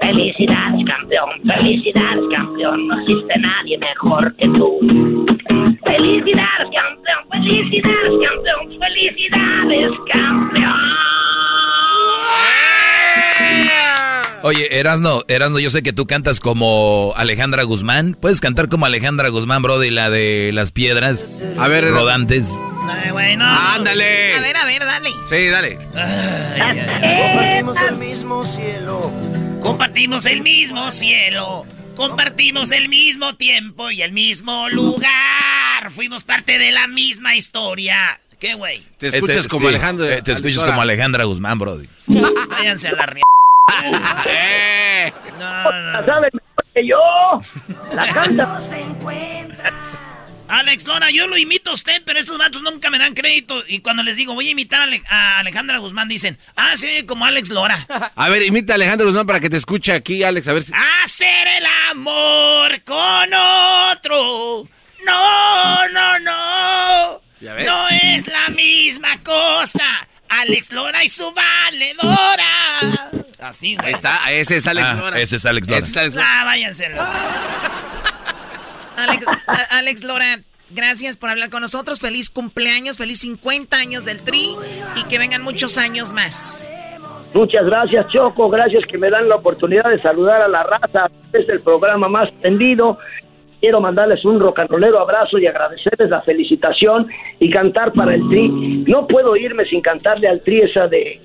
Felicidades, 0.00 0.84
campeón, 0.86 1.28
felicidades, 1.46 2.24
campeón. 2.30 2.88
No 2.88 3.00
existe 3.00 3.38
nadie 3.38 3.78
mejor 3.78 4.34
que 4.36 4.48
tú. 4.48 4.78
Felicidades, 5.84 6.68
campeón, 6.72 7.22
felicidades, 7.30 8.12
campeón, 8.22 8.78
felicidades, 8.80 9.92
campeón. 10.12 11.08
Oye, 14.42 14.78
Erasno, 14.78 15.24
Erasno, 15.28 15.58
yo 15.58 15.68
sé 15.70 15.82
que 15.82 15.92
tú 15.92 16.06
cantas 16.06 16.38
como 16.40 17.12
Alejandra 17.16 17.64
Guzmán. 17.64 18.16
¿Puedes 18.20 18.40
cantar 18.40 18.68
como 18.68 18.86
Alejandra 18.86 19.28
Guzmán, 19.30 19.62
bro, 19.62 19.82
y 19.82 19.90
la 19.90 20.10
de 20.10 20.50
las 20.52 20.70
piedras 20.72 21.42
A 21.58 21.66
ver, 21.68 21.88
rodantes? 21.90 22.52
Ay, 22.88 23.10
bueno. 23.10 23.44
¡Ándale! 23.44 24.34
A 24.34 24.40
ver, 24.40 24.56
a 24.56 24.64
ver, 24.64 24.84
dale. 24.84 25.10
Sí, 25.28 25.48
dale. 25.48 25.78
Compartimos 27.18 27.76
el 27.88 27.96
mismo 27.96 28.44
cielo. 28.44 29.10
Compartimos 29.60 30.26
el 30.26 30.40
mismo 30.42 30.90
cielo. 30.92 31.66
Compartimos 31.96 32.70
el 32.70 32.88
mismo 32.88 33.34
tiempo 33.34 33.90
y 33.90 34.02
el 34.02 34.12
mismo 34.12 34.68
lugar. 34.68 35.90
Fuimos 35.90 36.22
parte 36.22 36.58
de 36.58 36.70
la 36.70 36.86
misma 36.86 37.34
historia. 37.34 38.20
¿Qué, 38.38 38.54
güey? 38.54 38.84
Te 38.98 39.08
escuchas 39.08 39.48
como 39.48 39.66
Alejandra. 39.66 40.14
eh, 40.18 40.22
te 40.22 40.30
escuchas 40.30 40.62
como 40.62 40.80
Alejandra 40.80 41.24
Guzmán, 41.24 41.58
bro. 41.58 41.80
Váyanse 42.50 42.88
a 42.88 42.92
la 42.92 43.06
ría. 43.06 43.24
Eh. 44.26 45.12
No, 45.38 45.64
no. 45.72 45.90
La 45.92 46.06
sabe 46.06 46.28
mejor 46.32 46.64
que 46.74 46.86
yo. 46.86 47.40
La 47.94 48.12
canta. 48.12 48.58
Alex 50.50 50.86
Lora, 50.86 51.10
yo 51.10 51.26
lo 51.26 51.36
imito 51.36 51.70
a 51.70 51.74
usted, 51.74 52.02
pero 52.06 52.18
estos 52.18 52.38
vatos 52.38 52.62
nunca 52.62 52.88
me 52.88 52.98
dan 52.98 53.12
crédito. 53.12 53.62
Y 53.68 53.80
cuando 53.80 54.02
les 54.02 54.16
digo, 54.16 54.32
voy 54.32 54.48
a 54.48 54.52
imitar 54.52 54.80
a, 54.80 54.84
Ale- 54.84 55.02
a 55.10 55.38
Alejandra 55.40 55.76
Guzmán, 55.78 56.08
dicen, 56.08 56.38
ah, 56.56 56.74
se 56.74 56.88
oye 56.88 57.06
como 57.06 57.26
Alex 57.26 57.50
Lora. 57.50 57.86
A 58.16 58.28
ver, 58.30 58.42
imita 58.42 58.72
a 58.72 58.76
Alejandro 58.76 59.06
Guzmán 59.06 59.26
para 59.26 59.40
que 59.40 59.50
te 59.50 59.58
escuche 59.58 59.92
aquí, 59.92 60.22
Alex, 60.24 60.48
a 60.48 60.54
ver 60.54 60.62
si... 60.62 60.72
Hacer 61.04 61.46
el 61.58 61.66
amor 61.90 62.82
con 62.84 63.34
otro. 63.34 64.66
No, 65.04 65.88
no, 65.90 66.18
no. 66.20 67.20
Ya 67.42 67.52
ves. 67.52 67.66
No 67.66 67.88
es 67.90 68.26
la 68.26 68.48
misma 68.48 69.18
cosa. 69.22 69.84
Alex 70.28 70.72
Lora 70.72 71.04
y 71.04 71.08
su 71.08 71.30
valedora. 71.32 73.10
Así, 73.40 73.74
güey. 73.76 73.86
Ahí 73.88 73.92
está, 73.94 74.18
ese 74.30 74.56
es 74.58 74.66
Alex 74.66 74.86
Ah, 74.88 74.94
Lora. 74.94 75.20
ese 75.20 75.36
es 75.36 75.46
Alex 75.46 75.68
Lora. 75.68 75.80
Ese 75.80 75.90
es 75.90 75.96
Alex 75.96 76.14
Lora. 76.14 76.26
Ah, 76.28 76.44
váyanse. 76.44 76.86
Alex, 78.96 79.26
Alex 79.70 80.02
Lora, 80.04 80.40
gracias 80.70 81.16
por 81.16 81.30
hablar 81.30 81.50
con 81.50 81.62
nosotros. 81.62 82.00
Feliz 82.00 82.30
cumpleaños, 82.30 82.98
feliz 82.98 83.20
50 83.20 83.76
años 83.76 84.04
del 84.04 84.22
Tri 84.22 84.56
y 84.96 85.04
que 85.04 85.18
vengan 85.18 85.42
muchos 85.42 85.78
años 85.78 86.12
más. 86.12 86.68
Muchas 87.34 87.66
gracias, 87.66 88.08
Choco. 88.08 88.48
Gracias 88.48 88.84
que 88.86 88.98
me 88.98 89.10
dan 89.10 89.28
la 89.28 89.36
oportunidad 89.36 89.84
de 89.90 90.00
saludar 90.00 90.40
a 90.42 90.48
la 90.48 90.62
raza. 90.64 91.08
Es 91.32 91.48
el 91.48 91.60
programa 91.60 92.08
más 92.08 92.30
tendido. 92.40 92.98
Quiero 93.60 93.80
mandarles 93.80 94.24
un 94.24 94.38
rocanrolero 94.38 95.00
abrazo 95.00 95.38
y 95.38 95.46
agradecerles 95.46 96.10
la 96.10 96.22
felicitación 96.22 97.08
y 97.40 97.50
cantar 97.50 97.92
para 97.92 98.14
el 98.14 98.28
tri. 98.28 98.48
No 98.86 99.06
puedo 99.06 99.36
irme 99.36 99.64
sin 99.64 99.80
cantarle 99.80 100.28
al 100.28 100.40
tri 100.42 100.58
esa 100.60 100.86
de 100.86 101.20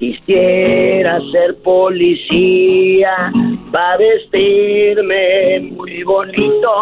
Quisiera 0.00 1.20
ser 1.30 1.56
policía 1.62 3.30
para 3.70 3.98
vestirme 3.98 5.60
muy 5.72 6.02
bonito 6.04 6.72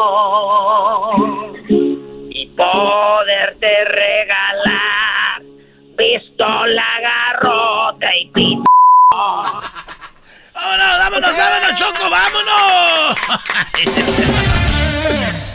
y 2.30 2.46
poderte 2.46 3.84
regalar 3.86 5.42
pistola, 5.96 6.84
garrote 7.02 8.06
y 8.20 8.28
pito. 8.28 8.62
¡Vámonos, 10.60 10.98
vámonos, 10.98 11.36
vámonos, 11.36 11.78
Choco, 11.78 12.10
vámonos! 12.10 13.16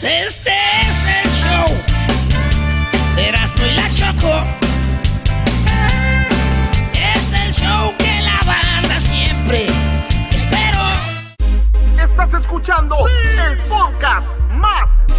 Este 0.02 0.52
es 0.80 0.96
el 1.06 1.30
show 1.34 1.66
de 3.14 3.28
Erasmo 3.28 3.66
y 3.66 3.72
la 3.72 3.94
Choco. 3.94 4.44
Es 6.94 7.32
el 7.34 7.52
show 7.52 7.94
que 7.98 8.20
la 8.22 8.40
banda 8.46 8.98
siempre 8.98 9.66
espero. 10.30 10.80
Estás 12.02 12.40
escuchando 12.40 12.96
el 13.06 13.58
podcast 13.68 14.26
más 14.52 14.88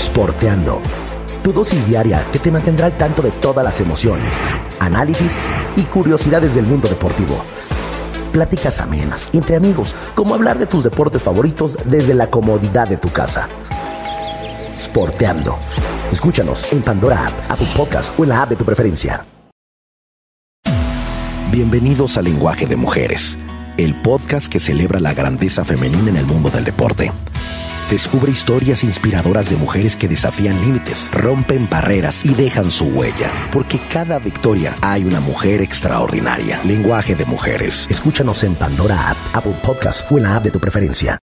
Sporteando. 0.00 0.80
Tu 1.44 1.52
dosis 1.52 1.86
diaria 1.86 2.26
que 2.32 2.38
te 2.38 2.50
mantendrá 2.50 2.86
al 2.86 2.96
tanto 2.96 3.20
de 3.20 3.30
todas 3.30 3.62
las 3.62 3.80
emociones, 3.82 4.40
análisis 4.80 5.36
y 5.76 5.82
curiosidades 5.82 6.54
del 6.54 6.66
mundo 6.66 6.88
deportivo. 6.88 7.36
Pláticas 8.32 8.80
amenas 8.80 9.28
entre 9.34 9.56
amigos, 9.56 9.94
como 10.14 10.34
hablar 10.34 10.58
de 10.58 10.66
tus 10.66 10.84
deportes 10.84 11.22
favoritos 11.22 11.76
desde 11.84 12.14
la 12.14 12.28
comodidad 12.28 12.88
de 12.88 12.96
tu 12.96 13.10
casa. 13.10 13.46
Sporteando. 14.78 15.58
Escúchanos 16.10 16.72
en 16.72 16.82
Pandora 16.82 17.26
App, 17.26 17.50
Apple 17.52 17.68
Podcast 17.76 18.18
o 18.18 18.22
en 18.22 18.30
la 18.30 18.42
app 18.42 18.48
de 18.48 18.56
tu 18.56 18.64
preferencia. 18.64 19.26
Bienvenidos 21.52 22.16
a 22.16 22.22
Lenguaje 22.22 22.66
de 22.66 22.76
Mujeres, 22.76 23.36
el 23.76 23.94
podcast 23.96 24.48
que 24.50 24.60
celebra 24.60 24.98
la 24.98 25.12
grandeza 25.12 25.64
femenina 25.64 26.08
en 26.08 26.16
el 26.16 26.24
mundo 26.24 26.48
del 26.48 26.64
deporte. 26.64 27.12
Descubre 27.90 28.30
historias 28.30 28.84
inspiradoras 28.84 29.50
de 29.50 29.56
mujeres 29.56 29.96
que 29.96 30.06
desafían 30.06 30.60
límites, 30.60 31.10
rompen 31.12 31.68
barreras 31.68 32.24
y 32.24 32.34
dejan 32.34 32.70
su 32.70 32.84
huella. 32.86 33.32
Porque 33.52 33.80
cada 33.92 34.20
victoria 34.20 34.76
hay 34.80 35.02
una 35.02 35.18
mujer 35.18 35.60
extraordinaria. 35.60 36.60
Lenguaje 36.64 37.16
de 37.16 37.24
mujeres. 37.24 37.88
Escúchanos 37.90 38.44
en 38.44 38.54
Pandora 38.54 39.10
App, 39.10 39.16
Apple 39.34 39.56
Podcast 39.64 40.10
o 40.10 40.18
en 40.18 40.22
la 40.22 40.36
app 40.36 40.44
de 40.44 40.52
tu 40.52 40.60
preferencia. 40.60 41.18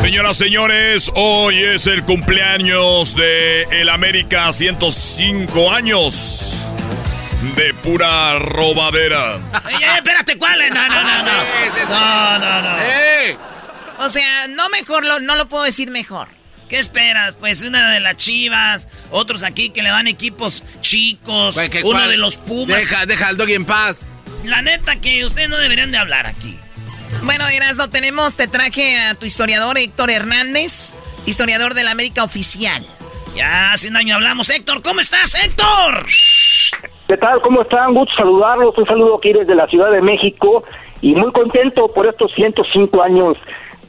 Señoras, 0.00 0.38
señores, 0.38 1.12
hoy 1.14 1.56
es 1.58 1.86
el 1.86 2.04
cumpleaños 2.04 3.14
de 3.16 3.64
el 3.64 3.90
América 3.90 4.50
105 4.50 5.70
años 5.70 6.72
de 7.56 7.74
pura 7.74 8.38
robadera. 8.38 9.36
Oye, 9.66 9.86
espérate, 9.96 10.36
¿cuál? 10.36 10.58
No, 10.72 10.88
no, 10.88 11.02
no, 11.02 11.22
no. 11.22 11.30
No, 11.88 12.38
no, 12.38 12.62
no. 12.62 12.76
O 14.04 14.08
sea, 14.08 14.46
no 14.48 14.68
mejor, 14.70 15.04
lo- 15.04 15.20
no 15.20 15.34
lo 15.36 15.48
puedo 15.48 15.64
decir 15.64 15.90
mejor. 15.90 16.28
¿Qué 16.68 16.78
esperas? 16.78 17.34
Pues 17.34 17.62
una 17.62 17.90
de 17.90 18.00
las 18.00 18.16
chivas, 18.16 18.88
otros 19.10 19.42
aquí 19.42 19.70
que 19.70 19.82
le 19.82 19.88
dan 19.90 20.06
equipos 20.06 20.62
chicos, 20.80 21.56
¿qué 21.70 21.80
uno 21.82 21.98
cuál? 21.98 22.10
de 22.10 22.16
los 22.16 22.36
Pumas. 22.36 22.78
Deja, 22.78 23.06
deja 23.06 23.26
al 23.28 23.36
doggy 23.36 23.54
en 23.54 23.64
paz. 23.64 24.02
La 24.44 24.62
neta 24.62 24.96
que 24.96 25.24
ustedes 25.24 25.48
no 25.48 25.56
deberían 25.58 25.90
de 25.90 25.98
hablar 25.98 26.26
aquí. 26.26 26.56
Bueno, 27.24 27.46
Erasno, 27.48 27.90
tenemos, 27.90 28.36
te 28.36 28.46
traje 28.46 28.98
a 29.00 29.14
tu 29.14 29.26
historiador 29.26 29.76
Héctor 29.78 30.10
Hernández, 30.10 30.94
historiador 31.26 31.74
de 31.74 31.82
la 31.84 31.90
América 31.90 32.22
Oficial. 32.22 32.86
Ya 33.34 33.72
hace 33.72 33.88
un 33.88 33.96
año 33.96 34.16
hablamos. 34.16 34.50
Héctor, 34.50 34.82
¿cómo 34.82 35.00
estás, 35.00 35.34
Héctor? 35.34 36.06
¿Qué 37.06 37.16
tal? 37.16 37.40
¿Cómo 37.42 37.62
están? 37.62 37.94
Gusto 37.94 38.14
saludarlos. 38.16 38.76
Un 38.76 38.86
saludo 38.86 39.16
aquí 39.16 39.32
desde 39.32 39.54
la 39.54 39.66
Ciudad 39.66 39.90
de 39.90 40.00
México 40.00 40.64
y 41.00 41.14
muy 41.14 41.32
contento 41.32 41.88
por 41.88 42.06
estos 42.06 42.32
105 42.34 43.02
años 43.02 43.36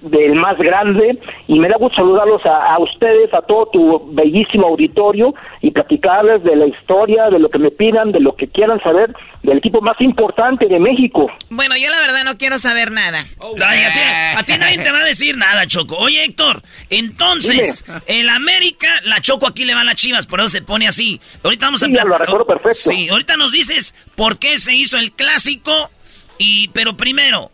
del 0.01 0.35
más 0.35 0.57
grande 0.57 1.17
y 1.47 1.59
me 1.59 1.69
da 1.69 1.77
gusto 1.77 1.97
saludarlos 1.97 2.45
a, 2.45 2.73
a 2.73 2.79
ustedes, 2.79 3.33
a 3.33 3.41
todo 3.41 3.67
tu 3.67 4.13
bellísimo 4.13 4.67
auditorio 4.67 5.33
y 5.61 5.71
platicarles 5.71 6.43
de 6.43 6.55
la 6.55 6.65
historia, 6.65 7.29
de 7.29 7.39
lo 7.39 7.49
que 7.49 7.59
me 7.59 7.71
pidan, 7.71 8.11
de 8.11 8.19
lo 8.19 8.35
que 8.35 8.47
quieran 8.47 8.81
saber 8.81 9.13
del 9.43 9.57
equipo 9.57 9.81
más 9.81 9.99
importante 10.01 10.67
de 10.67 10.79
México. 10.79 11.27
Bueno, 11.49 11.75
yo 11.75 11.89
la 11.89 11.99
verdad 11.99 12.23
no 12.23 12.37
quiero 12.37 12.59
saber 12.59 12.91
nada. 12.91 13.25
Ay, 13.65 13.83
a, 13.83 13.93
ti, 13.93 13.99
a 14.37 14.43
ti 14.43 14.53
nadie 14.59 14.77
te 14.79 14.91
va 14.91 14.99
a 14.99 15.05
decir 15.05 15.37
nada, 15.37 15.65
Choco. 15.67 15.97
Oye, 15.97 16.23
Héctor, 16.23 16.61
entonces, 16.89 17.83
el 18.07 18.29
América, 18.29 18.87
la 19.05 19.19
Choco 19.21 19.47
aquí 19.47 19.65
le 19.65 19.73
va 19.73 19.81
a 19.81 19.85
las 19.85 19.95
chivas, 19.95 20.27
por 20.27 20.39
eso 20.39 20.49
se 20.49 20.61
pone 20.61 20.87
así. 20.87 21.19
Ahorita 21.43 21.67
vamos 21.67 21.83
a 21.83 21.87
Sí, 21.87 21.93
ya 21.93 22.03
lo 22.05 22.17
recuerdo 22.17 22.45
perfecto. 22.45 22.91
Sí, 22.91 23.09
ahorita 23.09 23.37
nos 23.37 23.51
dices 23.51 23.95
por 24.15 24.37
qué 24.37 24.57
se 24.57 24.75
hizo 24.75 24.97
el 24.97 25.11
clásico. 25.11 25.89
Y, 26.37 26.69
pero 26.69 26.97
primero, 26.97 27.51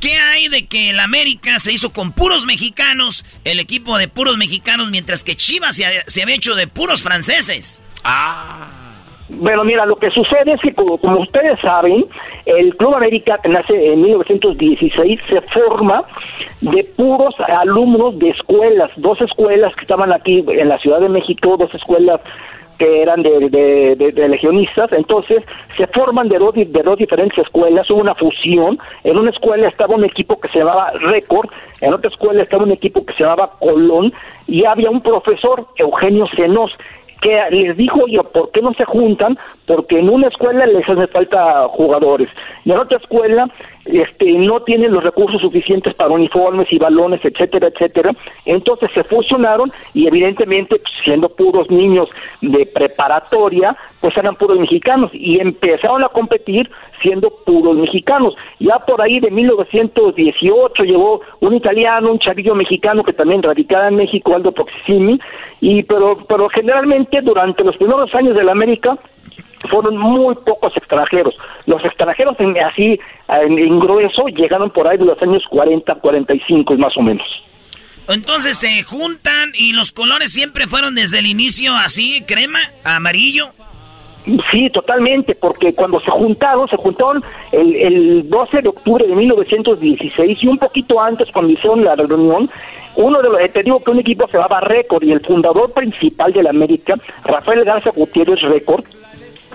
¿qué 0.00 0.18
hay 0.18 0.48
de 0.48 0.66
que 0.66 0.90
el 0.90 1.00
América 1.00 1.58
se 1.58 1.72
hizo 1.72 1.92
con 1.92 2.12
puros 2.12 2.46
mexicanos, 2.46 3.24
el 3.44 3.60
equipo 3.60 3.98
de 3.98 4.08
puros 4.08 4.36
mexicanos, 4.36 4.90
mientras 4.90 5.24
que 5.24 5.34
Chivas 5.34 5.76
se, 5.76 5.84
se 6.06 6.22
había 6.22 6.36
hecho 6.36 6.54
de 6.54 6.66
puros 6.66 7.02
franceses? 7.02 7.82
Bueno, 9.28 9.64
mira, 9.64 9.84
lo 9.86 9.96
que 9.96 10.10
sucede 10.10 10.52
es 10.52 10.60
que, 10.60 10.72
como, 10.72 10.98
como 10.98 11.20
ustedes 11.20 11.58
saben, 11.60 12.06
el 12.44 12.76
Club 12.76 12.94
América, 12.94 13.38
que 13.42 13.48
nace 13.48 13.92
en 13.92 14.02
1916, 14.02 15.20
se 15.28 15.40
forma 15.40 16.04
de 16.60 16.84
puros 16.96 17.34
alumnos 17.48 18.16
de 18.20 18.30
escuelas, 18.30 18.90
dos 18.96 19.20
escuelas 19.20 19.74
que 19.74 19.80
estaban 19.80 20.12
aquí 20.12 20.44
en 20.46 20.68
la 20.68 20.78
Ciudad 20.78 21.00
de 21.00 21.08
México, 21.08 21.56
dos 21.58 21.74
escuelas 21.74 22.20
que 22.78 23.02
eran 23.02 23.22
de, 23.22 23.48
de- 23.48 23.96
de- 23.96 24.12
de 24.12 24.28
legionistas, 24.28 24.92
entonces 24.92 25.42
se 25.76 25.86
forman 25.88 26.28
de 26.28 26.38
dos, 26.38 26.54
de 26.54 26.64
dos 26.82 26.98
diferentes 26.98 27.38
escuelas, 27.38 27.90
hubo 27.90 28.00
una 28.00 28.14
fusión, 28.14 28.78
en 29.04 29.18
una 29.18 29.30
escuela 29.30 29.68
estaba 29.68 29.94
un 29.94 30.04
equipo 30.04 30.38
que 30.40 30.48
se 30.48 30.58
llamaba 30.58 30.90
Récord, 31.00 31.48
en 31.80 31.94
otra 31.94 32.10
escuela 32.10 32.42
estaba 32.42 32.64
un 32.64 32.72
equipo 32.72 33.04
que 33.04 33.14
se 33.14 33.22
llamaba 33.24 33.50
Colón, 33.58 34.12
y 34.46 34.64
había 34.64 34.90
un 34.90 35.00
profesor, 35.00 35.66
Eugenio 35.76 36.26
Senos, 36.36 36.70
que 37.22 37.40
les 37.50 37.76
dijo, 37.78 38.00
oye, 38.04 38.20
¿por 38.32 38.50
qué 38.52 38.60
no 38.60 38.74
se 38.74 38.84
juntan? 38.84 39.38
Porque 39.66 39.98
en 39.98 40.10
una 40.10 40.28
escuela 40.28 40.66
les 40.66 40.86
hace 40.86 41.06
falta 41.06 41.66
jugadores 41.68 42.28
y 42.66 42.72
en 42.72 42.78
otra 42.78 42.98
escuela 42.98 43.48
este, 43.86 44.32
no 44.32 44.60
tienen 44.62 44.92
los 44.92 45.02
recursos 45.02 45.40
suficientes 45.40 45.94
para 45.94 46.10
uniformes 46.10 46.66
y 46.70 46.78
balones, 46.78 47.20
etcétera, 47.24 47.68
etcétera. 47.68 48.12
Entonces 48.44 48.90
se 48.94 49.04
fusionaron 49.04 49.72
y 49.94 50.06
evidentemente 50.06 50.76
pues, 50.76 50.92
siendo 51.04 51.28
puros 51.28 51.70
niños 51.70 52.08
de 52.40 52.66
preparatoria, 52.66 53.76
pues 54.00 54.16
eran 54.16 54.36
puros 54.36 54.58
mexicanos 54.58 55.10
y 55.14 55.40
empezaron 55.40 56.04
a 56.04 56.08
competir 56.08 56.70
siendo 57.02 57.30
puros 57.44 57.76
mexicanos. 57.76 58.34
Ya 58.58 58.78
por 58.80 59.00
ahí 59.00 59.20
de 59.20 59.30
1918 59.30 60.84
llegó 60.84 61.20
un 61.40 61.54
italiano, 61.54 62.12
un 62.12 62.18
chavillo 62.18 62.54
mexicano 62.54 63.04
que 63.04 63.12
también 63.12 63.42
radicaba 63.42 63.88
en 63.88 63.96
México, 63.96 64.34
Aldo 64.34 64.52
Proximi, 64.52 65.18
y 65.60 65.82
pero, 65.84 66.18
pero 66.28 66.48
generalmente 66.48 67.20
durante 67.22 67.64
los 67.64 67.76
primeros 67.76 68.14
años 68.14 68.34
de 68.34 68.44
la 68.44 68.52
América 68.52 68.98
fueron 69.70 69.96
muy 69.96 70.34
pocos 70.34 70.76
extranjeros. 70.76 71.34
Los 71.66 71.84
extranjeros 71.84 72.36
en, 72.38 72.58
así 72.58 72.98
en, 73.28 73.58
en 73.58 73.80
grueso 73.80 74.26
llegaron 74.28 74.70
por 74.70 74.86
ahí 74.86 74.98
de 74.98 75.04
los 75.04 75.20
años 75.22 75.42
40, 75.50 75.94
45 75.94 76.74
más 76.74 76.96
o 76.96 77.02
menos. 77.02 77.26
Entonces 78.08 78.56
se 78.56 78.82
juntan 78.82 79.50
y 79.54 79.72
los 79.72 79.92
colores 79.92 80.32
siempre 80.32 80.66
fueron 80.66 80.94
desde 80.94 81.18
el 81.18 81.26
inicio 81.26 81.74
así, 81.74 82.22
crema, 82.26 82.60
amarillo. 82.84 83.48
Sí, 84.50 84.70
totalmente, 84.70 85.36
porque 85.36 85.72
cuando 85.72 86.00
se 86.00 86.10
juntaron, 86.10 86.68
se 86.68 86.76
juntaron 86.76 87.22
el, 87.52 87.76
el 87.76 88.28
12 88.28 88.62
de 88.62 88.68
octubre 88.68 89.06
de 89.06 89.14
1916 89.14 90.42
y 90.42 90.46
un 90.48 90.58
poquito 90.58 91.00
antes 91.00 91.30
cuando 91.30 91.52
hicieron 91.52 91.84
la 91.84 91.94
reunión, 91.94 92.50
uno 92.96 93.22
de 93.22 93.28
los, 93.28 93.40
eh, 93.40 93.48
te 93.50 93.62
digo 93.62 93.82
que 93.84 93.90
un 93.90 94.00
equipo 94.00 94.26
se 94.26 94.38
llamaba 94.38 94.60
Récord 94.60 95.04
y 95.04 95.12
el 95.12 95.20
fundador 95.20 95.72
principal 95.72 96.32
de 96.32 96.42
la 96.42 96.50
América, 96.50 96.94
Rafael 97.24 97.64
Garza 97.64 97.90
Gutiérrez 97.90 98.40
Récord, 98.42 98.84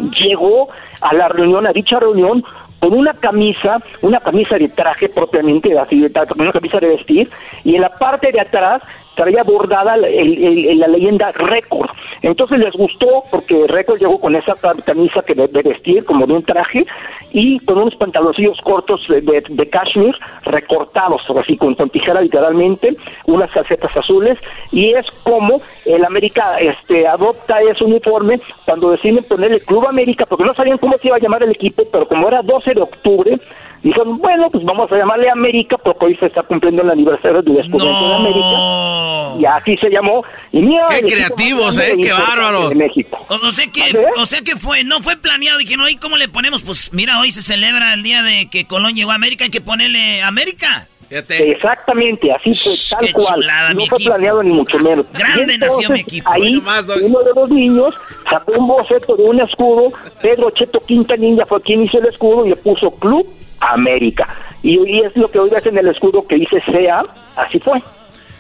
llegó 0.10 0.70
a 1.02 1.14
la 1.14 1.28
reunión, 1.28 1.68
a 1.68 1.74
dicha 1.74 2.00
reunión, 2.00 2.44
con 2.80 2.94
una 2.94 3.14
camisa, 3.14 3.78
una 4.02 4.20
camisa 4.20 4.58
de 4.58 4.68
traje 4.70 5.08
propiamente, 5.10 5.78
así 5.78 6.02
de 6.02 6.12
una 6.38 6.52
camisa 6.52 6.80
de 6.80 6.88
vestir, 6.88 7.30
y 7.64 7.76
en 7.76 7.82
la 7.82 7.90
parte 7.90 8.32
de 8.32 8.42
atrás 8.42 8.82
traía 9.16 9.44
bordada 9.44 9.98
la 9.98 10.88
leyenda 10.88 11.32
récord. 11.32 11.90
Entonces 12.22 12.60
les 12.60 12.74
gustó 12.74 13.24
porque 13.30 13.66
récord 13.68 14.00
llegó 14.00 14.20
con 14.20 14.36
esa 14.36 14.56
ca- 14.56 14.76
camisa 14.86 15.22
que 15.24 15.34
de, 15.36 15.48
vestir, 15.48 16.06
como 16.06 16.26
de 16.28 16.34
un 16.34 16.44
traje, 16.44 16.86
y 17.32 17.60
con 17.60 17.78
unos 17.78 17.96
pantaloncillos 17.96 18.60
cortos 18.62 19.06
de, 19.08 19.22
de, 19.22 19.44
de 19.48 19.70
cashmere 19.70 20.18
recortados, 20.44 21.22
así 21.40 21.58
con, 21.58 21.76
con 21.76 21.90
tijera 21.90 22.22
literalmente, 22.22 22.96
unas 23.26 23.50
calcetas 23.52 23.96
azules, 23.96 24.38
y 24.72 24.94
es 24.94 25.06
como 25.24 25.62
el 25.86 26.04
América 26.06 26.58
este, 26.60 27.08
adopta 27.08 27.62
ese 27.62 27.84
uniforme 27.84 28.40
cuando 28.66 28.92
deciden 28.92 29.24
ponerle 29.24 29.62
Club 29.62 29.88
América, 29.88 30.26
porque 30.26 30.44
no 30.46 30.54
sabían 30.54 30.78
cómo 30.78 30.98
se 30.98 31.08
iba 31.08 31.18
a 31.18 31.20
llamar 31.20 31.44
el 31.44 31.52
equipo, 31.52 31.84
pero 31.92 32.08
como 32.08 32.28
era 32.28 32.42
12 32.42 32.74
de 32.74 32.82
octubre, 32.82 33.38
dijeron, 33.84 34.18
bueno, 34.18 34.48
pues 34.52 34.64
vamos 34.64 34.92
a 34.92 34.98
llamarle 34.98 35.30
América, 35.30 35.78
porque 35.78 36.06
hoy 36.06 36.16
se 36.18 36.28
está 36.28 36.44
cumpliendo 36.44 36.82
el 36.82 36.90
aniversario 36.92 37.42
del 37.42 37.56
descubrimiento 37.56 38.08
de 38.10 38.16
América, 38.16 39.40
y 39.40 39.46
así 39.46 39.78
se 39.78 39.90
llamó. 39.90 40.24
Y 40.52 40.62
mira, 40.62 40.86
Qué 40.90 41.02
creativos, 41.06 41.78
¿eh? 41.80 41.96
Qué 42.02 42.12
bárbaros. 42.12 42.70
de 42.70 42.76
México. 42.76 43.26
O, 43.30 43.36
o 43.36 43.52
sea 43.52 43.66
que, 43.72 43.82
o 44.18 44.26
sea 44.26 44.42
que 44.42 44.56
fue, 44.58 44.84
no 44.84 45.02
fue 45.02 45.18
planeado. 45.18 45.58
Dijeron, 45.60 45.88
¿y 45.90 45.96
cómo 45.96 46.18
le 46.18 46.28
ponemos? 46.28 46.62
Pues 46.64 46.92
mira, 46.94 47.20
hoy 47.20 47.32
se 47.32 47.42
celebra 47.42 47.94
el 47.94 48.04
día 48.04 48.24
de 48.24 48.50
que 48.50 48.66
Colón 48.68 48.96
llegó 48.96 49.12
a 49.12 49.16
América, 49.16 49.46
hay 49.46 49.52
que 49.52 49.62
ponerle 49.62 50.22
América. 50.22 50.88
Exactamente, 51.10 52.32
así 52.32 52.54
fue, 52.54 52.72
tal 52.98 53.06
qué 53.08 53.14
cual. 53.14 53.36
chulada, 53.42 53.74
no 53.74 53.86
fue 53.86 53.98
equipo. 53.98 54.12
planeado 54.12 54.44
ni 54.44 54.54
mucho 54.54 54.80
menos. 54.80 55.06
Grande 55.12 55.56
Y 55.56 55.58
nació 55.58 55.90
mi 55.90 56.00
entonces, 56.00 56.00
equipo. 56.00 56.32
Ahí, 56.32 56.42
Hoy 56.44 56.52
nomás, 56.54 56.86
uno 56.88 57.20
de 57.20 57.32
los 57.36 57.50
niños 57.50 57.94
sacó 58.30 58.54
un 58.54 58.68
boceto 58.68 59.16
de 59.18 59.24
un 59.24 59.42
escudo. 59.42 59.92
Pedro 60.22 60.52
Cheto 60.52 60.80
Quintanilla 60.86 61.46
fue 61.46 61.62
quien 61.62 61.84
hizo 61.84 61.98
el 62.00 62.06
escudo 62.08 62.46
y 62.46 62.50
le 62.52 62.56
puso 62.56 62.92
Club 62.92 63.28
América. 63.62 64.28
Y, 64.64 64.78
y 64.88 65.00
es 65.02 65.16
lo 65.16 65.30
que 65.32 65.40
hoy 65.40 65.50
ves 65.50 65.66
en 65.66 65.78
el 65.78 65.88
escudo 65.88 66.28
que 66.28 66.36
dice 66.36 66.62
SEA, 66.66 67.04
así 67.36 67.60
fue. 67.60 67.82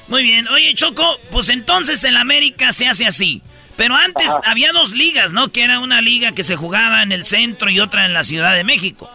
Muy 0.08 0.24
bien. 0.24 0.48
Oye, 0.50 0.74
Choco, 0.74 1.04
pues 1.32 1.50
entonces 1.50 2.04
en 2.04 2.16
la 2.16 2.22
América 2.22 2.74
se 2.74 2.88
hace 2.88 3.08
así. 3.08 3.42
Pero 3.78 3.96
antes 3.96 4.30
Ajá. 4.30 4.52
había 4.52 4.72
dos 4.74 4.92
ligas, 4.92 5.32
¿no? 5.34 5.48
Que 5.48 5.64
era 5.64 5.80
una 5.80 6.02
liga 6.02 6.34
que 6.34 6.44
se 6.44 6.56
jugaba 6.56 7.02
en 7.02 7.12
el 7.12 7.26
centro 7.26 7.70
y 7.70 7.80
otra 7.80 8.06
en 8.06 8.14
la 8.14 8.24
Ciudad 8.24 8.54
de 8.54 8.64
México. 8.64 9.10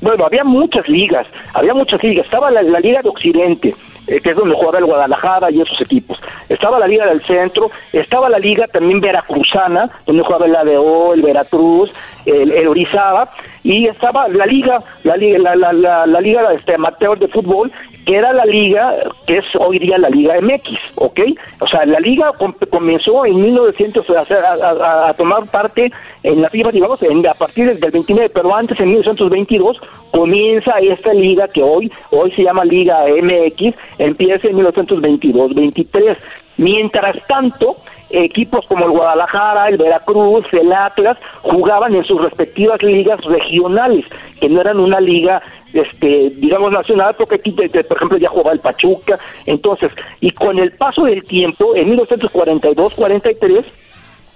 Bueno, 0.00 0.24
había 0.24 0.44
muchas 0.44 0.88
ligas, 0.88 1.26
había 1.54 1.74
muchas 1.74 2.02
ligas. 2.02 2.24
Estaba 2.24 2.50
la, 2.50 2.62
la 2.62 2.80
Liga 2.80 3.02
de 3.02 3.08
Occidente, 3.08 3.74
eh, 4.06 4.20
que 4.20 4.30
es 4.30 4.36
donde 4.36 4.54
jugaba 4.54 4.78
el 4.78 4.86
Guadalajara 4.86 5.50
y 5.50 5.60
esos 5.60 5.80
equipos. 5.80 6.18
Estaba 6.48 6.78
la 6.78 6.86
Liga 6.86 7.06
del 7.06 7.22
Centro, 7.26 7.70
estaba 7.92 8.28
la 8.28 8.38
Liga 8.38 8.66
también 8.68 9.00
veracruzana, 9.00 9.90
donde 10.06 10.22
jugaba 10.22 10.46
el 10.46 10.56
ADO, 10.56 11.14
el 11.14 11.22
Veracruz, 11.22 11.90
el, 12.24 12.50
el 12.52 12.68
Orizaba, 12.68 13.30
y 13.62 13.86
estaba 13.86 14.28
la 14.28 14.46
Liga, 14.46 14.78
la 15.04 15.16
Liga, 15.16 15.38
la, 15.38 15.72
la, 15.72 16.06
la, 16.06 16.20
Liga 16.20 16.52
este, 16.54 16.74
Amateur 16.74 17.18
de 17.18 17.28
Fútbol, 17.28 17.70
que 18.06 18.16
era 18.16 18.32
la 18.32 18.46
liga 18.46 18.94
que 19.26 19.38
es 19.38 19.44
hoy 19.58 19.78
día 19.78 19.98
la 19.98 20.08
Liga 20.08 20.40
MX, 20.40 20.70
¿ok? 20.94 21.20
O 21.60 21.66
sea, 21.68 21.84
la 21.84 22.00
liga 22.00 22.32
com- 22.38 22.54
comenzó 22.70 23.26
en 23.26 23.40
1900 23.42 24.06
a, 24.10 25.08
a- 25.08 25.14
tomar 25.14 25.44
parte 25.50 25.92
en 26.22 26.40
la 26.40 26.48
FIBA, 26.48 26.70
digamos, 26.72 26.98
a 27.02 27.34
partir 27.34 27.78
del 27.78 27.90
29, 27.90 28.30
pero 28.30 28.54
antes, 28.56 28.80
en 28.80 28.88
1922, 28.88 29.78
comienza 30.10 30.72
esta 30.80 31.12
liga 31.12 31.46
que 31.48 31.62
hoy, 31.62 31.92
hoy 32.10 32.30
se 32.32 32.42
llama 32.42 32.64
Liga 32.64 33.04
MX, 33.06 33.74
empieza 33.98 34.48
en 34.48 34.56
1922-23. 34.56 36.16
Mientras 36.56 37.16
tanto, 37.26 37.76
equipos 38.10 38.66
como 38.66 38.84
el 38.84 38.90
Guadalajara, 38.90 39.68
el 39.68 39.76
Veracruz, 39.76 40.46
el 40.52 40.72
Atlas, 40.72 41.18
jugaban 41.42 41.94
en 41.94 42.04
sus 42.04 42.20
respectivas 42.20 42.82
ligas 42.82 43.20
regionales, 43.24 44.04
que 44.40 44.48
no 44.48 44.60
eran 44.60 44.78
una 44.80 45.00
liga, 45.00 45.42
este, 45.72 46.30
digamos, 46.36 46.72
nacional, 46.72 47.14
porque 47.16 47.36
aquí, 47.36 47.52
por 47.52 47.64
ejemplo, 47.64 48.18
ya 48.18 48.28
jugaba 48.28 48.52
el 48.52 48.60
Pachuca. 48.60 49.18
Entonces, 49.46 49.92
y 50.20 50.30
con 50.32 50.58
el 50.58 50.72
paso 50.72 51.04
del 51.04 51.24
tiempo, 51.24 51.74
en 51.76 51.96
1942-43, 51.96 53.64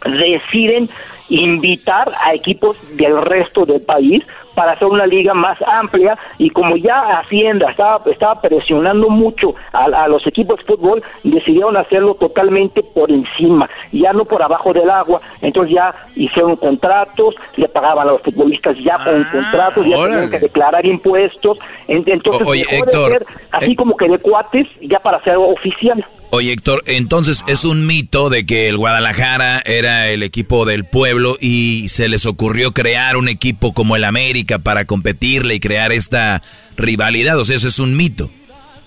deciden 0.05 0.89
invitar 1.31 2.12
a 2.22 2.35
equipos 2.35 2.76
del 2.97 3.20
resto 3.22 3.64
del 3.64 3.81
país 3.81 4.22
para 4.55 4.72
hacer 4.72 4.86
una 4.86 5.06
liga 5.06 5.35
más 5.35 5.59
amplia 5.66 6.16
y 6.39 6.51
como 6.51 6.76
ya 6.76 7.18
Hacienda 7.18 7.70
estaba, 7.70 8.01
estaba 8.09 8.40
presionando 8.40 9.09
mucho 9.09 9.55
a, 9.72 9.85
a 9.85 10.06
los 10.06 10.24
equipos 10.26 10.59
de 10.59 10.64
fútbol, 10.64 11.02
decidieron 11.24 11.76
hacerlo 11.76 12.14
totalmente 12.14 12.82
por 12.82 13.10
encima, 13.10 13.68
ya 13.90 14.12
no 14.12 14.24
por 14.26 14.43
abajo 14.43 14.72
del 14.72 14.89
agua, 14.90 15.20
entonces 15.43 15.74
ya 15.74 15.93
hicieron 16.14 16.55
contratos, 16.56 17.35
le 17.56 17.68
pagaban 17.68 18.06
a 18.06 18.12
los 18.12 18.22
futbolistas 18.22 18.76
ya 18.78 19.02
con 19.02 19.24
contratos, 19.24 19.86
ya 19.86 19.97
tenían 19.97 20.01
órale. 20.18 20.31
que 20.31 20.39
declarar 20.39 20.86
impuestos, 20.86 21.59
en- 21.89 22.05
entonces 22.06 22.47
O- 22.47 22.51
oye, 22.51 22.64
dejó 22.70 22.85
de 22.86 22.93
ser 23.12 23.26
así 23.51 23.72
eh, 23.72 23.76
como 23.76 23.97
que 23.97 24.09
de 24.09 24.18
cuates 24.18 24.68
ya 24.82 24.98
para 25.01 25.20
ser 25.24 25.36
oficial. 25.39 26.05
Oye, 26.36 26.51
Héctor, 26.51 26.82
entonces 26.86 27.44
es 27.47 27.65
un 27.65 27.86
mito 27.86 28.28
de 28.28 28.44
que 28.44 28.69
el 28.69 28.77
Guadalajara 28.77 29.62
era 29.65 30.09
el 30.09 30.24
equipo 30.24 30.65
del 30.65 30.85
pueblo 30.85 31.36
y 31.40 31.89
se 31.90 32.09
les 32.09 32.27
ocurrió 32.27 32.73
crear 32.73 33.16
un 33.16 33.28
equipo 33.28 33.73
como 33.73 33.94
el 33.94 34.02
América 34.02 34.59
para 34.59 34.85
competirle 34.85 35.55
y 35.55 35.61
crear 35.61 35.93
esta 35.93 36.43
rivalidad. 36.77 37.39
O 37.39 37.44
sea, 37.44 37.55
eso 37.55 37.69
es 37.69 37.78
un 37.78 37.97
mito. 37.97 38.31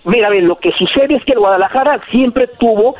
Mira, 0.03 0.29
lo 0.29 0.57
que 0.57 0.73
sucede 0.73 1.15
es 1.15 1.23
que 1.23 1.31
el 1.31 1.39
Guadalajara 1.39 2.01
siempre 2.11 2.49
tuvo 2.59 2.97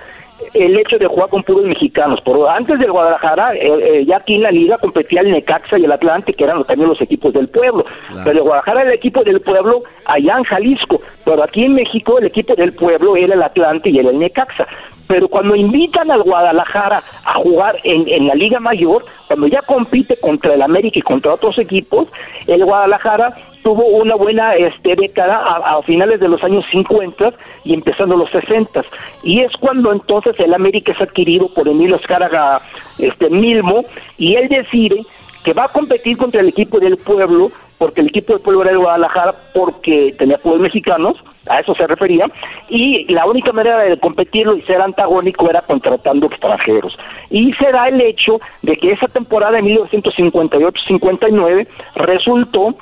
el 0.54 0.78
hecho 0.78 0.98
de 0.98 1.08
jugar 1.08 1.30
con 1.30 1.44
puros 1.44 1.66
mexicanos. 1.66 2.22
Por 2.22 2.50
antes 2.50 2.80
del 2.80 2.92
Guadalajara, 2.92 3.56
eh, 3.56 3.60
eh, 3.82 4.06
ya 4.06 4.18
aquí 4.18 4.36
en 4.36 4.44
la 4.44 4.52
liga 4.52 4.78
competía 4.78 5.22
el 5.22 5.32
Necaxa 5.32 5.78
y 5.78 5.86
el 5.86 5.92
Atlante, 5.92 6.34
que 6.34 6.44
eran 6.44 6.64
también 6.64 6.90
los 6.90 7.02
equipos 7.02 7.34
del 7.34 7.48
pueblo. 7.48 7.86
Pero 8.24 8.40
el 8.40 8.44
Guadalajara 8.44 8.82
era 8.82 8.90
el 8.92 8.98
equipo 8.98 9.24
del 9.24 9.42
pueblo 9.42 9.84
allá 10.06 10.38
en 10.38 10.44
Jalisco. 10.44 11.02
Pero 11.26 11.44
aquí 11.44 11.64
en 11.64 11.74
México 11.74 12.20
el 12.20 12.28
equipo 12.28 12.56
del 12.56 12.74
pueblo 12.74 13.16
era 13.16 13.34
el 13.34 13.44
Atlante 13.44 13.90
y 13.90 14.00
era 14.00 14.10
el 14.10 14.20
Necaxa. 14.20 14.68
Pero 15.08 15.30
cuando 15.30 15.56
invitan 15.56 16.12
al 16.12 16.24
Guadalajara 16.24 17.02
a 17.26 17.34
jugar 17.36 17.78
en, 17.84 18.08
en 18.08 18.28
la 18.28 18.36
Liga 18.36 18.60
Mayor, 18.60 19.06
cuando 19.28 19.48
ya 19.48 19.62
compite 19.62 20.18
contra 20.18 20.54
el 20.54 20.62
América 20.62 21.00
y 21.00 21.02
contra 21.02 21.34
otros 21.34 21.58
equipos, 21.60 22.08
el 22.46 22.66
Guadalajara 22.66 23.34
tuvo 23.64 23.86
una 23.86 24.16
buena 24.16 24.56
este, 24.56 24.96
década 24.96 25.38
a, 25.38 25.82
finales 25.84 26.20
de 26.20 26.28
los 26.28 26.44
años 26.44 26.66
50 26.72 27.32
y 27.64 27.74
empezando 27.74 28.16
los 28.16 28.30
60. 28.32 28.84
Y 29.24 29.42
es 29.42 29.52
cuando 29.60 29.92
entonces 29.92 30.40
el 30.40 30.54
América 30.54 30.92
es 30.92 31.02
adquirido 31.02 31.48
por 31.50 31.68
Emilio 31.68 31.98
Escárraga 31.98 32.62
este, 32.98 33.30
Milmo 33.30 33.86
y 34.18 34.36
él 34.36 34.50
decide 34.50 35.06
que 35.48 35.54
va 35.54 35.64
a 35.64 35.70
competir 35.70 36.18
contra 36.18 36.42
el 36.42 36.50
equipo 36.50 36.78
del 36.78 36.98
pueblo, 36.98 37.50
porque 37.78 38.02
el 38.02 38.08
equipo 38.08 38.34
del 38.34 38.42
pueblo 38.42 38.64
era 38.64 38.72
el 38.72 38.80
Guadalajara, 38.80 39.34
porque 39.54 40.14
tenía 40.18 40.38
pueblos 40.40 40.64
mexicanos, 40.64 41.16
a 41.50 41.62
eso 41.62 41.74
se 41.74 41.88
refería, 41.88 42.30
y 42.68 43.10
la 43.14 43.26
única 43.26 43.54
manera 43.54 43.80
de 43.80 43.98
competirlo 43.98 44.58
y 44.58 44.62
ser 44.64 44.82
antagónico 44.82 45.50
era 45.50 45.62
contratando 45.62 46.26
extranjeros. 46.26 47.00
Y 47.30 47.54
será 47.54 47.88
el 47.88 48.02
hecho 48.02 48.42
de 48.62 48.76
que 48.76 48.92
esa 48.92 49.08
temporada 49.08 49.54
de 49.54 49.64
1958-59 49.64 51.66
resultó 51.96 52.76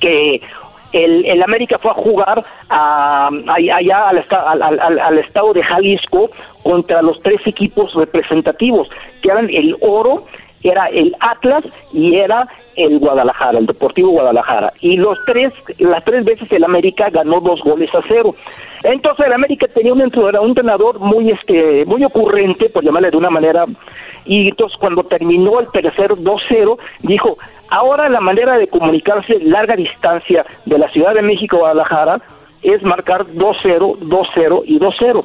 que 0.00 0.40
el, 0.92 1.24
el 1.24 1.42
América 1.42 1.78
fue 1.78 1.90
a 1.90 1.94
jugar 1.94 2.44
a, 2.68 3.30
allá 3.48 4.08
al 4.08 5.18
estado 5.18 5.52
de 5.52 5.62
Jalisco 5.62 6.30
contra 6.62 7.02
los 7.02 7.20
tres 7.22 7.46
equipos 7.46 7.94
representativos, 7.94 8.88
que 9.22 9.30
eran 9.30 9.48
el 9.50 9.76
Oro, 9.80 10.24
era 10.62 10.86
el 10.86 11.16
Atlas 11.20 11.64
y 11.92 12.16
era 12.16 12.46
el 12.76 12.98
Guadalajara, 12.98 13.58
el 13.58 13.66
Deportivo 13.66 14.10
Guadalajara. 14.10 14.72
Y 14.80 14.96
los 14.96 15.18
tres, 15.24 15.52
las 15.78 16.04
tres 16.04 16.24
veces 16.24 16.50
el 16.52 16.64
América 16.64 17.08
ganó 17.10 17.40
dos 17.40 17.62
goles 17.62 17.94
a 17.94 18.00
cero. 18.06 18.34
Entonces 18.82 19.26
el 19.26 19.32
América 19.32 19.66
tenía 19.68 19.92
un 19.92 20.00
entrenador, 20.00 20.40
un 20.40 20.48
entrenador 20.48 20.98
muy 20.98 21.30
este 21.30 21.84
muy 21.86 22.02
ocurrente, 22.04 22.68
por 22.70 22.84
llamarle 22.84 23.10
de 23.10 23.16
una 23.16 23.30
manera, 23.30 23.66
y 24.24 24.48
entonces 24.48 24.78
cuando 24.78 25.02
terminó 25.04 25.60
el 25.60 25.68
tercer 25.70 26.12
2-0, 26.12 26.78
dijo, 27.00 27.36
ahora 27.70 28.08
la 28.08 28.20
manera 28.20 28.56
de 28.58 28.68
comunicarse 28.68 29.38
larga 29.40 29.76
distancia 29.76 30.44
de 30.66 30.78
la 30.78 30.88
Ciudad 30.90 31.14
de 31.14 31.22
México 31.22 31.56
a 31.56 31.60
Guadalajara 31.60 32.20
es 32.62 32.82
marcar 32.82 33.24
2-0, 33.24 33.98
2-0 34.00 34.62
y 34.66 34.78
2-0. 34.78 35.24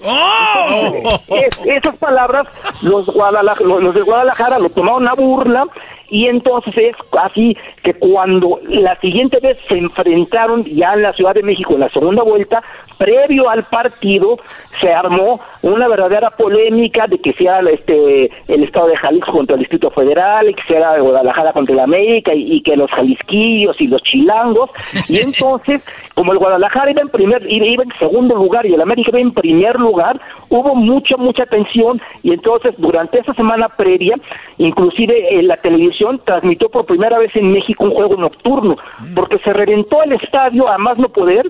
Entonces, 0.72 1.22
es- 1.28 1.66
esas 1.66 1.96
palabras 1.98 2.48
los, 2.82 3.08
Guadalaj- 3.08 3.60
los, 3.60 3.84
los 3.84 3.94
de 3.94 4.02
Guadalajara 4.02 4.58
lo 4.60 4.70
tomaron 4.70 5.08
a 5.08 5.14
burla 5.16 5.66
y 6.10 6.27
entonces 6.27 6.76
es 6.77 6.95
así 7.19 7.57
que 7.84 7.94
cuando 7.95 8.60
la 8.68 8.99
siguiente 8.99 9.40
vez 9.40 9.57
se 9.68 9.77
enfrentaron 9.77 10.64
ya 10.65 10.94
en 10.94 11.02
la 11.02 11.14
Ciudad 11.14 11.34
de 11.34 11.44
México 11.44 11.73
en 11.73 11.82
la 11.82 11.90
segunda 11.90 12.23
vuelta, 12.23 12.64
previo 12.98 13.49
al 13.49 13.64
partido 13.65 14.38
se 14.80 14.91
armó 14.91 15.40
una 15.61 15.88
verdadera 15.88 16.30
polémica 16.32 17.07
de 17.07 17.18
que 17.19 17.34
sea 17.34 17.60
este 17.61 18.30
el 18.48 18.64
estado 18.64 18.88
de 18.88 18.98
Jalisco 18.98 19.32
contra 19.32 19.56
el 19.56 19.61
Distrito 19.61 19.90
Federal, 19.91 20.49
y 20.49 20.53
que 20.53 20.64
sea 20.64 20.99
Guadalajara 20.99 21.53
contra 21.53 21.73
el 21.73 21.80
América 21.80 22.34
y, 22.34 22.61
que 22.61 22.76
los 22.76 22.90
jalisquillos 22.91 23.80
y 23.80 23.88
los 23.88 24.02
chilangos. 24.03 24.69
Y 25.07 25.19
entonces 25.19 25.84
como 26.14 26.32
el 26.32 26.40
Guadalajara 26.40 26.91
iba 26.91 27.02
en 27.02 27.10
primer 27.10 27.52
iba 27.52 27.84
en 27.84 27.91
segundo 27.99 28.36
lugar 28.36 28.65
y 28.65 28.73
el 28.73 28.82
América 28.82 29.10
iba 29.10 29.19
en 29.19 29.34
primer 29.34 29.80
lugar, 29.80 30.19
hubo 30.60 30.76
mucha 30.76 31.18
mucha 31.18 31.45
tensión 31.45 32.02
y 32.23 32.34
entonces 32.34 32.73
durante 32.77 33.19
esa 33.19 33.34
semana 33.34 33.69
previa, 33.69 34.15
inclusive 34.57 35.38
eh, 35.40 35.44
la 35.44 35.57
televisión 35.57 36.22
transmitió 36.26 36.69
por 36.69 36.86
primera 36.86 37.18
vez 37.19 37.36
en 37.36 37.52
México 37.52 37.84
un 37.84 37.91
juego 37.91 38.15
nocturno, 38.18 38.77
porque 39.15 39.38
se 39.40 39.53
reventó 39.53 40.02
el 40.03 40.14
estadio 40.14 40.68
a 40.68 40.77
más 40.77 40.98
no 40.98 41.10
poder 41.10 41.49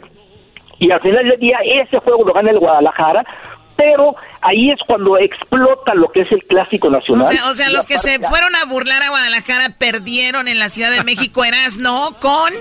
y 0.80 0.92
al 0.92 1.02
final 1.02 1.28
del 1.28 1.40
día 1.40 1.58
ese 1.64 2.00
juego 2.00 2.26
lo 2.26 2.34
gana 2.34 2.52
el 2.52 2.60
Guadalajara, 2.60 3.26
pero 3.78 4.16
ahí 4.42 4.72
es 4.72 4.80
cuando 4.88 5.18
explota 5.18 5.94
lo 5.94 6.10
que 6.12 6.22
es 6.22 6.32
el 6.32 6.44
clásico 6.46 6.88
O 6.88 6.92
nacional. 6.92 7.28
sea, 7.28 7.50
o 7.50 7.54
sea, 7.54 7.70
los 7.70 7.86
que 7.86 7.98
se 7.98 8.20
fueron 8.20 8.56
a 8.56 8.66
burlar 8.66 9.02
a 9.04 9.10
Guadalajara 9.10 9.70
perdieron 9.78 10.48
en 10.48 10.60
la 10.60 10.70
Ciudad 10.70 10.92
de 10.92 11.04
México, 11.04 11.44
eras 11.44 11.78
no 11.78 12.10
con 12.22 12.54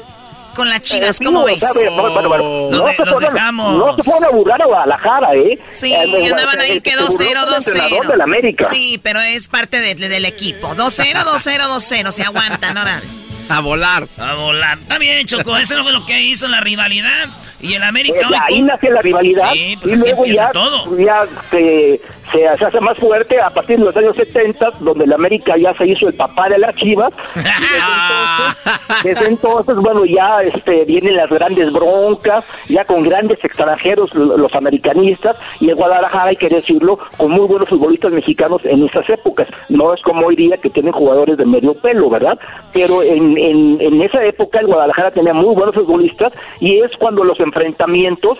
con 0.54 0.68
las 0.68 0.82
chivas, 0.82 1.16
Sí, 1.16 1.24
¿cómo 1.24 1.44
ves? 1.44 1.58
sea, 1.60 1.70
bueno, 1.72 2.12
bueno, 2.12 2.28
bueno, 2.28 2.44
Los 2.70 2.80
no, 2.80 2.86
de- 2.86 2.96
se 2.96 3.04
los 3.04 3.14
fueron, 3.14 3.34
dejamos. 3.34 3.76
no 3.78 3.96
se 3.96 4.02
fueron 4.02 4.24
a 4.24 4.28
burlar 4.30 4.62
a 4.62 4.66
Guadalajara, 4.66 5.34
¿eh? 5.34 5.58
Sí, 5.72 5.92
Eh, 5.92 6.26
andaban 6.30 6.60
ahí 6.60 6.70
el 6.72 6.82
que 6.82 6.92
se 6.92 6.96
burló 6.96 7.14
2-0, 7.14 7.46
fue 7.46 7.48
el 7.48 7.54
entrenador 7.56 7.90
2-0. 8.06 8.10
del 8.12 8.20
América. 8.20 8.68
Sí, 8.70 9.00
pero 9.02 9.20
es 9.20 9.48
parte 9.48 9.80
de- 9.80 9.94
del 9.94 10.24
equipo. 10.24 10.74
2-0, 10.74 11.24
2-0, 11.24 11.68
2-0. 11.68 12.12
Se 12.12 12.22
aguantan, 12.22 12.76
órale. 12.76 13.06
A 13.48 13.60
volar. 13.60 14.08
A 14.18 14.34
volar. 14.34 14.78
Está 14.78 14.98
bien, 14.98 15.26
Choco. 15.26 15.56
Eso 15.58 15.82
fue 15.82 15.92
lo 15.92 16.06
que 16.06 16.20
hizo 16.22 16.48
la 16.48 16.60
rivalidad. 16.60 17.28
Y 17.64 17.74
el 17.74 17.82
América 17.82 18.16
Eh, 18.20 18.24
hoy 18.28 18.34
ahí 18.48 18.58
con- 18.58 18.66
nace 18.66 18.90
la 18.90 19.00
rivalidad 19.02 19.52
Sí, 19.52 19.76
pues 19.80 19.92
y 19.92 19.94
así 19.94 20.04
luego 20.10 20.26
ya, 20.26 20.50
todo. 20.50 20.96
ya 20.98 21.24
se, 21.50 22.00
se, 22.32 22.46
hace 22.48 22.80
más 22.80 22.96
fuerte 22.98 23.40
a 23.40 23.50
partir 23.50 23.78
de 23.78 23.84
los 23.84 23.96
años 23.96 24.16
70, 24.16 24.70
donde 24.80 25.04
el 25.04 25.12
América 25.12 25.56
ya 25.56 25.74
se 25.74 25.86
hizo 25.86 26.08
el 26.08 26.14
papá 26.14 26.48
de 26.48 26.58
las 26.58 26.74
Chivas. 26.76 27.12
Y 27.34 27.38
desde, 27.38 27.56
entonces, 28.56 29.04
desde 29.04 29.26
entonces, 29.28 29.76
bueno, 29.76 30.04
ya 30.04 30.40
este, 30.42 30.84
vienen 30.84 31.16
las 31.16 31.30
grandes 31.30 31.72
broncas, 31.72 32.44
ya 32.68 32.84
con 32.84 33.02
grandes 33.02 33.42
extranjeros, 33.44 34.14
lo- 34.14 34.36
los 34.36 34.54
americanistas, 34.54 35.36
y 35.60 35.68
el 35.70 35.74
Guadalajara, 35.76 36.26
hay 36.30 36.36
que 36.36 36.48
decirlo, 36.48 36.98
con 37.16 37.30
muy 37.30 37.46
buenos 37.46 37.68
futbolistas 37.68 38.12
mexicanos 38.12 38.60
en 38.64 38.84
esas 38.86 39.08
épocas. 39.08 39.48
No 39.68 39.94
es 39.94 40.02
como 40.02 40.26
hoy 40.26 40.36
día 40.36 40.56
que 40.58 40.70
tienen 40.70 40.92
jugadores 40.92 41.36
de 41.38 41.44
medio 41.46 41.74
pelo, 41.74 42.10
¿verdad? 42.10 42.38
Pero 42.72 43.02
en, 43.02 43.36
en, 43.38 43.80
en 43.80 44.02
esa 44.02 44.22
época 44.24 44.60
el 44.60 44.66
Guadalajara 44.66 45.10
tenía 45.10 45.32
muy 45.34 45.54
buenos 45.54 45.74
futbolistas 45.74 46.32
y 46.60 46.80
es 46.80 46.90
cuando 46.98 47.24
los 47.24 47.38
enfrentamientos 47.54 48.38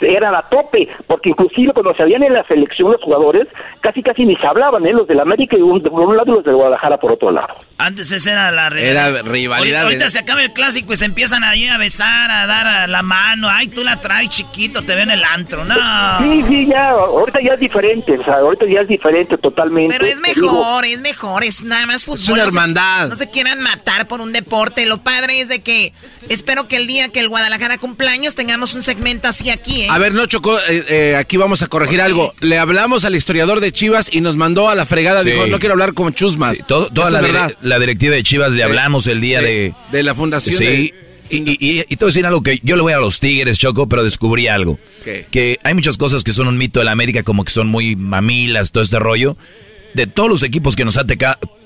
eran 0.00 0.34
a 0.34 0.42
tope, 0.48 0.88
porque 1.06 1.30
inclusive 1.30 1.72
cuando 1.72 1.94
se 1.94 2.02
habían 2.02 2.22
en 2.22 2.32
la 2.34 2.44
selección 2.46 2.92
los 2.92 3.02
jugadores, 3.02 3.48
casi 3.80 4.02
casi 4.02 4.24
ni 4.24 4.36
se 4.36 4.46
hablaban, 4.46 4.86
¿eh? 4.86 4.92
los 4.92 5.06
del 5.08 5.20
América 5.20 5.56
y 5.56 5.62
un- 5.62 5.82
por 5.82 6.00
un 6.08 6.16
lado 6.16 6.32
y 6.32 6.34
los 6.36 6.44
del 6.44 6.54
Guadalajara 6.54 6.98
por 6.98 7.12
otro 7.12 7.30
lado. 7.32 7.54
Antes 7.78 8.10
esa 8.12 8.32
era 8.32 8.50
la 8.50 8.68
Era 8.68 9.22
rivalidad 9.22 9.58
Ahorita, 9.58 9.82
ahorita 9.82 10.04
de- 10.04 10.10
se 10.10 10.18
acaba 10.20 10.42
el 10.42 10.52
clásico 10.52 10.92
y 10.92 10.96
se 10.96 11.04
empiezan 11.04 11.42
ahí 11.44 11.66
a 11.66 11.78
besar, 11.78 12.30
a 12.30 12.46
dar 12.46 12.66
a 12.66 12.86
la 12.86 13.02
mano. 13.02 13.48
Ay, 13.50 13.68
tú 13.68 13.82
la 13.82 14.00
traes 14.00 14.28
chiquito, 14.30 14.82
te 14.82 14.94
ven 14.94 15.10
el 15.10 15.22
antro. 15.24 15.64
No. 15.64 15.74
Sí, 16.20 16.44
sí, 16.48 16.66
ya, 16.66 16.90
ahorita 16.90 17.40
ya 17.40 17.54
es 17.54 17.60
diferente, 17.60 18.18
o 18.18 18.24
sea, 18.24 18.34
ahorita 18.36 18.66
ya 18.66 18.80
es 18.82 18.88
diferente 18.88 19.36
totalmente. 19.38 19.94
Pero 19.98 20.06
es 20.10 20.22
digo, 20.22 20.52
mejor, 20.52 20.84
es 20.84 21.00
mejor, 21.00 21.44
es 21.44 21.62
nada 21.62 21.86
más 21.86 22.04
fútbol. 22.04 22.34
una 22.34 22.44
no 22.44 22.50
se- 22.50 22.56
hermandad. 22.56 23.08
No 23.08 23.16
se 23.16 23.30
quieran 23.30 23.60
matar 23.60 24.06
por 24.06 24.20
un 24.20 24.32
deporte. 24.32 24.86
Lo 24.86 24.98
padre 24.98 25.40
es 25.40 25.48
de 25.48 25.60
que 25.60 25.92
espero 26.28 26.68
que 26.68 26.76
el 26.76 26.86
día 26.86 27.08
que 27.08 27.20
el 27.20 27.28
Guadalajara 27.28 27.78
cumpleaños 27.78 28.34
tengamos 28.52 28.74
un 28.74 28.82
segmento 28.82 29.28
así 29.28 29.48
aquí, 29.48 29.82
¿eh? 29.82 29.86
A 29.88 29.96
ver, 29.96 30.12
no 30.12 30.26
chocó, 30.26 30.58
eh, 30.68 30.84
eh, 30.88 31.16
aquí 31.16 31.38
vamos 31.38 31.62
a 31.62 31.68
corregir 31.68 32.02
algo. 32.02 32.34
Le 32.40 32.58
hablamos 32.58 33.06
al 33.06 33.16
historiador 33.16 33.60
de 33.60 33.72
Chivas 33.72 34.10
y 34.12 34.20
nos 34.20 34.36
mandó 34.36 34.68
a 34.68 34.74
la 34.74 34.84
fregada. 34.84 35.22
Sí. 35.22 35.30
Dijo, 35.30 35.46
no 35.46 35.58
quiero 35.58 35.72
hablar 35.72 35.94
con 35.94 36.12
chusmas. 36.12 36.58
Sí, 36.58 36.62
todo- 36.68 36.88
toda 36.88 37.08
la, 37.08 37.20
dire- 37.22 37.32
verdad. 37.32 37.56
la 37.62 37.78
directiva 37.78 38.14
de 38.14 38.22
Chivas 38.22 38.50
le 38.52 38.58
Sí. 38.58 38.62
hablamos 38.62 39.06
el 39.06 39.22
día 39.22 39.40
Sí. 39.40 39.46
de... 39.46 39.74
De 39.90 40.02
la 40.02 40.14
fundación 40.14 40.58
Sí. 40.58 40.64
de- 40.66 40.94
Y, 41.30 41.36
y, 41.50 41.56
y- 41.60 41.80
y 41.80 41.84
te 41.86 41.96
voy 41.96 42.04
a 42.04 42.06
decir 42.08 42.26
algo 42.26 42.42
que 42.42 42.60
yo 42.62 42.76
le 42.76 42.82
voy 42.82 42.92
a 42.92 42.98
los 42.98 43.18
Tigres, 43.18 43.56
Choco, 43.58 43.88
pero 43.88 44.04
descubrí 44.04 44.48
algo. 44.48 44.78
Que 45.02 45.58
hay 45.64 45.72
muchas 45.72 45.96
cosas 45.96 46.24
que 46.24 46.32
son 46.34 46.46
un 46.46 46.58
mito 46.58 46.80
de 46.80 46.84
la 46.84 46.92
América, 46.92 47.22
como 47.22 47.42
que 47.46 47.50
son 47.52 47.68
muy 47.68 47.96
mamilas, 47.96 48.70
todo 48.70 48.82
este 48.82 48.98
rollo. 48.98 49.38
De 49.94 50.06
todos 50.06 50.28
los 50.28 50.42
equipos 50.42 50.76
que 50.76 50.84
nos 50.84 50.98
ha 50.98 51.06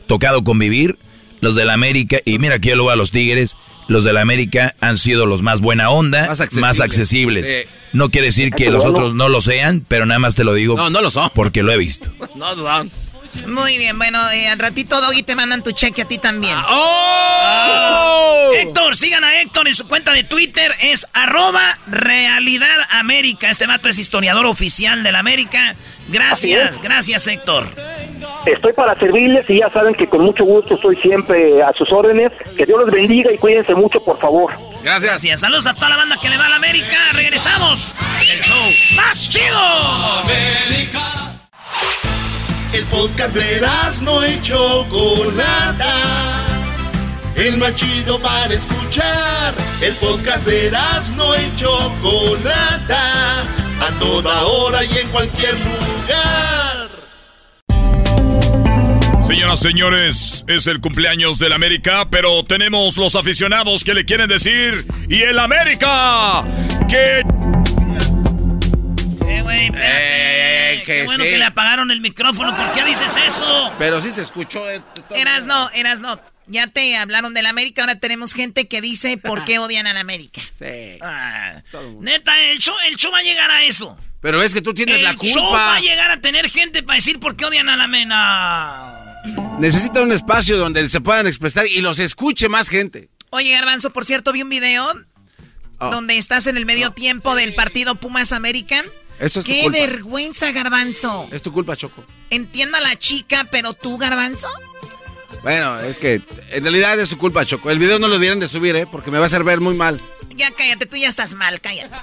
tocado 0.07 0.45
convivir, 0.45 0.97
los 1.41 1.57
de 1.57 1.65
la 1.65 1.73
América, 1.73 2.19
y 2.25 2.39
mira 2.39 2.61
que 2.61 2.69
yo 2.69 2.77
lo 2.77 2.85
voy 2.85 2.93
a 2.93 2.97
los 2.97 3.11
Tigres, 3.11 3.57
los 3.89 4.05
de 4.05 4.13
la 4.13 4.21
América 4.21 4.75
han 4.81 4.99
sido 4.99 5.27
los 5.27 5.43
más 5.43 5.61
buena 5.61 5.91
onda, 5.91 6.27
Más 6.29 6.53
más 6.55 6.81
accesibles. 6.81 7.49
Sí. 7.49 7.69
No 7.93 8.11
quiere 8.11 8.29
decir 8.29 8.51
que 8.53 8.71
los 8.71 8.85
otros 8.85 9.15
no 9.15 9.29
lo 9.29 9.41
sean, 9.41 9.85
pero 9.87 10.07
nada 10.07 10.19
más 10.19 10.35
te 10.35 10.45
lo 10.45 10.55
digo. 10.55 10.77
No, 10.77 10.91
no 10.91 11.01
lo 11.01 11.11
son. 11.11 11.31
Porque 11.35 11.63
lo 11.63 11.73
he 11.73 11.79
visto. 11.79 12.11
No, 12.35 12.55
no. 12.55 12.91
Muy 13.47 13.79
bien, 13.79 13.99
bueno, 13.99 14.19
eh, 14.31 14.49
al 14.49 14.59
ratito, 14.59 15.01
Doggy, 15.01 15.23
te 15.23 15.35
mandan 15.35 15.63
tu 15.63 15.73
cheque 15.73 16.03
a 16.03 16.05
ti 16.05 16.19
también. 16.19 16.57
¡Oh! 16.69 18.53
Héctor, 18.55 18.97
sigan 18.97 19.25
a 19.25 19.41
Héctor 19.41 19.69
en 19.69 19.75
su 19.75 19.87
cuenta 19.87 20.13
de 20.13 20.25
Twitter, 20.25 20.73
es 20.81 21.07
arroba 21.13 21.79
Realidad 21.87 22.77
América. 22.91 23.51
Este 23.51 23.67
vato 23.67 23.89
es 23.89 23.99
historiador 23.99 24.47
oficial 24.47 25.03
de 25.03 25.13
la 25.13 25.19
América. 25.21 25.75
Gracias, 26.09 26.81
gracias 26.81 27.27
Héctor. 27.27 27.69
Estoy 28.47 28.73
para 28.73 28.95
servirles 28.95 29.49
y 29.51 29.59
ya 29.59 29.69
saben 29.71 29.95
que 29.95 30.07
con 30.09 30.23
mucho 30.23 30.45
gusto 30.45 30.75
estoy 30.77 30.97
siempre 30.97 31.63
a 31.63 31.73
sus 31.73 31.91
órdenes. 31.93 32.33
Que 32.57 32.65
Dios 32.65 32.79
los 32.81 32.91
bendiga 32.91 33.33
y 33.33 33.39
cuídense 33.39 33.75
mucho, 33.75 34.03
por 34.05 34.19
favor. 34.21 34.53
Gracias. 34.83 35.11
Gracias, 35.11 35.41
saludos 35.41 35.67
a 35.67 35.75
toda 35.75 35.89
la 35.89 35.97
banda 35.97 36.17
que 36.21 36.29
le 36.29 36.39
va 36.39 36.47
a 36.47 36.51
la 36.51 36.57
América. 36.57 36.97
Regresamos, 37.13 37.93
el 38.21 38.41
show 38.43 38.71
más 38.95 39.29
chido. 39.29 40.23
El 42.73 42.85
podcast 42.85 43.35
de 43.35 43.61
no 44.03 44.27
y 44.27 44.41
Chocolata. 44.43 45.95
El 47.35 47.57
más 47.59 47.75
chido 47.75 48.21
para 48.21 48.53
escuchar. 48.53 49.55
El 49.81 49.95
podcast 49.95 50.47
de 50.47 50.71
no 51.17 51.35
y 51.37 51.57
Chocolata. 51.57 53.43
A 53.81 53.91
toda 53.99 54.43
hora 54.45 54.85
y 54.85 54.99
en 54.99 55.09
cualquier 55.09 55.55
lugar. 55.55 56.89
Señoras, 59.27 59.61
señores, 59.61 60.45
es 60.47 60.67
el 60.67 60.81
cumpleaños 60.81 61.39
del 61.39 61.53
América, 61.53 62.09
pero 62.11 62.45
tenemos 62.45 62.97
los 62.97 63.17
aficionados 63.17 63.83
que 63.83 63.93
le 63.93 64.05
quieren 64.05 64.29
decir 64.29 64.87
y 65.09 65.23
el 65.23 65.39
América 65.39 66.45
que 66.89 67.23
Eh, 69.29 69.43
güey, 69.43 69.67
espérate. 69.67 70.73
Eh, 70.75 70.83
que 70.85 70.93
Qué 71.01 71.05
bueno 71.05 71.25
sí. 71.25 71.31
que 71.31 71.39
le 71.39 71.45
apagaron 71.45 71.91
el 71.91 72.01
micrófono. 72.01 72.55
¿Por 72.57 72.73
qué 72.73 72.85
dices 72.85 73.13
eso? 73.27 73.73
Pero 73.79 74.01
sí 74.01 74.11
se 74.11 74.23
escuchó. 74.23 74.69
eh. 74.71 74.83
Eras 75.11 75.45
no, 75.45 75.71
eras 75.71 76.01
no. 76.01 76.21
Ya 76.49 76.69
te 76.69 76.97
hablaron 76.97 77.35
del 77.35 77.47
América, 77.47 77.83
ahora 77.83 77.97
tenemos 77.99 78.33
gente 78.33 78.69
que 78.69 78.81
dice 78.81 79.17
por 79.19 79.45
qué 79.45 79.59
odian 79.59 79.87
al 79.87 79.97
América. 79.97 80.41
Sí. 80.59 80.99
Ah, 81.03 81.63
neta, 82.01 82.39
el 82.51 82.59
show, 82.61 82.75
el 82.89 82.97
show 82.97 83.11
va 83.13 83.19
a 83.19 83.23
llegar 83.23 83.51
a 83.51 83.65
eso. 83.65 83.99
Pero 84.21 84.43
es 84.43 84.55
que 84.55 84.63
tú 84.63 84.73
tienes 84.73 84.97
el 84.97 85.03
la 85.05 85.15
show 85.15 85.43
va 85.45 85.49
culpa. 85.51 85.77
a 85.77 85.81
llegar 85.81 86.11
a 86.11 86.21
tener 86.21 86.49
gente 86.49 86.83
para 86.83 86.97
decir 86.97 87.21
por 87.21 87.37
qué 87.37 87.45
odian 87.47 87.69
a 87.69 87.77
la 87.77 87.87
mena. 87.89 89.03
Necesita 89.59 90.03
un 90.03 90.13
espacio 90.13 90.57
donde 90.57 90.89
se 90.89 91.01
puedan 91.01 91.27
expresar 91.27 91.67
y 91.67 91.81
los 91.81 91.99
escuche 91.99 92.49
más 92.49 92.69
gente. 92.69 93.09
Oye, 93.31 93.51
Garbanzo, 93.53 93.91
por 93.93 94.05
cierto, 94.05 94.33
vi 94.33 94.43
un 94.43 94.49
video 94.51 94.87
Oh. 95.79 95.91
donde 95.91 96.17
estás 96.17 96.47
en 96.47 96.57
el 96.57 96.65
medio 96.65 96.93
tiempo 96.93 97.35
del 97.35 97.55
partido 97.55 97.97
Pumas 97.97 98.33
América. 98.33 98.83
Eso 99.19 99.41
es 99.41 99.47
tu 99.47 99.53
¡Qué 99.53 99.63
culpa. 99.63 99.79
vergüenza, 99.79 100.53
Garbanzo! 100.53 101.29
Es 101.33 101.43
tu 101.43 101.53
culpa, 101.53 101.77
Choco. 101.77 102.05
Entiendo 102.31 102.77
a 102.77 102.81
la 102.81 102.97
chica, 102.97 103.47
pero 103.51 103.73
tú, 103.75 103.97
Garbanzo. 103.99 104.49
Bueno, 105.43 105.79
es 105.81 105.99
que 105.99 106.21
en 106.51 106.63
realidad 106.63 106.99
es 106.99 107.09
tu 107.09 107.19
culpa, 107.19 107.45
Choco. 107.47 107.71
El 107.71 107.79
video 107.79 107.99
no 107.99 108.09
lo 108.09 108.15
debieran 108.15 108.41
de 108.41 108.49
subir, 108.49 108.77
¿eh? 108.77 108.87
Porque 108.87 109.11
me 109.11 109.19
va 109.19 109.25
a 109.25 109.27
hacer 109.27 109.45
ver 109.45 109.61
muy 109.61 109.75
mal. 109.75 110.01
Ya 110.35 110.51
cállate, 110.51 110.87
tú 110.87 110.97
ya 110.97 111.09
estás 111.09 111.35
mal, 111.35 111.61
cállate. 111.61 111.97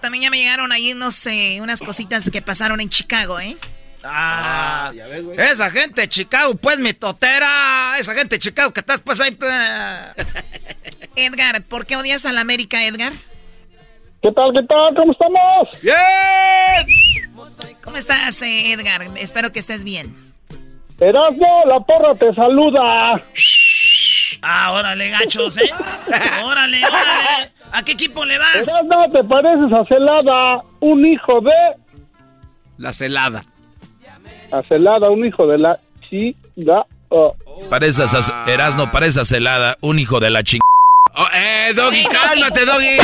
También 0.00 0.22
ya 0.24 0.30
me 0.30 0.38
llegaron 0.38 0.70
ahí 0.72 0.92
unos, 0.92 1.26
eh, 1.26 1.58
unas 1.60 1.80
cositas 1.80 2.30
que 2.30 2.40
pasaron 2.40 2.80
en 2.80 2.88
Chicago, 2.88 3.40
¿eh? 3.40 3.56
Ah, 4.04 4.92
esa 5.36 5.70
gente 5.70 6.02
de 6.02 6.08
Chicago, 6.08 6.54
pues 6.54 6.78
mi 6.78 6.92
totera. 6.94 7.96
Esa 7.98 8.14
gente 8.14 8.36
de 8.36 8.38
Chicago 8.38 8.72
que 8.72 8.80
estás 8.80 9.00
pues 9.00 9.20
ahí. 9.20 9.36
Edgar, 11.16 11.62
¿por 11.64 11.84
qué 11.84 11.96
odias 11.96 12.24
a 12.24 12.32
la 12.32 12.40
América, 12.40 12.84
Edgar? 12.84 13.12
¿Qué 14.22 14.32
tal, 14.32 14.52
qué 14.52 14.62
tal? 14.64 14.94
¿Cómo 14.96 15.12
estamos? 15.12 15.82
¡Bien! 15.82 15.96
¿Cómo 17.82 17.96
estás, 17.96 18.42
eh, 18.42 18.72
Edgar? 18.72 19.02
Espero 19.16 19.52
que 19.52 19.60
estés 19.60 19.84
bien. 19.84 20.14
Erasmo, 20.98 21.62
la 21.66 21.78
porra 21.80 22.14
te 22.16 22.34
saluda. 22.34 23.22
Ah, 24.42 24.72
órale, 24.72 25.10
gachos, 25.10 25.56
¿eh? 25.56 25.70
Órale, 26.44 26.84
órale. 26.84 27.52
¿A 27.72 27.82
qué 27.84 27.92
equipo 27.92 28.24
le 28.24 28.38
vas? 28.38 28.68
Erasmo, 28.68 29.04
te 29.12 29.22
pareces 29.22 29.72
a 29.72 29.84
Celada, 29.86 30.62
un 30.80 31.06
hijo 31.06 31.40
de... 31.40 31.52
La 32.76 32.92
celada. 32.92 33.44
A 34.52 34.62
Celada, 34.64 35.10
un 35.10 35.24
hijo 35.24 35.46
de 35.46 35.58
la 35.58 35.78
chica... 36.08 36.86
oh. 37.08 37.34
Pareces 37.70 38.14
a, 38.14 38.44
Erasno, 38.50 38.90
pareces 38.90 39.30
helada, 39.32 39.76
un 39.80 39.98
hijo 39.98 40.20
de 40.20 40.30
la 40.30 40.42
ching... 40.42 40.60
Oh, 41.20 41.26
eh, 41.34 41.72
Doggy, 41.74 42.04
cálmate, 42.04 42.64
Doggy. 42.64 42.96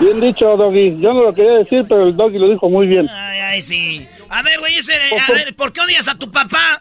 Bien 0.00 0.20
dicho, 0.20 0.56
Doggy. 0.56 0.98
Yo 0.98 1.14
no 1.14 1.22
lo 1.22 1.32
quería 1.32 1.58
decir, 1.58 1.84
pero 1.88 2.08
el 2.08 2.16
Doggy 2.16 2.40
lo 2.40 2.48
dijo 2.48 2.68
muy 2.68 2.88
bien. 2.88 3.08
Ay, 3.08 3.38
ay, 3.38 3.62
sí. 3.62 4.08
A 4.28 4.42
ver, 4.42 4.58
güey, 4.58 4.76
ese, 4.78 4.94
a 4.94 5.32
ver, 5.32 5.54
¿por 5.54 5.72
qué 5.72 5.80
odias 5.82 6.08
a 6.08 6.18
tu 6.18 6.28
papá? 6.28 6.80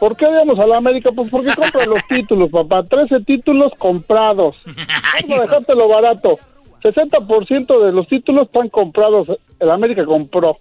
¿Por 0.00 0.16
qué 0.16 0.26
odiamos 0.26 0.58
a 0.58 0.66
la 0.66 0.76
América? 0.78 1.10
Pues 1.14 1.30
porque 1.30 1.54
compra 1.54 1.86
los 1.86 2.04
títulos, 2.08 2.50
papá. 2.50 2.82
13 2.82 3.20
títulos 3.20 3.72
comprados. 3.78 4.56
Vamos 4.66 5.38
a 5.38 5.42
dejártelo 5.42 5.86
barato. 5.88 6.38
60% 6.82 7.84
de 7.86 7.92
los 7.92 8.08
títulos 8.08 8.46
están 8.46 8.68
comprados. 8.70 9.28
El 9.60 9.70
América 9.70 10.04
compró. 10.04 10.58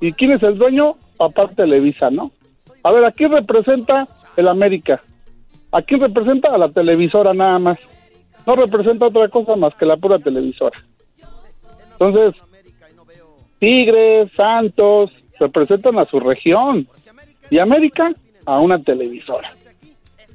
¿Y 0.00 0.12
quién 0.12 0.32
es 0.32 0.42
el 0.44 0.56
dueño? 0.56 0.96
Papá 1.16 1.48
Televisa, 1.48 2.10
¿no? 2.10 2.30
A 2.84 2.92
ver, 2.92 3.04
¿a 3.04 3.12
quién 3.12 3.32
representa 3.32 4.06
el 4.36 4.46
América? 4.46 5.02
¿A 5.72 5.82
quién 5.82 6.00
representa? 6.00 6.48
A 6.54 6.58
la 6.58 6.68
televisora 6.68 7.32
nada 7.32 7.58
más. 7.58 7.78
No 8.46 8.56
representa 8.56 9.06
otra 9.06 9.28
cosa 9.28 9.56
más 9.56 9.74
que 9.74 9.86
la 9.86 9.96
pura 9.96 10.18
televisora. 10.18 10.82
Entonces, 11.92 12.40
Tigres, 13.58 14.30
Santos, 14.36 15.12
representan 15.38 15.98
a 15.98 16.06
su 16.06 16.18
región. 16.18 16.88
Y 17.50 17.58
América 17.58 18.12
a 18.46 18.60
una 18.60 18.82
televisora. 18.82 19.52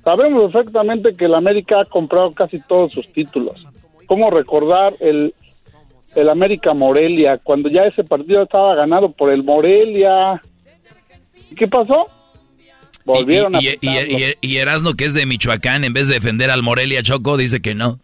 Sabemos 0.04 0.52
perfectamente 0.52 1.16
que 1.16 1.26
el 1.26 1.34
América 1.34 1.82
ha 1.82 1.86
comprado 1.86 2.32
casi 2.32 2.60
todos 2.60 2.92
sus 2.92 3.08
títulos. 3.12 3.66
¿Cómo 4.06 4.30
recordar 4.30 4.94
el, 5.00 5.34
el 6.14 6.30
América 6.30 6.74
Morelia 6.74 7.40
cuando 7.40 7.70
ya 7.70 7.86
ese 7.86 8.04
partido 8.04 8.44
estaba 8.44 8.76
ganado 8.76 9.12
por 9.12 9.32
el 9.32 9.44
Morelia? 9.44 10.42
¿Y 11.50 11.56
qué 11.56 11.68
pasó? 11.68 12.08
Volvieron 13.06 13.54
y, 13.62 13.68
y, 13.82 13.88
a 13.88 14.04
y, 14.04 14.24
y- 14.24 14.36
y 14.42 14.58
Erasno, 14.58 14.96
que 14.96 15.06
es 15.06 15.14
de 15.14 15.26
Michoacán, 15.26 15.84
en 15.84 15.94
vez 15.94 16.08
de 16.08 16.16
defender 16.16 16.50
al 16.50 16.64
Morelia 16.64 17.04
Choco, 17.04 17.38
dice 17.38 17.62
que 17.62 17.76
no. 17.76 18.00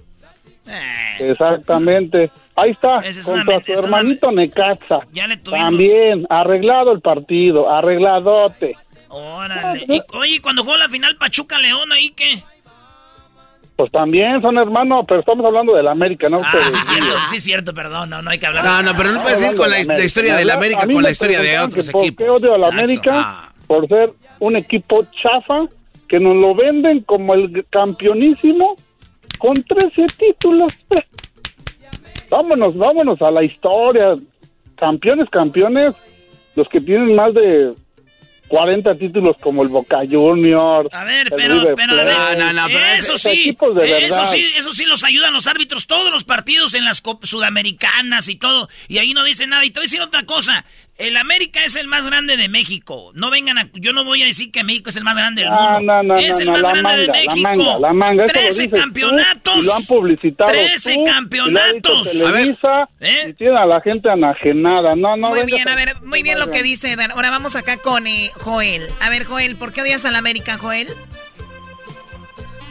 Exactamente. 1.19 2.32
Ahí 2.56 2.72
está, 2.72 2.99
es 2.99 3.15
men- 3.18 3.23
su 3.23 3.32
es 3.73 3.80
una 3.80 3.98
hermanito 3.98 4.32
Necaxa. 4.32 4.99
Ya 5.11 5.28
le 5.28 5.38
tuvimos. 5.38 5.65
También, 5.65 6.26
arreglado 6.30 6.91
el 6.91 7.02
partido, 7.02 7.69
arregladote. 7.73 8.76
Órale. 9.10 9.84
Y, 9.88 10.02
oye, 10.14 10.40
cuando 10.41 10.64
jugó 10.64 10.78
la 10.78 10.88
final 10.90 11.15
Pachuca 11.18 11.57
León, 11.60 11.91
¿ahí 11.91 12.11
qué? 12.11 12.44
Pues 13.76 13.91
también 13.91 14.41
son 14.41 14.57
hermanos, 14.57 15.06
pero 15.07 15.22
estamos 15.22 15.44
hablando 15.45 15.73
del 15.76 15.88
América, 15.88 16.30
¿no? 16.30 16.41
Ah, 16.44 16.52
sí, 16.69 16.78
cierto, 16.84 17.15
sí, 17.32 17.40
cierto, 17.40 17.73
perdón, 17.73 18.10
no, 18.11 18.22
no 18.22 18.30
hay 18.30 18.38
que 18.38 18.45
hablar. 18.45 18.64
No, 18.64 18.84
no, 18.84 18.95
pero 18.95 19.11
no 19.11 19.23
puedes 19.23 19.41
ir 19.41 19.56
con 19.56 19.69
la, 19.72 19.84
la 19.84 20.03
historia 20.03 20.36
de 20.36 20.45
la 20.45 20.53
América 20.53 20.82
con 20.86 21.02
la 21.02 21.10
historia 21.10 21.41
de 21.41 21.57
otros 21.60 21.88
que 21.88 21.91
¿Por 21.91 22.02
equipos. 22.03 22.23
qué 22.23 22.30
odio 22.30 22.53
a 22.56 22.57
la. 22.60 22.68
América? 22.68 23.11
Ah. 23.14 23.48
Por 23.65 23.88
ser 23.88 24.11
un 24.42 24.56
equipo 24.56 25.06
chafa 25.22 25.68
que 26.10 26.20
nos 26.20 26.36
lo 26.36 26.54
venden 26.56 27.02
como 27.02 27.34
el 27.36 27.66
campeonísimo 27.70 28.76
con 29.38 29.54
13 29.54 30.06
títulos. 30.18 30.74
Vámonos, 32.30 32.76
vámonos 32.78 33.22
a 33.22 33.32
la 33.32 33.44
historia. 33.44 34.16
Campeones, 34.78 35.30
campeones, 35.30 35.94
los 36.56 36.68
que 36.70 36.82
tienen 36.82 37.16
más 37.16 37.34
de 37.34 37.74
40 38.48 38.96
títulos 38.96 39.38
como 39.40 39.62
el 39.64 39.70
Boca 39.70 40.00
Juniors. 40.10 40.90
A 40.94 41.04
ver, 41.04 41.28
el 41.28 41.34
pero, 41.36 41.60
River 41.60 41.74
pero, 41.76 41.94
a 41.94 42.04
ver, 42.04 42.16
Plate. 42.16 42.38
No, 42.40 42.54
no, 42.54 42.68
pero 42.68 42.86
eso 42.98 43.18
sí, 43.18 43.56
de 43.76 44.06
eso 44.08 44.26
sí, 44.26 44.46
eso 44.58 44.74
sí 44.74 44.86
los 44.86 45.04
ayudan 45.04 45.34
los 45.34 45.48
árbitros, 45.48 45.88
todos 45.88 46.12
los 46.12 46.24
partidos 46.24 46.74
en 46.74 46.84
las 46.84 47.04
cop- 47.04 47.24
sudamericanas 47.26 48.28
y 48.28 48.36
todo, 48.36 48.68
y 48.90 48.98
ahí 48.98 49.14
no 49.14 49.24
dicen 49.24 49.52
nada. 49.52 49.64
Y 49.66 49.70
te 49.70 49.80
voy 49.80 49.84
a 49.84 49.90
decir 49.90 50.02
otra 50.02 50.24
cosa, 50.24 50.66
el 50.98 51.18
América 51.18 51.64
es 51.66 51.76
el 51.76 51.88
más 51.88 52.06
grande 52.06 52.38
de 52.38 52.48
México, 52.48 53.12
no 53.16 53.32
vengan 53.32 53.58
a, 53.58 53.70
yo 53.74 53.94
no 53.94 54.04
voy 54.06 54.24
a 54.24 54.26
decir 54.26 54.52
que 54.52 54.64
México 54.64 54.90
es 54.90 54.96
el 54.96 55.04
más 55.04 55.16
grande 55.16 55.42
del 55.42 55.52
mundo, 55.52 55.80
no, 55.82 56.04
no, 56.04 56.16
es 56.16 56.36
no, 56.46 56.56
el 56.56 56.62
más 56.62 56.74
grande 56.74 56.98
de 57.02 57.08
manga, 57.08 57.24
México, 57.26 57.64
manga, 57.64 57.80
la 57.80 57.94
manga, 57.94 58.26
eso 58.26 58.34
lo 58.34 58.40
13 58.40 58.48
dices 58.48 58.70
tú, 58.70 58.78
campeonatos, 58.78 59.58
y 59.58 59.66
lo 59.66 59.74
han 59.76 59.86
publicitado 59.86 60.52
13 60.52 60.72
tú, 60.76 60.90
y 60.90 60.96
lo 60.96 61.02
ha 61.02 61.06
dicho 61.06 61.14
campeonatos. 61.14 62.12
Televisa, 62.12 62.90
¿Eh? 63.00 63.26
y 63.30 63.34
tiene 63.34 63.58
a 63.58 63.66
la 63.66 63.82
gente 63.82 64.10
anajenada. 64.10 64.96
No, 64.96 65.18
no, 65.18 65.30
Muy 65.30 65.46
bien, 65.46 65.68
a 65.68 65.76
ver, 65.76 66.02
muy 66.04 66.24
bien 66.24 66.40
lo 66.40 66.52
que 66.52 66.64
dice 66.64 66.96
Dan. 66.96 67.12
Ahora 67.12 67.30
vamos 67.30 67.56
acá 67.56 67.78
con 67.78 68.08
eh, 68.08 68.32
Joel. 68.36 68.88
A 69.00 69.10
ver, 69.10 69.26
Joel, 69.26 69.56
¿por 69.56 69.74
qué 69.74 69.82
odias 69.82 70.06
a 70.06 70.12
la 70.12 70.20
América, 70.20 70.58
Joel? 70.58 70.88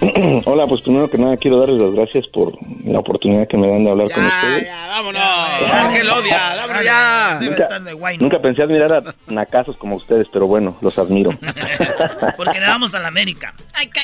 Hola, 0.47 0.67
pues 0.67 0.81
primero 0.81 1.11
que 1.11 1.19
nada 1.19 1.37
quiero 1.37 1.59
darles 1.59 1.81
las 1.81 1.93
gracias 1.93 2.27
por 2.29 2.55
la 2.85 3.01
oportunidad 3.01 3.47
que 3.47 3.59
me 3.59 3.69
dan 3.69 3.85
de 3.85 3.91
hablar 3.91 4.11
con 4.11 4.25
ustedes. 4.25 4.69
vámonos. 4.89 5.23
¿Por 5.61 5.93
qué 5.93 6.05
lo 6.05 6.15
odia? 6.17 6.55
Vámonos 6.57 6.85
ya. 6.85 7.39
Nunca, 7.41 8.19
nunca 8.19 8.39
pensé 8.39 8.63
admirar 8.63 8.95
a 8.95 9.15
nacazos 9.33 9.77
como 9.77 9.97
ustedes, 9.97 10.27
pero 10.33 10.47
bueno, 10.47 10.77
los 10.81 10.99
admiro. 10.99 11.31
Porque 12.37 12.61
le 12.61 12.67
vamos 12.67 12.95
a 12.95 13.01
la 13.01 13.09
América. 13.09 13.55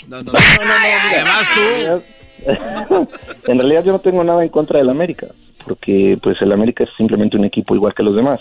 No, 0.09 0.23
no, 0.23 0.33
no, 0.33 0.39
Además 1.13 1.51
tú. 1.55 2.03
en 3.51 3.59
realidad 3.59 3.85
yo 3.85 3.93
no 3.93 4.01
tengo 4.01 4.23
nada 4.23 4.43
en 4.43 4.51
contra 4.51 4.79
del 4.79 4.91
América, 4.91 5.29
porque 5.65 6.19
pues 6.23 6.41
el 6.43 6.53
América 6.53 6.85
es 6.85 6.91
simplemente 6.97 7.37
un 7.37 7.45
equipo 7.45 7.75
igual 7.75 7.95
que 7.95 8.03
los 8.03 8.15
demás. 8.15 8.41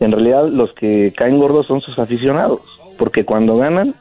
En 0.00 0.12
realidad 0.12 0.48
los 0.48 0.72
que 0.74 1.14
caen 1.16 1.38
gordos 1.38 1.66
son 1.66 1.80
sus 1.80 1.98
aficionados, 1.98 2.60
porque 2.98 3.24
cuando 3.24 3.56
ganan 3.56 3.94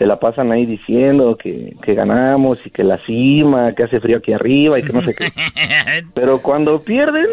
se 0.00 0.06
la 0.06 0.18
pasan 0.18 0.50
ahí 0.50 0.64
diciendo 0.64 1.36
que, 1.36 1.76
que 1.82 1.94
ganamos 1.94 2.56
y 2.64 2.70
que 2.70 2.82
la 2.84 2.96
cima, 2.96 3.74
que 3.74 3.82
hace 3.82 4.00
frío 4.00 4.16
aquí 4.16 4.32
arriba 4.32 4.78
y 4.78 4.82
que 4.82 4.94
no 4.94 5.02
sé 5.02 5.14
qué. 5.14 5.30
Pero 6.14 6.40
cuando 6.40 6.80
pierden, 6.80 7.26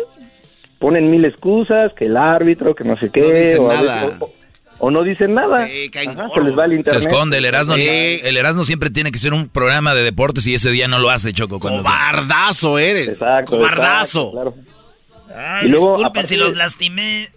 ponen 0.78 1.10
mil 1.10 1.24
excusas, 1.24 1.94
que 1.94 2.08
el 2.08 2.18
árbitro, 2.18 2.76
que 2.76 2.84
no 2.84 2.98
sé 3.00 3.10
qué, 3.10 3.22
No 3.22 3.30
dicen 3.30 3.60
o, 3.62 3.72
a 3.72 3.74
nada. 3.76 3.96
veces- 4.06 4.22
o- 4.22 4.34
o 4.80 4.92
no 4.92 5.02
dicen 5.04 5.34
nada. 5.34 5.64
Ajá, 5.64 6.30
se 6.36 6.42
les 6.44 6.58
va 6.60 6.66
el 6.66 6.72
Se 6.72 6.76
internet. 6.78 7.02
esconde, 7.08 7.38
el 7.38 7.46
Erasmo, 7.46 7.76
Sí. 7.76 8.20
el 8.24 8.36
Erasmo 8.38 8.64
siempre 8.64 8.90
tiene 8.90 9.12
que 9.12 9.18
ser 9.18 9.34
un 9.34 9.48
programa 9.50 9.96
de 9.96 10.04
deportes 10.04 10.46
y 10.46 10.54
ese 10.54 10.70
día 10.70 10.88
no 10.90 11.00
lo 11.00 11.10
hace, 11.10 11.32
Choco. 11.34 11.60
Cobardazo 11.60 12.78
eres. 12.78 13.08
Exacto, 13.08 13.58
Cobardazo. 13.58 14.28
exacto, 14.28 14.32
claro. 14.32 14.54
Ay, 15.36 15.68
Y 15.68 15.70
luego, 15.70 15.86
disculpen 15.94 16.06
aparte 16.12 16.28
si 16.28 16.36
de- 16.36 16.42
los 16.44 16.56
lastimé. 16.56 17.28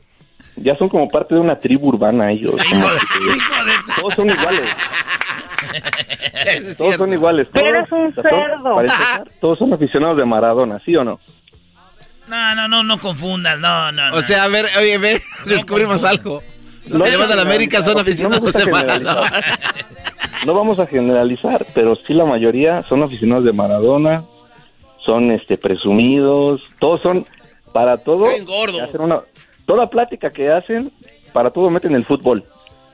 Ya 0.57 0.77
son 0.77 0.91
como 0.91 1.09
parte 1.09 1.35
de 1.35 1.41
una 1.41 1.59
tribu 1.59 1.89
urbana 1.89 2.31
ellos. 2.31 2.51
como 2.51 2.87
que 2.89 4.01
todos 4.01 4.15
son 4.15 4.29
iguales. 4.29 4.69
Todos 6.79 6.97
son 6.97 7.13
iguales. 7.13 7.49
Todos, 7.51 7.67
Eres 7.67 7.93
un 7.93 8.15
cerdo. 8.15 8.77
todos 9.41 9.59
son 9.59 9.73
aficionados 9.73 10.17
de 10.17 10.25
Maradona, 10.25 10.81
¿sí 10.85 10.95
o 10.97 11.05
no? 11.05 11.21
No, 12.29 12.55
no, 12.55 12.69
no, 12.69 12.83
no 12.85 12.99
confundas, 12.99 13.59
no, 13.59 13.91
no. 13.93 14.15
O 14.15 14.23
sea, 14.23 14.45
a 14.45 14.49
ver, 14.49 14.67
oye, 14.79 14.99
ve, 14.99 15.21
descubrimos 15.47 16.05
algo. 16.05 16.43
Los 16.89 17.03
que 17.03 17.17
la 17.17 17.37
no, 17.37 17.43
América 17.43 17.83
son 17.83 17.99
aficionados 17.99 18.53
de 18.53 18.67
Maradona. 18.67 19.33
No 20.47 20.55
vamos 20.55 20.79
a 20.79 20.87
generalizar, 20.87 21.67
pero 21.75 21.97
sí 22.07 22.15
la 22.15 22.25
mayoría 22.25 22.85
son 22.89 23.03
aficionados 23.03 23.45
de 23.45 23.53
Maradona, 23.53 24.25
son 25.05 25.31
este 25.33 25.59
presumidos, 25.59 26.61
todos 26.79 27.01
son 27.03 27.27
para 27.73 27.99
todo. 27.99 28.27
hacen 28.27 29.01
una- 29.01 29.21
toda 29.67 29.89
plática 29.91 30.31
que 30.31 30.51
hacen, 30.51 30.91
para 31.33 31.51
todo 31.51 31.69
meten 31.71 31.95
el 31.95 32.05
fútbol. 32.07 32.45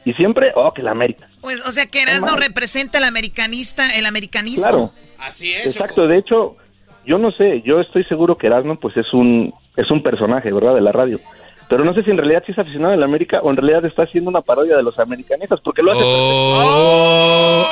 Y 0.07 0.15
siempre, 0.15 0.53
oh, 0.55 0.73
que 0.73 0.83
la 0.83 0.93
América. 0.93 1.28
Pues, 1.41 1.66
o 1.66 1.73
sea, 1.73 1.87
que 1.87 2.01
Erasmo 2.01 2.37
representa 2.37 2.99
el 2.99 3.05
americanista, 3.05 3.91
el 3.91 4.07
americanismo. 4.07 4.62
Claro. 4.62 4.93
Así 5.19 5.53
Exacto, 5.53 6.07
de 6.07 6.19
hecho, 6.19 6.57
yo 7.05 7.19
no 7.19 7.33
sé, 7.33 7.61
yo 7.62 7.81
estoy 7.81 8.05
seguro 8.05 8.39
que 8.39 8.47
Erasmo 8.47 8.78
pues 8.78 8.97
es 8.97 9.12
un 9.12 9.53
es 9.77 9.91
un 9.91 10.05
personaje, 10.05 10.53
¿verdad? 10.53 10.77
De 10.77 10.81
la 10.81 10.93
radio. 10.93 11.20
Pero 11.69 11.85
no 11.85 11.93
sé 11.93 12.05
si 12.05 12.11
en 12.12 12.19
realidad 12.19 12.45
sí 12.47 12.53
es 12.53 12.59
aficionado 12.59 12.93
de 12.93 12.99
la 12.99 13.07
América 13.07 13.41
o 13.43 13.51
en 13.51 13.57
realidad 13.57 13.85
está 13.85 14.05
haciendo 14.05 14.31
una 14.31 14.43
parodia 14.43 14.77
de 14.77 14.85
los 14.85 14.97
americanistas, 15.01 15.59
porque 15.61 15.83
lo 15.83 15.91
hace 15.91 16.03
Oh, 16.05 17.69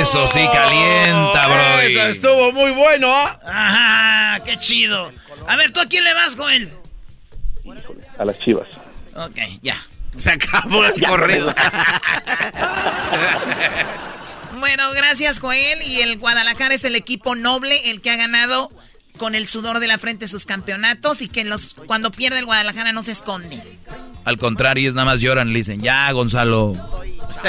eso 0.00 0.26
sí 0.26 0.44
calienta, 0.52 1.46
bro. 1.46 1.80
Eso 1.86 2.02
estuvo 2.08 2.52
muy 2.52 2.72
bueno. 2.72 3.06
¿ah? 3.08 3.38
Ajá, 3.44 4.44
qué 4.44 4.56
chido. 4.56 5.10
A 5.46 5.56
ver, 5.56 5.70
¿tú 5.70 5.78
a 5.78 5.84
quién 5.84 6.02
le 6.02 6.12
vas, 6.14 6.34
Joel? 6.36 6.68
a 8.18 8.24
las 8.24 8.38
chivas. 8.40 8.68
Ok, 9.14 9.38
ya. 9.62 9.76
Se 10.16 10.30
acabó 10.32 10.84
el 10.84 11.00
corrido. 11.06 11.54
Bueno, 14.58 14.90
gracias, 14.94 15.38
Joel. 15.38 15.82
Y 15.82 16.00
el 16.00 16.18
Guadalajara 16.18 16.74
es 16.74 16.84
el 16.84 16.96
equipo 16.96 17.34
noble, 17.34 17.90
el 17.90 18.00
que 18.00 18.10
ha 18.10 18.16
ganado 18.16 18.70
con 19.18 19.34
el 19.34 19.48
sudor 19.48 19.80
de 19.80 19.86
la 19.86 19.98
frente 19.98 20.28
sus 20.28 20.46
campeonatos 20.46 21.20
y 21.22 21.28
que 21.28 21.44
los 21.44 21.74
cuando 21.74 22.10
pierde 22.10 22.38
el 22.38 22.46
Guadalajara 22.46 22.92
no 22.92 23.02
se 23.02 23.12
esconde. 23.12 23.62
Al 24.24 24.38
contrario, 24.38 24.80
ellos 24.82 24.94
nada 24.94 25.04
más 25.04 25.20
lloran, 25.20 25.52
le 25.52 25.58
dicen, 25.58 25.82
ya, 25.82 26.10
Gonzalo. 26.12 26.74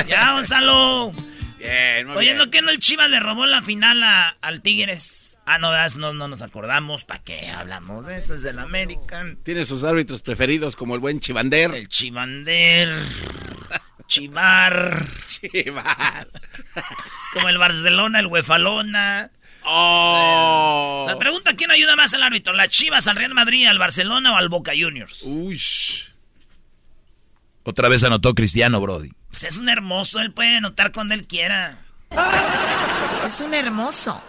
Ya, 0.07 0.34
Gonzalo. 0.34 1.11
Bien, 1.57 2.07
muy 2.07 2.18
Oye, 2.18 2.26
bien. 2.27 2.38
¿no 2.38 2.49
que 2.52 2.61
no 2.61 2.69
el 2.69 2.80
Chivas 2.80 3.10
le 3.10 3.19
robó 3.19 3.45
la 3.45 3.61
final 3.61 4.03
a- 4.03 4.35
al 4.41 4.61
Tigres? 4.61 5.26
Ah, 5.49 5.59
no, 5.59 5.71
das- 5.71 5.95
no, 5.95 6.13
no 6.13 6.27
nos 6.27 6.41
acordamos. 6.41 7.05
¿Para 7.05 7.23
qué 7.23 7.49
hablamos 7.49 8.05
de 8.05 8.17
eso? 8.17 8.33
Es 8.33 8.41
del 8.41 8.59
American. 8.59 9.37
Tiene 9.43 9.63
sus 9.65 9.83
árbitros 9.85 10.21
preferidos 10.21 10.75
como 10.75 10.93
el 10.93 10.99
buen 10.99 11.21
Chivander. 11.21 11.73
El 11.73 11.87
Chivander. 11.87 12.93
Chivar. 14.07 15.05
Chivar. 15.27 16.27
Como 17.33 17.47
el 17.47 17.57
Barcelona, 17.57 18.19
el 18.19 18.27
Huefalona. 18.27 19.31
Oh. 19.63 21.05
La 21.07 21.17
pregunta, 21.17 21.55
¿quién 21.55 21.71
ayuda 21.71 21.95
más 21.95 22.13
al 22.13 22.23
árbitro? 22.23 22.51
¿La 22.53 22.67
Chivas, 22.67 23.07
al 23.07 23.15
Real 23.15 23.33
Madrid, 23.33 23.67
al 23.67 23.79
Barcelona 23.79 24.33
o 24.33 24.37
al 24.37 24.49
Boca 24.49 24.73
Juniors? 24.77 25.23
Uy. 25.23 25.61
Otra 27.63 27.87
vez 27.89 28.03
anotó 28.03 28.33
Cristiano, 28.35 28.79
Brody. 28.81 29.11
Pues 29.29 29.43
es 29.43 29.57
un 29.57 29.69
hermoso, 29.69 30.19
él 30.19 30.31
puede 30.33 30.57
anotar 30.57 30.91
cuando 30.91 31.13
él 31.13 31.25
quiera. 31.25 31.77
Es 33.25 33.41
un 33.41 33.53
hermoso. 33.53 34.23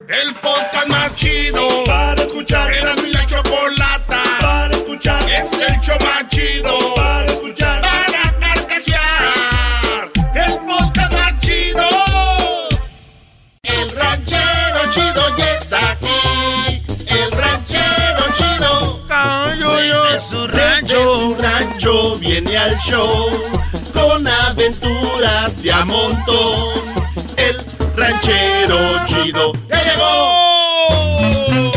El 0.00 0.34
podcast 0.34 0.88
más 0.88 1.14
chido 1.14 1.84
para 1.86 2.20
escuchar. 2.20 2.74
Era 2.74 2.96
mi 2.96 3.12
la 3.12 3.24
chocolata 3.26 4.22
para 4.40 4.76
escuchar. 4.76 5.22
Es 5.22 5.52
el 5.52 5.80
show 5.80 5.96
más 6.00 6.28
chido 6.28 6.94
para 6.96 7.26
escuchar. 7.26 7.80
Para 7.80 8.38
carcajear. 8.40 10.10
El 10.34 10.58
podcast 10.66 11.12
más 11.12 11.40
chido. 11.40 11.88
El 13.62 13.96
ranchero 13.96 14.92
chido 14.92 15.38
ya 15.38 15.54
está 15.54 15.90
aquí. 15.92 16.82
El 17.06 17.30
ranchero 17.30 18.24
chido. 18.36 19.06
Desde 19.76 20.18
su 20.18 20.46
rancho. 20.48 21.20
Su 21.20 21.34
rancho 21.36 22.18
viene 22.18 22.56
al 22.58 22.76
show 22.78 23.30
con 23.92 24.26
aventuras 24.26 25.62
de 25.62 25.72
a 25.72 25.84
montón. 25.84 27.03
Ranchero 27.96 29.06
chido 29.06 29.52
ya 29.68 29.82
llegó. 29.84 31.70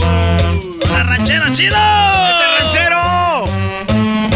¡La 0.91 1.03
ranchera 1.03 1.51
chido! 1.53 1.77
¡Ese 1.77 2.47
ranchero! 2.59 3.45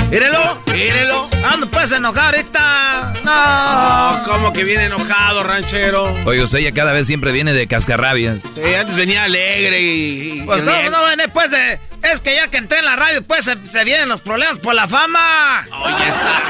¡Mírelo! 0.09 0.61
¡Mírelo! 0.67 1.29
Ah, 1.43 1.55
no 1.59 1.65
puedes 1.67 1.91
enojar 1.91 2.35
ahorita. 2.35 3.13
No. 3.23 3.31
Oh, 3.33 4.19
¿Cómo 4.25 4.53
que 4.53 4.63
viene 4.63 4.85
enojado, 4.85 5.41
ranchero? 5.43 6.03
Oye, 6.25 6.43
usted 6.43 6.59
ya 6.59 6.71
cada 6.71 6.93
vez 6.93 7.07
siempre 7.07 7.31
viene 7.31 7.53
de 7.53 7.67
cascarrabias. 7.67 8.37
Sí, 8.55 8.61
antes 8.75 8.95
venía 8.95 9.23
alegre 9.23 9.79
y... 9.81 10.39
y- 10.39 10.43
Pues 10.45 10.63
no, 10.63 10.89
no, 10.89 11.03
ven, 11.05 11.19
pues 11.33 11.49
de, 11.51 11.79
es 12.03 12.21
que 12.21 12.35
ya 12.35 12.47
que 12.49 12.57
entré 12.57 12.79
en 12.79 12.85
la 12.85 12.95
radio, 12.95 13.23
pues 13.23 13.45
se, 13.45 13.55
se 13.67 13.83
vienen 13.83 14.07
los 14.07 14.21
problemas 14.21 14.59
por 14.59 14.75
la 14.75 14.87
fama. 14.87 15.65
Oye, 15.83 15.95
esa... 16.07 16.41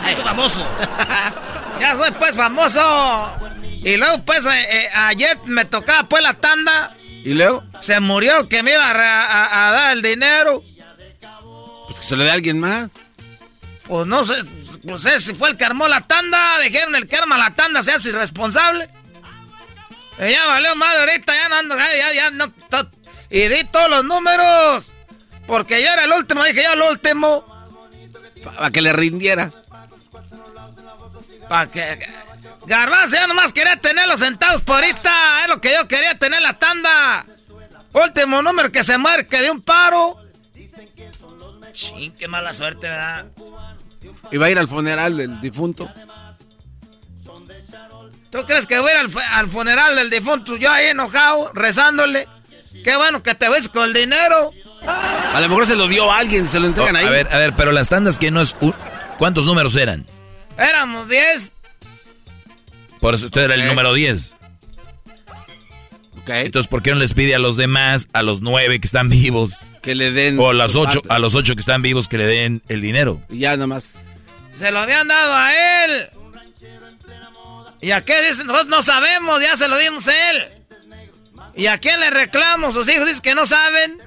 Ya 0.06 0.14
soy 0.14 0.22
famoso. 0.24 0.66
ya 1.80 1.96
soy 1.96 2.10
pues 2.12 2.36
famoso. 2.36 3.32
Y 3.62 3.96
luego 3.96 4.22
pues 4.24 4.44
eh, 4.46 4.50
eh, 4.84 4.88
ayer 4.94 5.38
me 5.46 5.64
tocaba 5.64 6.08
pues 6.08 6.22
la 6.22 6.34
tanda 6.34 6.94
¿Y 7.24 7.34
luego? 7.34 7.62
Se 7.80 8.00
murió 8.00 8.48
que 8.48 8.62
me 8.62 8.72
iba 8.72 8.90
a, 8.90 8.92
a- 9.24 9.68
a 9.68 9.72
dar 9.72 9.92
el 9.92 10.00
dinero. 10.02 10.62
Pues 11.86 12.00
que 12.00 12.06
se 12.06 12.16
lo 12.16 12.24
dé 12.24 12.30
a 12.30 12.34
alguien 12.34 12.58
más. 12.60 12.90
Pues 13.86 14.06
no 14.06 14.24
sé, 14.24 14.36
pues 14.86 15.04
ese 15.04 15.34
fue 15.34 15.50
el 15.50 15.56
que 15.58 15.64
armó 15.66 15.86
la 15.88 16.00
tanda. 16.06 16.58
Dijeron 16.60 16.94
el 16.94 17.06
que 17.08 17.16
arma 17.16 17.36
la 17.36 17.50
tanda 17.54 17.82
se 17.82 17.92
hace 17.92 18.08
irresponsable. 18.10 18.88
Y 20.18 20.30
ya 20.32 20.46
valió 20.46 20.74
madre 20.76 21.00
ahorita, 21.00 21.32
ya 21.34 21.48
no 21.50 21.56
ando, 21.56 21.76
ya, 21.76 21.86
ya, 21.98 22.12
ya 22.14 22.30
no. 22.30 22.50
to- 22.70 22.90
y 23.30 23.40
di 23.48 23.64
todos 23.64 23.90
los 23.90 24.04
números. 24.04 24.90
Porque 25.46 25.82
yo 25.82 25.88
era 25.92 26.04
el 26.04 26.12
último, 26.12 26.42
dije 26.44 26.62
yo 26.62 26.72
el 26.72 26.82
último. 26.82 27.44
Para 28.44 28.70
que 28.70 28.80
le 28.80 28.92
rindiera. 28.94 29.50
Para 31.50 31.68
que. 31.68 32.06
Garbanzo, 32.64 33.16
ya 33.16 33.26
nomás 33.26 33.52
quería 33.52 33.74
tener 33.76 34.06
los 34.06 34.20
centavos 34.20 34.62
por 34.62 34.76
ahorita. 34.76 35.42
Es 35.42 35.48
lo 35.48 35.60
que 35.60 35.74
yo 35.74 35.88
quería 35.88 36.16
tener 36.16 36.40
la 36.40 36.56
tanda. 36.56 37.26
Último 37.92 38.40
número 38.40 38.70
que 38.70 38.84
se 38.84 38.96
muere, 38.98 39.26
que 39.26 39.42
de 39.42 39.50
un 39.50 39.60
paro. 39.60 40.16
Ching, 41.72 42.12
qué 42.12 42.28
mala 42.28 42.52
suerte, 42.54 42.88
¿verdad? 42.88 43.26
Y 44.30 44.36
va 44.36 44.46
a 44.46 44.50
ir 44.50 44.60
al 44.60 44.68
funeral 44.68 45.16
del 45.16 45.40
difunto. 45.40 45.90
¿Tú 48.30 48.44
crees 48.46 48.68
que 48.68 48.78
voy 48.78 48.92
a 48.92 48.94
ir 48.94 49.00
al, 49.00 49.10
al 49.32 49.48
funeral 49.48 49.96
del 49.96 50.08
difunto? 50.08 50.56
Yo 50.56 50.70
ahí 50.70 50.86
enojado, 50.86 51.50
rezándole. 51.52 52.28
Qué 52.84 52.94
bueno 52.96 53.24
que 53.24 53.34
te 53.34 53.48
ves 53.48 53.68
con 53.68 53.82
el 53.86 53.92
dinero. 53.92 54.52
A 54.86 55.40
lo 55.40 55.48
mejor 55.48 55.66
se 55.66 55.74
lo 55.74 55.88
dio 55.88 56.12
a 56.12 56.18
alguien, 56.18 56.46
se 56.48 56.60
lo 56.60 56.66
entregan 56.66 56.94
Oh, 56.94 56.98
ahí. 57.00 57.06
a 57.06 57.10
ver, 57.10 57.28
a 57.34 57.38
ver, 57.38 57.54
pero 57.56 57.72
las 57.72 57.88
tandas 57.88 58.18
que 58.18 58.30
no 58.30 58.40
es... 58.40 58.56
un- 58.60 58.74
¿Cuántos 59.18 59.46
números 59.46 59.74
eran? 59.74 60.06
Éramos 60.60 61.08
10. 61.08 61.54
Por 63.00 63.14
eso 63.14 63.26
usted 63.26 63.42
era 63.42 63.54
el 63.54 63.66
número 63.66 63.94
10. 63.94 64.36
Entonces, 66.26 66.68
¿por 66.68 66.82
qué 66.82 66.90
no 66.90 66.96
les 66.96 67.12
pide 67.12 67.34
a 67.34 67.38
los 67.38 67.56
demás, 67.56 68.06
a 68.12 68.22
los 68.22 68.40
nueve 68.40 68.78
que 68.78 68.86
están 68.86 69.08
vivos? 69.08 69.56
Que 69.82 69.94
le 69.94 70.12
den... 70.12 70.38
O 70.38 70.50
a 70.50 70.54
las 70.54 70.76
ocho, 70.76 71.02
a 71.08 71.18
los 71.18 71.34
ocho 71.34 71.54
que 71.54 71.60
están 71.60 71.82
vivos 71.82 72.06
que 72.06 72.18
le 72.18 72.26
den 72.26 72.62
el 72.68 72.80
dinero. 72.80 73.20
Y 73.28 73.38
ya 73.38 73.56
nomás. 73.56 74.04
Se 74.54 74.70
lo 74.70 74.78
habían 74.78 75.08
dado 75.08 75.34
a 75.34 75.84
él. 75.84 76.08
¿Y 77.80 77.90
a 77.92 78.04
qué 78.04 78.22
dicen? 78.28 78.46
Nosotros 78.46 78.68
no 78.68 78.82
sabemos, 78.82 79.40
ya 79.40 79.56
se 79.56 79.66
lo 79.66 79.78
dimos 79.78 80.06
a 80.06 80.30
él. 80.30 80.48
¿Y 81.56 81.66
a 81.66 81.78
quién 81.78 81.98
le 81.98 82.10
reclamo? 82.10 82.70
Sus 82.70 82.88
hijos 82.88 83.06
dicen 83.06 83.22
que 83.22 83.34
no 83.34 83.46
saben. 83.46 83.98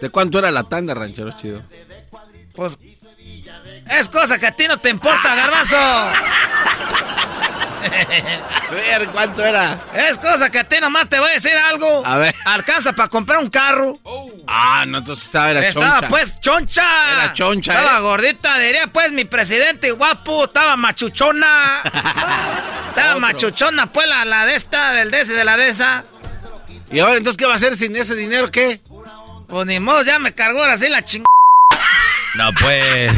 ¿De 0.00 0.08
cuánto 0.08 0.38
era 0.38 0.50
la 0.50 0.64
tanda, 0.64 0.94
ranchero 0.94 1.32
chido? 1.32 1.62
Pues 2.54 2.78
es 3.90 4.08
cosa 4.08 4.38
que 4.38 4.46
a 4.46 4.52
ti 4.52 4.66
no 4.68 4.78
te 4.78 4.88
importa, 4.90 5.34
garbanzo. 5.34 5.76
A 7.80 8.72
ver, 8.74 9.08
¿cuánto 9.08 9.44
era? 9.44 9.78
Es 9.94 10.18
cosa 10.18 10.50
que 10.50 10.58
a 10.58 10.64
ti 10.64 10.76
nomás 10.80 11.08
te 11.08 11.18
voy 11.18 11.30
a 11.30 11.34
decir 11.34 11.52
algo. 11.56 12.06
A 12.06 12.18
ver. 12.18 12.34
Alcanza 12.44 12.92
para 12.92 13.08
comprar 13.08 13.38
un 13.38 13.48
carro. 13.48 13.98
Ah, 14.46 14.84
no, 14.86 14.98
entonces 14.98 15.24
estaba, 15.26 15.50
era 15.50 15.66
Estaba 15.66 15.92
choncha. 16.00 16.08
pues 16.08 16.40
choncha. 16.40 17.12
Era 17.12 17.32
choncha, 17.32 17.74
Estaba 17.78 17.98
¿eh? 17.98 18.02
gordita, 18.02 18.58
diría 18.58 18.86
pues 18.88 19.12
mi 19.12 19.24
presidente 19.24 19.90
guapo. 19.92 20.44
Estaba 20.44 20.76
machuchona. 20.76 21.80
estaba 22.90 23.18
machuchona 23.18 23.86
pues 23.86 24.06
la, 24.06 24.24
la 24.26 24.44
de 24.46 24.56
esta, 24.56 24.92
del 24.92 25.10
de 25.10 25.22
ese, 25.22 25.32
de 25.32 25.44
la 25.44 25.56
de 25.56 25.68
esa. 25.68 26.04
¿Y 26.92 27.00
ahora 27.00 27.16
entonces 27.16 27.38
qué 27.38 27.46
va 27.46 27.54
a 27.54 27.56
hacer 27.56 27.76
sin 27.76 27.96
ese 27.96 28.14
dinero? 28.14 28.50
¿Qué? 28.50 28.80
Pues 29.48 29.66
ni 29.66 29.80
modo, 29.80 30.02
ya 30.02 30.18
me 30.18 30.32
cargó 30.34 30.60
ahora 30.60 30.76
sí 30.76 30.88
la 30.88 31.02
ching... 31.02 31.24
No, 32.36 32.50
pues... 32.60 33.12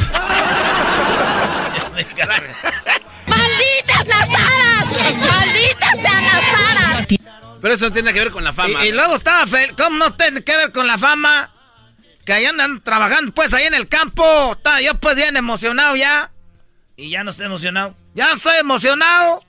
¡Malditas 3.26 4.06
las 4.06 4.28
aras! 4.28 5.16
¡Malditas 5.16 5.90
sean 6.01 6.24
las 6.24 6.70
aras! 6.70 7.06
Pero 7.60 7.74
eso 7.74 7.84
no 7.86 7.93
tiene 7.93 8.12
que 8.12 8.18
ver 8.18 8.30
con 8.30 8.43
la 8.44 8.52
fama. 8.52 8.84
Y, 8.84 8.89
y 8.89 8.93
luego 8.93 9.14
estaba 9.16 9.47
fel- 9.47 9.74
¿Cómo 9.76 9.97
no 9.98 10.14
tiene 10.14 10.43
que 10.43 10.56
ver 10.56 10.72
con 10.72 10.86
la 10.86 10.98
fama? 10.98 11.52
Que 12.24 12.32
ahí 12.32 12.44
andan 12.47 12.82
trabajando 12.82 13.32
pues 13.32 13.55
ahí 13.55 13.64
en 13.66 13.74
el 13.74 13.89
campo. 13.89 14.52
Estaba 14.56 14.80
yo 14.80 14.98
pues 14.98 15.16
bien 15.16 15.36
emocionado 15.36 15.94
ya. 15.97 16.30
Y 16.97 17.10
ya 17.10 17.22
no 17.24 17.30
estoy 17.30 17.47
emocionado. 17.47 17.94
Ya 18.14 18.28
no 18.28 18.34
estoy 18.34 18.56
emocionado. 18.56 19.44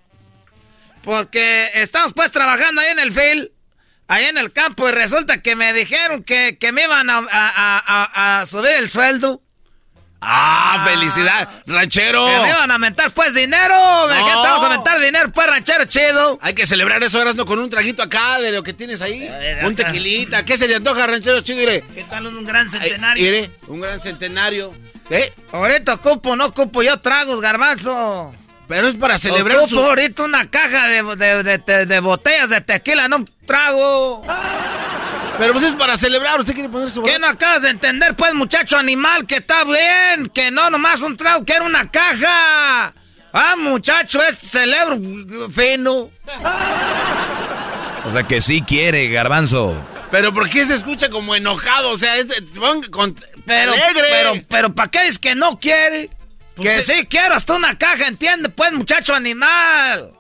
Porque 1.03 1.69
estamos 1.73 2.13
pues 2.13 2.31
trabajando 2.31 2.81
ahí 2.81 2.91
en 2.91 2.99
el 2.99 3.11
field. 3.11 3.49
Ahí 4.07 4.25
en 4.25 4.37
el 4.37 4.51
campo. 4.53 4.87
Y 4.89 4.91
resulta 4.91 5.41
que 5.41 5.55
me 5.55 5.73
dijeron 5.73 6.23
que, 6.23 6.57
que 6.59 6.71
me 6.71 6.83
iban 6.83 7.09
a, 7.09 7.17
a- 7.17 7.23
a- 7.31 7.83
a- 7.85 8.41
a 8.41 8.45
subir 8.45 8.71
el 8.77 8.89
sueldo. 8.91 9.41
¡Ah, 10.25 10.85
felicidad! 10.87 11.49
¡Ranchero! 11.65 12.25
Que 12.25 12.39
me 12.41 12.49
iban 12.49 12.71
a 12.71 12.73
aumentar 12.75 13.11
pues 13.11 13.33
dinero. 13.33 13.75
No. 13.75 14.07
dijeron, 14.07 14.41
te 14.43 14.47
vamos 14.49 14.63
a 14.63 14.65
aumentar 14.67 14.99
dinero 14.99 15.31
pues 15.33 15.47
ranchero 15.47 15.85
chido. 15.85 16.39
Hay 16.41 16.53
que 16.53 16.65
celebrar 16.65 17.03
eso, 17.03 17.21
Erasmo, 17.21 17.45
con 17.45 17.59
un 17.59 17.69
traguito 17.69 18.01
acá 18.03 18.39
de 18.39 18.51
lo 18.51 18.63
que 18.63 18.73
tienes 18.73 19.01
ahí. 19.01 19.29
Un 19.63 19.75
tequilita. 19.75 20.43
¿Qué 20.45 20.57
se 20.57 20.67
le 20.67 20.75
antoja, 20.75 21.05
ranchero 21.07 21.41
chido? 21.41 21.59
Mire. 21.59 21.83
¿Qué 21.93 22.03
tal 22.09 22.25
un 22.27 22.45
gran 22.45 22.69
centenario? 22.69 23.23
mire, 23.23 23.51
un 23.67 23.81
gran 23.81 24.01
centenario. 24.01 24.71
¿Eh? 25.09 25.33
Ahorita 25.51 25.95
ocupo, 25.95 26.35
no 26.35 26.45
ocupo 26.45 26.81
yo 26.81 26.99
tragos, 27.01 27.41
garbanzo. 27.41 28.33
Pero 28.67 28.87
es 28.87 28.95
para 28.95 29.17
celebrar 29.17 29.57
Ocupo 29.57 29.69
su... 29.75 29.79
ahorita 29.79 30.23
una 30.23 30.49
caja 30.49 30.87
de, 30.87 31.03
de- 31.17 31.43
de- 31.43 31.57
de- 31.57 31.85
de 31.85 31.99
botellas 31.99 32.49
de 32.49 32.61
tequila, 32.61 33.09
no 33.09 33.17
un 33.17 33.29
trago. 33.45 34.23
Pero 35.43 35.53
pues 35.53 35.65
es 35.65 35.75
para 35.75 35.97
celebrar, 35.97 36.39
usted 36.39 36.53
quiere 36.53 36.69
poner 36.69 36.89
su... 36.89 37.03
¿Qué 37.03 37.19
no 37.19 37.27
acabas 37.27 37.63
de 37.63 37.69
entender, 37.71 38.15
pues, 38.15 38.33
muchacho 38.33 38.77
animal? 38.77 39.27
Que 39.27 39.35
está 39.35 39.65
bien, 39.65 40.27
que 40.33 40.51
no 40.51 40.69
nomás 40.69 41.01
un 41.01 41.17
trago, 41.17 41.43
que 41.43 41.51
era 41.51 41.65
una 41.65 41.91
caja. 41.91 42.93
Ah, 43.33 43.55
muchacho, 43.57 44.23
es 44.23 44.37
celebro 44.37 44.97
fino. 45.51 46.09
O 48.05 48.11
sea 48.11 48.23
que 48.23 48.39
sí 48.39 48.61
quiere, 48.61 49.09
garbanzo. 49.09 49.75
Pero 50.11 50.31
¿por 50.33 50.49
qué 50.49 50.63
se 50.65 50.75
escucha 50.75 51.09
como 51.09 51.35
enojado? 51.35 51.89
O 51.89 51.97
sea, 51.97 52.15
es, 52.15 52.27
con- 52.89 53.13
Pero, 53.45 53.73
alegre. 53.73 54.07
pero, 54.09 54.33
pero, 54.47 54.73
¿para 54.75 54.91
qué 54.91 55.07
es 55.07 55.19
que 55.19 55.35
no 55.35 55.59
quiere? 55.59 56.09
Pues 56.55 56.85
que 56.87 56.93
sí 56.93 57.05
quiero 57.07 57.35
hasta 57.35 57.53
una 57.55 57.77
caja, 57.77 58.07
entiende, 58.07 58.47
pues, 58.47 58.71
muchacho 58.71 59.13
animal. 59.13 60.13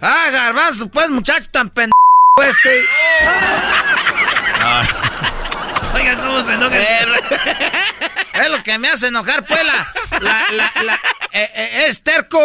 Ah, 0.00 0.28
garbanzo, 0.30 0.88
pues, 0.88 1.08
muchacho 1.08 1.48
tan 1.50 1.70
pendejo 1.70 1.94
este. 2.42 2.82
Oiga, 5.94 6.16
¿cómo 6.16 6.42
se 6.42 6.52
enoja? 6.54 6.76
es 8.44 8.50
lo 8.50 8.62
que 8.62 8.78
me 8.78 8.88
hace 8.88 9.08
enojar, 9.08 9.44
pues, 9.44 9.62
la... 9.64 9.92
la, 10.20 10.46
la, 10.52 10.72
la- 10.82 11.00
eh, 11.32 11.50
eh, 11.54 11.84
es 11.88 12.02
terco. 12.02 12.40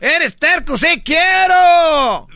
Eres 0.00 0.36
terco, 0.36 0.76
sí 0.76 1.02
quiero. 1.04 2.26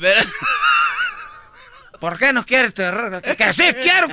¿Por 2.00 2.18
qué 2.18 2.32
no 2.32 2.44
quieres 2.44 2.74
terror? 2.74 3.22
Que, 3.22 3.52
sí 3.52 3.64
quiero. 3.82 4.08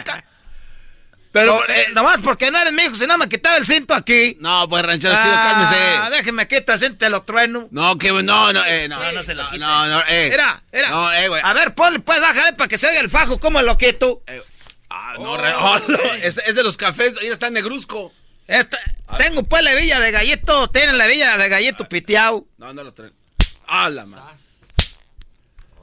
Pero, 1.33 1.55
No, 1.55 1.73
eh, 1.73 1.87
nomás 1.93 2.19
porque 2.21 2.51
no 2.51 2.59
eres 2.59 2.73
mi 2.73 2.83
hijo, 2.83 2.95
si 2.95 3.07
no 3.07 3.17
me 3.17 3.29
quitaba 3.29 3.55
el 3.55 3.65
cinto 3.65 3.93
aquí. 3.93 4.37
No, 4.41 4.67
pues 4.67 4.83
ranchero 4.83 5.13
chido, 5.21 5.33
Ah, 5.33 5.69
cálmese. 5.69 6.17
déjeme 6.17 6.45
quitar 6.47 6.75
el 6.75 6.81
cinto, 6.81 6.97
te 6.97 7.09
lo 7.09 7.23
trueno. 7.23 7.69
No, 7.71 7.97
que 7.97 8.11
no, 8.11 8.51
no, 8.51 8.65
eh, 8.65 8.87
no. 8.89 8.99
No, 9.01 9.11
no 9.13 9.23
se 9.23 9.33
lo 9.33 9.43
no, 9.43 9.49
quite. 9.49 9.59
no, 9.59 9.85
no, 9.87 10.03
eh. 10.09 10.27
Mira, 10.29 10.61
mira. 10.73 10.89
No, 10.89 11.11
eh, 11.13 11.27
güey. 11.29 11.41
A 11.43 11.53
ver, 11.53 11.73
ponle, 11.73 11.99
pues, 12.01 12.19
bájale 12.19 12.51
para 12.53 12.67
que 12.67 12.77
se 12.77 12.87
oiga 12.87 12.99
el 12.99 13.09
fajo, 13.09 13.39
¿cómo 13.39 13.61
lo 13.61 13.77
quito? 13.77 14.21
Ah, 14.93 15.15
no, 15.19 15.37
re- 15.37 15.53
oh, 15.57 15.79
no, 15.87 16.13
es, 16.15 16.37
es 16.37 16.55
de 16.55 16.63
los 16.63 16.75
cafés, 16.75 17.13
ahí 17.21 17.27
está 17.27 17.49
negruzco. 17.49 18.11
Esta- 18.47 18.77
tengo 19.17 19.43
pues 19.43 19.63
la 19.63 19.73
villa 19.75 19.99
de 20.01 20.11
gallito, 20.11 20.69
tienen 20.69 20.97
la 20.97 21.07
villa 21.07 21.37
de 21.37 21.47
gallito 21.47 21.87
piteado. 21.87 22.45
No, 22.57 22.73
no 22.73 22.83
lo 22.83 22.93
traen. 22.93 23.13
Ah, 23.67 23.89
la 23.89 24.05
madre. 24.05 24.23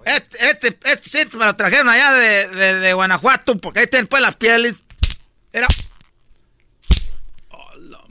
Este, 0.05 0.51
este, 0.51 0.79
este 0.85 1.37
me 1.37 1.45
lo 1.47 1.57
trajeron 1.57 1.89
allá 1.89 2.13
de, 2.13 2.49
de, 2.49 2.75
de 2.81 2.93
Guanajuato, 2.93 3.57
porque 3.59 3.81
ahí 3.81 3.87
tienen 3.87 4.07
pues 4.07 4.21
las 4.23 4.37
pieles. 4.37 4.85
Mira. 5.53 5.67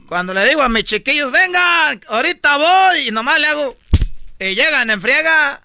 Cuando 0.06 0.32
le 0.32 0.44
digo 0.48 0.62
a 0.62 0.68
mis 0.68 0.84
chiquillos, 0.84 1.30
vengan, 1.30 2.00
ahorita 2.08 2.56
voy, 2.56 3.08
y 3.08 3.10
nomás 3.10 3.38
le 3.40 3.46
hago, 3.46 3.76
y 4.38 4.54
llegan 4.54 4.88
en 4.90 5.00
friega. 5.02 5.60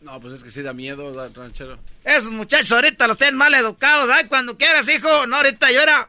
No, 0.00 0.18
pues 0.20 0.34
es 0.34 0.42
que 0.44 0.50
sí 0.50 0.62
da 0.62 0.72
miedo, 0.72 1.12
ranchero. 1.34 1.78
Esos 2.06 2.30
muchachos 2.30 2.70
ahorita 2.70 3.08
los 3.08 3.18
tienen 3.18 3.34
mal 3.36 3.52
educados. 3.52 4.08
Ay, 4.10 4.26
cuando 4.26 4.56
quieras, 4.56 4.88
hijo. 4.88 5.26
No, 5.26 5.36
ahorita 5.38 5.72
yo 5.72 5.82
era. 5.82 6.08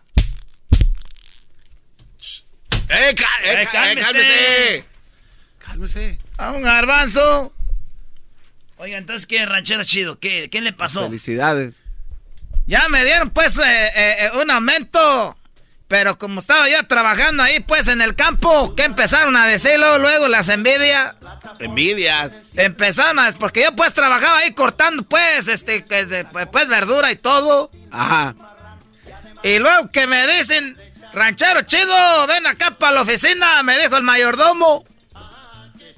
¡Eh, 2.90 3.10
eh, 3.10 3.16
Eh, 3.44 3.62
eh, 3.64 3.68
cálmese. 3.72 4.02
cálmese! 4.02 4.86
Cálmese. 5.58 6.20
A 6.38 6.52
un 6.52 6.62
garbanzo. 6.62 7.52
Oiga, 8.78 8.98
entonces, 9.00 9.26
¿qué 9.26 9.44
ranchero 9.48 9.84
chido? 9.84 10.20
¿Qué, 10.20 10.50
¿Qué 10.52 10.62
le 10.62 10.72
pasó? 10.72 11.02
Felicidades. 11.06 11.80
Ya 12.68 12.88
me 12.90 13.04
dieron, 13.04 13.32
pues, 13.32 13.58
eh, 13.58 13.64
eh, 13.96 14.16
eh, 14.20 14.32
un 14.40 14.52
aumento. 14.52 15.36
Pero 15.88 16.18
como 16.18 16.42
estaba 16.42 16.68
yo 16.70 16.86
trabajando 16.86 17.44
ahí, 17.44 17.62
pues, 17.62 17.88
en 17.88 18.02
el 18.02 18.14
campo, 18.14 18.76
que 18.76 18.84
empezaron 18.84 19.38
a 19.38 19.48
decirlo 19.48 20.00
luego 20.00 20.28
las 20.28 20.50
envidias. 20.50 21.16
Envidias. 21.60 22.34
Empezaron 22.56 23.20
a... 23.20 23.32
Porque 23.32 23.64
yo, 23.64 23.74
pues, 23.74 23.94
trabajaba 23.94 24.40
ahí 24.40 24.54
cortando, 24.54 25.04
pues, 25.04 25.48
este, 25.48 25.86
pues, 26.52 26.68
verdura 26.68 27.12
y 27.12 27.16
todo. 27.16 27.72
Ajá. 27.90 28.36
Y 29.44 29.60
luego 29.60 29.90
que 29.90 30.08
me 30.08 30.28
dicen, 30.28 30.78
ranchero 31.14 31.62
chido, 31.62 32.28
ven 32.28 32.46
acá 32.48 32.72
para 32.72 32.92
la 32.94 33.02
oficina, 33.04 33.64
me 33.64 33.80
dijo 33.80 33.96
el 33.96 34.04
mayordomo. 34.04 34.86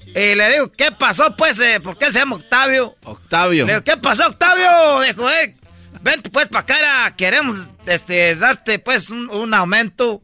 Y 0.06 0.36
le 0.36 0.52
digo, 0.52 0.72
¿qué 0.72 0.92
pasó, 0.92 1.36
pues? 1.36 1.60
Eh, 1.60 1.80
¿Por 1.80 1.98
qué 1.98 2.06
él 2.06 2.14
se 2.14 2.20
llama 2.20 2.36
Octavio? 2.36 2.96
Octavio. 3.04 3.66
Le 3.66 3.74
digo, 3.74 3.84
¿qué 3.84 3.98
pasó, 3.98 4.28
Octavio? 4.28 5.02
Dijo, 5.02 5.30
eh, 5.30 5.56
vente 6.02 6.30
pues 6.30 6.48
para 6.48 6.62
acá, 6.62 7.16
queremos 7.16 7.68
este, 7.86 8.36
darte 8.36 8.80
pues 8.80 9.10
un, 9.10 9.30
un 9.30 9.54
aumento. 9.54 10.22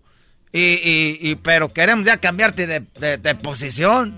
Y, 0.51 0.59
y, 0.59 1.19
y, 1.21 1.35
pero 1.35 1.67
queremos 1.67 2.05
ya 2.05 2.17
cambiarte 2.17 2.65
de, 2.65 2.79
de, 2.79 3.17
de 3.17 3.35
posición. 3.35 4.17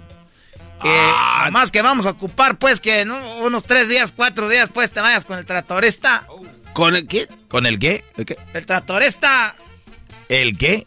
Y 0.84 1.50
más 1.52 1.72
que 1.72 1.82
vamos 1.82 2.06
a 2.06 2.12
ocupar, 2.12 2.60
pues, 2.60 2.80
que 2.80 3.04
¿no? 3.06 3.18
unos 3.40 3.64
tres 3.64 3.90
días, 3.90 4.12
cuatro 4.12 4.48
días, 4.48 4.70
pues, 4.72 4.92
te 4.92 5.02
vayas 5.02 5.26
con 5.26 5.40
el 5.40 5.46
tractorista. 5.48 6.28
¿Con 6.74 6.96
el 6.96 7.08
qué? 7.08 7.28
¿Con 7.48 7.66
el 7.66 7.80
qué? 7.80 8.04
¿El 8.16 8.28
qué? 8.28 8.38
El 8.54 8.68
tractorista. 8.68 9.56
¿El 10.30 10.56
qué? 10.56 10.86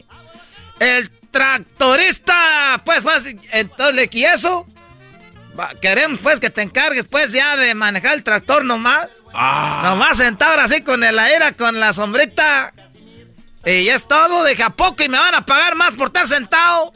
El 0.79 1.09
tractorista. 1.31 2.81
Pues, 2.85 3.03
pues, 3.03 3.35
entonces, 3.51 4.07
¿y 4.13 4.23
eso? 4.23 4.65
Queremos, 5.81 6.21
pues, 6.23 6.39
que 6.39 6.49
te 6.49 6.61
encargues, 6.61 7.07
pues, 7.07 7.33
ya 7.33 7.57
de 7.57 7.75
manejar 7.75 8.13
el 8.13 8.23
tractor 8.23 8.63
nomás. 8.63 9.09
Ah. 9.33 9.81
Nomás 9.83 10.17
sentado 10.17 10.51
ahora 10.51 10.63
así 10.65 10.81
con 10.83 11.03
el 11.03 11.17
aire, 11.17 11.53
con 11.55 11.79
la 11.79 11.93
sombrita. 11.93 12.71
Y 13.65 13.85
ya 13.85 13.95
es 13.95 14.07
todo, 14.07 14.43
deja 14.43 14.71
poco 14.71 15.03
y 15.03 15.09
me 15.09 15.17
van 15.17 15.35
a 15.35 15.45
pagar 15.45 15.75
más 15.75 15.93
por 15.93 16.07
estar 16.07 16.27
sentado. 16.27 16.91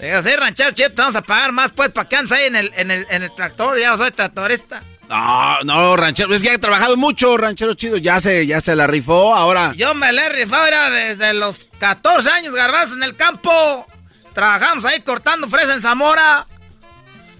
Digo, 0.00 0.22
sí, 0.22 0.30
ranchero 0.36 0.72
chido, 0.72 0.88
te 0.90 0.96
vamos 0.96 1.14
a 1.16 1.22
pagar 1.22 1.52
más, 1.52 1.70
pues, 1.72 1.90
para 1.90 2.08
que 2.08 2.16
andes 2.16 2.32
ahí 2.32 2.46
en 2.46 2.56
el, 2.56 2.72
en, 2.74 2.90
el, 2.90 3.06
en 3.08 3.22
el 3.22 3.34
tractor. 3.34 3.78
Ya 3.78 3.96
soy 3.96 4.10
tractorista. 4.10 4.82
No, 5.08 5.60
no, 5.64 5.96
ranchero, 5.96 6.34
es 6.34 6.42
que 6.42 6.50
ha 6.50 6.58
trabajado 6.58 6.96
mucho, 6.96 7.36
ranchero 7.36 7.74
chido, 7.74 7.96
ya 7.98 8.20
se, 8.20 8.46
ya 8.46 8.60
se 8.60 8.74
la 8.74 8.86
rifó, 8.86 9.34
ahora. 9.34 9.72
Yo 9.76 9.94
me 9.94 10.12
le 10.12 10.24
he 10.26 10.28
rifado 10.30 10.66
era 10.66 10.90
desde 10.90 11.34
los 11.34 11.68
14 11.78 12.30
años, 12.30 12.54
garbanzo, 12.54 12.94
en 12.94 13.02
el 13.04 13.14
campo. 13.16 13.86
Trabajamos 14.34 14.84
ahí 14.86 15.00
cortando 15.00 15.48
fresa 15.48 15.74
en 15.74 15.82
Zamora. 15.82 16.46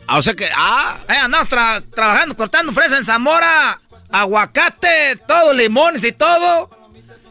Ah, 0.07 0.19
o 0.19 0.23
sea 0.23 0.35
que, 0.35 0.49
ah. 0.55 0.99
Ahí 1.09 1.17
andamos 1.17 1.49
tra- 1.49 1.83
trabajando, 1.95 2.37
cortando 2.37 2.73
fresa 2.73 2.97
en 2.99 3.05
Zamora. 3.05 3.79
Aguacate, 4.13 5.17
todo, 5.27 5.53
limones 5.53 6.05
y 6.05 6.13
todo. 6.13 6.71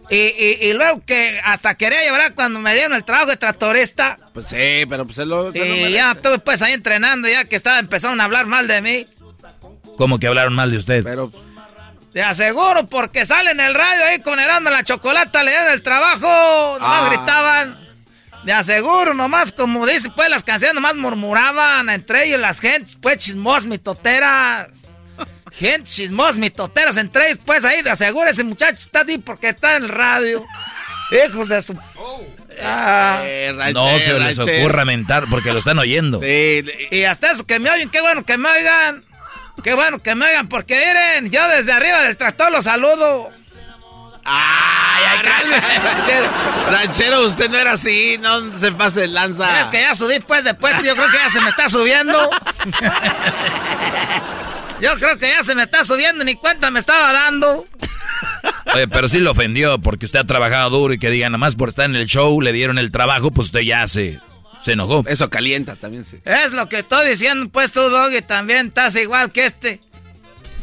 Y, 0.10 0.16
y, 0.18 0.58
y 0.70 0.74
luego 0.74 1.02
que 1.06 1.40
hasta 1.46 1.76
quería 1.76 2.02
llevar 2.02 2.34
cuando 2.36 2.60
me 2.60 2.74
dieron 2.74 2.94
el 2.94 3.06
trabajo 3.06 3.28
de 3.30 3.38
tractorista. 3.38 4.18
Pues 4.34 4.48
sí, 4.48 4.86
pero 4.90 5.06
pues 5.06 5.18
él 5.20 5.30
lo... 5.30 5.52
se 5.54 5.60
lo 5.60 5.66
Y 5.66 5.92
ya 5.94 6.12
estuve 6.12 6.40
pues 6.40 6.62
ahí 6.62 6.74
entrenando, 6.74 7.30
ya 7.30 7.46
que 7.46 7.56
estaba 7.56 7.80
empezaron 7.80 8.20
a 8.20 8.26
hablar 8.26 8.46
mal 8.46 8.68
de 8.68 8.82
mí. 8.82 9.06
¿Cómo 9.98 10.20
que 10.20 10.28
hablaron 10.28 10.54
mal 10.54 10.70
de 10.72 10.78
usted? 10.78 11.04
Pero... 11.04 11.32
Te 12.12 12.22
aseguro, 12.22 12.88
porque 12.88 13.26
sale 13.26 13.52
en 13.52 13.62
el 13.62 13.74
radio 13.74 14.04
ahí 14.06 14.20
con 14.20 14.38
Herando 14.38 14.70
la 14.70 14.84
Chocolata, 14.84 15.44
le 15.44 15.54
dan 15.54 15.70
el 15.72 15.82
trabajo, 15.82 16.78
nomás 16.78 17.04
Ah. 17.04 17.08
gritaban. 17.10 17.80
De 18.44 18.52
aseguro, 18.52 19.14
nomás 19.14 19.54
como 19.54 19.86
dice, 19.88 20.10
pues 20.14 20.28
las 20.30 20.44
canciones 20.44 20.76
nomás 20.76 20.96
murmuraban, 20.96 21.88
entre 21.90 22.26
ellos 22.26 22.40
las 22.42 22.60
gentes, 22.60 22.98
pues 23.02 23.20
chismos, 23.20 23.66
mitoteras. 23.66 24.68
Gente 25.52 25.84
chismos, 25.84 26.38
mitoteras, 26.38 26.98
entre 26.98 27.28
ellos, 27.28 27.40
pues 27.46 27.66
ahí, 27.66 27.82
de 27.82 27.92
aseguro 27.92 28.30
ese 28.30 28.44
muchacho 28.44 28.86
está 28.86 29.02
ahí 29.02 29.18
porque 29.18 29.50
está 29.50 29.76
en 29.76 29.84
el 29.84 29.90
radio. 29.90 30.44
Hijos 31.28 31.50
de 31.50 31.62
su... 31.62 31.78
Ah. 32.64 33.22
Eh, 33.24 33.54
no 33.74 34.00
se 34.00 34.20
les 34.20 34.40
ocurra 34.40 34.86
mentar 34.86 35.26
porque 35.30 35.52
lo 35.52 35.60
están 35.60 35.78
oyendo. 35.80 36.22
Sí, 36.22 36.64
Y 36.92 37.04
hasta 37.04 37.32
eso 37.32 37.46
que 37.46 37.60
me 37.60 37.70
oyen, 37.70 37.90
qué 37.90 38.02
bueno 38.02 38.26
que 38.26 38.38
me 38.38 38.50
oigan. 38.50 39.04
Qué 39.64 39.76
bueno 39.76 40.00
que 40.00 40.16
me 40.16 40.26
oigan, 40.26 40.48
porque 40.48 40.76
miren, 40.76 41.30
yo 41.30 41.48
desde 41.50 41.74
arriba 41.74 42.02
del 42.04 42.18
tractor 42.18 42.52
los 42.52 42.66
saludo. 42.66 43.30
Ay, 44.24 45.04
ay, 45.10 45.20
ranchero, 45.24 46.30
ranchero, 46.70 47.26
usted 47.26 47.50
no 47.50 47.58
era 47.58 47.72
así, 47.74 48.18
no 48.20 48.56
se 48.58 48.72
pase 48.72 49.08
lanza. 49.08 49.62
Es 49.62 49.68
que 49.68 49.82
ya 49.82 49.96
subí 49.96 50.20
pues 50.20 50.44
después, 50.44 50.76
yo 50.84 50.96
creo 50.96 51.10
que 51.10 51.18
ya 51.18 51.30
se 51.30 51.42
me 51.42 51.50
está 51.50 51.70
subiendo. 51.70 52.30
Yo 54.82 54.94
creo 55.00 55.18
que 55.18 55.30
ya 55.30 55.44
se 55.44 55.56
me 55.56 55.64
está 55.64 55.84
subiendo, 55.84 56.24
ni 56.26 56.36
cuenta 56.36 56.72
me 56.72 56.80
estaba 56.80 57.14
dando. 57.14 57.66
Oye, 58.74 58.88
pero 58.88 59.08
sí 59.10 59.20
lo 59.20 59.32
ofendió 59.32 59.80
porque 59.80 60.06
usted 60.06 60.20
ha 60.20 60.24
trabajado 60.24 60.70
duro 60.72 60.94
y 60.94 61.00
que 61.00 61.10
digan, 61.10 61.32
nada 61.34 61.40
más 61.40 61.56
por 61.56 61.70
estar 61.70 61.86
en 61.86 61.96
el 61.96 62.06
show, 62.08 62.42
le 62.42 62.54
dieron 62.54 62.78
el 62.78 62.92
trabajo, 62.92 63.32
pues 63.32 63.48
usted 63.48 63.62
ya 63.62 63.88
se, 63.88 64.20
se 64.62 64.74
enojó. 64.74 65.04
Eso 65.08 65.30
calienta 65.30 65.76
también, 65.76 66.04
sí. 66.06 66.18
Es 66.26 66.54
lo 66.54 66.68
que 66.68 66.80
estoy 66.80 67.10
diciendo, 67.10 67.50
pues 67.50 67.72
tú, 67.72 67.82
Doggy, 67.82 68.22
también 68.22 68.68
estás 68.68 68.96
igual 68.96 69.32
que 69.32 69.46
este. 69.46 69.80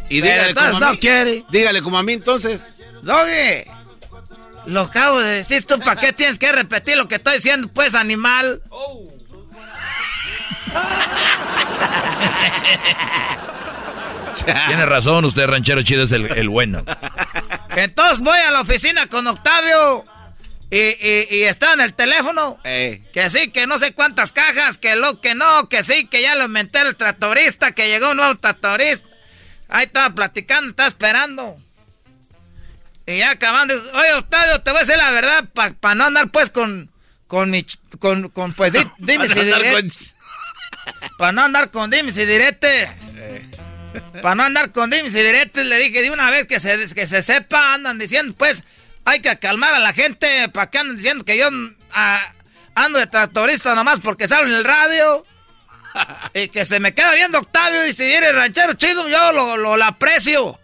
Y 0.08 0.20
Pero 0.22 0.32
dígale 0.32 0.48
entonces 0.50 0.72
como 0.74 0.84
a 0.84 0.88
no 0.88 0.92
mí. 0.94 0.98
quiere. 0.98 1.44
Dígale 1.50 1.82
como 1.82 1.98
a 1.98 2.02
mí 2.02 2.12
entonces. 2.14 2.68
Doggy, 3.02 3.70
lo 4.66 4.80
acabo 4.80 5.20
de 5.20 5.36
decir, 5.36 5.64
tú, 5.64 5.78
¿para 5.78 6.00
qué 6.00 6.12
tienes 6.12 6.38
que 6.38 6.50
repetir 6.50 6.96
lo 6.96 7.06
que 7.08 7.16
estoy 7.16 7.34
diciendo, 7.34 7.68
pues, 7.72 7.94
animal? 7.94 8.62
Tiene 14.66 14.86
razón, 14.86 15.24
usted 15.24 15.46
ranchero 15.46 15.82
chido 15.82 16.02
es 16.02 16.12
el, 16.12 16.26
el 16.36 16.48
bueno. 16.48 16.84
Entonces 17.76 18.20
voy 18.20 18.38
a 18.38 18.50
la 18.50 18.60
oficina 18.60 19.06
con 19.06 19.26
Octavio 19.26 20.04
y, 20.70 20.76
y, 20.78 21.26
y 21.30 21.42
está 21.44 21.72
en 21.74 21.80
el 21.80 21.94
teléfono. 21.94 22.58
Eh. 22.64 23.02
Que 23.12 23.30
sí, 23.30 23.50
que 23.50 23.66
no 23.66 23.78
sé 23.78 23.94
cuántas 23.94 24.32
cajas, 24.32 24.78
que 24.78 24.96
lo 24.96 25.20
que 25.20 25.34
no, 25.34 25.68
que 25.68 25.82
sí, 25.82 26.06
que 26.08 26.22
ya 26.22 26.34
lo 26.34 26.44
inventé 26.44 26.80
el 26.80 26.96
tractorista, 26.96 27.72
que 27.72 27.88
llegó 27.88 28.10
un 28.10 28.18
nuevo 28.18 28.36
tractorista. 28.36 29.06
Ahí 29.68 29.84
estaba 29.86 30.14
platicando, 30.14 30.70
estaba 30.70 30.88
esperando. 30.88 31.58
Y 33.06 33.18
ya 33.18 33.30
acabando, 33.30 33.74
oye 33.74 34.12
Octavio, 34.14 34.60
te 34.60 34.70
voy 34.70 34.78
a 34.78 34.80
decir 34.82 34.96
la 34.98 35.10
verdad, 35.10 35.44
para 35.80 35.94
no 35.94 36.04
andar 36.04 36.28
pues 36.28 36.50
con, 36.50 36.90
con 37.26 37.50
mi, 37.50 37.64
con, 37.98 38.28
con 38.28 38.52
pues, 38.52 38.72
di- 38.74 38.90
dime 38.98 39.28
Pa' 39.28 39.34
si. 39.88 40.12
Para 41.18 41.32
no 41.32 41.42
andar 41.42 41.70
con 41.70 41.90
dimes 41.90 42.16
y 42.16 42.24
diretes. 42.26 42.90
Para 44.22 44.34
no 44.34 44.42
andar 44.44 44.72
con 44.72 44.90
dimes 44.90 45.14
y 45.14 45.22
diretes, 45.22 45.64
le 45.64 45.78
dije 45.78 46.02
de 46.02 46.10
una 46.10 46.30
vez 46.30 46.46
que 46.46 46.60
se, 46.60 46.94
que 46.94 47.06
se 47.06 47.22
sepa, 47.22 47.74
andan 47.74 47.98
diciendo, 47.98 48.34
pues, 48.36 48.64
hay 49.04 49.20
que 49.20 49.38
calmar 49.38 49.74
a 49.74 49.78
la 49.78 49.92
gente, 49.92 50.48
para 50.48 50.68
que 50.68 50.78
andan 50.78 50.96
diciendo 50.96 51.24
que 51.24 51.38
yo 51.38 51.48
ah, 51.92 52.20
ando 52.74 52.98
de 52.98 53.06
tractorista 53.06 53.74
nomás 53.74 54.00
porque 54.00 54.28
salgo 54.28 54.46
en 54.46 54.54
el 54.54 54.64
radio. 54.64 55.24
y 56.34 56.48
que 56.48 56.64
se 56.64 56.80
me 56.80 56.94
queda 56.94 57.14
viendo 57.14 57.38
Octavio 57.38 57.86
y 57.86 57.92
si 57.92 58.06
viene 58.06 58.32
ranchero 58.32 58.74
chido, 58.74 59.08
yo 59.08 59.32
lo, 59.32 59.56
lo, 59.56 59.76
lo 59.76 59.84
aprecio. 59.84 60.58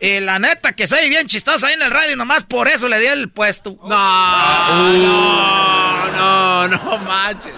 Y 0.00 0.20
la 0.20 0.38
neta, 0.38 0.72
que 0.72 0.86
soy 0.86 1.10
bien 1.10 1.26
chistoso 1.26 1.66
ahí 1.66 1.74
en 1.74 1.82
el 1.82 1.90
radio, 1.90 2.16
nomás 2.16 2.44
por 2.44 2.68
eso 2.68 2.88
le 2.88 2.98
di 2.98 3.06
el 3.06 3.28
puesto. 3.28 3.78
No, 3.82 4.92
no, 4.92 6.10
no, 6.10 6.68
no 6.68 6.98
manches. 6.98 7.52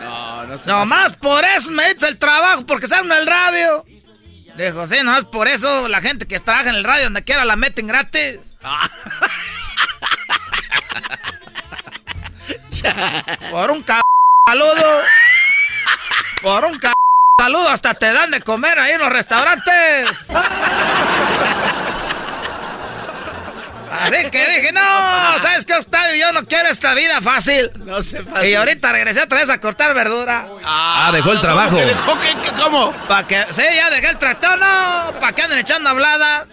No, 0.00 0.46
no 0.46 0.56
Nomás 0.66 1.14
por 1.14 1.44
eso 1.44 1.72
me 1.72 1.90
hice 1.90 2.06
el 2.06 2.18
trabajo, 2.18 2.64
porque 2.64 2.86
salgo 2.86 3.06
en 3.06 3.20
el 3.20 3.26
radio. 3.26 3.84
Dijo, 4.58 4.86
sí, 4.88 4.96
nomás 5.04 5.24
por 5.24 5.46
eso 5.46 5.86
la 5.86 6.00
gente 6.00 6.26
que 6.26 6.40
trabaja 6.40 6.70
en 6.70 6.74
el 6.74 6.82
radio, 6.82 7.04
donde 7.04 7.22
quiera, 7.22 7.44
la 7.44 7.54
meten 7.54 7.86
gratis. 7.86 8.40
por 13.52 13.70
un 13.70 13.84
c 13.84 13.92
saludo. 14.48 15.02
Por 16.42 16.64
un 16.64 16.74
c 16.74 16.92
saludo 17.40 17.68
hasta 17.68 17.94
te 17.94 18.12
dan 18.12 18.32
de 18.32 18.40
comer 18.40 18.80
ahí 18.80 18.94
en 18.94 19.00
los 19.00 19.10
restaurantes. 19.10 20.10
Así 24.00 24.30
que 24.30 24.48
dije, 24.50 24.72
no, 24.72 24.80
¿sabes 25.42 25.64
qué, 25.64 25.74
Octavio? 25.74 26.14
Yo 26.16 26.32
no 26.32 26.44
quiero 26.46 26.68
esta 26.68 26.94
vida 26.94 27.20
fácil. 27.20 27.70
No 27.84 28.02
se 28.02 28.22
Y 28.48 28.54
ahorita 28.54 28.92
regresé 28.92 29.22
otra 29.22 29.40
vez 29.40 29.48
a 29.50 29.60
cortar 29.60 29.94
verdura. 29.94 30.46
Ah, 30.64 31.10
dejó 31.12 31.32
el 31.32 31.40
trabajo. 31.40 31.70
¿Cómo 31.70 31.80
que 31.86 31.86
dejó? 31.94 32.20
¿Qué- 32.20 32.36
qué- 32.42 32.52
¿Cómo? 32.62 32.92
Para 33.08 33.26
que, 33.26 33.44
sí, 33.50 33.62
ya 33.74 33.90
dejé 33.90 34.08
el 34.08 34.18
tractor, 34.18 34.58
no, 34.58 35.14
para 35.20 35.32
que 35.32 35.42
anden 35.42 35.58
echando 35.58 35.90
habladas. 35.90 36.46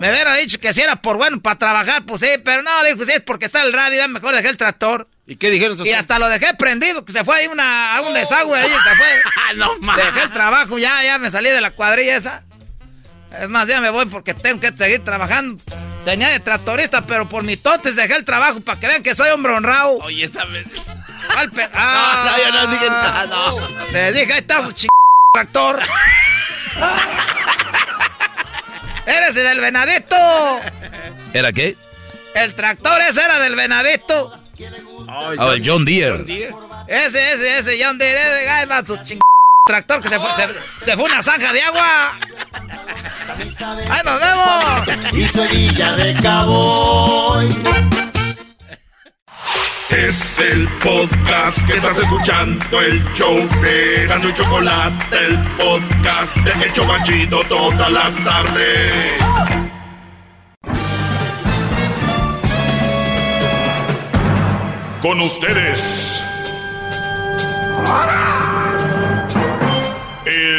Me 0.00 0.10
hubiera 0.10 0.34
dicho 0.34 0.58
que 0.58 0.72
si 0.72 0.80
era 0.80 0.96
por 0.96 1.16
bueno, 1.16 1.40
para 1.40 1.56
trabajar, 1.56 2.02
pues 2.04 2.20
sí, 2.22 2.28
pero 2.44 2.62
no, 2.62 2.82
dijo, 2.84 3.04
si 3.04 3.12
es 3.12 3.20
porque 3.20 3.46
está 3.46 3.62
el 3.62 3.72
radio, 3.72 3.98
ya 3.98 4.08
mejor 4.08 4.34
dejé 4.34 4.48
el 4.48 4.56
tractor. 4.56 5.08
¿Y 5.26 5.36
qué 5.36 5.50
dijeron 5.50 5.74
esos 5.74 5.86
Y 5.86 5.92
hasta 5.92 6.18
lo 6.18 6.28
dejé 6.28 6.54
prendido, 6.54 7.04
que 7.04 7.12
se 7.12 7.22
fue 7.22 7.36
ahí 7.36 7.46
una, 7.46 7.96
a 7.96 8.00
un 8.00 8.12
desagüe 8.12 8.58
ahí, 8.58 8.68
se 8.68 8.96
fue. 8.96 9.06
Ah, 9.48 9.52
no 9.54 9.78
mames. 9.78 10.04
Dejé 10.06 10.22
el 10.24 10.32
trabajo, 10.32 10.78
ya, 10.78 11.02
ya 11.04 11.18
me 11.18 11.30
salí 11.30 11.50
de 11.50 11.60
la 11.60 11.70
cuadrilla 11.70 12.16
esa. 12.16 12.42
Es 13.40 13.48
más, 13.48 13.68
ya 13.68 13.80
me 13.80 13.90
voy 13.90 14.06
porque 14.06 14.34
tengo 14.34 14.58
que 14.60 14.72
seguir 14.72 15.04
trabajando. 15.04 15.62
Tenía 16.04 16.28
de 16.28 16.40
tractorista, 16.40 17.02
pero 17.06 17.28
por 17.28 17.44
mi 17.44 17.56
totes 17.56 17.94
dejé 17.96 18.16
el 18.16 18.24
trabajo 18.24 18.60
para 18.60 18.78
que 18.80 18.88
vean 18.88 19.02
que 19.02 19.14
soy 19.14 19.30
hombre 19.30 19.52
honrado. 19.52 19.98
Oye, 19.98 20.24
esa 20.24 20.44
vez. 20.46 20.66
Ah, 21.30 21.44
No, 22.24 22.30
no, 22.30 22.38
yo 22.38 22.52
no 22.52 22.66
dije 22.72 22.88
nada, 22.90 23.26
no. 23.26 23.68
Les 23.92 24.14
dije, 24.14 24.32
ahí 24.32 24.40
está 24.40 24.62
su 24.62 24.72
ching 24.72 24.88
tractor. 25.32 25.80
Eres 29.06 29.36
el 29.36 29.44
del 29.44 29.60
venadito. 29.60 30.16
¿Era 31.32 31.52
qué? 31.52 31.76
El 32.34 32.54
tractor 32.54 33.00
ese 33.02 33.22
era 33.22 33.38
del 33.40 33.54
venadito. 33.56 34.32
Ah, 35.08 35.30
el 35.54 35.62
John 35.64 35.84
Deere. 35.84 36.22
Ese, 36.86 37.32
ese, 37.32 37.58
ese, 37.58 37.84
John 37.84 37.98
Deere. 37.98 38.48
Ahí 38.48 38.66
va 38.66 38.84
su 38.84 38.96
ching 38.98 39.20
tractor 39.64 40.02
que 40.02 40.08
se 40.08 40.18
fue, 40.18 40.34
se, 40.34 40.84
se 40.84 40.96
fue 40.96 41.04
una 41.04 41.22
zanja 41.22 41.52
de 41.52 41.62
agua. 41.62 42.12
¡Ahí 43.90 44.00
nos 44.04 44.20
vemos! 44.20 45.14
Y 45.14 45.28
Sevilla 45.28 45.92
de 45.92 46.14
Cabo. 46.14 47.40
Es 49.90 50.38
el 50.40 50.66
podcast 50.82 51.66
que 51.66 51.74
estás 51.76 51.98
escuchando, 51.98 52.80
el 52.80 53.04
show 53.12 53.36
de 53.60 54.06
Gano 54.08 54.28
y 54.30 54.34
Chocolate, 54.34 55.26
el 55.26 55.38
podcast 55.56 56.36
de 56.38 56.64
El 56.64 56.72
Chobachito 56.72 57.44
todas 57.44 57.92
las 57.92 58.24
tardes. 58.24 59.22
Con 65.02 65.20
ustedes. 65.20 66.22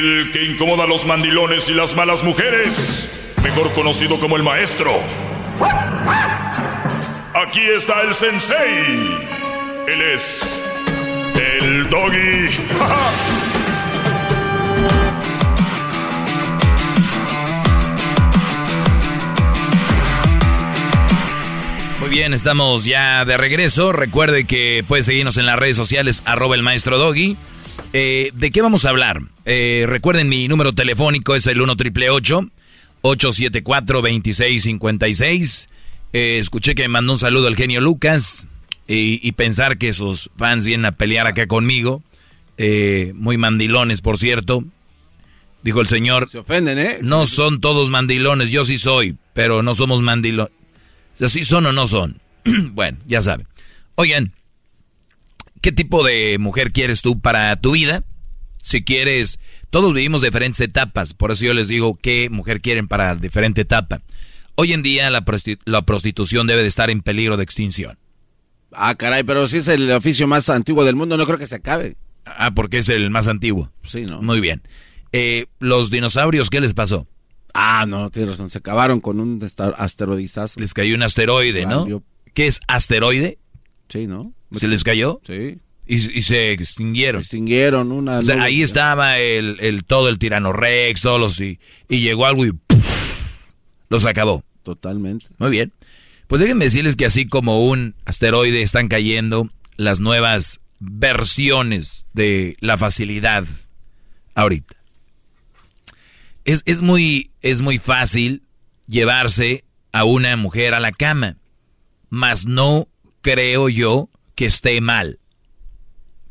El 0.03 0.31
que 0.33 0.43
incomoda 0.43 0.83
a 0.83 0.87
los 0.87 1.05
mandilones 1.05 1.69
y 1.69 1.73
las 1.73 1.95
malas 1.95 2.25
mujeres, 2.25 3.31
mejor 3.41 3.71
conocido 3.71 4.19
como 4.19 4.35
el 4.35 4.43
maestro. 4.43 4.99
Aquí 7.33 7.61
está 7.61 8.01
el 8.01 8.13
sensei. 8.13 9.07
Él 9.87 10.01
es 10.13 10.61
el 11.35 11.89
doggy. 11.89 12.49
Muy 22.01 22.09
bien, 22.09 22.33
estamos 22.33 22.83
ya 22.83 23.23
de 23.23 23.37
regreso. 23.37 23.93
Recuerde 23.93 24.43
que 24.43 24.83
puede 24.85 25.03
seguirnos 25.03 25.37
en 25.37 25.45
las 25.45 25.57
redes 25.57 25.77
sociales, 25.77 26.23
arroba 26.25 26.55
el 26.55 26.61
maestro 26.61 26.97
Doggy. 26.97 27.37
Eh, 27.93 28.31
¿De 28.33 28.51
qué 28.51 28.61
vamos 28.61 28.85
a 28.85 28.89
hablar? 28.89 29.21
Eh, 29.45 29.85
recuerden, 29.87 30.27
mi 30.27 30.47
número 30.47 30.73
telefónico 30.73 31.35
es 31.35 31.47
el 31.47 31.61
1 31.61 31.75
triple 31.75 32.09
874 32.09 34.01
2656 34.01 35.69
eh, 36.13 36.37
escuché 36.37 36.75
que 36.75 36.83
me 36.83 36.89
mandó 36.89 37.13
un 37.13 37.17
saludo 37.17 37.47
al 37.47 37.55
genio 37.55 37.81
Lucas 37.81 38.45
y, 38.87 39.31
pensar 39.31 39.79
que 39.79 39.93
sus 39.93 40.29
fans 40.37 40.65
vienen 40.65 40.85
a 40.85 40.91
pelear 40.91 41.25
acá 41.25 41.47
conmigo. 41.47 42.03
Eh, 42.57 43.13
muy 43.15 43.37
mandilones, 43.37 44.01
por 44.01 44.19
cierto. 44.19 44.63
Dijo 45.63 45.81
el 45.81 45.87
señor. 45.87 46.29
Se 46.29 46.37
ofenden, 46.37 46.77
¿eh? 46.77 46.97
No 47.01 47.25
son 47.25 47.61
todos 47.61 47.89
mandilones, 47.89 48.51
yo 48.51 48.63
sí 48.63 48.77
soy, 48.77 49.17
pero 49.33 49.63
no 49.63 49.73
somos 49.73 50.01
mandilones. 50.01 50.53
O 51.13 51.17
sea, 51.17 51.29
¿sí 51.29 51.45
son 51.45 51.65
o 51.65 51.71
no 51.71 51.87
son? 51.87 52.21
bueno, 52.73 52.99
ya 53.07 53.23
saben. 53.23 53.47
Oigan, 53.95 54.33
¿qué 55.63 55.71
tipo 55.71 56.03
de 56.03 56.37
mujer 56.39 56.73
quieres 56.73 57.01
tú 57.01 57.19
para 57.21 57.55
tu 57.55 57.71
vida? 57.71 58.03
Si 58.57 58.83
quieres, 58.83 59.39
todos 59.69 59.93
vivimos 59.93 60.21
diferentes 60.21 60.59
etapas, 60.59 61.13
por 61.13 61.31
eso 61.31 61.45
yo 61.45 61.53
les 61.53 61.69
digo 61.69 61.95
qué 61.95 62.29
mujer 62.29 62.61
quieren 62.61 62.87
para 62.87 63.15
diferente 63.15 63.61
etapa. 63.61 64.01
Hoy 64.55 64.73
en 64.73 64.83
día 64.83 65.09
la, 65.09 65.23
prostitución 65.23 66.47
debe 66.47 66.61
de 66.61 66.67
estar 66.67 66.89
en 66.89 67.01
peligro 67.01 67.37
de 67.37 67.43
extinción. 67.43 67.97
Ah, 68.73 68.95
caray, 68.95 69.23
pero 69.23 69.47
si 69.47 69.57
es 69.57 69.67
el 69.69 69.89
oficio 69.91 70.27
más 70.27 70.49
antiguo 70.49 70.83
del 70.83 70.95
mundo, 70.95 71.17
no 71.17 71.25
creo 71.25 71.37
que 71.37 71.47
se 71.47 71.55
acabe. 71.55 71.95
Ah, 72.25 72.51
porque 72.53 72.79
es 72.79 72.89
el 72.89 73.09
más 73.09 73.27
antiguo. 73.27 73.71
Sí, 73.83 74.05
¿no? 74.05 74.21
Muy 74.21 74.41
bien. 74.41 74.61
Eh, 75.13 75.45
¿Los 75.59 75.89
dinosaurios 75.89 76.49
qué 76.49 76.59
les 76.59 76.73
pasó? 76.73 77.07
Ah, 77.53 77.85
no, 77.87 78.09
tienes 78.09 78.31
razón. 78.31 78.49
Se 78.49 78.57
acabaron 78.57 78.99
con 78.99 79.19
un 79.19 79.39
asteroidizazo. 79.77 80.59
Les 80.59 80.73
cayó 80.73 80.93
un 80.95 81.03
asteroide, 81.03 81.65
¿no? 81.65 82.03
¿Qué 82.33 82.47
es 82.47 82.59
asteroide? 82.67 83.39
Sí, 83.89 84.07
¿no? 84.07 84.33
¿Se 84.53 84.67
les 84.67 84.83
cayó? 84.83 85.21
Sí. 85.25 85.59
Y, 85.85 85.97
se 85.99 86.51
extinguieron. 86.53 87.21
Se 87.21 87.25
extinguieron 87.25 87.91
una. 87.91 88.19
O 88.19 88.23
sea, 88.23 88.43
ahí 88.43 88.61
estaba 88.61 89.19
el, 89.19 89.57
el, 89.59 89.83
todo 89.83 90.07
el 90.07 90.17
tirano 90.17 90.53
Rex, 90.53 91.01
todos 91.01 91.19
los 91.19 91.41
y, 91.41 91.59
y 91.89 91.99
llegó 91.99 92.25
algo 92.25 92.45
y 92.45 92.51
los 93.89 94.05
acabó. 94.05 94.43
Totalmente. 94.63 95.25
Muy 95.37 95.51
bien. 95.51 95.73
Pues 96.27 96.41
déjenme 96.41 96.65
decirles 96.65 96.95
que 96.95 97.05
así 97.05 97.27
como 97.27 97.65
un 97.65 97.95
asteroide 98.05 98.61
están 98.61 98.87
cayendo 98.87 99.49
las 99.75 99.99
nuevas 99.99 100.61
versiones 100.79 102.05
de 102.13 102.55
la 102.59 102.77
facilidad 102.77 103.45
ahorita. 104.35 104.75
Es, 106.45 106.63
es, 106.65 106.81
muy, 106.81 107.31
es 107.41 107.61
muy 107.61 107.77
fácil 107.77 108.43
llevarse 108.87 109.63
a 109.91 110.05
una 110.05 110.35
mujer 110.35 110.73
a 110.73 110.79
la 110.79 110.91
cama, 110.91 111.37
mas 112.09 112.45
no 112.45 112.87
creo 113.21 113.69
yo 113.69 114.09
que 114.35 114.45
esté 114.45 114.79
mal. 114.81 115.19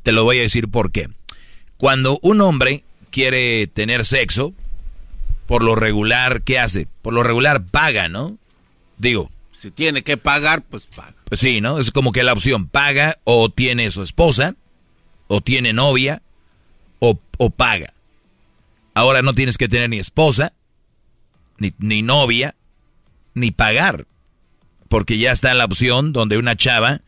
Te 0.02 0.12
lo 0.12 0.24
voy 0.24 0.38
a 0.38 0.42
decir 0.42 0.68
por 0.68 0.92
qué. 0.92 1.08
Cuando 1.76 2.18
un 2.22 2.40
hombre 2.40 2.84
quiere 3.10 3.66
tener 3.66 4.04
sexo, 4.04 4.54
por 5.46 5.62
lo 5.62 5.74
regular, 5.74 6.42
¿qué 6.42 6.58
hace? 6.58 6.88
Por 7.02 7.12
lo 7.12 7.22
regular 7.22 7.64
paga, 7.64 8.08
¿no? 8.08 8.38
Digo. 8.98 9.30
Si 9.52 9.70
tiene 9.70 10.02
que 10.02 10.16
pagar, 10.16 10.62
pues 10.62 10.86
paga. 10.86 11.14
Pues 11.24 11.40
sí, 11.40 11.60
¿no? 11.60 11.78
Es 11.78 11.90
como 11.90 12.12
que 12.12 12.24
la 12.24 12.32
opción 12.32 12.68
paga 12.68 13.18
o 13.24 13.48
tiene 13.50 13.90
su 13.90 14.02
esposa, 14.02 14.56
o 15.28 15.40
tiene 15.40 15.72
novia, 15.72 16.22
o, 16.98 17.18
paga. 17.50 17.92
Ahora 18.94 19.22
no 19.22 19.34
tienes 19.34 19.58
que 19.58 19.68
tener 19.68 19.90
ni 19.90 19.98
esposa, 19.98 20.52
ni, 21.58 21.72
ni 21.78 22.02
novia, 22.02 22.54
ni 23.34 23.50
pagar. 23.50 24.06
Porque 24.88 25.18
ya 25.18 25.32
está 25.32 25.54
la 25.54 25.64
opción 25.64 26.12
donde 26.12 26.38
una 26.38 26.54
chava 26.54 27.00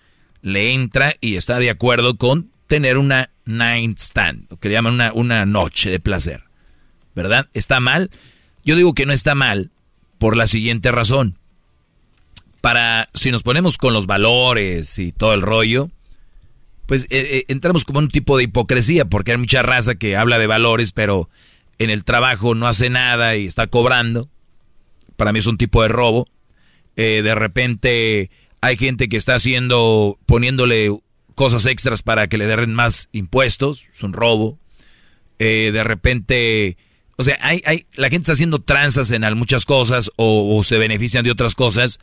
le 0.45 0.75
entra 0.75 1.15
y 1.23 1.37
está 1.37 1.59
de 1.59 1.71
acuerdo 1.71 2.19
con 2.19 2.51
tener 2.67 2.99
una 2.99 3.31
night 3.47 3.99
stand, 3.99 4.47
lo 4.51 4.59
que 4.59 4.69
llaman 4.69 4.93
una, 4.93 5.13
una 5.15 5.47
noche 5.47 5.91
de 5.91 6.01
placer. 6.01 6.45
¿Verdad? 7.15 7.49
¿Está 7.55 7.81
mal? 7.81 8.11
Yo 8.63 8.77
digo 8.77 8.93
que 8.93 9.07
no 9.07 9.15
está 9.15 9.35
mal 9.35 9.71
por 10.19 10.37
la 10.37 10.47
siguiente 10.47 10.93
razón. 10.93 11.39
Para, 12.61 13.09
si 13.15 13.31
nos 13.31 13.43
ponemos 13.43 13.79
con 13.79 13.95
los 13.95 14.07
valores 14.07 14.99
y 14.99 15.13
todo 15.13 15.33
el 15.33 15.41
rollo, 15.41 15.89
pues 16.85 17.05
eh, 17.05 17.09
eh, 17.11 17.45
entramos 17.49 17.87
como 17.87 18.01
un 18.01 18.09
tipo 18.09 18.37
de 18.37 18.45
hipocresía, 18.45 19.07
porque 19.07 19.33
hay 19.33 19.39
mucha 19.39 19.63
raza 19.63 19.95
que 19.95 20.15
habla 20.15 20.39
de 20.39 20.47
valores, 20.47 20.93
pero 20.93 21.31
en 21.79 21.89
el 21.89 22.05
trabajo 22.05 22.55
no 22.55 22.69
hace 22.69 22.91
nada 22.91 23.35
y 23.37 23.47
está 23.47 23.67
cobrando. 23.67 24.29
Para 25.17 25.33
mí 25.33 25.39
es 25.39 25.47
un 25.47 25.57
tipo 25.57 25.83
de 25.83 25.89
robo. 25.89 26.27
Eh, 26.97 27.23
de 27.25 27.35
repente 27.35 28.31
hay 28.65 28.77
gente 28.77 29.09
que 29.09 29.17
está 29.17 29.35
haciendo, 29.35 30.19
poniéndole 30.27 30.91
cosas 31.35 31.67
extras 31.67 32.03
para 32.03 32.29
que 32.29 32.39
le 32.39 32.47
den 32.47 32.75
más 32.75 33.09
impuestos, 33.13 33.89
es 33.93 34.03
un 34.03 34.13
robo. 34.13 34.59
de 35.39 35.85
repente 35.85 36.77
o 37.17 37.23
sea, 37.23 37.39
hay, 37.43 37.63
hay, 37.65 37.87
la 37.95 38.09
gente 38.09 38.23
está 38.23 38.33
haciendo 38.33 38.61
tranzas 38.61 39.11
en 39.11 39.23
muchas 39.37 39.65
cosas 39.65 40.11
o, 40.17 40.63
se 40.65 40.79
benefician 40.79 41.25
de 41.25 41.31
otras 41.31 41.55
cosas. 41.55 42.01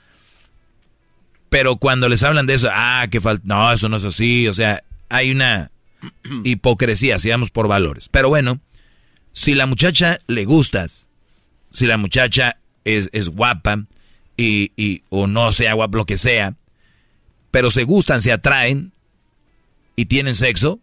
Pero 1.49 1.75
cuando 1.77 2.07
les 2.07 2.23
hablan 2.23 2.47
de 2.47 2.53
eso, 2.53 2.69
ah, 2.71 3.05
que 3.11 3.19
falta, 3.19 3.43
no, 3.45 3.71
eso 3.73 3.89
no 3.89 3.97
es 3.97 4.05
así. 4.05 4.47
O 4.47 4.53
sea, 4.53 4.83
hay 5.09 5.31
una 5.31 5.71
hipocresía, 6.43 7.19
si 7.19 7.29
vamos 7.29 7.49
por 7.49 7.67
valores. 7.67 8.07
Pero 8.07 8.29
bueno, 8.29 8.61
si 9.33 9.53
la 9.53 9.65
muchacha 9.65 10.19
le 10.27 10.45
gustas, 10.45 11.07
si 11.71 11.87
la 11.87 11.97
muchacha 11.97 12.57
es, 12.85 13.09
es 13.11 13.29
guapa 13.29 13.85
y, 14.41 14.71
y, 14.75 15.03
o 15.09 15.27
no 15.27 15.51
sea 15.53 15.73
guapa, 15.73 15.97
lo 15.97 16.05
que 16.05 16.17
sea, 16.17 16.55
pero 17.51 17.71
se 17.71 17.83
gustan, 17.83 18.21
se 18.21 18.31
atraen 18.31 18.93
y 19.95 20.05
tienen 20.05 20.35
sexo, 20.35 20.79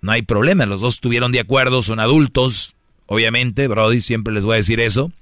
no 0.00 0.12
hay 0.12 0.22
problema. 0.22 0.66
Los 0.66 0.80
dos 0.80 0.94
estuvieron 0.94 1.32
de 1.32 1.40
acuerdo, 1.40 1.82
son 1.82 2.00
adultos, 2.00 2.74
Obviamente, 3.12 3.68
Brody, 3.68 4.00
siempre 4.00 4.32
les 4.32 4.42
voy 4.42 4.54
a 4.54 4.56
decir 4.56 4.80
eso. 4.80 5.12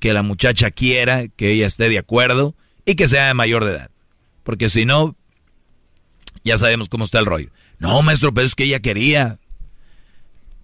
Que 0.00 0.14
la 0.14 0.22
muchacha 0.22 0.70
quiera, 0.70 1.28
que 1.28 1.52
ella 1.52 1.66
esté 1.66 1.90
de 1.90 1.98
acuerdo 1.98 2.54
y 2.86 2.94
que 2.94 3.06
sea 3.06 3.34
mayor 3.34 3.66
de 3.66 3.72
edad. 3.72 3.90
Porque 4.44 4.70
si 4.70 4.86
no, 4.86 5.14
ya 6.42 6.56
sabemos 6.56 6.88
cómo 6.88 7.04
está 7.04 7.18
el 7.18 7.26
rollo. 7.26 7.50
No, 7.78 8.00
maestro, 8.00 8.32
pero 8.32 8.46
es 8.46 8.54
que 8.54 8.64
ella 8.64 8.80
quería. 8.80 9.38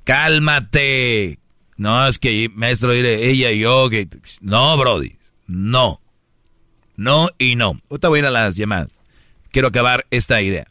Cálmate. 0.05 1.39
No, 1.77 2.07
es 2.09 2.19
que, 2.19 2.49
maestro, 2.55 2.93
ella 2.93 3.51
y 3.51 3.59
yo, 3.59 3.91
que... 3.91 4.09
No, 4.41 4.79
Brody, 4.79 5.17
no. 5.53 6.01
No 6.97 7.31
y 7.39 7.57
no. 7.57 7.81
Ahorita 7.91 8.09
voy 8.09 8.19
a 8.19 8.21
ir 8.21 8.27
a 8.27 8.31
las 8.31 8.57
llamadas. 8.57 9.03
Quiero 9.51 9.69
acabar 9.69 10.07
esta 10.11 10.41
idea. 10.41 10.67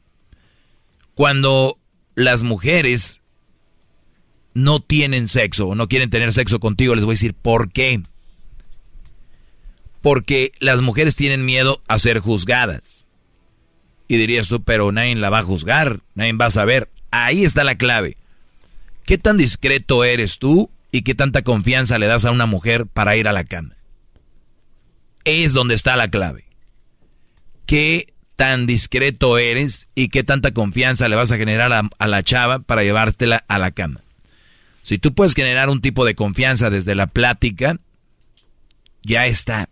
Cuando 1.14 1.78
las 2.16 2.44
mujeres 2.44 3.22
no 4.54 4.80
tienen 4.80 5.28
sexo 5.28 5.68
o 5.68 5.76
no 5.76 5.88
quieren 5.88 6.10
tener 6.10 6.34
sexo 6.34 6.60
contigo, 6.60 6.96
les 6.96 7.06
voy 7.06 7.14
a 7.14 7.16
decir 7.16 7.34
por 7.34 7.72
qué. 7.72 8.02
Porque 10.02 10.52
las 10.60 10.82
mujeres 10.82 11.16
tienen 11.16 11.46
miedo 11.46 11.82
a 11.88 12.00
ser 12.00 12.20
juzgadas. 12.20 13.06
Y 14.08 14.18
dirías 14.18 14.48
tú, 14.48 14.64
pero 14.64 14.92
nadie 14.92 15.16
la 15.16 15.30
va 15.30 15.40
a 15.40 15.44
juzgar, 15.44 16.02
nadie 16.16 16.34
va 16.34 16.48
a 16.48 16.50
saber. 16.50 16.90
Ahí 17.12 17.44
está 17.44 17.64
la 17.64 17.76
clave. 17.76 18.18
¿Qué 19.06 19.18
tan 19.18 19.38
discreto 19.38 20.04
eres 20.04 20.40
tú 20.40 20.72
y 20.92 21.04
qué 21.04 21.14
tanta 21.14 21.44
confianza 21.44 22.00
le 22.00 22.08
das 22.08 22.26
a 22.26 22.32
una 22.32 22.46
mujer 22.46 22.88
para 22.88 23.16
ir 23.16 23.28
a 23.28 23.34
la 23.34 23.44
cama? 23.44 23.76
Es 25.24 25.54
donde 25.54 25.76
está 25.76 25.96
la 25.96 26.10
clave. 26.10 26.46
¿Qué 27.66 28.08
tan 28.36 28.66
discreto 28.66 29.38
eres 29.38 29.88
y 29.96 30.10
qué 30.10 30.24
tanta 30.24 30.52
confianza 30.52 31.08
le 31.08 31.16
vas 31.16 31.32
a 31.32 31.38
generar 31.38 31.72
a, 31.74 32.08
la 32.08 32.24
chava 32.24 32.60
para 32.60 32.84
llevártela 32.84 33.46
a 33.48 33.60
la 33.60 33.72
cama? 33.72 34.02
Si 34.84 34.98
tú 34.98 35.14
puedes 35.14 35.36
generar 35.36 35.70
un 35.70 35.82
tipo 35.82 36.06
de 36.06 36.16
confianza 36.16 36.70
desde 36.70 36.96
la 36.96 37.08
plática, 37.08 37.80
ya 39.04 39.28
está. 39.28 39.70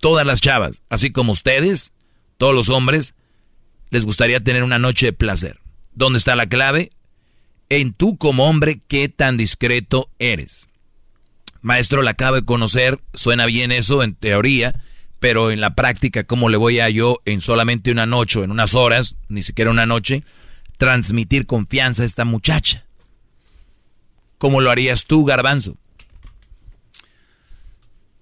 Todas 0.00 0.26
las 0.26 0.40
chavas, 0.40 0.82
así 0.88 1.10
como 1.10 1.32
ustedes, 1.32 1.92
todos 2.38 2.54
los 2.54 2.68
hombres, 2.68 3.14
les 3.90 4.04
gustaría 4.04 4.40
tener 4.40 4.62
una 4.62 4.78
noche 4.78 5.06
de 5.06 5.12
placer. 5.12 5.58
¿Dónde 5.92 6.18
está 6.18 6.36
la 6.36 6.46
clave? 6.46 6.90
En 7.68 7.92
tú 7.92 8.16
como 8.16 8.48
hombre, 8.48 8.80
qué 8.86 9.08
tan 9.08 9.36
discreto 9.36 10.08
eres. 10.18 10.65
Maestro, 11.66 12.02
la 12.02 12.12
acabo 12.12 12.36
de 12.36 12.44
conocer, 12.44 13.00
suena 13.12 13.44
bien 13.44 13.72
eso 13.72 14.04
en 14.04 14.14
teoría, 14.14 14.84
pero 15.18 15.50
en 15.50 15.60
la 15.60 15.74
práctica, 15.74 16.22
¿cómo 16.22 16.48
le 16.48 16.56
voy 16.56 16.78
a 16.78 16.88
yo 16.90 17.20
en 17.24 17.40
solamente 17.40 17.90
una 17.90 18.06
noche, 18.06 18.40
en 18.44 18.52
unas 18.52 18.76
horas, 18.76 19.16
ni 19.28 19.42
siquiera 19.42 19.72
una 19.72 19.84
noche, 19.84 20.22
transmitir 20.76 21.44
confianza 21.44 22.04
a 22.04 22.06
esta 22.06 22.24
muchacha? 22.24 22.86
¿Cómo 24.38 24.60
lo 24.60 24.70
harías 24.70 25.06
tú, 25.06 25.24
garbanzo? 25.24 25.76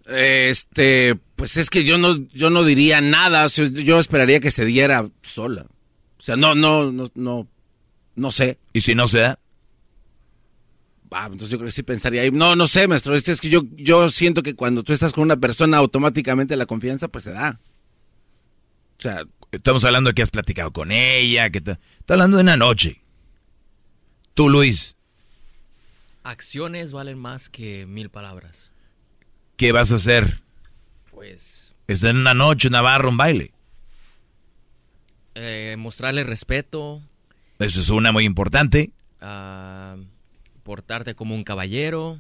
Este, 0.07 1.15
pues 1.37 1.59
es 1.59 1.69
que 1.69 1.85
yo 1.85 1.99
no, 1.99 2.27
yo 2.33 2.49
no 2.49 2.65
diría 2.65 3.03
nada, 3.03 3.47
yo 3.49 4.01
esperaría 4.01 4.41
que 4.41 4.53
se 4.53 4.65
diera 4.65 5.07
sola. 5.21 5.67
O 6.17 6.23
sea, 6.23 6.37
no, 6.37 6.55
no, 6.55 6.91
no, 6.91 7.11
no, 7.15 7.47
no 8.15 8.31
sé. 8.31 8.57
¿Y 8.73 8.81
si 8.81 8.95
no 8.95 9.07
se 9.07 9.19
da? 9.19 9.39
Ah, 11.15 11.27
entonces 11.27 11.51
yo 11.51 11.59
creo 11.59 11.69
que 11.69 11.73
sí 11.73 11.85
pensaría 11.85 12.23
ahí. 12.23 12.31
No, 12.33 12.57
no 12.57 12.67
sé, 12.67 12.89
maestro. 12.89 13.15
Es 13.15 13.41
que 13.41 13.49
yo, 13.49 13.63
yo 13.77 14.09
siento 14.09 14.43
que 14.43 14.57
cuando 14.57 14.83
tú 14.83 14.93
estás 14.93 15.13
con 15.13 15.23
una 15.23 15.37
persona, 15.37 15.77
automáticamente 15.77 16.57
la 16.57 16.67
confianza, 16.67 17.07
pues 17.07 17.25
se 17.25 17.33
da. 17.33 17.61
O 18.99 19.03
sea, 19.03 19.25
estamos 19.53 19.85
hablando 19.85 20.11
de 20.11 20.15
que 20.15 20.23
has 20.23 20.33
platicado 20.33 20.73
con 20.73 20.91
ella, 20.91 21.51
que 21.51 21.59
está 21.59 21.79
hablando 22.09 22.37
de 22.37 22.43
una 22.43 22.57
noche. 22.57 23.01
Tú, 24.35 24.49
Luis. 24.49 24.97
Acciones 26.25 26.93
valen 26.93 27.19
más 27.19 27.49
que 27.49 27.87
mil 27.87 28.11
palabras. 28.11 28.71
¿Qué 29.57 29.71
vas 29.71 29.93
a 29.93 29.97
hacer? 29.97 30.43
Pues. 31.13 31.73
Está 31.87 32.11
en 32.11 32.17
una 32.17 32.35
noche, 32.35 32.67
una 32.67 32.81
barra, 32.81 33.09
un 33.09 33.17
baile. 33.17 33.53
Eh, 35.37 35.77
mostrarle 35.79 36.25
respeto. 36.25 37.03
Eso 37.61 37.81
es 37.81 37.89
una 37.91 38.11
muy 38.11 38.25
importante. 38.25 38.91
Ah, 39.21 39.97
portarte 40.65 41.15
como 41.15 41.35
un 41.35 41.45
caballero. 41.45 42.19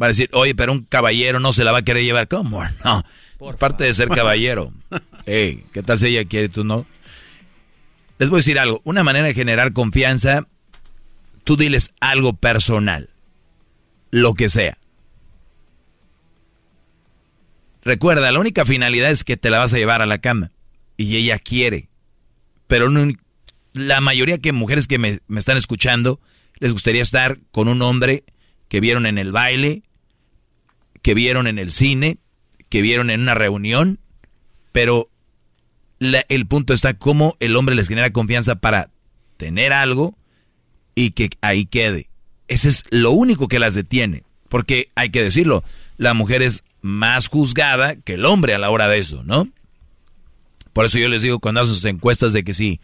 Va 0.00 0.06
a 0.06 0.08
decir, 0.08 0.30
oye, 0.32 0.54
pero 0.54 0.72
un 0.72 0.84
caballero 0.84 1.40
no 1.40 1.52
se 1.52 1.64
la 1.64 1.72
va 1.72 1.78
a 1.78 1.82
querer 1.82 2.04
llevar. 2.04 2.28
¿Cómo? 2.28 2.62
No. 2.84 3.04
es 3.48 3.56
parte 3.56 3.84
de 3.84 3.92
ser 3.92 4.08
caballero. 4.08 4.72
Ey, 5.26 5.64
¿qué 5.72 5.82
tal 5.82 5.98
si 5.98 6.06
ella 6.06 6.24
quiere 6.24 6.48
tú 6.48 6.64
no? 6.64 6.86
Les 8.18 8.30
voy 8.30 8.38
a 8.38 8.40
decir 8.40 8.58
algo. 8.58 8.80
Una 8.84 9.02
manera 9.02 9.26
de 9.26 9.34
generar 9.34 9.72
confianza, 9.72 10.46
tú 11.44 11.56
diles 11.56 11.92
algo 12.00 12.34
personal. 12.34 13.10
Lo 14.10 14.34
que 14.34 14.48
sea. 14.48 14.78
Recuerda, 17.82 18.32
la 18.32 18.40
única 18.40 18.64
finalidad 18.64 19.10
es 19.10 19.24
que 19.24 19.36
te 19.36 19.50
la 19.50 19.58
vas 19.58 19.74
a 19.74 19.78
llevar 19.78 20.02
a 20.02 20.06
la 20.06 20.18
cama. 20.18 20.50
Y 20.96 21.16
ella 21.16 21.38
quiere. 21.38 21.88
Pero 22.66 22.88
la 23.76 24.00
mayoría 24.00 24.38
de 24.38 24.52
mujeres 24.52 24.86
que 24.86 24.98
me, 24.98 25.20
me 25.28 25.38
están 25.38 25.56
escuchando 25.56 26.20
les 26.58 26.72
gustaría 26.72 27.02
estar 27.02 27.38
con 27.50 27.68
un 27.68 27.82
hombre 27.82 28.24
que 28.68 28.80
vieron 28.80 29.06
en 29.06 29.18
el 29.18 29.32
baile, 29.32 29.82
que 31.02 31.14
vieron 31.14 31.46
en 31.46 31.58
el 31.58 31.72
cine, 31.72 32.18
que 32.68 32.82
vieron 32.82 33.10
en 33.10 33.20
una 33.20 33.34
reunión, 33.34 34.00
pero 34.72 35.10
el 36.00 36.46
punto 36.46 36.74
está 36.74 36.94
cómo 36.94 37.36
el 37.40 37.56
hombre 37.56 37.74
les 37.74 37.88
genera 37.88 38.10
confianza 38.10 38.56
para 38.56 38.90
tener 39.36 39.72
algo 39.72 40.16
y 40.94 41.10
que 41.10 41.30
ahí 41.40 41.66
quede. 41.66 42.08
Ese 42.48 42.68
es 42.68 42.84
lo 42.90 43.10
único 43.10 43.48
que 43.48 43.58
las 43.58 43.74
detiene, 43.74 44.24
porque 44.48 44.90
hay 44.94 45.10
que 45.10 45.22
decirlo, 45.22 45.64
la 45.96 46.14
mujer 46.14 46.42
es 46.42 46.64
más 46.80 47.28
juzgada 47.28 47.96
que 47.96 48.14
el 48.14 48.24
hombre 48.24 48.54
a 48.54 48.58
la 48.58 48.70
hora 48.70 48.88
de 48.88 48.98
eso, 48.98 49.22
¿no? 49.24 49.48
Por 50.72 50.84
eso 50.84 50.98
yo 50.98 51.08
les 51.08 51.22
digo 51.22 51.38
cuando 51.38 51.62
hacen 51.62 51.74
sus 51.74 51.84
encuestas 51.84 52.32
de 52.32 52.44
que 52.44 52.52
si 52.52 52.80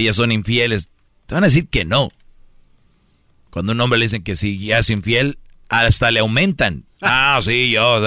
ellas 0.00 0.16
son 0.16 0.32
infieles, 0.32 0.88
te 1.26 1.34
van 1.34 1.44
a 1.44 1.48
decir 1.48 1.68
que 1.68 1.84
no. 1.84 2.10
Cuando 3.50 3.72
un 3.72 3.80
hombre 3.80 3.98
le 3.98 4.06
dicen 4.06 4.22
que 4.22 4.36
si 4.36 4.58
ya 4.58 4.78
es 4.78 4.90
infiel, 4.90 5.38
hasta 5.68 6.10
le 6.10 6.20
aumentan. 6.20 6.84
Ah, 7.00 7.38
sí, 7.40 7.70
yo. 7.70 8.00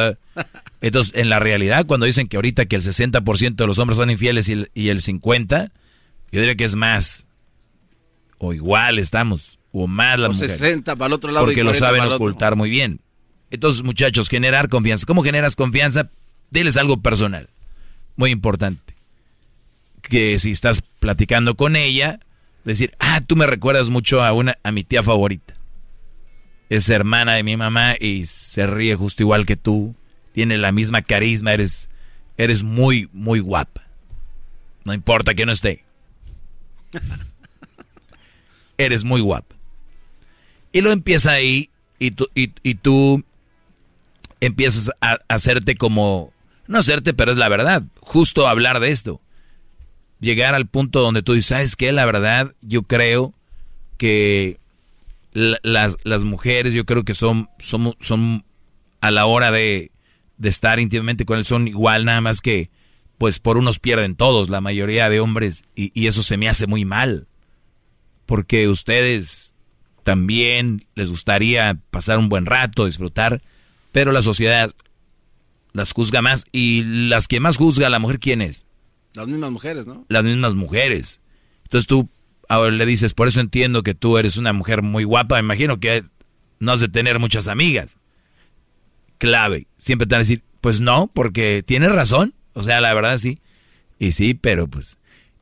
Entonces, 0.82 1.16
en 1.16 1.30
la 1.30 1.40
realidad, 1.40 1.86
cuando 1.86 2.06
dicen 2.06 2.28
que 2.28 2.36
ahorita 2.36 2.66
que 2.66 2.76
el 2.76 2.82
60% 2.82 3.56
de 3.56 3.66
los 3.66 3.80
hombres 3.80 3.96
son 3.96 4.10
infieles 4.10 4.50
y 4.50 4.52
el, 4.52 4.72
y 4.74 4.90
el 4.90 5.00
50%, 5.00 5.72
yo 6.34 6.40
diría 6.42 6.56
que 6.56 6.66
es 6.66 6.76
más. 6.76 7.26
O 8.38 8.52
igual 8.52 9.00
estamos. 9.00 9.60
O 9.72 9.88
más 9.88 10.20
la 10.20 10.28
o 10.28 10.34
60 10.34 10.98
para 10.98 11.08
el 11.08 11.14
otro 11.14 11.32
lado. 11.32 11.46
Porque 11.46 11.64
lo 11.64 11.74
saben 11.74 12.04
ocultar 12.04 12.58
muy 12.58 12.70
bien. 12.70 13.00
Entonces, 13.50 13.84
muchachos, 13.84 14.28
generar 14.28 14.68
confianza. 14.68 15.06
¿Cómo 15.06 15.24
generas 15.24 15.56
confianza? 15.56 16.10
Diles 16.50 16.76
algo 16.76 17.02
personal. 17.02 17.50
Muy 18.18 18.32
importante. 18.32 18.96
Que 20.02 20.40
si 20.40 20.52
estás 20.52 20.82
platicando 21.00 21.56
con 21.56 21.76
ella, 21.76 22.20
decir, 22.64 22.92
ah, 23.00 23.22
tú 23.26 23.36
me 23.36 23.46
recuerdas 23.46 23.90
mucho 23.90 24.24
a 24.24 24.34
una, 24.34 24.58
a 24.64 24.72
mi 24.72 24.84
tía 24.84 25.04
favorita. 25.04 25.56
Es 26.70 26.90
hermana 26.90 27.34
de 27.36 27.44
mi 27.44 27.58
mamá 27.58 27.96
y 28.00 28.26
se 28.26 28.66
ríe 28.66 28.96
justo 28.96 29.24
igual 29.24 29.46
que 29.46 29.58
tú. 29.58 29.96
Tiene 30.32 30.58
la 30.58 30.72
misma 30.72 31.02
carisma, 31.02 31.54
eres, 31.54 31.90
eres 32.38 32.64
muy, 32.64 33.10
muy 33.12 33.40
guapa. 33.40 33.84
No 34.86 34.94
importa 34.94 35.34
que 35.34 35.46
no 35.46 35.52
esté. 35.52 35.84
eres 38.78 39.04
muy 39.04 39.22
guapa. 39.22 39.56
Y 40.72 40.82
lo 40.82 40.92
empieza 40.92 41.32
ahí 41.32 41.70
y 42.00 42.12
tú, 42.12 42.28
y, 42.34 42.54
y 42.64 42.76
tú 42.76 43.24
empiezas 44.40 44.92
a 45.02 45.20
hacerte 45.28 45.76
como, 45.76 46.32
no 46.68 46.80
hacerte, 46.80 47.14
pero 47.14 47.34
es 47.34 47.38
la 47.38 47.50
verdad, 47.50 47.84
justo 48.00 48.48
hablar 48.48 48.80
de 48.80 48.92
esto 48.92 49.22
llegar 50.22 50.56
al 50.56 50.68
punto 50.68 51.02
donde 51.02 51.24
tú 51.24 51.34
dices, 51.34 51.48
¿sabes 51.48 51.76
qué? 51.76 51.92
La 51.92 52.06
verdad, 52.06 52.54
yo 52.62 52.84
creo 52.84 53.34
que 53.98 54.60
las, 55.34 56.24
mujeres, 56.24 56.74
yo 56.74 56.86
creo 56.86 57.04
que 57.04 57.16
son, 57.16 57.50
son, 57.60 58.46
a 59.02 59.12
la 59.12 59.26
hora 59.26 59.52
de, 59.52 59.92
estar 60.42 60.80
íntimamente 60.80 61.26
con 61.26 61.38
él, 61.38 61.46
son 61.46 61.68
igual, 61.68 62.06
nada 62.06 62.22
más 62.22 62.42
que, 62.42 62.70
pues 63.18 63.40
por 63.40 63.58
unos 63.58 63.80
pierden 63.80 64.16
todos, 64.16 64.50
la 64.50 64.62
mayoría 64.62 65.10
de 65.10 65.20
hombres, 65.20 65.66
y, 65.76 66.08
eso 66.08 66.24
se 66.24 66.38
me 66.38 66.48
hace 66.48 66.68
muy 66.68 66.86
mal. 66.86 67.28
Porque 68.26 68.70
ustedes 68.70 69.58
también 70.04 70.86
les 70.96 71.10
gustaría 71.10 71.78
pasar 71.90 72.18
un 72.18 72.30
buen 72.30 72.46
rato, 72.46 72.86
disfrutar, 72.86 73.42
pero 73.92 74.12
la 74.12 74.22
sociedad 74.22 74.74
las 75.74 75.92
juzga 75.92 76.22
más. 76.22 76.46
Y 76.52 76.84
las 76.84 77.28
que 77.28 77.40
más 77.40 77.58
juzga 77.58 77.90
la 77.90 78.00
mujer, 78.00 78.20
¿quién 78.20 78.42
es? 78.42 78.66
Las 79.14 79.28
mismas 79.28 79.52
mujeres, 79.52 79.86
¿no? 79.86 80.06
Las 80.08 80.24
mismas 80.24 80.56
mujeres. 80.56 81.22
Entonces 81.64 81.88
tú 81.88 82.10
ahora 82.50 82.72
le 82.72 82.86
dices, 82.86 83.14
por 83.14 83.28
eso 83.28 83.40
entiendo 83.40 83.84
que 83.84 83.94
tú 83.94 84.18
eres 84.18 84.38
una 84.38 84.54
mujer 84.54 84.82
muy 84.82 85.04
guapa, 85.04 85.36
me 85.36 85.42
imagino 85.42 85.80
que 85.80 86.04
no 86.60 86.74
has 86.74 86.80
de 86.80 86.90
tener 86.90 87.20
muchas 87.20 87.48
amigas. 87.48 87.98
Clave. 89.18 89.68
Siempre 89.78 90.08
te 90.08 90.16
van 90.16 90.20
a 90.20 90.24
decir, 90.24 90.44
pues 90.60 90.82
no, 90.82 91.08
porque 91.14 91.64
tienes 91.66 91.92
razón. 91.92 92.34
O 92.54 92.64
sea, 92.64 92.82
la 92.82 92.94
verdad 92.94 93.18
sí. 93.18 93.40
Y 94.00 94.12
sí, 94.14 94.34
pero 94.34 94.68
pues... 94.68 94.98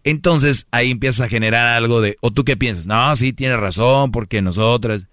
Entonces 0.06 0.66
ahí 0.72 0.92
empieza 0.92 1.26
a 1.26 1.30
generar 1.30 1.68
algo 1.68 2.00
de, 2.00 2.18
o 2.22 2.32
tú 2.32 2.46
qué 2.46 2.56
piensas, 2.56 2.88
no, 2.88 3.14
sí, 3.18 3.34
tienes 3.34 3.60
razón, 3.60 4.12
porque 4.12 4.42
nosotras... 4.42 5.08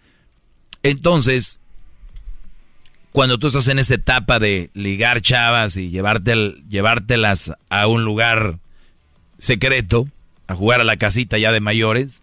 Entonces, 0.83 1.61
cuando 3.17 3.39
tú 3.39 3.47
estás 3.47 3.67
en 3.69 3.79
esa 3.79 3.95
etapa 3.95 4.39
de 4.39 4.69
ligar 4.75 5.23
chavas 5.23 5.79
y 5.79 5.89
llevártelas 5.89 7.55
a 7.71 7.87
un 7.87 8.05
lugar 8.05 8.59
secreto, 9.39 10.07
a 10.49 10.55
jugar 10.55 10.83
a 10.83 10.85
la 10.85 10.99
casita 10.99 11.39
ya 11.39 11.51
de 11.51 11.61
mayores, 11.61 12.21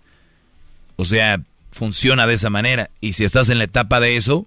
o 0.95 1.03
sea, 1.03 1.41
funciona 1.71 2.27
de 2.27 2.35
esa 2.35 2.51
manera. 2.51 2.91
Y 3.01 3.13
si 3.13 3.23
estás 3.23 3.49
en 3.49 3.57
la 3.57 3.63
etapa 3.63 3.99
de 3.99 4.17
eso 4.17 4.45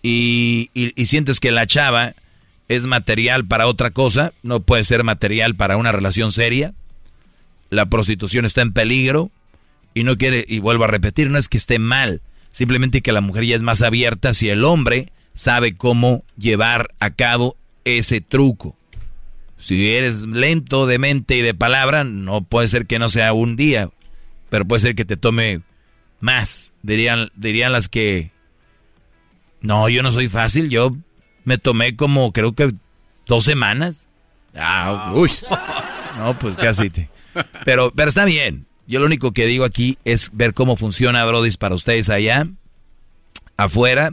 y, 0.00 0.70
y, 0.74 1.06
sientes 1.06 1.40
que 1.40 1.50
la 1.50 1.66
chava 1.66 2.14
es 2.68 2.86
material 2.86 3.44
para 3.44 3.66
otra 3.66 3.90
cosa, 3.90 4.32
no 4.44 4.60
puede 4.60 4.84
ser 4.84 5.02
material 5.02 5.56
para 5.56 5.76
una 5.76 5.90
relación 5.90 6.30
seria, 6.30 6.72
la 7.68 7.86
prostitución 7.86 8.44
está 8.44 8.62
en 8.62 8.72
peligro 8.72 9.32
y 9.92 10.04
no 10.04 10.16
quiere, 10.16 10.44
y 10.46 10.60
vuelvo 10.60 10.84
a 10.84 10.86
repetir, 10.86 11.30
no 11.30 11.38
es 11.38 11.48
que 11.48 11.58
esté 11.58 11.80
mal, 11.80 12.20
simplemente 12.52 13.00
que 13.00 13.10
la 13.10 13.22
mujer 13.22 13.44
ya 13.44 13.56
es 13.56 13.62
más 13.62 13.82
abierta 13.82 14.34
si 14.34 14.50
el 14.50 14.64
hombre 14.64 15.10
sabe 15.40 15.74
cómo 15.74 16.22
llevar 16.36 16.90
a 17.00 17.08
cabo 17.08 17.56
ese 17.86 18.20
truco. 18.20 18.76
Si 19.56 19.90
eres 19.90 20.24
lento 20.24 20.86
de 20.86 20.98
mente 20.98 21.36
y 21.36 21.40
de 21.40 21.54
palabra, 21.54 22.04
no 22.04 22.42
puede 22.42 22.68
ser 22.68 22.84
que 22.84 22.98
no 22.98 23.08
sea 23.08 23.32
un 23.32 23.56
día, 23.56 23.88
pero 24.50 24.66
puede 24.66 24.80
ser 24.80 24.94
que 24.94 25.06
te 25.06 25.16
tome 25.16 25.62
más. 26.20 26.74
Dirían, 26.82 27.30
dirían 27.36 27.72
las 27.72 27.88
que, 27.88 28.32
no, 29.62 29.88
yo 29.88 30.02
no 30.02 30.10
soy 30.10 30.28
fácil, 30.28 30.68
yo 30.68 30.94
me 31.44 31.56
tomé 31.56 31.96
como 31.96 32.34
creo 32.34 32.52
que 32.52 32.74
dos 33.26 33.44
semanas. 33.44 34.08
Ah, 34.54 35.10
uy. 35.14 35.30
No, 36.18 36.38
pues 36.38 36.54
casi 36.56 36.90
te. 36.90 37.08
Pero, 37.64 37.92
pero 37.94 38.08
está 38.08 38.24
bien. 38.24 38.66
Yo 38.88 38.98
lo 38.98 39.06
único 39.06 39.30
que 39.30 39.46
digo 39.46 39.64
aquí 39.64 39.96
es 40.04 40.30
ver 40.34 40.52
cómo 40.52 40.76
funciona 40.76 41.24
Brody 41.24 41.52
para 41.52 41.76
ustedes 41.76 42.10
allá, 42.10 42.46
afuera 43.56 44.12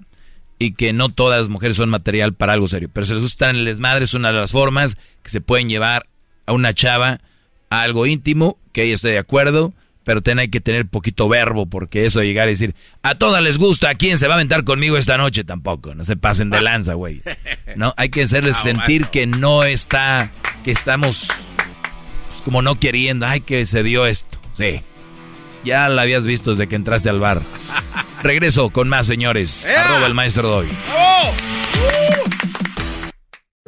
y 0.60 0.74
que 0.74 0.94
no 0.94 1.10
todas 1.10 1.40
las 1.40 1.50
mujeres 1.50 1.78
son 1.78 1.90
material 1.90 2.34
para 2.34 2.54
algo 2.54 2.68
serio. 2.68 2.90
Pero 2.92 3.06
si 3.06 3.14
les 3.14 3.22
gusta 3.22 3.50
en 3.50 3.58
el 3.58 3.66
desmadre, 3.66 4.06
es 4.06 4.14
una 4.14 4.32
de 4.32 4.40
las 4.40 4.52
formas 4.52 4.98
que 5.24 5.30
se 5.30 5.42
pueden 5.42 5.70
llevar 5.70 6.08
a 6.46 6.54
una 6.54 6.74
chava 6.74 7.20
algo 7.70 8.06
íntimo, 8.06 8.58
que 8.72 8.84
ella 8.84 8.96
esté 8.96 9.10
de 9.10 9.18
acuerdo, 9.18 9.74
pero 10.04 10.22
ten 10.22 10.40
hay 10.40 10.48
que 10.48 10.62
tener 10.62 10.88
poquito 10.88 11.28
verbo, 11.28 11.66
porque 11.66 12.06
eso 12.06 12.20
de 12.20 12.28
llegar 12.28 12.48
y 12.48 12.52
decir, 12.52 12.76
a 13.04 13.16
todas 13.16 13.44
les 13.44 13.58
gusta, 13.58 13.90
¿a 13.90 13.96
quién 13.96 14.18
se 14.18 14.28
va 14.28 14.36
a 14.36 14.38
aventar 14.38 14.64
conmigo 14.64 14.98
esta 14.98 15.18
noche? 15.18 15.44
Tampoco, 15.44 15.96
no 15.96 16.06
se 16.06 16.16
pasen 16.16 16.50
de 16.50 16.62
lanza, 16.62 16.94
güey. 16.94 17.22
No, 17.76 17.94
hay 17.98 18.10
que 18.10 18.24
hacerles 18.24 18.58
sentir 18.58 19.08
que 19.08 19.28
no 19.28 19.64
está, 19.64 20.32
que 20.64 20.72
estamos 20.72 21.28
pues, 22.28 22.42
como 22.42 22.64
no 22.64 22.80
queriendo, 22.80 23.28
ay, 23.28 23.42
que 23.42 23.66
se 23.68 23.84
dio 23.84 24.08
esto. 24.08 24.40
Sí. 24.54 24.82
Ya 25.68 25.90
la 25.90 26.04
habías 26.04 26.26
visto 26.26 26.52
desde 26.52 26.70
que 26.70 26.76
entraste 26.78 27.10
al 27.10 27.20
bar. 27.20 27.42
Regreso 28.24 28.70
con 28.70 28.88
más, 28.88 29.06
señores. 29.06 29.66
Arroba 29.66 30.08
el 30.08 30.14
maestro 30.14 30.48
doy. 30.48 30.70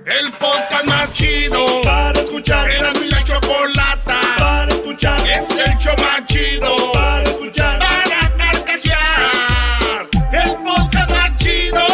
El 0.05 0.31
podcast 0.31 0.85
más 0.85 1.11
chido 1.11 1.81
para 1.83 2.21
escuchar. 2.21 2.71
Era 2.71 2.93
mi 2.93 3.09
la 3.09 3.21
chocolata 3.25 4.17
para 4.37 4.71
escuchar. 4.73 5.19
Es 5.27 5.49
el 5.49 5.77
show 5.77 5.93
más 5.97 6.25
chido 6.25 6.73
para 6.93 7.23
escuchar. 7.23 7.79
Para 7.79 8.37
carcajear. 8.37 10.09
El 10.31 10.55
podcast 10.63 11.09
más 11.11 11.37
chido. 11.37 11.85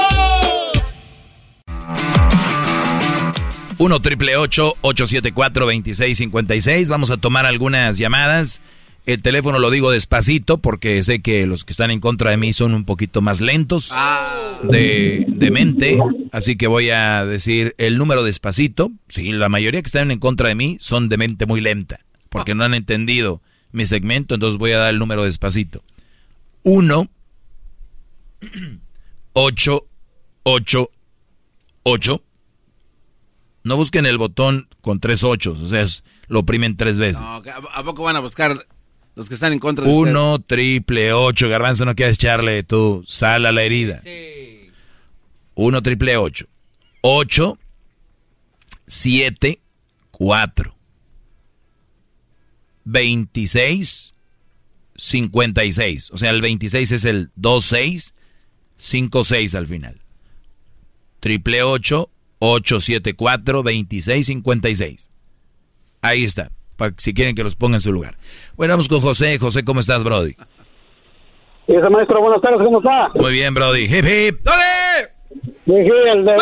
1 3.80 4.02
triple 4.02 4.38
874 4.38 5.66
2656. 5.66 6.90
Vamos 6.90 7.10
a 7.10 7.18
tomar 7.18 7.48
algunas 7.48 7.98
llamadas. 7.98 8.62
El 9.06 9.22
teléfono 9.22 9.60
lo 9.60 9.70
digo 9.70 9.92
despacito 9.92 10.58
porque 10.58 11.04
sé 11.04 11.22
que 11.22 11.46
los 11.46 11.64
que 11.64 11.74
están 11.74 11.92
en 11.92 12.00
contra 12.00 12.32
de 12.32 12.38
mí 12.38 12.54
son 12.54 12.74
un 12.74 12.86
poquito 12.86 13.22
más 13.22 13.40
lentos 13.40 13.92
de, 14.64 15.26
de 15.28 15.52
mente. 15.52 16.00
Así 16.32 16.56
que 16.56 16.66
voy 16.68 16.90
a 16.90 17.24
decir 17.26 17.76
el 17.78 17.98
número 18.00 18.24
despacito. 18.24 18.92
Sí, 19.08 19.32
la 19.32 19.48
mayoría 19.50 19.82
que 19.82 19.88
están 19.88 20.10
en 20.10 20.18
contra 20.20 20.50
de 20.50 20.56
mí 20.56 20.78
son 20.80 21.08
de 21.10 21.18
mente 21.18 21.46
muy 21.46 21.62
lenta 21.62 22.00
porque 22.30 22.56
no 22.56 22.64
han 22.64 22.74
entendido 22.74 23.42
mi 23.72 23.86
segmento. 23.86 24.34
Entonces 24.34 24.58
voy 24.58 24.72
a 24.72 24.78
dar 24.80 24.90
el 24.94 24.98
número 25.00 25.24
despacito. 25.24 25.84
1 26.64 27.08
8 29.34 29.86
8 30.44 30.90
8 31.84 32.22
no 33.64 33.76
busquen 33.78 34.06
el 34.06 34.18
botón 34.20 34.68
con 34.82 35.00
tres 35.00 35.24
ochos, 35.24 35.60
o 35.62 35.68
sea, 35.68 35.82
es- 35.82 36.04
lo 36.28 36.40
oprimen 36.42 36.76
tres 36.78 37.00
veces. 37.00 37.22
No, 37.22 37.28
¿A 37.28 37.42
a 37.74 37.84
poco 37.84 38.04
van 38.04 38.16
a 38.16 38.20
buscar 38.20 38.66
los 39.16 39.28
que 39.28 39.34
están 39.36 39.54
en 39.54 39.60
contra 39.60 39.86
de 39.86 39.92
usted? 39.92 40.12
Uno, 40.12 40.40
triple, 40.40 41.14
ocho, 41.14 41.50
garbanzo, 41.50 41.86
no 41.86 41.96
quieres 41.96 42.18
echarle 42.18 42.64
tu 42.64 43.04
sal 43.08 43.46
a 43.46 43.52
la 43.52 43.64
herida. 43.64 44.02
Uno, 45.56 45.82
triple, 45.82 46.18
ocho. 46.18 46.48
Ocho, 47.02 47.58
siete, 48.88 49.62
cuatro. 50.12 50.76
Veintiséis, 52.84 54.14
cincuenta 54.96 55.64
y 55.66 55.72
seis. 55.72 56.12
O 56.12 56.18
sea, 56.18 56.30
el 56.30 56.42
veintiséis 56.42 56.92
es 56.92 57.06
el 57.06 57.32
dos, 57.36 57.66
seis, 57.66 58.14
cinco, 58.78 59.24
seis 59.24 59.56
al 59.56 59.66
final. 59.66 60.02
Triple 61.20 61.64
ocho, 61.64 62.12
ocho, 62.40 62.82
siete, 62.82 63.16
cuatro, 63.16 63.64
veintiséis, 63.64 64.28
cincuenta 64.28 64.70
y 64.70 64.76
seis. 64.76 65.10
Ahí 66.02 66.24
está, 66.24 66.52
para 66.76 66.94
si 66.98 67.14
quieren 67.14 67.36
que 67.36 67.44
los 67.44 67.56
ponga 67.56 67.76
en 67.76 67.82
su 67.82 67.92
lugar. 67.92 68.16
Bueno, 68.56 68.74
vamos 68.74 68.88
con 68.88 69.02
José. 69.02 69.38
José, 69.40 69.64
¿cómo 69.64 69.80
estás, 69.80 70.04
Brody? 70.04 70.36
Ese 71.68 71.90
maestro, 71.90 72.22
buenas 72.22 72.42
tardes, 72.42 72.60
¿cómo 72.64 72.78
está? 72.78 73.10
Muy 73.16 73.32
bien, 73.32 73.54
Brody. 73.54 73.86
Hip, 73.86 74.06
hip. 74.06 74.48
Dije, 75.66 76.12
el 76.12 76.26
de... 76.26 76.36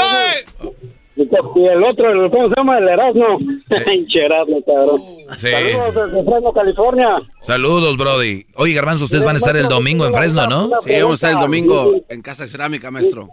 Y 1.15 1.65
el 1.67 1.83
otro, 1.83 2.09
el, 2.09 2.31
¿cómo 2.31 2.49
se 2.49 2.55
llama? 2.57 2.79
El 2.79 2.89
Erasmo. 2.89 3.37
Erasmo, 3.69 4.63
cabrón. 4.65 5.01
Sí. 5.37 5.51
Saludos 5.51 5.95
desde 5.95 6.23
Fresno, 6.23 6.53
California. 6.53 7.21
Saludos, 7.41 7.97
Brody. 7.97 8.45
Oye, 8.55 8.73
Garbanzo, 8.73 9.03
ustedes 9.03 9.23
van 9.23 9.35
a 9.35 9.37
estar 9.37 9.55
el 9.55 9.67
domingo 9.67 10.05
en 10.05 10.13
Fresno, 10.13 10.47
¿no? 10.47 10.69
Sí, 10.81 10.93
vamos 11.01 11.11
a 11.11 11.13
estar 11.13 11.31
el 11.31 11.39
domingo 11.39 11.93
en 12.09 12.21
Casa 12.21 12.43
de 12.43 12.49
Cerámica, 12.49 12.89
maestro. 12.89 13.29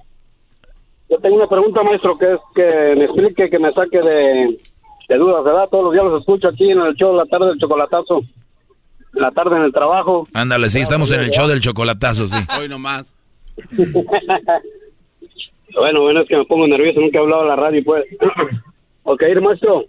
Yo 1.09 1.18
tengo 1.18 1.36
una 1.36 1.48
pregunta, 1.48 1.82
maestro, 1.82 2.16
que 2.16 2.35
es 2.35 2.40
que 2.55 2.94
me 2.97 3.05
explique, 3.05 3.51
que 3.51 3.59
me 3.59 3.72
saque 3.72 3.98
de, 3.98 4.59
de 5.11 5.19
dudas, 5.19 5.43
¿verdad? 5.43 5.69
Todos 5.69 5.85
los 5.85 5.93
días 5.93 6.05
los 6.05 6.20
escucho 6.20 6.49
aquí 6.49 6.70
en 6.70 6.81
el 6.81 6.95
show 6.95 7.11
de 7.11 7.19
la 7.19 7.27
tarde 7.27 7.47
del 7.49 7.59
chocolatazo. 7.59 8.19
En 9.12 9.23
la 9.23 9.32
tarde 9.32 9.57
en 9.57 9.62
el 9.62 9.73
trabajo. 9.73 10.24
Ándale, 10.32 10.70
sí, 10.70 10.78
estamos 10.78 11.11
en 11.11 11.20
el 11.20 11.31
show 11.31 11.49
del 11.49 11.61
chocolatazo, 11.61 12.28
sí. 12.28 12.37
Hoy 12.59 12.69
nomás. 12.69 13.16
Bueno, 15.73 16.01
bueno, 16.01 16.23
es 16.23 16.28
que 16.28 16.37
me 16.37 16.45
pongo 16.47 16.66
nervioso, 16.66 16.99
nunca 16.99 17.19
he 17.19 17.23
hablado 17.23 17.43
a 17.43 17.47
la 17.47 17.55
radio, 17.55 17.81
pues. 17.85 18.05
ok, 19.05 19.23
maestro. 19.41 19.82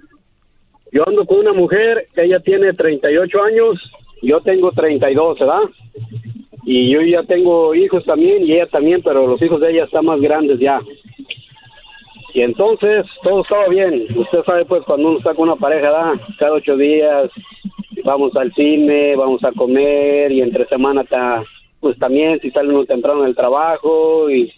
Yo 0.91 1.07
ando 1.07 1.25
con 1.25 1.39
una 1.39 1.53
mujer, 1.53 2.07
ella 2.15 2.39
tiene 2.39 2.71
38 2.71 3.43
años, 3.43 3.91
yo 4.21 4.41
tengo 4.41 4.71
32, 4.71 5.39
¿verdad? 5.39 5.61
Y 6.65 6.91
yo 6.91 7.01
ya 7.01 7.23
tengo 7.23 7.73
hijos 7.73 8.05
también, 8.05 8.45
y 8.45 8.53
ella 8.53 8.67
también, 8.67 9.01
pero 9.01 9.25
los 9.25 9.41
hijos 9.41 9.59
de 9.59 9.71
ella 9.71 9.85
están 9.85 10.05
más 10.05 10.21
grandes 10.21 10.59
ya. 10.59 10.79
Y 12.33 12.41
entonces, 12.41 13.05
todo 13.23 13.41
estaba 13.41 13.67
bien. 13.67 14.05
Usted 14.15 14.43
sabe, 14.45 14.65
pues, 14.65 14.83
cuando 14.83 15.09
uno 15.09 15.17
está 15.17 15.33
con 15.33 15.49
una 15.49 15.57
pareja, 15.57 15.91
¿verdad? 15.91 16.13
Cada 16.37 16.53
ocho 16.53 16.77
días 16.77 17.29
vamos 18.03 18.35
al 18.35 18.53
cine, 18.53 19.15
vamos 19.15 19.43
a 19.43 19.51
comer, 19.51 20.31
y 20.31 20.41
entre 20.41 20.65
semana, 20.67 21.03
ta- 21.03 21.43
pues 21.79 21.97
también, 21.99 22.39
si 22.39 22.49
sale 22.51 22.69
uno 22.69 22.85
temprano 22.85 23.23
del 23.23 23.35
trabajo, 23.35 24.29
y 24.29 24.51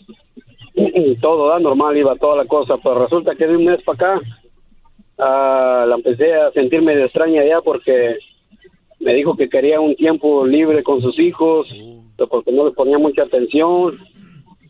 todo 1.21 1.49
da 1.49 1.59
normal 1.59 1.95
iba 1.95 2.15
toda 2.15 2.35
la 2.35 2.45
cosa 2.45 2.77
pero 2.77 3.03
resulta 3.03 3.35
que 3.35 3.45
de 3.45 3.55
un 3.57 3.65
mes 3.65 3.81
para 3.83 4.15
acá 4.15 4.21
ah, 5.19 5.85
la 5.87 5.95
empecé 5.95 6.33
a 6.33 6.49
sentir 6.51 6.81
medio 6.81 7.05
extraña 7.05 7.45
ya 7.45 7.61
porque 7.61 8.17
me 8.99 9.13
dijo 9.13 9.35
que 9.35 9.49
quería 9.49 9.79
un 9.79 9.95
tiempo 9.95 10.45
libre 10.47 10.81
con 10.81 10.99
sus 11.01 11.17
hijos 11.19 11.67
porque 12.29 12.51
no 12.51 12.65
le 12.65 12.71
ponía 12.71 12.97
mucha 12.97 13.21
atención 13.23 13.97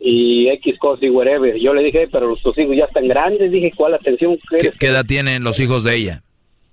y 0.06 0.50
X 0.50 0.78
cosa 0.80 1.06
y 1.06 1.10
whatever 1.10 1.56
yo 1.58 1.74
le 1.74 1.82
dije 1.84 2.10
pero 2.12 2.36
tus 2.36 2.58
hijos 2.58 2.76
ya 2.76 2.86
están 2.86 3.08
grandes 3.08 3.52
dije 3.52 3.72
cuál 3.76 3.94
atención 3.94 4.38
¿Qué, 4.78 4.88
edad 4.88 5.06
tienen 5.06 5.44
los 5.44 5.60
hijos 5.60 5.84
de 5.84 5.96
ella? 5.96 6.24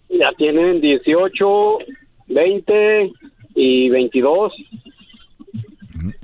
ya 0.08 0.30
tienen 0.36 0.80
18 0.80 1.78
20 2.26 3.12
y 3.54 3.88
22 3.90 4.52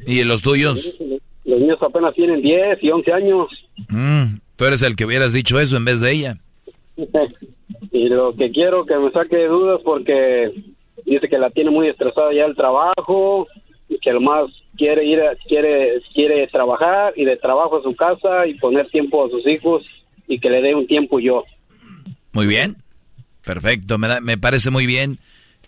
¿Y 0.07 0.25
los 0.25 0.43
tuyos? 0.43 0.99
los 1.45 1.61
niños 1.61 1.79
apenas 1.81 2.15
tienen 2.15 2.43
10 2.43 2.83
y 2.83 2.91
11 2.91 3.13
años 3.13 3.49
Mm, 3.89 4.39
tú 4.57 4.65
eres 4.65 4.83
el 4.83 4.97
que 4.97 5.05
hubieras 5.05 5.33
dicho 5.33 5.61
eso 5.61 5.77
en 5.77 5.85
vez 5.85 6.01
de 6.01 6.11
ella. 6.13 6.39
y 7.93 8.09
lo 8.09 8.35
que 8.35 8.51
quiero 8.51 8.85
que 8.87 8.97
me 8.97 9.11
saque 9.11 9.37
de 9.37 9.49
dudas 9.49 9.81
porque 9.85 10.51
dice 11.05 11.29
que 11.29 11.39
la 11.39 11.51
tiene 11.51 11.71
muy 11.71 11.89
estresada 11.89 12.33
ya 12.33 12.47
el 12.47 12.57
trabajo 12.57 13.47
que 14.03 14.13
lo 14.13 14.21
más 14.21 14.45
quiere 14.77 15.05
ir 15.05 15.21
a- 15.21 15.35
quiere 15.49 16.01
quiere 16.15 16.47
trabajar 16.49 17.13
y 17.17 17.25
de 17.25 17.37
trabajo 17.37 17.79
a 17.79 17.83
su 17.83 17.95
casa 17.95 18.47
y 18.47 18.55
poner 18.55 18.89
tiempo 18.91 19.25
a 19.25 19.31
sus 19.31 19.47
hijos 19.47 19.85
y 20.29 20.39
que 20.41 20.51
le 20.51 20.61
dé 20.63 20.75
un 20.75 20.87
tiempo 20.87 21.19
yo 21.21 21.45
Muy 22.33 22.47
bien. 22.47 22.77
Perfecto, 23.45 23.97
me, 23.99 24.09
da- 24.09 24.21
me 24.21 24.37
parece 24.39 24.71
muy 24.71 24.87
bien 24.87 25.19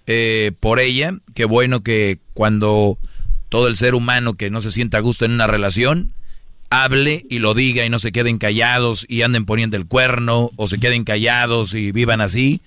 eh, 0.07 0.53
por 0.61 0.81
ella. 0.81 1.13
Qué 1.35 1.45
bueno 1.45 1.83
que 1.83 2.19
cuando 2.35 2.99
todo 3.49 3.69
el 3.69 3.77
ser 3.77 3.95
humano 3.95 4.35
que 4.35 4.51
no 4.51 4.61
se 4.61 4.71
sienta 4.73 4.99
a 4.99 5.01
gusto 5.01 5.25
en 5.25 5.33
una 5.33 5.47
relación 5.47 6.13
hable 6.71 7.25
y 7.31 7.39
lo 7.39 7.55
diga 7.55 7.87
y 7.87 7.89
no 7.89 7.99
se 7.99 8.13
queden 8.13 8.37
callados 8.39 9.07
y 9.09 9.23
anden 9.23 9.47
poniendo 9.47 9.77
el 9.79 9.87
cuerno 9.87 10.51
o 10.57 10.67
se 10.67 10.79
queden 10.79 11.05
callados 11.05 11.73
y 11.73 11.93
vivan 11.93 12.21
así. 12.21 12.61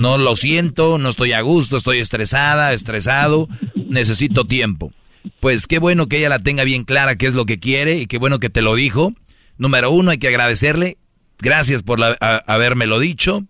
No 0.00 0.16
lo 0.16 0.34
siento, 0.34 0.96
no 0.96 1.10
estoy 1.10 1.32
a 1.32 1.42
gusto, 1.42 1.76
estoy 1.76 1.98
estresada, 1.98 2.72
estresado, 2.72 3.48
necesito 3.74 4.46
tiempo. 4.46 4.92
Pues 5.40 5.66
qué 5.66 5.78
bueno 5.78 6.06
que 6.08 6.16
ella 6.18 6.30
la 6.30 6.38
tenga 6.38 6.64
bien 6.64 6.84
clara 6.84 7.16
qué 7.16 7.26
es 7.26 7.34
lo 7.34 7.44
que 7.44 7.58
quiere 7.60 7.98
y 7.98 8.06
qué 8.06 8.16
bueno 8.16 8.38
que 8.38 8.48
te 8.48 8.62
lo 8.62 8.74
dijo. 8.74 9.12
Número 9.58 9.90
uno, 9.90 10.10
hay 10.10 10.16
que 10.18 10.28
agradecerle. 10.28 10.96
Gracias 11.38 11.82
por 11.82 12.00
la, 12.00 12.16
a- 12.20 12.42
habérmelo 12.46 12.98
dicho. 12.98 13.44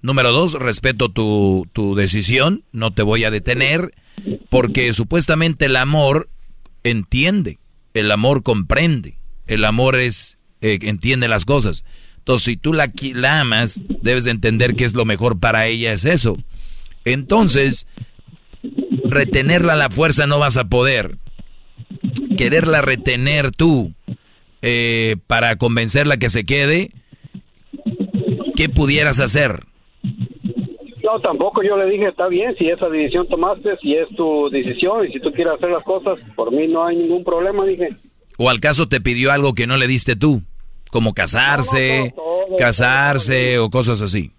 Número 0.00 0.32
dos, 0.32 0.54
respeto 0.54 1.10
tu, 1.10 1.68
tu 1.74 1.94
decisión, 1.94 2.64
no 2.72 2.94
te 2.94 3.02
voy 3.02 3.24
a 3.24 3.30
detener, 3.30 3.92
porque 4.48 4.94
supuestamente 4.94 5.66
el 5.66 5.76
amor 5.76 6.30
entiende, 6.82 7.58
el 7.92 8.10
amor 8.10 8.42
comprende, 8.42 9.18
el 9.46 9.66
amor 9.66 9.96
es 9.96 10.38
eh, 10.62 10.78
entiende 10.80 11.28
las 11.28 11.44
cosas. 11.44 11.84
Entonces, 12.20 12.44
si 12.44 12.56
tú 12.56 12.72
la, 12.72 12.92
la 13.14 13.40
amas, 13.40 13.80
debes 14.02 14.24
de 14.24 14.30
entender 14.30 14.76
que 14.76 14.84
es 14.84 14.94
lo 14.94 15.04
mejor 15.04 15.40
para 15.40 15.66
ella, 15.66 15.92
es 15.92 16.04
eso. 16.04 16.38
Entonces, 17.04 17.86
retenerla 19.04 19.72
a 19.72 19.76
la 19.76 19.90
fuerza 19.90 20.26
no 20.26 20.38
vas 20.38 20.56
a 20.56 20.68
poder. 20.68 21.18
Quererla 22.36 22.82
retener 22.82 23.50
tú 23.50 23.92
eh, 24.62 25.16
para 25.26 25.56
convencerla 25.56 26.18
que 26.18 26.30
se 26.30 26.44
quede, 26.44 26.92
¿qué 28.54 28.68
pudieras 28.68 29.20
hacer? 29.20 29.64
no 31.02 31.18
tampoco 31.18 31.62
yo 31.62 31.76
le 31.76 31.90
dije 31.90 32.08
está 32.08 32.28
bien 32.28 32.54
si 32.56 32.68
esa 32.68 32.88
decisión 32.88 33.26
tomaste 33.26 33.76
si 33.78 33.94
es 33.94 34.06
tu 34.16 34.48
decisión 34.50 35.04
y 35.08 35.12
si 35.12 35.18
tú 35.18 35.32
quieres 35.32 35.54
hacer 35.54 35.70
las 35.70 35.82
cosas 35.82 36.20
por 36.36 36.52
mí 36.52 36.68
no 36.68 36.86
hay 36.86 36.94
ningún 36.94 37.24
problema 37.24 37.64
dije 37.64 37.96
¿O 38.42 38.48
al 38.48 38.58
caso 38.58 38.88
te 38.88 39.02
pidió 39.02 39.32
algo 39.32 39.54
que 39.54 39.66
no 39.66 39.76
le 39.76 39.86
diste 39.86 40.16
tú? 40.16 40.42
Como 40.90 41.14
casarse, 41.14 42.14
casarse 42.58 43.58
o 43.58 43.70
cosas 43.70 44.02
así. 44.02 44.32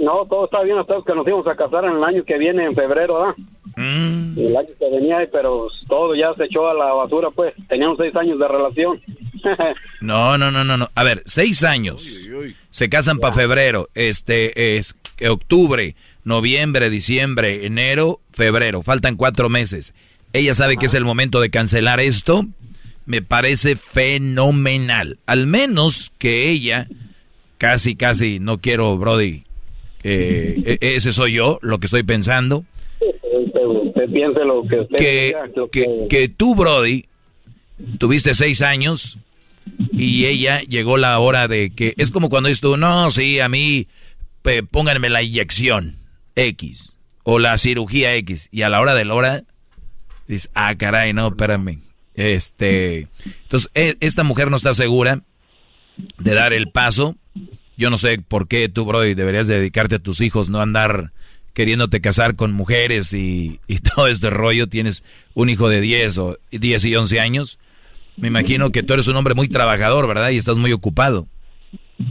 No, 0.00 0.24
todo 0.26 0.46
está 0.46 0.62
bien 0.62 0.78
hasta 0.78 0.94
que 1.06 1.14
nos 1.14 1.26
íbamos 1.26 1.46
a 1.46 1.54
casar 1.54 1.84
en 1.84 1.96
el 1.96 2.02
año 2.02 2.24
que 2.24 2.38
viene, 2.38 2.64
en 2.64 2.74
febrero, 2.74 3.20
¿verdad? 3.20 3.34
Mm. 3.76 4.38
El 4.38 4.56
año 4.56 4.68
que 4.78 4.90
venía, 4.90 5.28
pero 5.30 5.68
todo 5.88 6.14
ya 6.14 6.32
se 6.38 6.44
echó 6.44 6.68
a 6.68 6.74
la 6.74 6.92
basura, 6.94 7.28
pues. 7.30 7.52
Teníamos 7.68 7.98
seis 7.98 8.14
años 8.16 8.38
de 8.38 8.48
relación. 8.48 9.00
No, 10.02 10.36
no, 10.36 10.50
no, 10.50 10.64
no, 10.64 10.76
no. 10.76 10.90
A 10.94 11.02
ver, 11.02 11.22
seis 11.24 11.64
años. 11.64 12.28
Se 12.70 12.90
casan 12.90 13.18
para 13.18 13.34
febrero. 13.34 13.88
Este 13.94 14.76
es 14.76 14.96
octubre, 15.30 15.94
noviembre, 16.24 16.90
diciembre, 16.90 17.64
enero, 17.64 18.20
febrero. 18.32 18.82
Faltan 18.82 19.16
cuatro 19.16 19.48
meses. 19.48 19.94
Ella 20.34 20.54
sabe 20.54 20.76
que 20.76 20.86
es 20.86 20.94
el 20.94 21.04
momento 21.04 21.40
de 21.40 21.50
cancelar 21.50 22.00
esto. 22.00 22.44
Me 23.10 23.22
parece 23.22 23.74
fenomenal. 23.74 25.18
Al 25.26 25.48
menos 25.48 26.12
que 26.18 26.48
ella, 26.48 26.86
casi, 27.58 27.96
casi, 27.96 28.38
no 28.38 28.60
quiero, 28.60 28.96
Brody. 28.98 29.42
eh, 30.04 30.78
e- 30.80 30.94
ese 30.94 31.12
soy 31.12 31.32
yo, 31.32 31.58
lo 31.60 31.80
que 31.80 31.86
estoy 31.86 32.04
pensando. 32.04 32.64
usted, 33.00 33.60
usted 33.66 34.12
piense 34.12 34.44
lo 34.44 34.62
que 34.62 34.80
usted 34.82 34.96
que, 34.96 35.26
diga, 35.26 35.46
lo 35.56 35.68
que, 35.70 36.06
que 36.08 36.28
tú, 36.28 36.54
Brody, 36.54 37.06
tuviste 37.98 38.34
seis 38.36 38.62
años 38.62 39.18
y 39.92 40.26
ella 40.26 40.60
llegó 40.60 40.96
la 40.96 41.18
hora 41.18 41.48
de 41.48 41.70
que 41.70 41.94
es 41.96 42.12
como 42.12 42.28
cuando 42.28 42.48
dices 42.48 42.60
tú, 42.60 42.76
no, 42.76 43.10
sí, 43.10 43.40
a 43.40 43.48
mí 43.48 43.88
pe- 44.42 44.62
pónganme 44.62 45.10
la 45.10 45.22
inyección 45.24 45.96
X 46.36 46.92
o 47.24 47.40
la 47.40 47.58
cirugía 47.58 48.14
X 48.14 48.48
y 48.52 48.62
a 48.62 48.68
la 48.68 48.80
hora 48.80 48.94
de 48.94 49.04
la 49.04 49.14
hora 49.14 49.42
dices, 50.28 50.48
ah, 50.54 50.76
caray, 50.76 51.12
no, 51.12 51.26
espérame. 51.28 51.80
Este, 52.20 53.08
entonces, 53.42 53.70
e- 53.74 53.96
esta 54.00 54.24
mujer 54.24 54.50
no 54.50 54.56
está 54.56 54.74
segura 54.74 55.20
de 56.18 56.34
dar 56.34 56.52
el 56.52 56.70
paso. 56.70 57.16
Yo 57.76 57.88
no 57.90 57.96
sé 57.96 58.18
por 58.26 58.46
qué 58.46 58.68
tú, 58.68 58.84
Brody, 58.84 59.14
deberías 59.14 59.48
dedicarte 59.48 59.96
a 59.96 59.98
tus 60.00 60.20
hijos, 60.20 60.50
no 60.50 60.60
andar 60.60 61.12
queriéndote 61.54 62.00
casar 62.00 62.36
con 62.36 62.52
mujeres 62.52 63.12
y, 63.14 63.58
y 63.66 63.78
todo 63.96 64.06
este 64.06 64.28
rollo. 64.30 64.66
Tienes 64.68 65.02
un 65.34 65.48
hijo 65.48 65.68
de 65.68 65.80
10 65.80 66.18
o 66.18 66.36
10 66.50 66.84
y 66.84 66.96
11 66.96 67.20
años. 67.20 67.58
Me 68.16 68.28
imagino 68.28 68.70
que 68.70 68.82
tú 68.82 68.92
eres 68.92 69.08
un 69.08 69.16
hombre 69.16 69.34
muy 69.34 69.48
trabajador, 69.48 70.06
¿verdad? 70.06 70.28
Y 70.30 70.36
estás 70.36 70.58
muy 70.58 70.72
ocupado. 70.72 71.26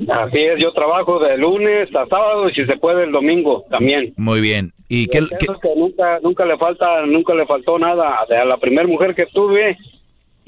Así 0.08 0.38
es, 0.40 0.60
yo 0.60 0.72
trabajo 0.74 1.20
de 1.20 1.38
lunes 1.38 1.90
a 1.96 2.06
sábado 2.08 2.48
y 2.50 2.54
si 2.54 2.64
se 2.66 2.78
puede 2.78 3.04
el 3.06 3.12
domingo 3.12 3.66
también. 3.70 4.14
Muy 4.18 4.40
bien. 4.40 4.72
¿Y 4.88 5.08
qué- 5.08 5.20
que 5.40 5.70
nunca, 5.76 6.20
nunca 6.22 6.46
le 6.46 6.58
falta, 6.58 7.06
nunca 7.08 7.34
le 7.36 7.46
faltó 7.46 7.78
nada 7.78 8.18
a 8.28 8.46
la 8.46 8.58
primera 8.58 8.88
mujer 8.88 9.14
que 9.16 9.26
tuve 9.28 9.78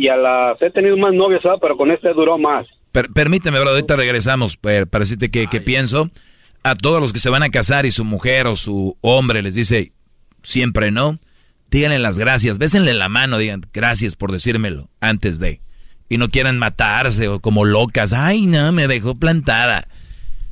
y 0.01 0.07
a 0.09 0.15
las 0.17 0.61
he 0.61 0.71
tenido 0.71 0.97
más 0.97 1.13
novias, 1.13 1.41
¿sabes? 1.43 1.59
pero 1.61 1.77
con 1.77 1.91
este 1.91 2.09
duró 2.13 2.37
más. 2.37 2.65
Per- 2.91 3.09
permíteme, 3.13 3.59
bro, 3.59 3.69
ahorita 3.69 3.95
regresamos 3.95 4.57
per- 4.57 4.87
para 4.87 5.03
decirte 5.03 5.29
que, 5.29 5.47
que 5.47 5.61
pienso. 5.61 6.09
A 6.63 6.75
todos 6.75 6.99
los 7.01 7.11
que 7.13 7.19
se 7.19 7.29
van 7.29 7.43
a 7.43 7.49
casar 7.49 7.85
y 7.85 7.91
su 7.91 8.03
mujer 8.05 8.45
o 8.47 8.55
su 8.55 8.97
hombre 9.01 9.41
les 9.41 9.55
dice 9.55 9.93
siempre 10.43 10.91
no, 10.91 11.19
díganle 11.71 11.97
las 11.99 12.17
gracias, 12.17 12.57
bésenle 12.59 12.93
la 12.93 13.09
mano, 13.09 13.37
digan 13.37 13.61
gracias 13.73 14.15
por 14.15 14.31
decírmelo 14.31 14.89
antes 14.99 15.39
de. 15.39 15.61
Y 16.09 16.17
no 16.17 16.29
quieran 16.29 16.57
matarse 16.59 17.27
o 17.29 17.39
como 17.39 17.63
locas. 17.65 18.11
Ay, 18.13 18.45
no, 18.45 18.71
me 18.73 18.87
dejó 18.87 19.15
plantada. 19.15 19.87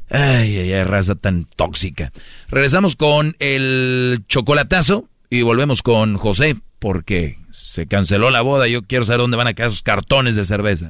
Ay, 0.10 0.58
ay, 0.58 0.74
ay, 0.74 0.84
raza 0.84 1.16
tan 1.16 1.46
tóxica. 1.56 2.12
Regresamos 2.50 2.96
con 2.96 3.36
el 3.40 4.24
chocolatazo 4.28 5.08
y 5.30 5.42
volvemos 5.44 5.84
con 5.84 6.18
José 6.18 6.56
porque 6.80 7.38
se 7.52 7.88
canceló 7.88 8.30
la 8.30 8.42
boda. 8.42 8.68
Yo 8.68 8.82
quiero 8.84 9.06
saber 9.06 9.20
dónde 9.20 9.38
van 9.38 9.48
a 9.48 9.54
caer 9.54 9.70
esos 9.70 9.84
cartones 9.84 10.36
de 10.36 10.46
cerveza. 10.46 10.90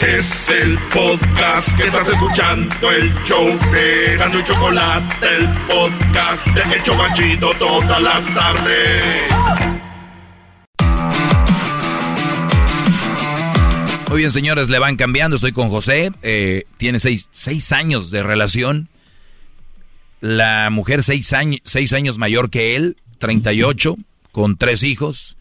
Es 0.00 0.48
el 0.50 0.78
podcast 0.92 1.76
que 1.76 1.84
estás 1.84 2.08
escuchando, 2.08 2.90
el 2.90 3.12
show 3.24 3.46
de 3.70 4.16
Gano 4.16 4.40
y 4.40 4.44
Chocolate, 4.44 5.26
el 5.36 5.48
podcast 5.66 6.46
de 6.48 6.74
El 6.74 6.82
Chobachito 6.82 7.52
todas 7.58 8.02
las 8.02 8.34
tardes. 8.34 9.22
Muy 14.08 14.18
bien, 14.18 14.32
señores, 14.32 14.68
le 14.68 14.78
van 14.80 14.96
cambiando. 14.96 15.36
Estoy 15.36 15.52
con 15.52 15.68
José. 15.68 16.10
eh, 16.22 16.64
tiene 16.78 16.98
seis, 16.98 17.28
seis 17.30 17.70
años 17.70 18.10
de 18.10 18.22
relación. 18.24 18.88
La 20.20 20.68
mujer 20.70 21.02
seis, 21.02 21.32
años 21.32 21.60
seis 21.64 21.92
años 21.92 22.18
mayor 22.18 22.50
que 22.50 22.74
él, 22.74 22.96
38, 23.18 23.96
con 24.32 24.56
tres 24.56 24.82
hijos. 24.82 25.36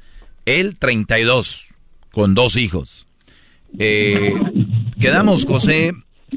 Él, 0.46 0.78
32, 0.78 1.74
con 2.12 2.36
dos 2.36 2.58
hijos. 2.58 3.08
Eh, 3.78 4.34
quedamos, 5.00 5.46
José, 5.46 5.92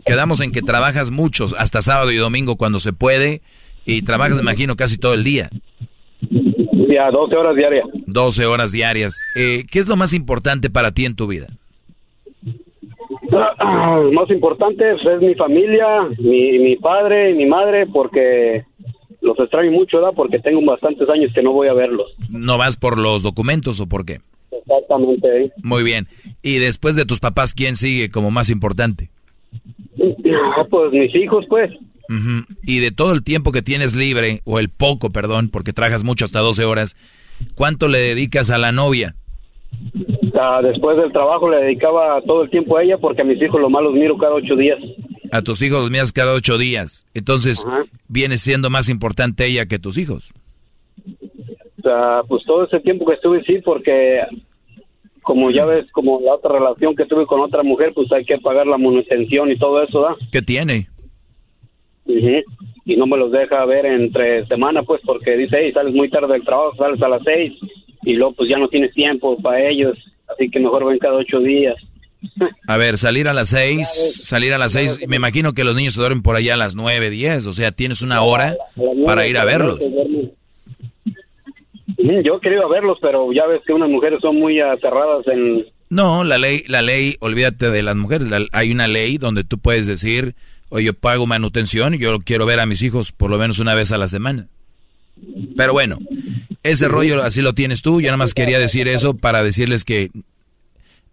quedamos 0.05 0.41
en 0.41 0.53
que 0.53 0.61
trabajas 0.63 1.11
muchos, 1.11 1.55
hasta 1.59 1.81
sábado 1.81 2.11
y 2.13 2.17
domingo 2.17 2.57
cuando 2.57 2.79
se 2.79 2.93
puede. 2.93 3.41
Y 3.85 4.03
trabajas, 4.03 4.37
me 4.37 4.43
imagino, 4.43 4.77
casi 4.77 4.99
todo 4.99 5.15
el 5.15 5.25
día. 5.25 5.51
Ya, 6.89 7.11
12 7.11 7.37
horas 7.37 7.57
diarias. 7.57 7.87
12 8.07 8.47
horas 8.47 8.73
diarias. 8.73 9.21
Eh, 9.35 9.65
¿Qué 9.71 9.79
es 9.79 9.89
lo 9.89 9.97
más 9.97 10.13
importante 10.13 10.71
para 10.71 10.93
ti 10.93 11.05
en 11.05 11.17
tu 11.17 11.27
vida? 11.27 11.49
Ah, 13.59 13.99
Lo 14.03 14.13
más 14.13 14.29
importante 14.31 14.85
es 14.93 15.21
mi 15.21 15.35
familia, 15.35 15.87
mi, 16.19 16.59
mi 16.59 16.77
padre 16.77 17.31
y 17.31 17.35
mi 17.35 17.47
madre, 17.47 17.87
porque 17.87 18.65
los 19.23 19.39
extraño 19.39 19.71
mucho, 19.71 19.99
¿verdad? 19.99 20.13
Porque 20.15 20.39
tengo 20.39 20.61
bastantes 20.65 21.09
años 21.09 21.33
que 21.35 21.43
no 21.43 21.53
voy 21.53 21.69
a 21.69 21.73
verlos. 21.73 22.13
¿No 22.31 22.59
vas 22.59 22.77
por 22.77 22.99
los 22.99 23.23
documentos 23.23 23.81
o 23.81 23.89
por 23.89 24.05
qué? 24.05 24.21
Exactamente. 24.51 25.45
¿eh? 25.45 25.53
Muy 25.63 25.83
bien. 25.83 26.07
Y 26.43 26.59
después 26.59 26.97
de 26.97 27.07
tus 27.07 27.21
papás, 27.21 27.55
¿quién 27.55 27.77
sigue 27.77 28.11
como 28.11 28.31
más 28.31 28.51
importante? 28.51 29.09
Ah, 29.99 30.67
Pues 30.69 30.93
mis 30.93 31.15
hijos, 31.15 31.47
pues. 31.49 31.71
Y 32.67 32.81
de 32.81 32.91
todo 32.91 33.13
el 33.15 33.25
tiempo 33.25 33.53
que 33.53 33.63
tienes 33.63 33.97
libre, 33.97 34.41
o 34.45 34.59
el 34.59 34.69
poco, 34.69 35.11
perdón, 35.11 35.49
porque 35.49 35.73
trabajas 35.73 36.05
mucho 36.05 36.27
hasta 36.27 36.41
12 36.41 36.65
horas, 36.65 36.97
¿cuánto 37.55 37.89
le 37.89 37.99
dedicas 37.99 38.51
a 38.51 38.59
la 38.59 38.71
novia? 38.71 39.15
Ah, 40.39 40.61
después 40.63 40.99
del 40.99 41.13
trabajo 41.13 41.49
le 41.49 41.59
dedicaba 41.59 42.21
todo 42.23 42.43
el 42.43 42.51
tiempo 42.51 42.77
a 42.77 42.83
ella 42.83 42.99
porque 42.99 43.23
a 43.23 43.25
mis 43.25 43.41
hijos 43.41 43.61
lo 43.61 43.71
más 43.71 43.83
los 43.83 43.95
miro 43.95 44.19
cada 44.19 44.35
ocho 44.35 44.57
días. 44.57 44.79
A 45.33 45.41
tus 45.41 45.63
hijos 45.63 45.81
los 45.81 45.91
miras 45.91 46.13
cada 46.13 46.35
ocho 46.35 46.59
días. 46.59 47.07
Entonces, 47.15 47.67
viene 48.07 48.37
siendo 48.37 48.69
más 48.69 48.91
importante 48.91 49.47
ella 49.47 49.65
que 49.65 49.79
tus 49.79 49.97
hijos. 49.97 50.33
Sea, 51.83 52.21
pues 52.29 52.45
todo 52.45 52.67
ese 52.67 52.79
tiempo 52.81 53.07
que 53.07 53.15
estuve 53.15 53.43
sí, 53.45 53.59
porque 53.65 54.21
como 55.23 55.51
ya 55.51 55.65
ves, 55.65 55.91
como 55.93 56.21
la 56.21 56.35
otra 56.35 56.53
relación 56.53 56.95
que 56.95 57.07
tuve 57.07 57.27
con 57.27 57.41
otra 57.41 57.63
mujer, 57.63 57.93
pues 57.95 58.13
hay 58.13 58.25
que 58.27 58.39
pagar 58.39 58.67
la 58.67 58.77
manutención 58.77 59.51
y 59.51 59.57
todo 59.57 59.83
eso, 59.83 60.03
¿da? 60.03 60.17
¿Qué 60.31 60.43
tiene? 60.43 60.89
Y 62.85 62.97
no 62.97 63.07
me 63.07 63.17
los 63.17 63.33
deja 63.33 63.65
ver 63.65 63.87
entre 63.87 64.47
semana, 64.47 64.83
pues, 64.83 65.01
porque 65.05 65.37
dice, 65.37 65.57
hey, 65.61 65.73
sales 65.73 65.95
muy 65.95 66.11
tarde 66.11 66.35
del 66.35 66.45
trabajo, 66.45 66.77
sales 66.77 67.01
a 67.01 67.09
las 67.09 67.23
seis, 67.25 67.55
y 68.03 68.15
luego 68.15 68.35
pues 68.35 68.51
ya 68.51 68.59
no 68.59 68.69
tienes 68.69 68.93
tiempo 68.93 69.37
para 69.41 69.67
ellos, 69.67 69.97
así 70.29 70.51
que 70.51 70.61
mejor 70.61 70.85
ven 70.85 70.99
cada 70.99 71.15
ocho 71.15 71.41
días. 71.41 71.77
A 72.67 72.77
ver, 72.77 72.99
salir 72.99 73.29
a 73.29 73.33
las 73.33 73.49
seis, 73.51 73.89
salir 74.25 74.53
a 74.55 74.59
las 74.59 74.73
seis, 74.73 74.99
me 75.09 75.17
imagino 75.17 75.53
que 75.53 75.65
los 75.65 75.75
niños 75.75 75.95
se 75.95 76.01
duermen 76.01 76.23
por 76.23 76.37
allá 76.37 76.55
a 76.55 76.57
las 76.57 76.75
nueve, 76.75 77.11
diez, 77.11 77.47
o 77.47 77.53
sea, 77.53 77.73
tienes 77.73 78.03
una 78.03 78.23
hora 78.23 78.57
para 79.07 79.27
ir 79.27 79.37
a 79.39 79.45
verlos. 79.45 79.81
Yo 82.25 82.37
he 82.37 82.41
querido 82.41 82.69
verlos, 82.69 82.99
pero 83.01 83.33
ya 83.33 83.47
ves 83.47 83.61
que 83.67 83.73
unas 83.73 83.89
mujeres 83.89 84.21
son 84.21 84.37
muy 84.37 84.61
aterradas 84.61 85.27
en... 85.29 85.65
No, 85.91 86.25
la 86.25 86.39
ley, 86.39 86.65
la 86.67 86.83
ley, 86.83 87.17
olvídate 87.21 87.71
de 87.71 87.83
las 87.83 87.97
mujeres. 87.97 88.29
la- 88.29 88.47
hay 88.53 88.73
una 88.73 88.89
ley 88.89 89.19
donde 89.19 89.45
tú 89.45 89.59
puedes 89.59 89.87
decir, 89.87 90.35
oye, 90.71 90.87
yo 90.87 90.95
pago 90.95 91.27
manutención 91.27 91.95
y 91.95 91.99
yo 91.99 92.19
quiero 92.21 92.47
ver 92.47 92.61
a 92.61 92.67
mis 92.67 92.83
hijos 92.83 93.13
por 93.13 93.31
lo 93.31 93.39
menos 93.39 93.59
una 93.59 93.75
vez 93.75 93.93
a 93.93 93.99
la 93.99 94.09
semana. 94.09 94.49
Pero 95.57 95.75
bueno, 95.75 95.99
ese 96.63 96.89
rollo 96.89 97.23
así 97.23 97.43
lo 97.43 97.53
tienes 97.53 97.83
tú. 97.83 98.01
Yo 98.01 98.07
nada 98.09 98.17
más 98.17 98.33
quería 98.35 98.59
decir 98.59 98.89
eso 98.89 99.15
para 99.15 99.43
decirles 99.43 99.85
que 99.85 100.11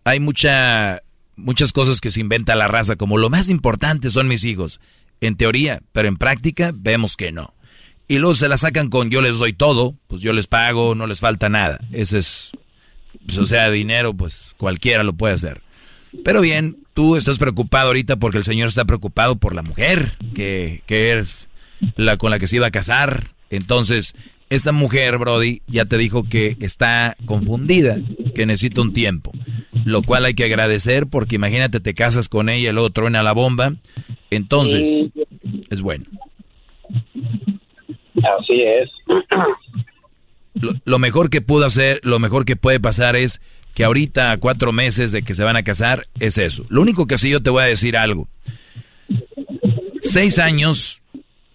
hay 0.10 0.20
mucha, 0.20 1.04
muchas 1.36 1.72
cosas 1.72 2.02
que 2.02 2.10
se 2.10 2.20
inventa 2.20 2.56
la 2.56 2.68
raza, 2.68 2.96
como 2.96 3.18
lo 3.18 3.30
más 3.30 3.50
importante 3.50 4.10
son 4.10 4.28
mis 4.28 4.44
hijos. 4.44 4.80
En 5.22 5.36
teoría, 5.36 5.82
pero 5.92 6.08
en 6.08 6.18
práctica 6.18 6.72
vemos 6.74 7.16
que 7.16 7.32
no. 7.32 7.54
Y 8.08 8.18
luego 8.18 8.34
se 8.34 8.48
la 8.48 8.58
sacan 8.58 8.90
con 8.90 9.12
yo 9.12 9.22
les 9.22 9.38
doy 9.38 9.54
todo, 9.54 9.96
pues 10.08 10.22
yo 10.22 10.34
les 10.34 10.48
pago, 10.48 10.96
no 10.96 11.06
les 11.06 11.20
falta 11.20 11.48
nada. 11.48 11.80
Ese 11.92 12.18
es, 12.18 12.52
pues, 13.26 13.38
o 13.38 13.46
sea, 13.46 13.70
dinero, 13.70 14.16
pues 14.16 14.56
cualquiera 14.58 15.04
lo 15.04 15.14
puede 15.14 15.36
hacer. 15.36 15.62
Pero 16.24 16.42
bien, 16.42 16.78
tú 16.96 17.16
estás 17.16 17.38
preocupado 17.38 17.88
ahorita 17.88 18.16
porque 18.16 18.40
el 18.40 18.46
señor 18.46 18.70
está 18.70 18.86
preocupado 18.86 19.36
por 19.36 19.54
la 19.54 19.62
mujer 19.62 20.18
que, 20.34 20.82
que 20.88 21.20
es 21.20 21.50
la 21.98 22.18
con 22.18 22.32
la 22.32 22.40
que 22.40 22.48
se 22.48 22.56
iba 22.56 22.66
a 22.66 22.72
casar. 22.72 23.28
Entonces, 23.52 24.16
esta 24.50 24.72
mujer, 24.72 25.18
Brody, 25.18 25.62
ya 25.68 25.86
te 25.86 25.98
dijo 25.98 26.24
que 26.24 26.58
está 26.60 27.16
confundida, 27.26 28.00
que 28.34 28.46
necesita 28.46 28.82
un 28.82 28.94
tiempo. 28.94 29.32
Lo 29.86 30.02
cual 30.02 30.26
hay 30.26 30.34
que 30.34 30.46
agradecer 30.46 31.08
porque 31.08 31.36
imagínate, 31.36 31.80
te 31.80 31.94
casas 31.94 32.30
con 32.30 32.50
ella 32.50 32.70
y 32.70 32.74
luego 32.74 32.90
truena 32.90 33.24
la 33.24 33.34
bomba. 33.34 33.74
Entonces, 34.30 35.10
es 35.70 35.82
bueno. 35.82 36.06
Así 38.16 38.62
es. 38.62 38.90
Lo, 40.56 40.74
lo 40.84 41.00
mejor 41.00 41.30
que 41.30 41.42
pudo 41.42 41.66
hacer, 41.66 42.02
lo 42.04 42.20
mejor 42.20 42.44
que 42.44 42.56
puede 42.56 42.80
pasar 42.80 43.16
es 43.16 43.42
que 43.74 43.84
ahorita, 43.84 44.32
a 44.32 44.38
cuatro 44.38 44.74
meses 44.74 45.12
de 45.12 45.22
que 45.22 45.36
se 45.36 45.44
van 45.44 45.56
a 45.56 45.64
casar, 45.64 46.08
es 46.20 46.38
eso. 46.38 46.66
Lo 46.70 46.82
único 46.82 47.08
que 47.08 47.18
sí 47.18 47.30
yo 47.30 47.42
te 47.42 47.50
voy 47.50 47.64
a 47.64 47.68
decir 47.68 47.96
algo. 47.96 48.28
Seis 50.02 50.40
años 50.40 51.02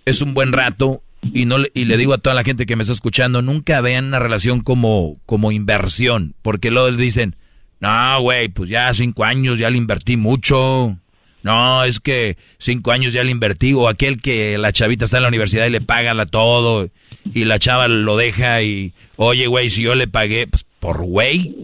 es 0.05 0.23
un 0.23 0.33
buen 0.33 0.53
rato 0.53 1.03
y 1.33 1.47
no 1.47 1.57
y 1.73 1.85
le 1.85 1.97
digo 1.97 2.15
a 2.15 2.19
toda 2.19 2.35
la 2.35 2.45
gente 2.45 2.67
que 2.67 2.77
me 2.77 2.83
está 2.83 2.93
escuchando, 2.93 3.43
nunca 3.43 3.81
vean 3.81 4.07
una 4.07 4.19
relación 4.19 4.61
como, 4.61 5.19
como 5.27 5.53
inversión, 5.53 6.35
porque 6.43 6.71
luego 6.71 6.91
dicen, 6.93 7.37
no, 7.81 8.21
güey, 8.21 8.49
pues 8.49 8.71
ya 8.71 8.93
cinco 8.95 9.25
años 9.25 9.59
ya 9.59 9.71
le 9.71 9.79
invertí 9.79 10.17
mucho. 10.17 10.99
No, 11.43 11.85
es 11.85 12.01
que 12.01 12.39
cinco 12.57 12.93
años 12.93 13.13
ya 13.13 13.23
le 13.23 13.31
invertí. 13.31 13.75
O 13.75 13.89
aquel 13.89 14.23
que 14.23 14.57
la 14.57 14.73
chavita 14.73 15.05
está 15.05 15.19
en 15.19 15.25
la 15.25 15.29
universidad 15.29 15.67
y 15.67 15.71
le 15.71 15.83
paga 15.83 16.15
la 16.15 16.25
todo. 16.25 16.89
Y 17.35 17.45
la 17.45 17.59
chava 17.59 17.87
lo 17.87 18.17
deja 18.17 18.63
y, 18.63 18.95
oye, 19.17 19.47
güey, 19.47 19.69
si 19.69 19.83
yo 19.83 19.95
le 19.95 20.09
pagué, 20.09 20.47
pues 20.47 20.65
por 20.81 21.05
güey. 21.05 21.55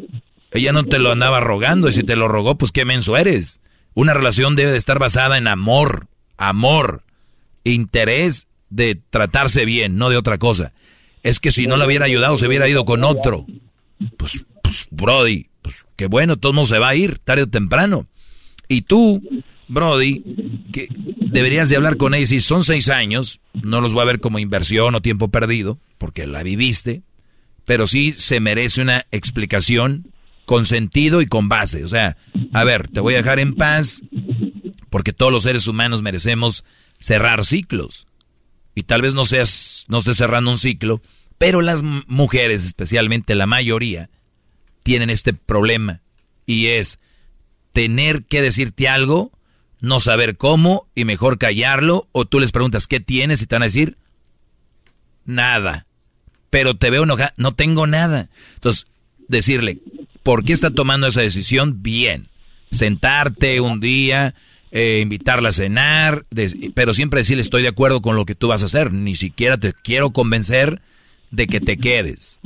Ella 0.53 0.73
no 0.73 0.85
te 0.85 0.99
lo 0.99 1.11
andaba 1.11 1.41
rogando. 1.41 1.89
Y 1.89 1.95
si 1.95 2.03
te 2.03 2.17
lo 2.17 2.29
rogó, 2.29 2.59
pues 2.59 2.73
qué 2.73 2.85
menso 2.85 3.17
eres. 3.17 3.61
Una 3.95 4.13
relación 4.13 4.55
debe 4.55 4.73
de 4.73 4.79
estar 4.79 4.99
basada 4.99 5.39
en 5.39 5.49
amor, 5.49 6.09
amor, 6.37 7.03
interés 7.65 8.47
de 8.71 9.01
tratarse 9.11 9.65
bien, 9.65 9.97
no 9.97 10.09
de 10.09 10.17
otra 10.17 10.39
cosa. 10.39 10.73
Es 11.23 11.41
que 11.41 11.53
si 11.53 11.67
no 11.67 11.77
le 11.77 11.87
hubiera 11.87 12.07
ayudado, 12.07 12.37
se 12.37 12.47
hubiera 12.47 12.69
ido 12.69 12.85
con 12.85 13.05
otro. 13.05 13.47
Pues, 14.17 14.47
pues 14.63 14.89
Brody, 14.91 15.49
pues 15.61 15.87
qué 15.97 16.07
bueno, 16.07 16.37
todo 16.37 16.53
el 16.53 16.57
mundo 16.57 16.69
se 16.69 16.79
va 16.79 16.89
a 16.89 16.95
ir, 16.95 17.19
tarde 17.19 17.43
o 17.43 17.49
temprano. 17.49 18.07
Y 18.69 18.83
tú, 18.83 19.23
Brody, 19.69 20.23
que 20.73 20.89
deberías 21.31 21.69
de 21.69 21.77
hablar 21.77 21.97
con 21.97 22.15
ella. 22.15 22.27
Si 22.27 22.41
son 22.41 22.65
seis 22.65 22.89
años, 22.89 23.41
no 23.63 23.81
los 23.81 23.97
va 23.97 24.03
a 24.03 24.07
ver 24.07 24.21
como 24.21 24.39
inversión 24.39 24.95
o 24.95 25.03
tiempo 25.03 25.29
perdido, 25.29 25.79
porque 25.99 26.27
la 26.27 26.43
viviste, 26.43 27.03
pero 27.65 27.87
sí 27.87 28.13
se 28.13 28.41
merece 28.41 28.81
una 28.81 29.07
explicación 29.11 30.07
con 30.47 30.65
sentido 30.65 31.21
y 31.21 31.27
con 31.27 31.49
base. 31.49 31.85
O 31.85 31.89
sea, 31.89 32.17
a 32.53 32.65
ver, 32.65 32.89
te 32.89 33.01
voy 33.01 33.15
a 33.15 33.19
dejar 33.19 33.39
en 33.39 33.55
paz, 33.55 34.03
porque 34.89 35.13
todos 35.13 35.31
los 35.31 35.45
seres 35.45 35.69
humanos 35.69 36.03
merecemos 36.03 36.65
cerrar 36.99 37.45
ciclos. 37.45 38.07
Y 38.81 38.83
tal 38.83 39.03
vez 39.03 39.13
no 39.13 39.27
seas, 39.27 39.85
no 39.89 39.99
estés 39.99 40.17
cerrando 40.17 40.51
un 40.51 40.57
ciclo, 40.57 41.03
pero 41.37 41.61
las 41.61 41.83
mujeres, 41.83 42.65
especialmente 42.65 43.35
la 43.35 43.45
mayoría, 43.45 44.09
tienen 44.83 45.11
este 45.11 45.35
problema. 45.35 46.01
Y 46.47 46.69
es 46.69 46.99
tener 47.75 48.25
que 48.25 48.41
decirte 48.41 48.89
algo, 48.89 49.33
no 49.81 50.01
saber 50.01 50.39
cómo 50.39 50.89
y 50.95 51.05
mejor 51.05 51.37
callarlo. 51.37 52.09
O 52.13 52.25
tú 52.25 52.41
les 52.41 52.53
preguntas, 52.53 52.87
¿qué 52.87 53.01
tienes? 53.01 53.43
Y 53.43 53.47
te 53.47 53.55
van 53.55 53.65
a 53.65 53.67
decir, 53.67 53.99
nada. 55.27 55.85
Pero 56.49 56.79
te 56.79 56.89
veo 56.89 57.03
enojada, 57.03 57.35
no 57.37 57.53
tengo 57.53 57.87
nada. 57.87 58.31
Entonces, 58.55 58.87
decirle, 59.29 59.81
¿por 60.23 60.43
qué 60.43 60.55
está 60.55 60.71
tomando 60.71 61.07
esa 61.07 61.21
decisión? 61.21 61.83
Bien. 61.83 62.29
Sentarte 62.73 63.61
un 63.61 63.79
día, 63.79 64.35
eh, 64.73 65.01
invitarla 65.03 65.49
a 65.49 65.53
cenar, 65.53 66.27
pero 66.75 66.95
siempre 66.95 67.21
decirle 67.21 67.43
estoy 67.43 67.63
de 67.63 67.69
acuerdo 67.69 68.01
con 68.03 68.17
lo 68.17 68.25
que 68.25 68.35
tú 68.35 68.49
vas 68.49 68.63
a 68.63 68.67
hacer. 68.67 68.93
Ni 68.93 69.17
siquiera 69.17 69.59
te 69.59 69.73
quiero 69.73 70.11
convencer 70.11 70.81
de 71.31 71.47
que 71.47 71.61
te 71.61 71.77
quedes. 71.77 72.39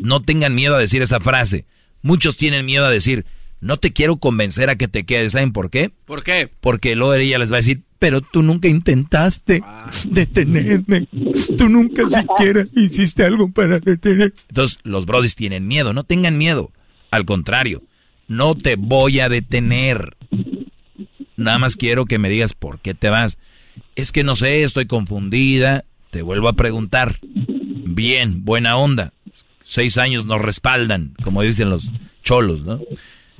No 0.00 0.22
tengan 0.22 0.54
miedo 0.54 0.74
a 0.74 0.78
decir 0.80 1.02
esa 1.02 1.20
frase. 1.20 1.64
Muchos 2.02 2.36
tienen 2.36 2.66
miedo 2.66 2.84
a 2.84 2.90
decir, 2.90 3.24
no 3.60 3.76
te 3.76 3.92
quiero 3.92 4.16
convencer 4.16 4.70
a 4.70 4.76
que 4.76 4.88
te 4.88 5.04
quedes. 5.04 5.32
¿Saben 5.32 5.52
por 5.52 5.70
qué? 5.70 5.90
¿Por 6.04 6.24
qué? 6.24 6.50
Porque 6.60 6.96
luego 6.96 7.14
ella 7.14 7.38
les 7.38 7.50
va 7.52 7.56
a 7.56 7.60
decir, 7.60 7.82
pero 7.98 8.20
tú 8.20 8.42
nunca 8.42 8.68
intentaste 8.68 9.62
detenerme. 10.08 11.06
Tú 11.56 11.68
nunca 11.68 12.02
siquiera 12.08 12.66
hiciste 12.74 13.24
algo 13.24 13.50
para 13.52 13.78
detener. 13.78 14.34
Entonces, 14.48 14.78
los 14.82 15.06
brodis 15.06 15.36
tienen 15.36 15.68
miedo. 15.68 15.92
No 15.92 16.02
tengan 16.02 16.36
miedo. 16.38 16.72
Al 17.12 17.24
contrario, 17.24 17.82
no 18.26 18.56
te 18.56 18.74
voy 18.76 19.20
a 19.20 19.28
detener. 19.28 20.16
Nada 21.36 21.58
más 21.58 21.76
quiero 21.76 22.06
que 22.06 22.18
me 22.18 22.28
digas 22.28 22.54
por 22.54 22.80
qué 22.80 22.94
te 22.94 23.08
vas. 23.08 23.38
Es 23.96 24.12
que 24.12 24.24
no 24.24 24.34
sé, 24.34 24.62
estoy 24.62 24.86
confundida. 24.86 25.84
Te 26.10 26.22
vuelvo 26.22 26.48
a 26.48 26.54
preguntar. 26.54 27.18
Bien, 27.22 28.44
buena 28.44 28.76
onda. 28.76 29.12
Seis 29.64 29.96
años 29.98 30.26
nos 30.26 30.40
respaldan, 30.40 31.14
como 31.22 31.42
dicen 31.42 31.70
los 31.70 31.90
cholos, 32.22 32.64
¿no? 32.64 32.80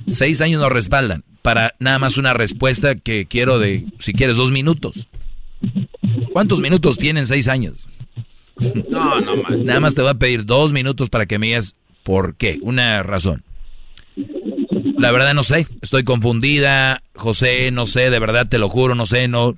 Seis 0.09 0.41
años 0.41 0.61
nos 0.61 0.71
respaldan. 0.71 1.23
Para 1.41 1.73
nada 1.79 1.99
más 1.99 2.17
una 2.17 2.33
respuesta 2.33 2.95
que 2.95 3.25
quiero 3.25 3.59
de, 3.59 3.85
si 3.99 4.13
quieres, 4.13 4.37
dos 4.37 4.51
minutos. 4.51 5.07
¿Cuántos 6.31 6.59
minutos 6.59 6.97
tienen 6.97 7.27
seis 7.27 7.47
años? 7.47 7.75
No, 8.89 9.21
no, 9.21 9.37
man. 9.37 9.65
Nada 9.65 9.79
más 9.79 9.95
te 9.95 10.01
voy 10.01 10.11
a 10.11 10.15
pedir 10.15 10.45
dos 10.45 10.73
minutos 10.73 11.09
para 11.09 11.25
que 11.25 11.37
me 11.37 11.47
digas 11.47 11.75
por 12.03 12.35
qué, 12.35 12.59
una 12.61 13.03
razón. 13.03 13.43
La 14.97 15.11
verdad 15.11 15.33
no 15.33 15.43
sé, 15.43 15.67
estoy 15.81 16.03
confundida, 16.03 17.01
José, 17.15 17.71
no 17.71 17.85
sé, 17.85 18.09
de 18.09 18.19
verdad 18.19 18.47
te 18.47 18.57
lo 18.57 18.69
juro, 18.69 18.95
no 18.95 19.05
sé, 19.05 19.27
no. 19.27 19.57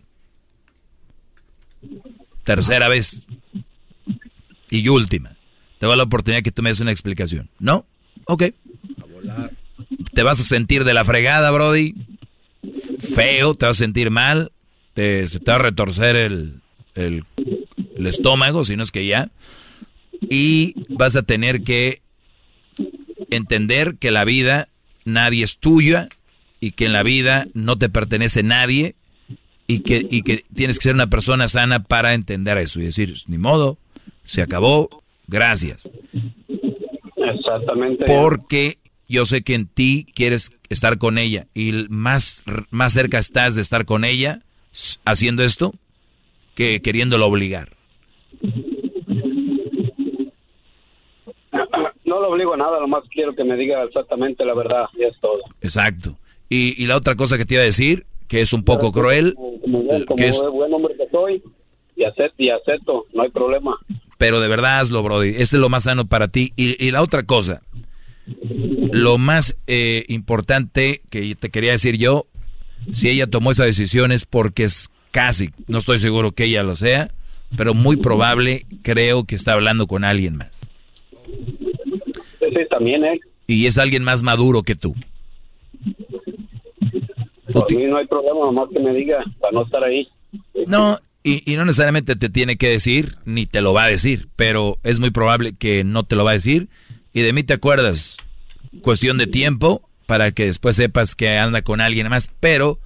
Tercera 2.44 2.88
vez. 2.88 3.26
Y 4.70 4.88
última. 4.88 5.36
Te 5.80 5.88
va 5.88 5.96
la 5.96 6.04
oportunidad 6.04 6.44
que 6.44 6.52
tú 6.52 6.62
me 6.62 6.70
des 6.70 6.80
una 6.80 6.92
explicación. 6.92 7.50
¿No? 7.60 7.86
Ok. 8.26 8.46
Te 10.14 10.24
vas 10.24 10.40
a 10.40 10.44
sentir 10.44 10.84
de 10.84 10.94
la 10.94 11.06
fregada, 11.06 11.52
Brody. 11.52 11.96
Feo, 13.14 13.56
te 13.56 13.66
vas 13.66 13.78
a 13.78 13.80
sentir 13.80 14.10
mal. 14.10 14.52
Te, 14.94 15.28
se 15.28 15.40
te 15.40 15.52
va 15.52 15.56
a 15.56 15.60
retorcer 15.60 16.16
el, 16.16 16.62
el, 16.94 17.26
el 17.96 18.08
estómago, 18.08 18.64
si 18.64 18.76
no 18.76 18.84
es 18.84 18.92
que 18.92 19.06
ya. 19.06 19.30
Y 20.22 20.76
vas 20.90 21.16
a 21.16 21.24
tener 21.24 21.64
que 21.64 22.02
entender 23.30 23.98
que 23.98 24.12
la 24.12 24.24
vida 24.24 24.70
nadie 25.06 25.44
es 25.44 25.58
tuya 25.58 26.10
y 26.60 26.72
que 26.72 26.86
en 26.86 26.94
la 26.94 27.04
vida 27.04 27.48
no 27.54 27.78
te 27.78 27.90
pertenece 27.90 28.44
nadie 28.44 28.96
y 29.68 29.80
que, 29.80 30.06
y 30.10 30.24
que 30.24 30.44
tienes 30.54 30.78
que 30.78 30.84
ser 30.84 30.96
una 30.96 31.10
persona 31.10 31.48
sana 31.48 31.84
para 31.84 32.14
entender 32.14 32.58
eso 32.58 32.80
y 32.80 32.86
decir, 32.86 33.16
ni 33.28 33.38
modo, 33.38 33.78
se 34.24 34.42
acabó, 34.42 35.04
gracias. 35.28 35.90
Exactamente. 37.16 38.06
Porque 38.06 38.78
yo 39.08 39.26
sé 39.26 39.44
que 39.44 39.56
en 39.56 39.68
ti 39.68 40.08
quieres 40.14 40.52
estar 40.70 40.98
con 40.98 41.18
ella 41.18 41.48
y 41.54 41.72
más, 41.90 42.44
más 42.70 42.94
cerca 42.94 43.20
estás 43.20 43.56
de 43.56 43.62
estar 43.62 43.86
con 43.86 44.04
ella 44.04 44.42
haciendo 45.06 45.44
esto 45.44 45.74
que 46.56 46.82
queriéndolo 46.82 47.28
obligar. 47.28 47.70
No 52.16 52.22
lo 52.22 52.30
obligo 52.30 52.54
a 52.54 52.58
nada, 52.58 52.80
nomás 52.80 53.04
quiero 53.12 53.36
que 53.36 53.44
me 53.44 53.58
diga 53.58 53.84
exactamente 53.84 54.46
la 54.46 54.54
verdad, 54.54 54.86
y 54.98 55.04
es 55.04 55.20
todo. 55.20 55.40
Exacto. 55.60 56.16
Y, 56.48 56.82
y 56.82 56.88
la 56.88 56.96
otra 56.96 57.16
cosa 57.16 57.38
que 57.38 57.44
te 57.44 57.56
iba 57.56 57.64
a 57.64 57.66
decir, 57.66 58.06
que 58.30 58.40
es 58.40 58.54
un 58.54 58.64
poco 58.64 58.94
cruel, 58.94 59.34
Como, 59.36 59.86
como 59.86 60.16
que 60.16 60.30
es, 60.30 60.40
buen 60.40 60.74
hombre 60.74 60.96
que 60.96 61.10
soy, 61.10 61.44
y 61.98 62.06
acepto, 62.06 62.42
y 62.42 62.50
acepto, 62.52 63.06
no 63.14 63.24
hay 63.24 63.32
problema. 63.32 63.78
pero 64.18 64.40
de 64.40 64.48
verdad 64.48 64.80
hazlo, 64.80 65.04
Brody. 65.04 65.32
Este 65.32 65.44
es 65.44 65.54
lo 65.56 65.68
más 65.68 65.84
sano 65.84 66.06
para 66.06 66.30
ti. 66.30 66.54
Y, 66.56 66.82
y 66.82 66.92
la 66.92 67.02
otra 67.02 67.24
cosa, 67.24 67.64
lo 68.94 69.18
más 69.18 69.58
eh, 69.68 70.06
importante 70.08 71.02
que 71.10 71.36
te 71.36 71.50
quería 71.50 71.74
decir 71.74 71.98
yo, 71.98 72.28
si 72.94 73.10
ella 73.10 73.28
tomó 73.28 73.52
esa 73.52 73.66
decisión 73.66 74.14
es 74.14 74.26
porque 74.26 74.64
es 74.64 74.90
casi, 75.12 75.50
no 75.68 75.80
estoy 75.80 75.98
seguro 75.98 76.32
que 76.32 76.46
ella 76.46 76.64
lo 76.64 76.78
sea, 76.78 77.12
pero 77.58 77.74
muy 77.74 77.98
probable 77.98 78.66
creo 78.84 79.26
que 79.26 79.36
está 79.36 79.52
hablando 79.52 79.86
con 79.86 80.06
alguien 80.06 80.38
más. 80.38 80.70
También, 82.70 83.04
¿eh? 83.06 83.20
Y 83.48 83.66
es 83.66 83.78
alguien 83.78 84.04
más 84.04 84.24
maduro 84.24 84.64
que 84.64 84.76
tú. 84.76 84.96
Por 87.52 87.72
mí 87.76 87.86
no 87.86 87.98
hay 87.98 88.08
problema, 88.08 88.40
nomás 88.40 88.70
que 88.72 88.80
me 88.80 88.94
diga, 88.94 89.24
para 89.40 89.54
no 89.54 89.64
estar 89.64 89.84
ahí. 89.84 90.08
No, 90.68 91.00
y, 91.24 91.50
y 91.52 91.56
no 91.56 91.66
necesariamente 91.66 92.16
te 92.16 92.30
tiene 92.30 92.58
que 92.58 92.70
decir, 92.70 93.16
ni 93.26 93.46
te 93.46 93.62
lo 93.62 93.74
va 93.74 93.84
a 93.84 93.90
decir, 93.90 94.28
pero 94.36 94.78
es 94.84 95.00
muy 95.00 95.12
probable 95.12 95.54
que 95.58 95.84
no 95.84 96.04
te 96.04 96.16
lo 96.16 96.24
va 96.24 96.32
a 96.32 96.36
decir. 96.36 96.68
Y 97.14 97.22
de 97.22 97.34
mí 97.34 97.44
te 97.44 97.54
acuerdas, 97.54 98.18
cuestión 98.82 99.18
de 99.18 99.28
tiempo 99.28 99.88
para 100.06 100.32
que 100.32 100.46
después 100.46 100.76
sepas 100.76 101.16
que 101.16 101.38
anda 101.38 101.62
con 101.62 101.82
alguien 101.82 102.10
más, 102.10 102.30
pero 102.40 102.80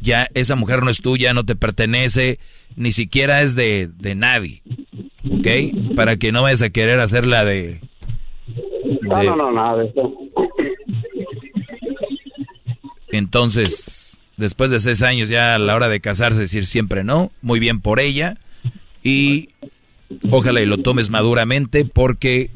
ya 0.00 0.28
esa 0.34 0.56
mujer 0.56 0.82
no 0.82 0.90
es 0.90 1.00
tuya, 1.00 1.34
no 1.34 1.44
te 1.44 1.56
pertenece, 1.56 2.38
ni 2.76 2.92
siquiera 2.92 3.42
es 3.42 3.54
de, 3.54 3.88
de 3.94 4.14
nadie, 4.14 4.62
¿ok? 5.30 5.94
Para 5.94 6.16
que 6.16 6.32
no 6.32 6.42
vayas 6.42 6.62
a 6.62 6.70
querer 6.70 7.00
hacerla 7.00 7.44
de... 7.44 7.80
No, 9.00 9.18
de- 9.18 9.26
no, 9.26 9.36
no, 9.36 9.52
nada 9.52 9.76
de 9.78 9.86
eso. 9.88 10.12
Entonces, 13.10 14.22
después 14.36 14.70
de 14.70 14.80
seis 14.80 15.02
años 15.02 15.28
ya 15.28 15.54
a 15.54 15.58
la 15.58 15.74
hora 15.74 15.88
de 15.88 16.00
casarse 16.00 16.40
decir 16.40 16.66
siempre 16.66 17.04
no, 17.04 17.30
muy 17.42 17.60
bien 17.60 17.80
por 17.80 18.00
ella 18.00 18.38
y 19.02 19.50
ojalá 20.30 20.60
y 20.62 20.66
lo 20.66 20.78
tomes 20.78 21.10
maduramente 21.10 21.84
porque, 21.84 22.50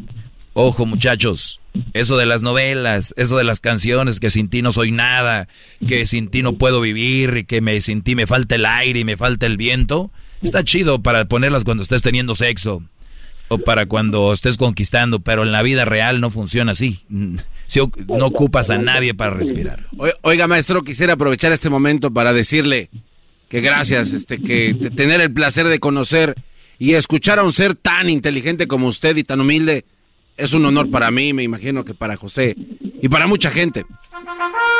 ojo 0.54 0.86
muchachos, 0.86 1.60
eso 1.92 2.16
de 2.16 2.24
las 2.26 2.42
novelas, 2.42 3.12
eso 3.18 3.36
de 3.36 3.44
las 3.44 3.60
canciones, 3.60 4.18
que 4.20 4.30
sin 4.30 4.48
ti 4.48 4.62
no 4.62 4.72
soy 4.72 4.92
nada, 4.92 5.48
que 5.86 6.06
sin 6.06 6.28
ti 6.28 6.42
no 6.42 6.54
puedo 6.54 6.80
vivir 6.80 7.36
y 7.38 7.44
que 7.44 7.60
me, 7.60 7.80
sin 7.82 8.02
ti 8.02 8.14
me 8.14 8.26
falta 8.26 8.54
el 8.54 8.64
aire 8.64 9.00
y 9.00 9.04
me 9.04 9.16
falta 9.18 9.44
el 9.46 9.58
viento, 9.58 10.10
está 10.42 10.64
chido 10.64 11.02
para 11.02 11.26
ponerlas 11.26 11.64
cuando 11.64 11.82
estés 11.82 12.02
teniendo 12.02 12.34
sexo 12.34 12.82
o 13.48 13.58
para 13.58 13.86
cuando 13.86 14.32
estés 14.32 14.56
conquistando, 14.56 15.20
pero 15.20 15.42
en 15.42 15.52
la 15.52 15.62
vida 15.62 15.84
real 15.84 16.20
no 16.20 16.30
funciona 16.30 16.72
así. 16.72 17.04
Si 17.66 17.80
no 18.08 18.26
ocupas 18.26 18.70
a 18.70 18.78
nadie 18.78 19.14
para 19.14 19.32
respirar. 19.32 19.86
Oiga, 20.22 20.46
maestro, 20.46 20.82
quisiera 20.82 21.14
aprovechar 21.14 21.52
este 21.52 21.70
momento 21.70 22.12
para 22.12 22.32
decirle 22.32 22.90
que 23.48 23.60
gracias, 23.60 24.12
este, 24.12 24.40
que 24.42 24.74
tener 24.94 25.20
el 25.20 25.32
placer 25.32 25.68
de 25.68 25.78
conocer 25.78 26.34
Y 26.78 26.94
escuchar 26.94 27.38
a 27.38 27.44
un 27.44 27.52
ser 27.52 27.74
tan 27.74 28.10
inteligente 28.10 28.66
como 28.66 28.88
usted 28.88 29.16
y 29.16 29.24
tan 29.24 29.40
humilde 29.40 29.84
es 30.36 30.52
un 30.52 30.64
honor 30.66 30.90
para 30.90 31.10
mí, 31.10 31.32
me 31.32 31.42
imagino 31.42 31.84
que 31.84 31.94
para 31.94 32.16
José 32.16 32.54
y 33.00 33.08
para 33.08 33.26
mucha 33.26 33.50
gente. 33.50 33.86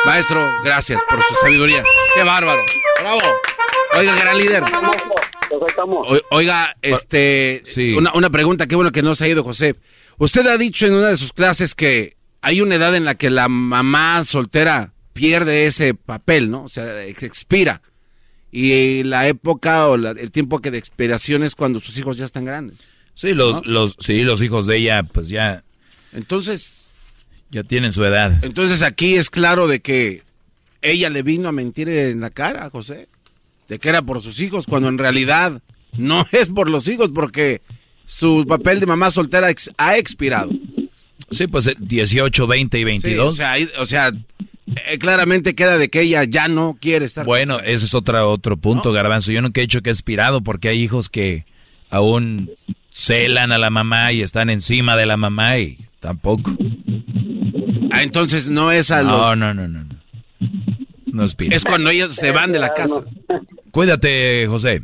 Maestro, 0.05 0.39
gracias 0.63 1.01
por 1.09 1.21
su 1.23 1.33
sabiduría. 1.41 1.83
¡Qué 2.13 2.23
bárbaro! 2.23 2.61
¡Bravo! 3.01 3.21
Oiga, 3.97 4.15
gran 4.15 4.37
líder. 4.37 4.63
O- 6.07 6.19
Oiga, 6.31 6.75
este, 6.81 7.61
una, 7.95 8.13
una 8.13 8.29
pregunta, 8.29 8.67
qué 8.67 8.75
bueno 8.75 8.91
que 8.91 9.01
no 9.01 9.15
se 9.15 9.25
ha 9.25 9.27
ido, 9.29 9.43
José. 9.43 9.75
Usted 10.17 10.45
ha 10.47 10.57
dicho 10.57 10.85
en 10.87 10.93
una 10.93 11.07
de 11.07 11.17
sus 11.17 11.33
clases 11.33 11.75
que 11.75 12.15
hay 12.41 12.61
una 12.61 12.75
edad 12.75 12.95
en 12.95 13.05
la 13.05 13.15
que 13.15 13.29
la 13.29 13.47
mamá 13.49 14.23
soltera 14.25 14.93
pierde 15.13 15.65
ese 15.65 15.93
papel, 15.93 16.49
¿no? 16.51 16.63
O 16.63 16.69
sea, 16.69 17.03
ex- 17.05 17.23
expira. 17.23 17.81
Y 18.51 19.03
la 19.03 19.27
época 19.27 19.87
o 19.87 19.97
la- 19.97 20.11
el 20.11 20.31
tiempo 20.31 20.59
que 20.59 20.71
de 20.71 20.77
expiración 20.77 21.43
es 21.43 21.55
cuando 21.55 21.79
sus 21.79 21.97
hijos 21.97 22.17
ya 22.17 22.25
están 22.25 22.45
grandes. 22.45 22.77
Sí, 23.13 23.33
los, 23.33 23.65
los, 23.65 23.95
sí, 23.99 24.21
los 24.21 24.41
hijos 24.41 24.65
de 24.67 24.77
ella, 24.77 25.03
pues 25.03 25.27
ya. 25.29 25.63
Entonces. 26.13 26.77
Ya 27.49 27.63
tienen 27.63 27.93
su 27.93 28.03
edad. 28.05 28.43
Entonces 28.43 28.81
aquí 28.81 29.15
es 29.15 29.29
claro 29.29 29.67
de 29.67 29.79
que 29.81 30.21
ella 30.81 31.09
le 31.09 31.23
vino 31.23 31.47
a 31.49 31.51
mentir 31.51 31.89
en 31.89 32.19
la 32.21 32.29
cara, 32.29 32.69
José. 32.69 33.07
De 33.67 33.79
que 33.79 33.89
era 33.89 34.01
por 34.01 34.21
sus 34.21 34.39
hijos, 34.39 34.65
cuando 34.65 34.87
en 34.89 34.97
realidad 34.97 35.61
no 35.97 36.25
es 36.31 36.49
por 36.49 36.69
los 36.69 36.87
hijos, 36.87 37.11
porque 37.13 37.61
su 38.05 38.45
papel 38.47 38.79
de 38.79 38.85
mamá 38.85 39.11
soltera 39.11 39.49
ex- 39.49 39.71
ha 39.77 39.97
expirado. 39.97 40.49
Sí, 41.31 41.47
pues 41.47 41.67
eh, 41.67 41.75
18, 41.79 42.47
20 42.47 42.79
y 42.79 42.83
22. 42.85 43.35
Sí, 43.35 43.41
o 43.41 43.43
sea, 43.43 43.51
ahí- 43.51 43.69
o 43.79 43.85
sea, 43.85 44.11
eh, 44.89 44.97
claramente 44.97 45.55
queda 45.55 45.77
de 45.77 45.89
que 45.89 46.01
ella 46.01 46.23
ya 46.23 46.47
no 46.47 46.77
quiere 46.79 47.05
estar. 47.05 47.25
Bueno, 47.25 47.59
ese 47.59 47.85
es 47.85 47.93
otra, 47.93 48.25
otro 48.25 48.55
punto, 48.57 48.91
Garbanzo. 48.93 49.31
Yo 49.33 49.41
nunca 49.41 49.59
he 49.59 49.63
dicho 49.65 49.81
que 49.81 49.89
he 49.89 49.93
expirado 49.93 50.41
porque 50.41 50.69
hay 50.69 50.81
hijos 50.81 51.09
que 51.09 51.45
aún 51.89 52.49
celan 52.93 53.51
a 53.51 53.57
la 53.57 53.69
mamá 53.69 54.11
y 54.13 54.21
están 54.21 54.49
encima 54.49 54.95
de 54.95 55.05
la 55.05 55.17
mamá 55.17 55.57
y 55.57 55.77
tampoco. 55.99 56.55
Ah, 57.91 58.03
entonces 58.03 58.49
no 58.49 58.71
es 58.71 58.91
a 58.91 59.03
No, 59.03 59.11
los... 59.29 59.37
no, 59.37 59.53
no, 59.53 59.67
no. 59.67 59.83
no. 59.83 59.95
No 61.07 61.23
expira. 61.23 61.55
Es 61.55 61.63
cuando 61.63 61.89
ellos 61.89 62.15
se 62.15 62.31
van 62.31 62.51
de 62.51 62.59
la 62.59 62.73
casa. 62.73 63.01
Cuídate, 63.71 64.45
José. 64.47 64.81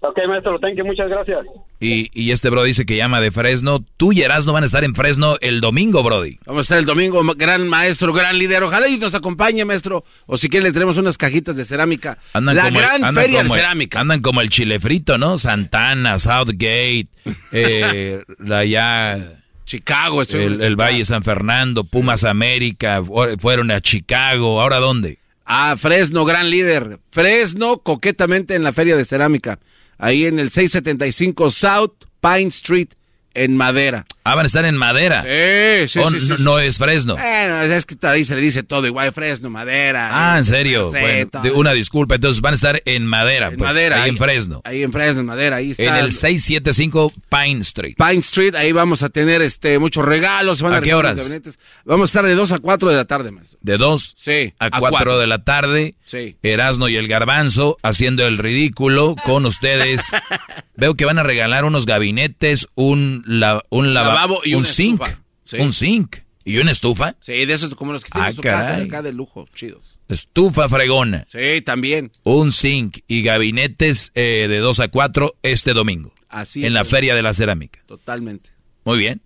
Ok, 0.00 0.18
maestro, 0.28 0.58
thank 0.60 0.76
you, 0.76 0.84
muchas 0.84 1.08
gracias. 1.08 1.38
Y, 1.80 2.10
y 2.12 2.30
este 2.32 2.50
bro 2.50 2.62
dice 2.62 2.84
que 2.84 2.94
llama 2.96 3.22
de 3.22 3.30
Fresno. 3.30 3.82
Tú 3.96 4.12
y 4.12 4.20
Erasmo 4.20 4.52
van 4.52 4.62
a 4.62 4.66
estar 4.66 4.84
en 4.84 4.94
Fresno 4.94 5.36
el 5.40 5.62
domingo, 5.62 6.02
Brody. 6.02 6.38
Vamos 6.44 6.60
a 6.60 6.62
estar 6.62 6.78
el 6.78 6.84
domingo, 6.84 7.22
gran 7.36 7.66
maestro, 7.68 8.12
gran 8.12 8.38
líder. 8.38 8.62
Ojalá 8.64 8.86
y 8.88 8.98
nos 8.98 9.14
acompañe, 9.14 9.64
maestro. 9.64 10.04
O 10.26 10.36
si 10.36 10.50
quiere 10.50 10.66
le 10.66 10.72
tenemos 10.72 10.98
unas 10.98 11.16
cajitas 11.16 11.56
de 11.56 11.64
cerámica. 11.64 12.18
Andan 12.34 12.56
la 12.56 12.68
el- 12.68 12.74
gran 12.74 13.14
feria 13.14 13.38
de 13.40 13.46
el- 13.46 13.50
cerámica. 13.50 14.00
Andan 14.00 14.20
como 14.20 14.42
el 14.42 14.50
chile 14.50 14.78
frito, 14.78 15.16
¿no? 15.16 15.38
Santana, 15.38 16.18
Southgate, 16.18 17.08
eh, 17.52 18.22
ya... 18.68 19.40
Chicago. 19.64 20.20
El, 20.22 20.60
el 20.60 20.76
Valle 20.76 21.02
San 21.06 21.22
Fernando, 21.24 21.84
Pumas 21.84 22.24
América, 22.24 23.02
fu- 23.02 23.38
fueron 23.38 23.70
a 23.70 23.80
Chicago. 23.80 24.60
¿Ahora 24.60 24.76
dónde? 24.76 25.18
Ah, 25.44 25.76
Fresno, 25.78 26.24
gran 26.24 26.50
líder. 26.50 27.00
Fresno, 27.10 27.78
coquetamente 27.78 28.54
en 28.54 28.62
la 28.62 28.72
feria 28.72 28.96
de 28.96 29.04
cerámica. 29.04 29.60
Ahí 29.98 30.24
en 30.24 30.38
el 30.38 30.50
675 30.50 31.50
South 31.50 32.04
Pine 32.20 32.48
Street, 32.48 32.88
en 33.34 33.56
Madera. 33.56 34.06
Ah, 34.26 34.34
van 34.34 34.44
a 34.44 34.46
estar 34.46 34.64
en 34.64 34.74
madera. 34.76 35.20
Sí, 35.22 35.88
sí, 35.88 35.98
Oh, 35.98 36.10
sí, 36.10 36.18
sí, 36.20 36.28
no, 36.28 36.36
sí. 36.38 36.42
no 36.42 36.58
es 36.58 36.78
Fresno. 36.78 37.14
Bueno, 37.16 37.60
es 37.60 37.84
que 37.84 37.94
ahí 38.06 38.24
se 38.24 38.34
le 38.34 38.40
dice 38.40 38.62
todo 38.62 38.86
igual, 38.86 39.12
Fresno, 39.12 39.50
Madera. 39.50 40.08
Ah, 40.32 40.38
en 40.38 40.44
serio. 40.46 40.90
Bueno, 40.90 41.28
una 41.54 41.72
disculpa. 41.74 42.14
Entonces 42.14 42.40
van 42.40 42.52
a 42.52 42.56
estar 42.56 42.80
en 42.86 43.04
madera, 43.04 43.48
En 43.48 43.58
pues, 43.58 43.68
Madera. 43.68 44.02
ahí 44.02 44.08
en 44.10 44.16
Fresno. 44.16 44.62
Ahí 44.64 44.82
en 44.82 44.92
Fresno, 44.92 45.20
en 45.20 45.26
Madera, 45.26 45.56
ahí 45.56 45.72
está. 45.72 45.82
En 45.82 45.94
el 45.96 46.12
675 46.12 47.12
Pine 47.28 47.60
Street. 47.60 47.94
Pine 47.98 48.20
Street, 48.20 48.54
ahí 48.54 48.72
vamos 48.72 49.02
a 49.02 49.10
tener 49.10 49.42
este 49.42 49.78
muchos 49.78 50.04
regalos. 50.04 50.62
van 50.62 50.72
¿A 50.74 50.80
qué 50.80 50.94
horas? 50.94 51.38
Vamos 51.84 52.04
a 52.04 52.10
estar 52.10 52.24
de 52.24 52.34
2 52.34 52.52
a 52.52 52.58
4 52.60 52.90
de 52.90 52.96
la 52.96 53.04
tarde, 53.04 53.30
maestro. 53.30 53.58
De 53.60 53.76
2 53.76 54.14
Sí, 54.18 54.54
a 54.58 54.66
a 54.66 54.70
4 54.70 54.90
cuatro. 54.90 55.18
de 55.18 55.26
la 55.26 55.44
tarde. 55.44 55.96
Sí. 56.06 56.36
Erasno 56.42 56.88
y 56.88 56.96
el 56.96 57.08
Garbanzo 57.08 57.76
haciendo 57.82 58.26
el 58.26 58.38
ridículo 58.38 59.16
con 59.24 59.44
ustedes. 59.46 60.02
Veo 60.76 60.94
que 60.94 61.04
van 61.04 61.18
a 61.18 61.22
regalar 61.22 61.64
unos 61.64 61.86
gabinetes, 61.86 62.68
un, 62.74 63.22
la- 63.26 63.62
un 63.70 63.94
Lavabo 64.14 64.40
y 64.44 64.54
un 64.54 64.60
una 64.60 64.68
zinc. 64.68 65.00
estufa. 65.02 65.22
Sí. 65.44 65.56
Un 65.58 65.72
zinc. 65.72 66.16
¿Y 66.46 66.58
una 66.58 66.72
estufa? 66.72 67.16
Sí, 67.20 67.46
de 67.46 67.54
esos 67.54 67.74
como 67.74 67.92
los 67.94 68.04
que 68.04 68.10
tienen 68.10 68.28
Ah, 68.28 68.32
su 68.32 68.42
casa 68.42 68.76
acá 68.76 69.00
de 69.02 69.12
lujo, 69.14 69.48
chidos. 69.54 69.98
Estufa 70.08 70.68
fregona. 70.68 71.24
Sí, 71.28 71.62
también. 71.62 72.12
Un 72.22 72.52
zinc 72.52 72.98
y 73.08 73.22
gabinetes 73.22 74.12
eh, 74.14 74.46
de 74.48 74.58
2 74.58 74.80
a 74.80 74.88
4 74.88 75.36
este 75.42 75.72
domingo. 75.72 76.12
Así 76.28 76.60
En 76.60 76.66
es. 76.66 76.72
la 76.74 76.84
Feria 76.84 77.14
de 77.14 77.22
la 77.22 77.32
Cerámica. 77.32 77.80
Totalmente. 77.86 78.50
Muy 78.84 78.98
bien. 78.98 79.22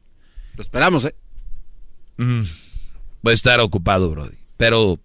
Lo 0.56 0.62
esperamos, 0.62 1.05
¿eh? 1.06 1.15
Mm, 2.19 2.43
Voy 3.23 3.31
a 3.32 3.35
estar 3.35 3.59
ocupado, 3.60 4.10
Brody. 4.10 4.36
Pero 4.56 5.01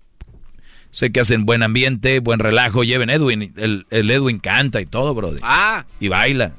sé 0.92 1.12
que 1.12 1.20
hacen 1.20 1.46
buen 1.46 1.64
ambiente, 1.64 2.20
buen 2.20 2.40
relajo. 2.40 2.84
Lleven 2.84 3.10
Edwin. 3.10 3.54
El, 3.58 3.88
el 3.90 4.12
Edwin 4.12 4.38
canta 4.38 4.82
y 4.82 4.86
todo, 4.86 5.16
Brody. 5.16 5.40
Ah. 5.42 5.86
Y 6.00 6.10
baila. 6.10 6.54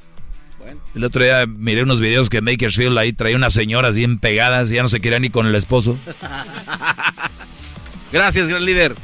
El 0.94 1.04
otro 1.04 1.24
día 1.24 1.46
miré 1.46 1.82
unos 1.82 2.00
videos 2.00 2.30
que 2.30 2.40
Makersfield 2.40 2.96
ahí 2.98 3.12
traía 3.12 3.36
unas 3.36 3.52
señoras 3.52 3.96
bien 3.96 4.18
pegadas 4.18 4.70
y 4.70 4.74
ya 4.74 4.82
no 4.82 4.88
se 4.88 5.00
querían 5.00 5.22
ni 5.22 5.30
con 5.30 5.46
el 5.46 5.54
esposo. 5.54 5.98
Gracias, 8.12 8.48
gran 8.48 8.64
líder. 8.64 8.94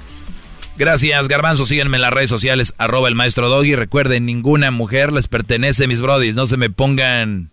Gracias, 0.76 1.28
Garbanzo. 1.28 1.66
Síganme 1.66 1.96
en 1.96 2.02
las 2.02 2.12
redes 2.12 2.30
sociales, 2.30 2.74
arroba 2.78 3.08
el 3.08 3.14
maestro 3.14 3.48
Doggy. 3.48 3.74
Recuerden, 3.74 4.24
ninguna 4.24 4.70
mujer 4.70 5.12
les 5.12 5.28
pertenece, 5.28 5.86
mis 5.86 6.00
brodis. 6.00 6.36
No 6.36 6.46
se 6.46 6.56
me 6.56 6.70
pongan 6.70 7.50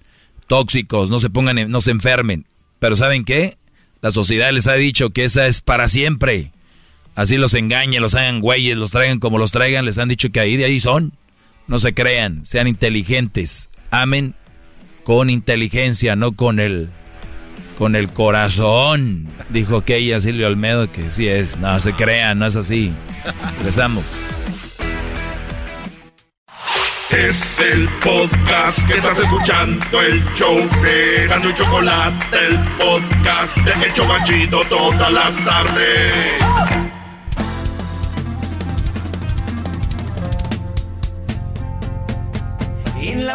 tóxicos, 0.47 1.09
no 1.09 1.19
se 1.19 1.29
pongan, 1.29 1.69
no 1.69 1.81
se 1.81 1.91
enfermen. 1.91 2.45
Pero 2.79 2.95
¿saben 2.95 3.25
qué? 3.25 3.57
La 4.01 4.11
sociedad 4.11 4.51
les 4.51 4.67
ha 4.67 4.75
dicho 4.75 5.09
que 5.09 5.25
esa 5.25 5.47
es 5.47 5.61
para 5.61 5.89
siempre. 5.89 6.51
Así 7.15 7.37
los 7.37 7.55
engañen, 7.55 8.01
los 8.01 8.13
hagan 8.13 8.39
güeyes, 8.39 8.77
los 8.77 8.91
traigan 8.91 9.19
como 9.19 9.39
los 9.39 9.51
traigan. 9.51 9.85
Les 9.85 9.97
han 9.97 10.09
dicho 10.09 10.31
que 10.31 10.39
ahí 10.39 10.55
de 10.55 10.65
ahí 10.65 10.79
son. 10.79 11.13
No 11.67 11.79
se 11.79 11.93
crean, 11.93 12.45
sean 12.45 12.67
inteligentes. 12.67 13.69
Amen 13.91 14.35
con 15.07 15.29
inteligencia, 15.29 16.17
no 16.17 16.33
con 16.33 16.59
el 16.59 16.89
con 17.77 17.95
el 17.95 18.09
corazón. 18.09 19.27
Dijo 19.49 19.85
que 19.85 19.95
ella, 19.95 20.19
Silvio 20.19 20.47
Olmedo, 20.47 20.91
que 20.91 21.09
sí 21.11 21.29
es. 21.29 21.57
No 21.59 21.79
se 21.79 21.93
crean, 21.93 22.39
no 22.39 22.47
es 22.47 22.57
así. 22.57 22.91
Regresamos. 23.57 24.25
Es 27.09 27.61
el 27.61 27.87
podcast 28.03 28.85
que 28.85 28.97
estás 28.97 29.17
escuchando, 29.17 30.01
el 30.01 30.21
show 30.33 30.57
de 30.83 31.27
Gano 31.27 31.49
y 31.49 31.53
Chocolate, 31.53 32.37
el 32.49 32.57
podcast 32.77 33.55
de 33.55 33.85
El 33.85 33.93
Chobachito 33.93 34.61
todas 34.69 35.11
las 35.13 35.37
tardes. 35.45 36.86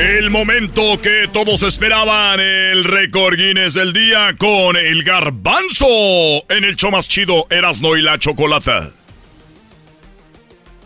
El 0.00 0.30
momento 0.30 0.98
que 1.02 1.28
todos 1.30 1.62
esperaban, 1.62 2.40
el 2.40 2.84
récord 2.84 3.36
Guinness 3.36 3.74
del 3.74 3.92
día 3.92 4.34
con 4.38 4.74
el 4.78 5.02
garbanzo 5.02 5.86
en 6.48 6.64
el 6.64 6.74
show 6.74 6.90
más 6.90 7.06
chido 7.06 7.46
Erasno 7.50 7.94
y 7.98 8.00
la 8.00 8.18
Chocolata. 8.18 8.92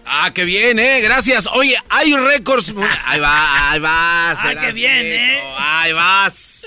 Ah, 0.05 0.33
qué 0.35 0.45
bien, 0.45 0.81
¿eh? 0.81 1.01
Gracias. 1.01 1.47
Oye, 1.47 1.77
hay 1.91 2.13
récords. 2.17 2.75
Ahí 3.07 3.21
va, 3.21 3.71
ahí 3.71 3.79
vas. 3.79 4.39
Ah, 4.43 4.55
qué 4.61 4.73
bien, 4.73 5.07
¿eh? 5.07 5.41
Ahí 5.59 5.93
vas. 5.93 6.67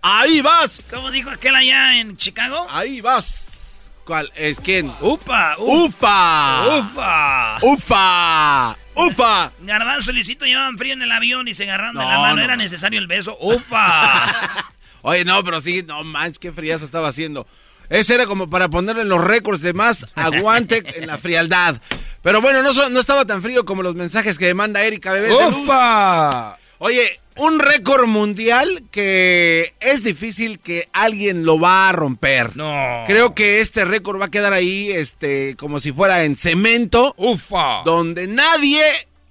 Ahí 0.00 0.40
vas. 0.40 0.80
¿Cómo 0.88 1.10
dijo 1.10 1.28
aquel 1.28 1.56
allá 1.56 2.00
en 2.00 2.16
Chicago? 2.16 2.66
Ahí 2.70 3.02
vas. 3.02 3.90
¿Cuál? 4.06 4.32
¿Es 4.34 4.60
quién? 4.60 4.90
Upa, 5.02 5.56
Ufa. 5.58 6.78
Ufa. 6.78 7.58
Ufa. 7.60 8.85
Ufa. 8.96 9.52
Garbanzo 9.60 10.10
y 10.10 10.14
Luisito 10.14 10.44
llevaban 10.46 10.76
frío 10.78 10.94
en 10.94 11.02
el 11.02 11.12
avión 11.12 11.46
y 11.48 11.54
se 11.54 11.64
agarraron 11.64 11.94
de 11.96 12.04
la 12.04 12.18
mano. 12.18 12.36
no, 12.36 12.42
Era 12.42 12.56
no. 12.56 12.62
necesario 12.62 12.98
el 12.98 13.06
beso. 13.06 13.36
Ufa. 13.40 14.66
Oye, 15.02 15.24
no, 15.24 15.44
pero 15.44 15.60
sí, 15.60 15.84
no 15.86 16.02
manches, 16.02 16.38
qué 16.38 16.52
friazo 16.52 16.84
estaba 16.84 17.08
haciendo. 17.08 17.46
Ese 17.88 18.14
era 18.14 18.26
como 18.26 18.50
para 18.50 18.68
ponerle 18.68 19.04
los 19.04 19.22
récords 19.22 19.62
de 19.62 19.72
más 19.72 20.06
aguante 20.16 20.82
en 21.00 21.06
la 21.06 21.18
frialdad. 21.18 21.80
Pero 22.22 22.40
bueno, 22.42 22.62
no, 22.62 22.72
no 22.88 22.98
estaba 23.00 23.24
tan 23.24 23.42
frío 23.42 23.64
como 23.64 23.82
los 23.84 23.94
mensajes 23.94 24.38
que 24.38 24.52
manda 24.54 24.82
Erika 24.82 25.12
Bebés 25.12 25.30
de 25.38 25.50
Luz. 25.50 25.58
¡Ufa! 25.60 26.56
Oye, 26.78 27.20
un 27.36 27.58
récord 27.58 28.06
mundial 28.06 28.84
que 28.90 29.74
es 29.80 30.02
difícil 30.02 30.58
que 30.58 30.88
alguien 30.92 31.44
lo 31.44 31.58
va 31.58 31.88
a 31.88 31.92
romper. 31.92 32.56
No. 32.56 33.04
Creo 33.06 33.34
que 33.34 33.60
este 33.60 33.84
récord 33.84 34.20
va 34.20 34.26
a 34.26 34.30
quedar 34.30 34.52
ahí, 34.52 34.90
este, 34.90 35.56
como 35.56 35.80
si 35.80 35.92
fuera 35.92 36.24
en 36.24 36.36
cemento. 36.36 37.14
¡Ufa! 37.18 37.82
Donde 37.84 38.26
nadie 38.26 38.82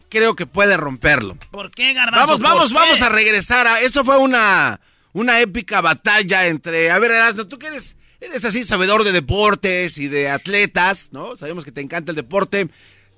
creo 0.09 0.35
que 0.35 0.45
puede 0.45 0.77
romperlo. 0.77 1.37
¿Por 1.51 1.71
qué, 1.71 1.93
Garbanzo? 1.93 2.37
Vamos, 2.37 2.41
vamos, 2.41 2.73
vamos 2.73 3.01
a 3.01 3.09
regresar 3.09 3.67
a. 3.67 3.81
Eso 3.81 4.03
fue 4.03 4.17
una, 4.17 4.79
una 5.13 5.41
épica 5.41 5.81
batalla 5.81 6.47
entre. 6.47 6.91
A 6.91 6.99
ver, 6.99 7.11
Erasmo, 7.11 7.47
tú 7.47 7.57
que 7.57 7.67
eres, 7.67 7.95
eres 8.21 8.45
así 8.45 8.63
sabedor 8.63 9.03
de 9.03 9.11
deportes 9.11 9.97
y 9.97 10.07
de 10.07 10.29
atletas, 10.29 11.09
¿no? 11.11 11.35
Sabemos 11.35 11.65
que 11.65 11.71
te 11.71 11.81
encanta 11.81 12.11
el 12.11 12.15
deporte. 12.15 12.69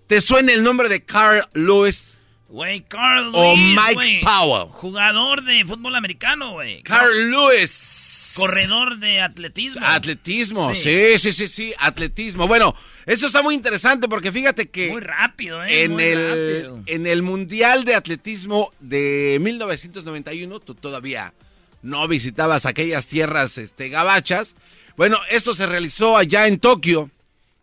¿Te 0.07 0.22
suena 0.22 0.53
el 0.53 0.64
nombre 0.64 0.88
de 0.88 1.03
Carl 1.03 1.48
Lewis? 1.53 2.16
Güey, 2.50 2.82
Carl 2.82 3.32
O 3.35 3.56
Lewis, 3.56 3.76
Mike 3.76 3.93
güey. 3.93 4.22
Powell. 4.22 4.69
Jugador 4.72 5.43
de 5.43 5.66
fútbol 5.66 5.95
americano, 5.95 6.53
güey. 6.53 6.82
Carl 6.84 7.30
Lewis. 7.30 8.34
Corredor 8.38 8.98
de 9.00 9.19
atletismo. 9.19 9.85
Atletismo, 9.85 10.74
Sí. 10.74 11.16
sí. 11.17 11.19
sí, 11.19 11.32
sí, 11.34 11.48
sí, 11.50 11.74
atletismo. 11.77 12.48
Bueno, 12.48 12.74
eso 13.06 13.27
está 13.27 13.42
muy 13.42 13.53
interesante 13.53 14.08
porque 14.08 14.32
fíjate 14.32 14.69
que 14.69 14.90
Muy 14.90 15.01
rápido, 15.01 15.61
eh. 15.64 15.84
en 15.84 15.92
muy 15.92 16.03
el, 16.03 16.27
rápido. 16.61 16.84
en 16.85 17.08
el 17.08 17.22
Mundial 17.22 17.84
de 17.84 17.95
Atletismo 17.95 18.72
de 18.80 19.40
1991, 19.42 20.59
tú 20.61 20.74
todavía 20.76 21.34
no 21.82 22.08
visitabas 22.08 22.66
aquellas 22.66 23.08
tierras 23.08 23.58
este, 23.58 23.90
gabachas. 23.90 24.56
Bueno, 24.95 25.17
esto 25.30 25.53
se 25.53 25.66
realizó 25.66 26.16
allá 26.17 26.48
en 26.48 26.59
Tokio. 26.59 27.11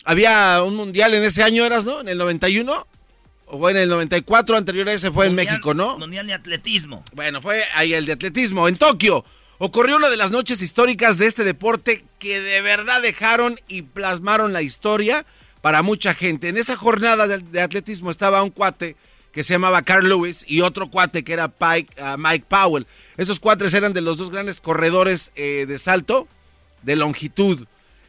Había 0.04 0.62
un 0.62 0.76
Mundial 0.76 1.14
en 1.14 1.24
ese 1.24 1.42
año, 1.42 1.64
¿eras, 1.64 1.84
no? 1.86 2.00
¿En 2.00 2.08
el 2.08 2.18
91? 2.18 2.86
¿O 3.46 3.58
fue 3.58 3.72
en 3.72 3.76
el 3.78 3.88
94? 3.88 4.56
Anterior 4.56 4.88
a 4.88 4.92
ese 4.92 5.10
fue 5.10 5.26
en 5.26 5.34
México, 5.34 5.74
¿no? 5.74 5.98
Mundial 5.98 6.26
de 6.26 6.32
atletismo. 6.34 7.04
Bueno, 7.12 7.42
fue 7.42 7.62
ahí 7.74 7.92
el 7.94 8.06
de 8.06 8.12
atletismo, 8.12 8.68
en 8.68 8.76
Tokio. 8.76 9.24
Ocurrió 9.58 9.96
una 9.96 10.08
de 10.10 10.16
las 10.16 10.30
noches 10.30 10.60
históricas 10.62 11.18
de 11.18 11.26
este 11.26 11.44
deporte 11.44 12.04
que 12.18 12.40
de 12.40 12.60
verdad 12.62 13.00
dejaron 13.02 13.60
y 13.68 13.82
plasmaron 13.82 14.52
la 14.52 14.62
historia 14.62 15.24
para 15.60 15.82
mucha 15.82 16.14
gente. 16.14 16.48
En 16.48 16.56
esa 16.58 16.76
jornada 16.76 17.26
de, 17.28 17.38
de 17.38 17.60
atletismo 17.60 18.10
estaba 18.10 18.42
un 18.42 18.50
cuate 18.50 18.96
que 19.32 19.44
se 19.44 19.54
llamaba 19.54 19.82
Carl 19.82 20.08
Lewis 20.08 20.44
y 20.46 20.60
otro 20.60 20.88
cuate 20.90 21.22
que 21.24 21.32
era 21.32 21.48
Pike- 21.48 21.90
ah, 22.00 22.16
Mike 22.18 22.46
Powell. 22.48 22.86
Esos 23.16 23.40
cuates 23.40 23.74
eran 23.74 23.92
de 23.92 24.00
los 24.00 24.16
dos 24.16 24.30
grandes 24.30 24.60
corredores 24.60 25.32
eh, 25.36 25.66
de 25.68 25.78
salto 25.78 26.28
de 26.82 26.96
longitud. 26.96 27.66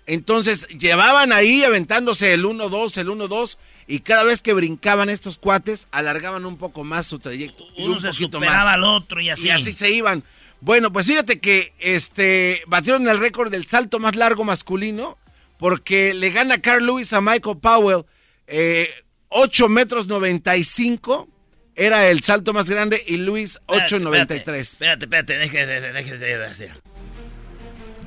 Entonces 0.07 0.67
llevaban 0.67 1.31
ahí 1.33 1.63
aventándose 1.63 2.33
el 2.33 2.43
1-2, 2.45 2.97
el 2.99 3.07
1-2 3.09 3.57
y 3.87 3.99
cada 3.99 4.23
vez 4.23 4.41
que 4.41 4.53
brincaban 4.53 5.09
estos 5.09 5.37
cuates 5.37 5.87
alargaban 5.91 6.45
un 6.45 6.57
poco 6.57 6.83
más 6.83 7.05
su 7.05 7.19
trayecto. 7.19 7.65
y 7.75 7.83
Uno 7.85 7.93
un 7.93 7.99
se 7.99 8.13
superaba 8.13 8.65
más. 8.65 8.73
al 8.75 8.83
otro 8.83 9.21
y 9.21 9.29
así. 9.29 9.47
Y 9.47 9.49
así 9.51 9.71
se 9.73 9.91
iban. 9.91 10.23
Bueno, 10.61 10.91
pues 10.91 11.05
fíjate 11.05 11.39
que 11.39 11.73
este 11.79 12.61
batieron 12.67 13.07
el 13.07 13.19
récord 13.19 13.51
del 13.51 13.67
salto 13.67 13.99
más 13.99 14.15
largo 14.15 14.43
masculino 14.43 15.17
porque 15.57 16.13
le 16.13 16.31
gana 16.31 16.59
Carl 16.61 16.85
Lewis 16.85 17.13
a 17.13 17.21
Michael 17.21 17.57
Powell 17.59 18.05
eh, 18.47 18.89
8 19.29 19.69
metros 19.69 20.07
95 20.07 21.27
era 21.75 22.07
el 22.09 22.23
salto 22.23 22.53
más 22.53 22.69
grande 22.69 23.03
y 23.05 23.17
Lewis 23.17 23.59
8.93. 23.67 24.55
Espérate, 24.55 25.05
espérate, 25.05 25.37
déjate, 25.37 25.81
déjate 25.91 26.17
de 26.17 26.45
hacer. 26.45 26.71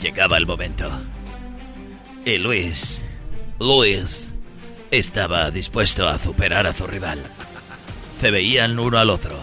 Llegaba 0.01 0.37
el 0.39 0.47
momento. 0.47 0.91
Y 2.25 2.39
Luis, 2.39 3.03
Luis, 3.61 4.35
estaba 4.91 5.51
dispuesto 5.51 6.09
a 6.09 6.19
superar 6.19 6.67
a 6.67 6.73
su 6.73 6.87
rival. 6.87 7.23
Se 8.21 8.31
veían 8.31 8.79
uno 8.79 8.99
al 8.99 9.11
otro. 9.11 9.39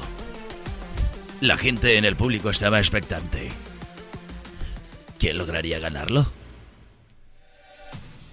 La 1.41 1.57
gente 1.57 1.97
en 1.97 2.05
el 2.05 2.15
público 2.15 2.49
estaba 2.49 2.79
expectante. 2.79 3.49
¿Quién 5.19 5.37
lograría 5.37 5.79
ganarlo? 5.79 6.31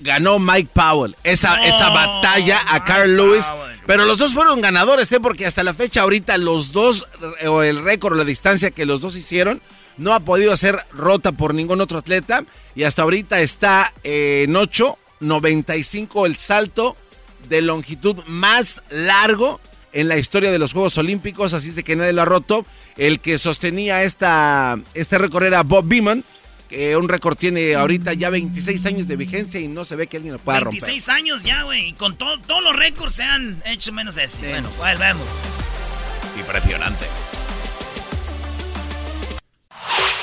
Ganó 0.01 0.39
Mike 0.39 0.71
Powell 0.73 1.17
esa, 1.23 1.65
esa 1.65 1.91
batalla 1.91 2.63
a 2.69 2.83
Carl 2.85 3.17
Lewis. 3.17 3.47
Pero 3.87 4.05
los 4.05 4.19
dos 4.19 4.35
fueron 4.35 4.61
ganadores, 4.61 5.11
¿eh? 5.13 5.21
Porque 5.21 5.47
hasta 5.47 5.63
la 5.63 5.75
fecha 5.75 6.03
ahorita 6.03 6.39
los 6.39 6.73
dos, 6.73 7.09
eh, 7.41 7.49
o 7.49 7.63
el 7.63 7.85
récord 7.85 8.17
la 8.17 8.25
distancia 8.25 8.71
que 8.71 8.87
los 8.87 9.01
dos 9.01 9.17
hicieron, 9.17 9.61
no 9.97 10.15
ha 10.15 10.21
podido 10.21 10.57
ser 10.57 10.85
rota 10.93 11.33
por 11.33 11.55
ningún 11.55 11.81
otro 11.81 11.99
atleta. 11.99 12.45
Y 12.75 12.85
hasta 12.85 13.03
ahorita 13.03 13.41
está 13.41 13.93
eh, 14.03 14.45
en 14.49 14.57
8.95 15.23 16.27
el 16.27 16.37
salto 16.37 16.97
de 17.49 17.63
longitud 17.63 18.17
más 18.27 18.83
largo 18.91 19.61
en 19.93 20.09
la 20.09 20.17
historia 20.17 20.51
de 20.51 20.59
los 20.59 20.73
Juegos 20.73 20.97
Olímpicos. 20.99 21.55
Así 21.55 21.69
es 21.69 21.77
de 21.77 21.85
que 21.85 21.97
nadie 21.97 22.13
lo 22.13 22.23
ha 22.23 22.27
roto. 22.27 22.65
El 22.97 23.21
que 23.21 23.39
sostenía 23.39 24.03
esta, 24.03 24.79
este 24.95 25.19
récord 25.19 25.45
era 25.45 25.63
Bob 25.63 25.87
Beeman. 25.87 26.25
Que 26.69 26.97
un 26.97 27.07
récord 27.11 27.37
tiene 27.37 27.75
ahorita 27.75 28.15
ya 28.15 28.31
26 28.31 28.87
años 28.87 29.07
de 29.07 29.17
vigencia 29.17 29.61
y 29.61 29.69
no 29.69 29.85
se 29.85 29.95
ve 29.95 30.07
que 30.07 30.17
alguien 30.17 30.33
lo 30.33 30.39
pueda 30.39 30.61
romper. 30.61 30.81
26 30.81 31.09
años 31.11 31.43
ya, 31.43 31.65
güey. 31.65 31.89
Y 31.89 31.93
con 31.93 32.17
todo- 32.17 32.41
todos 32.41 32.63
los 32.63 32.75
récords 32.75 33.15
se 33.15 33.23
han 33.25 33.63
hecho 33.67 33.93
menos 33.93 34.17
este. 34.17 34.49
Bueno, 34.49 34.71
pues 34.79 34.99
vemos. 34.99 35.27
Impresionante. 36.39 37.05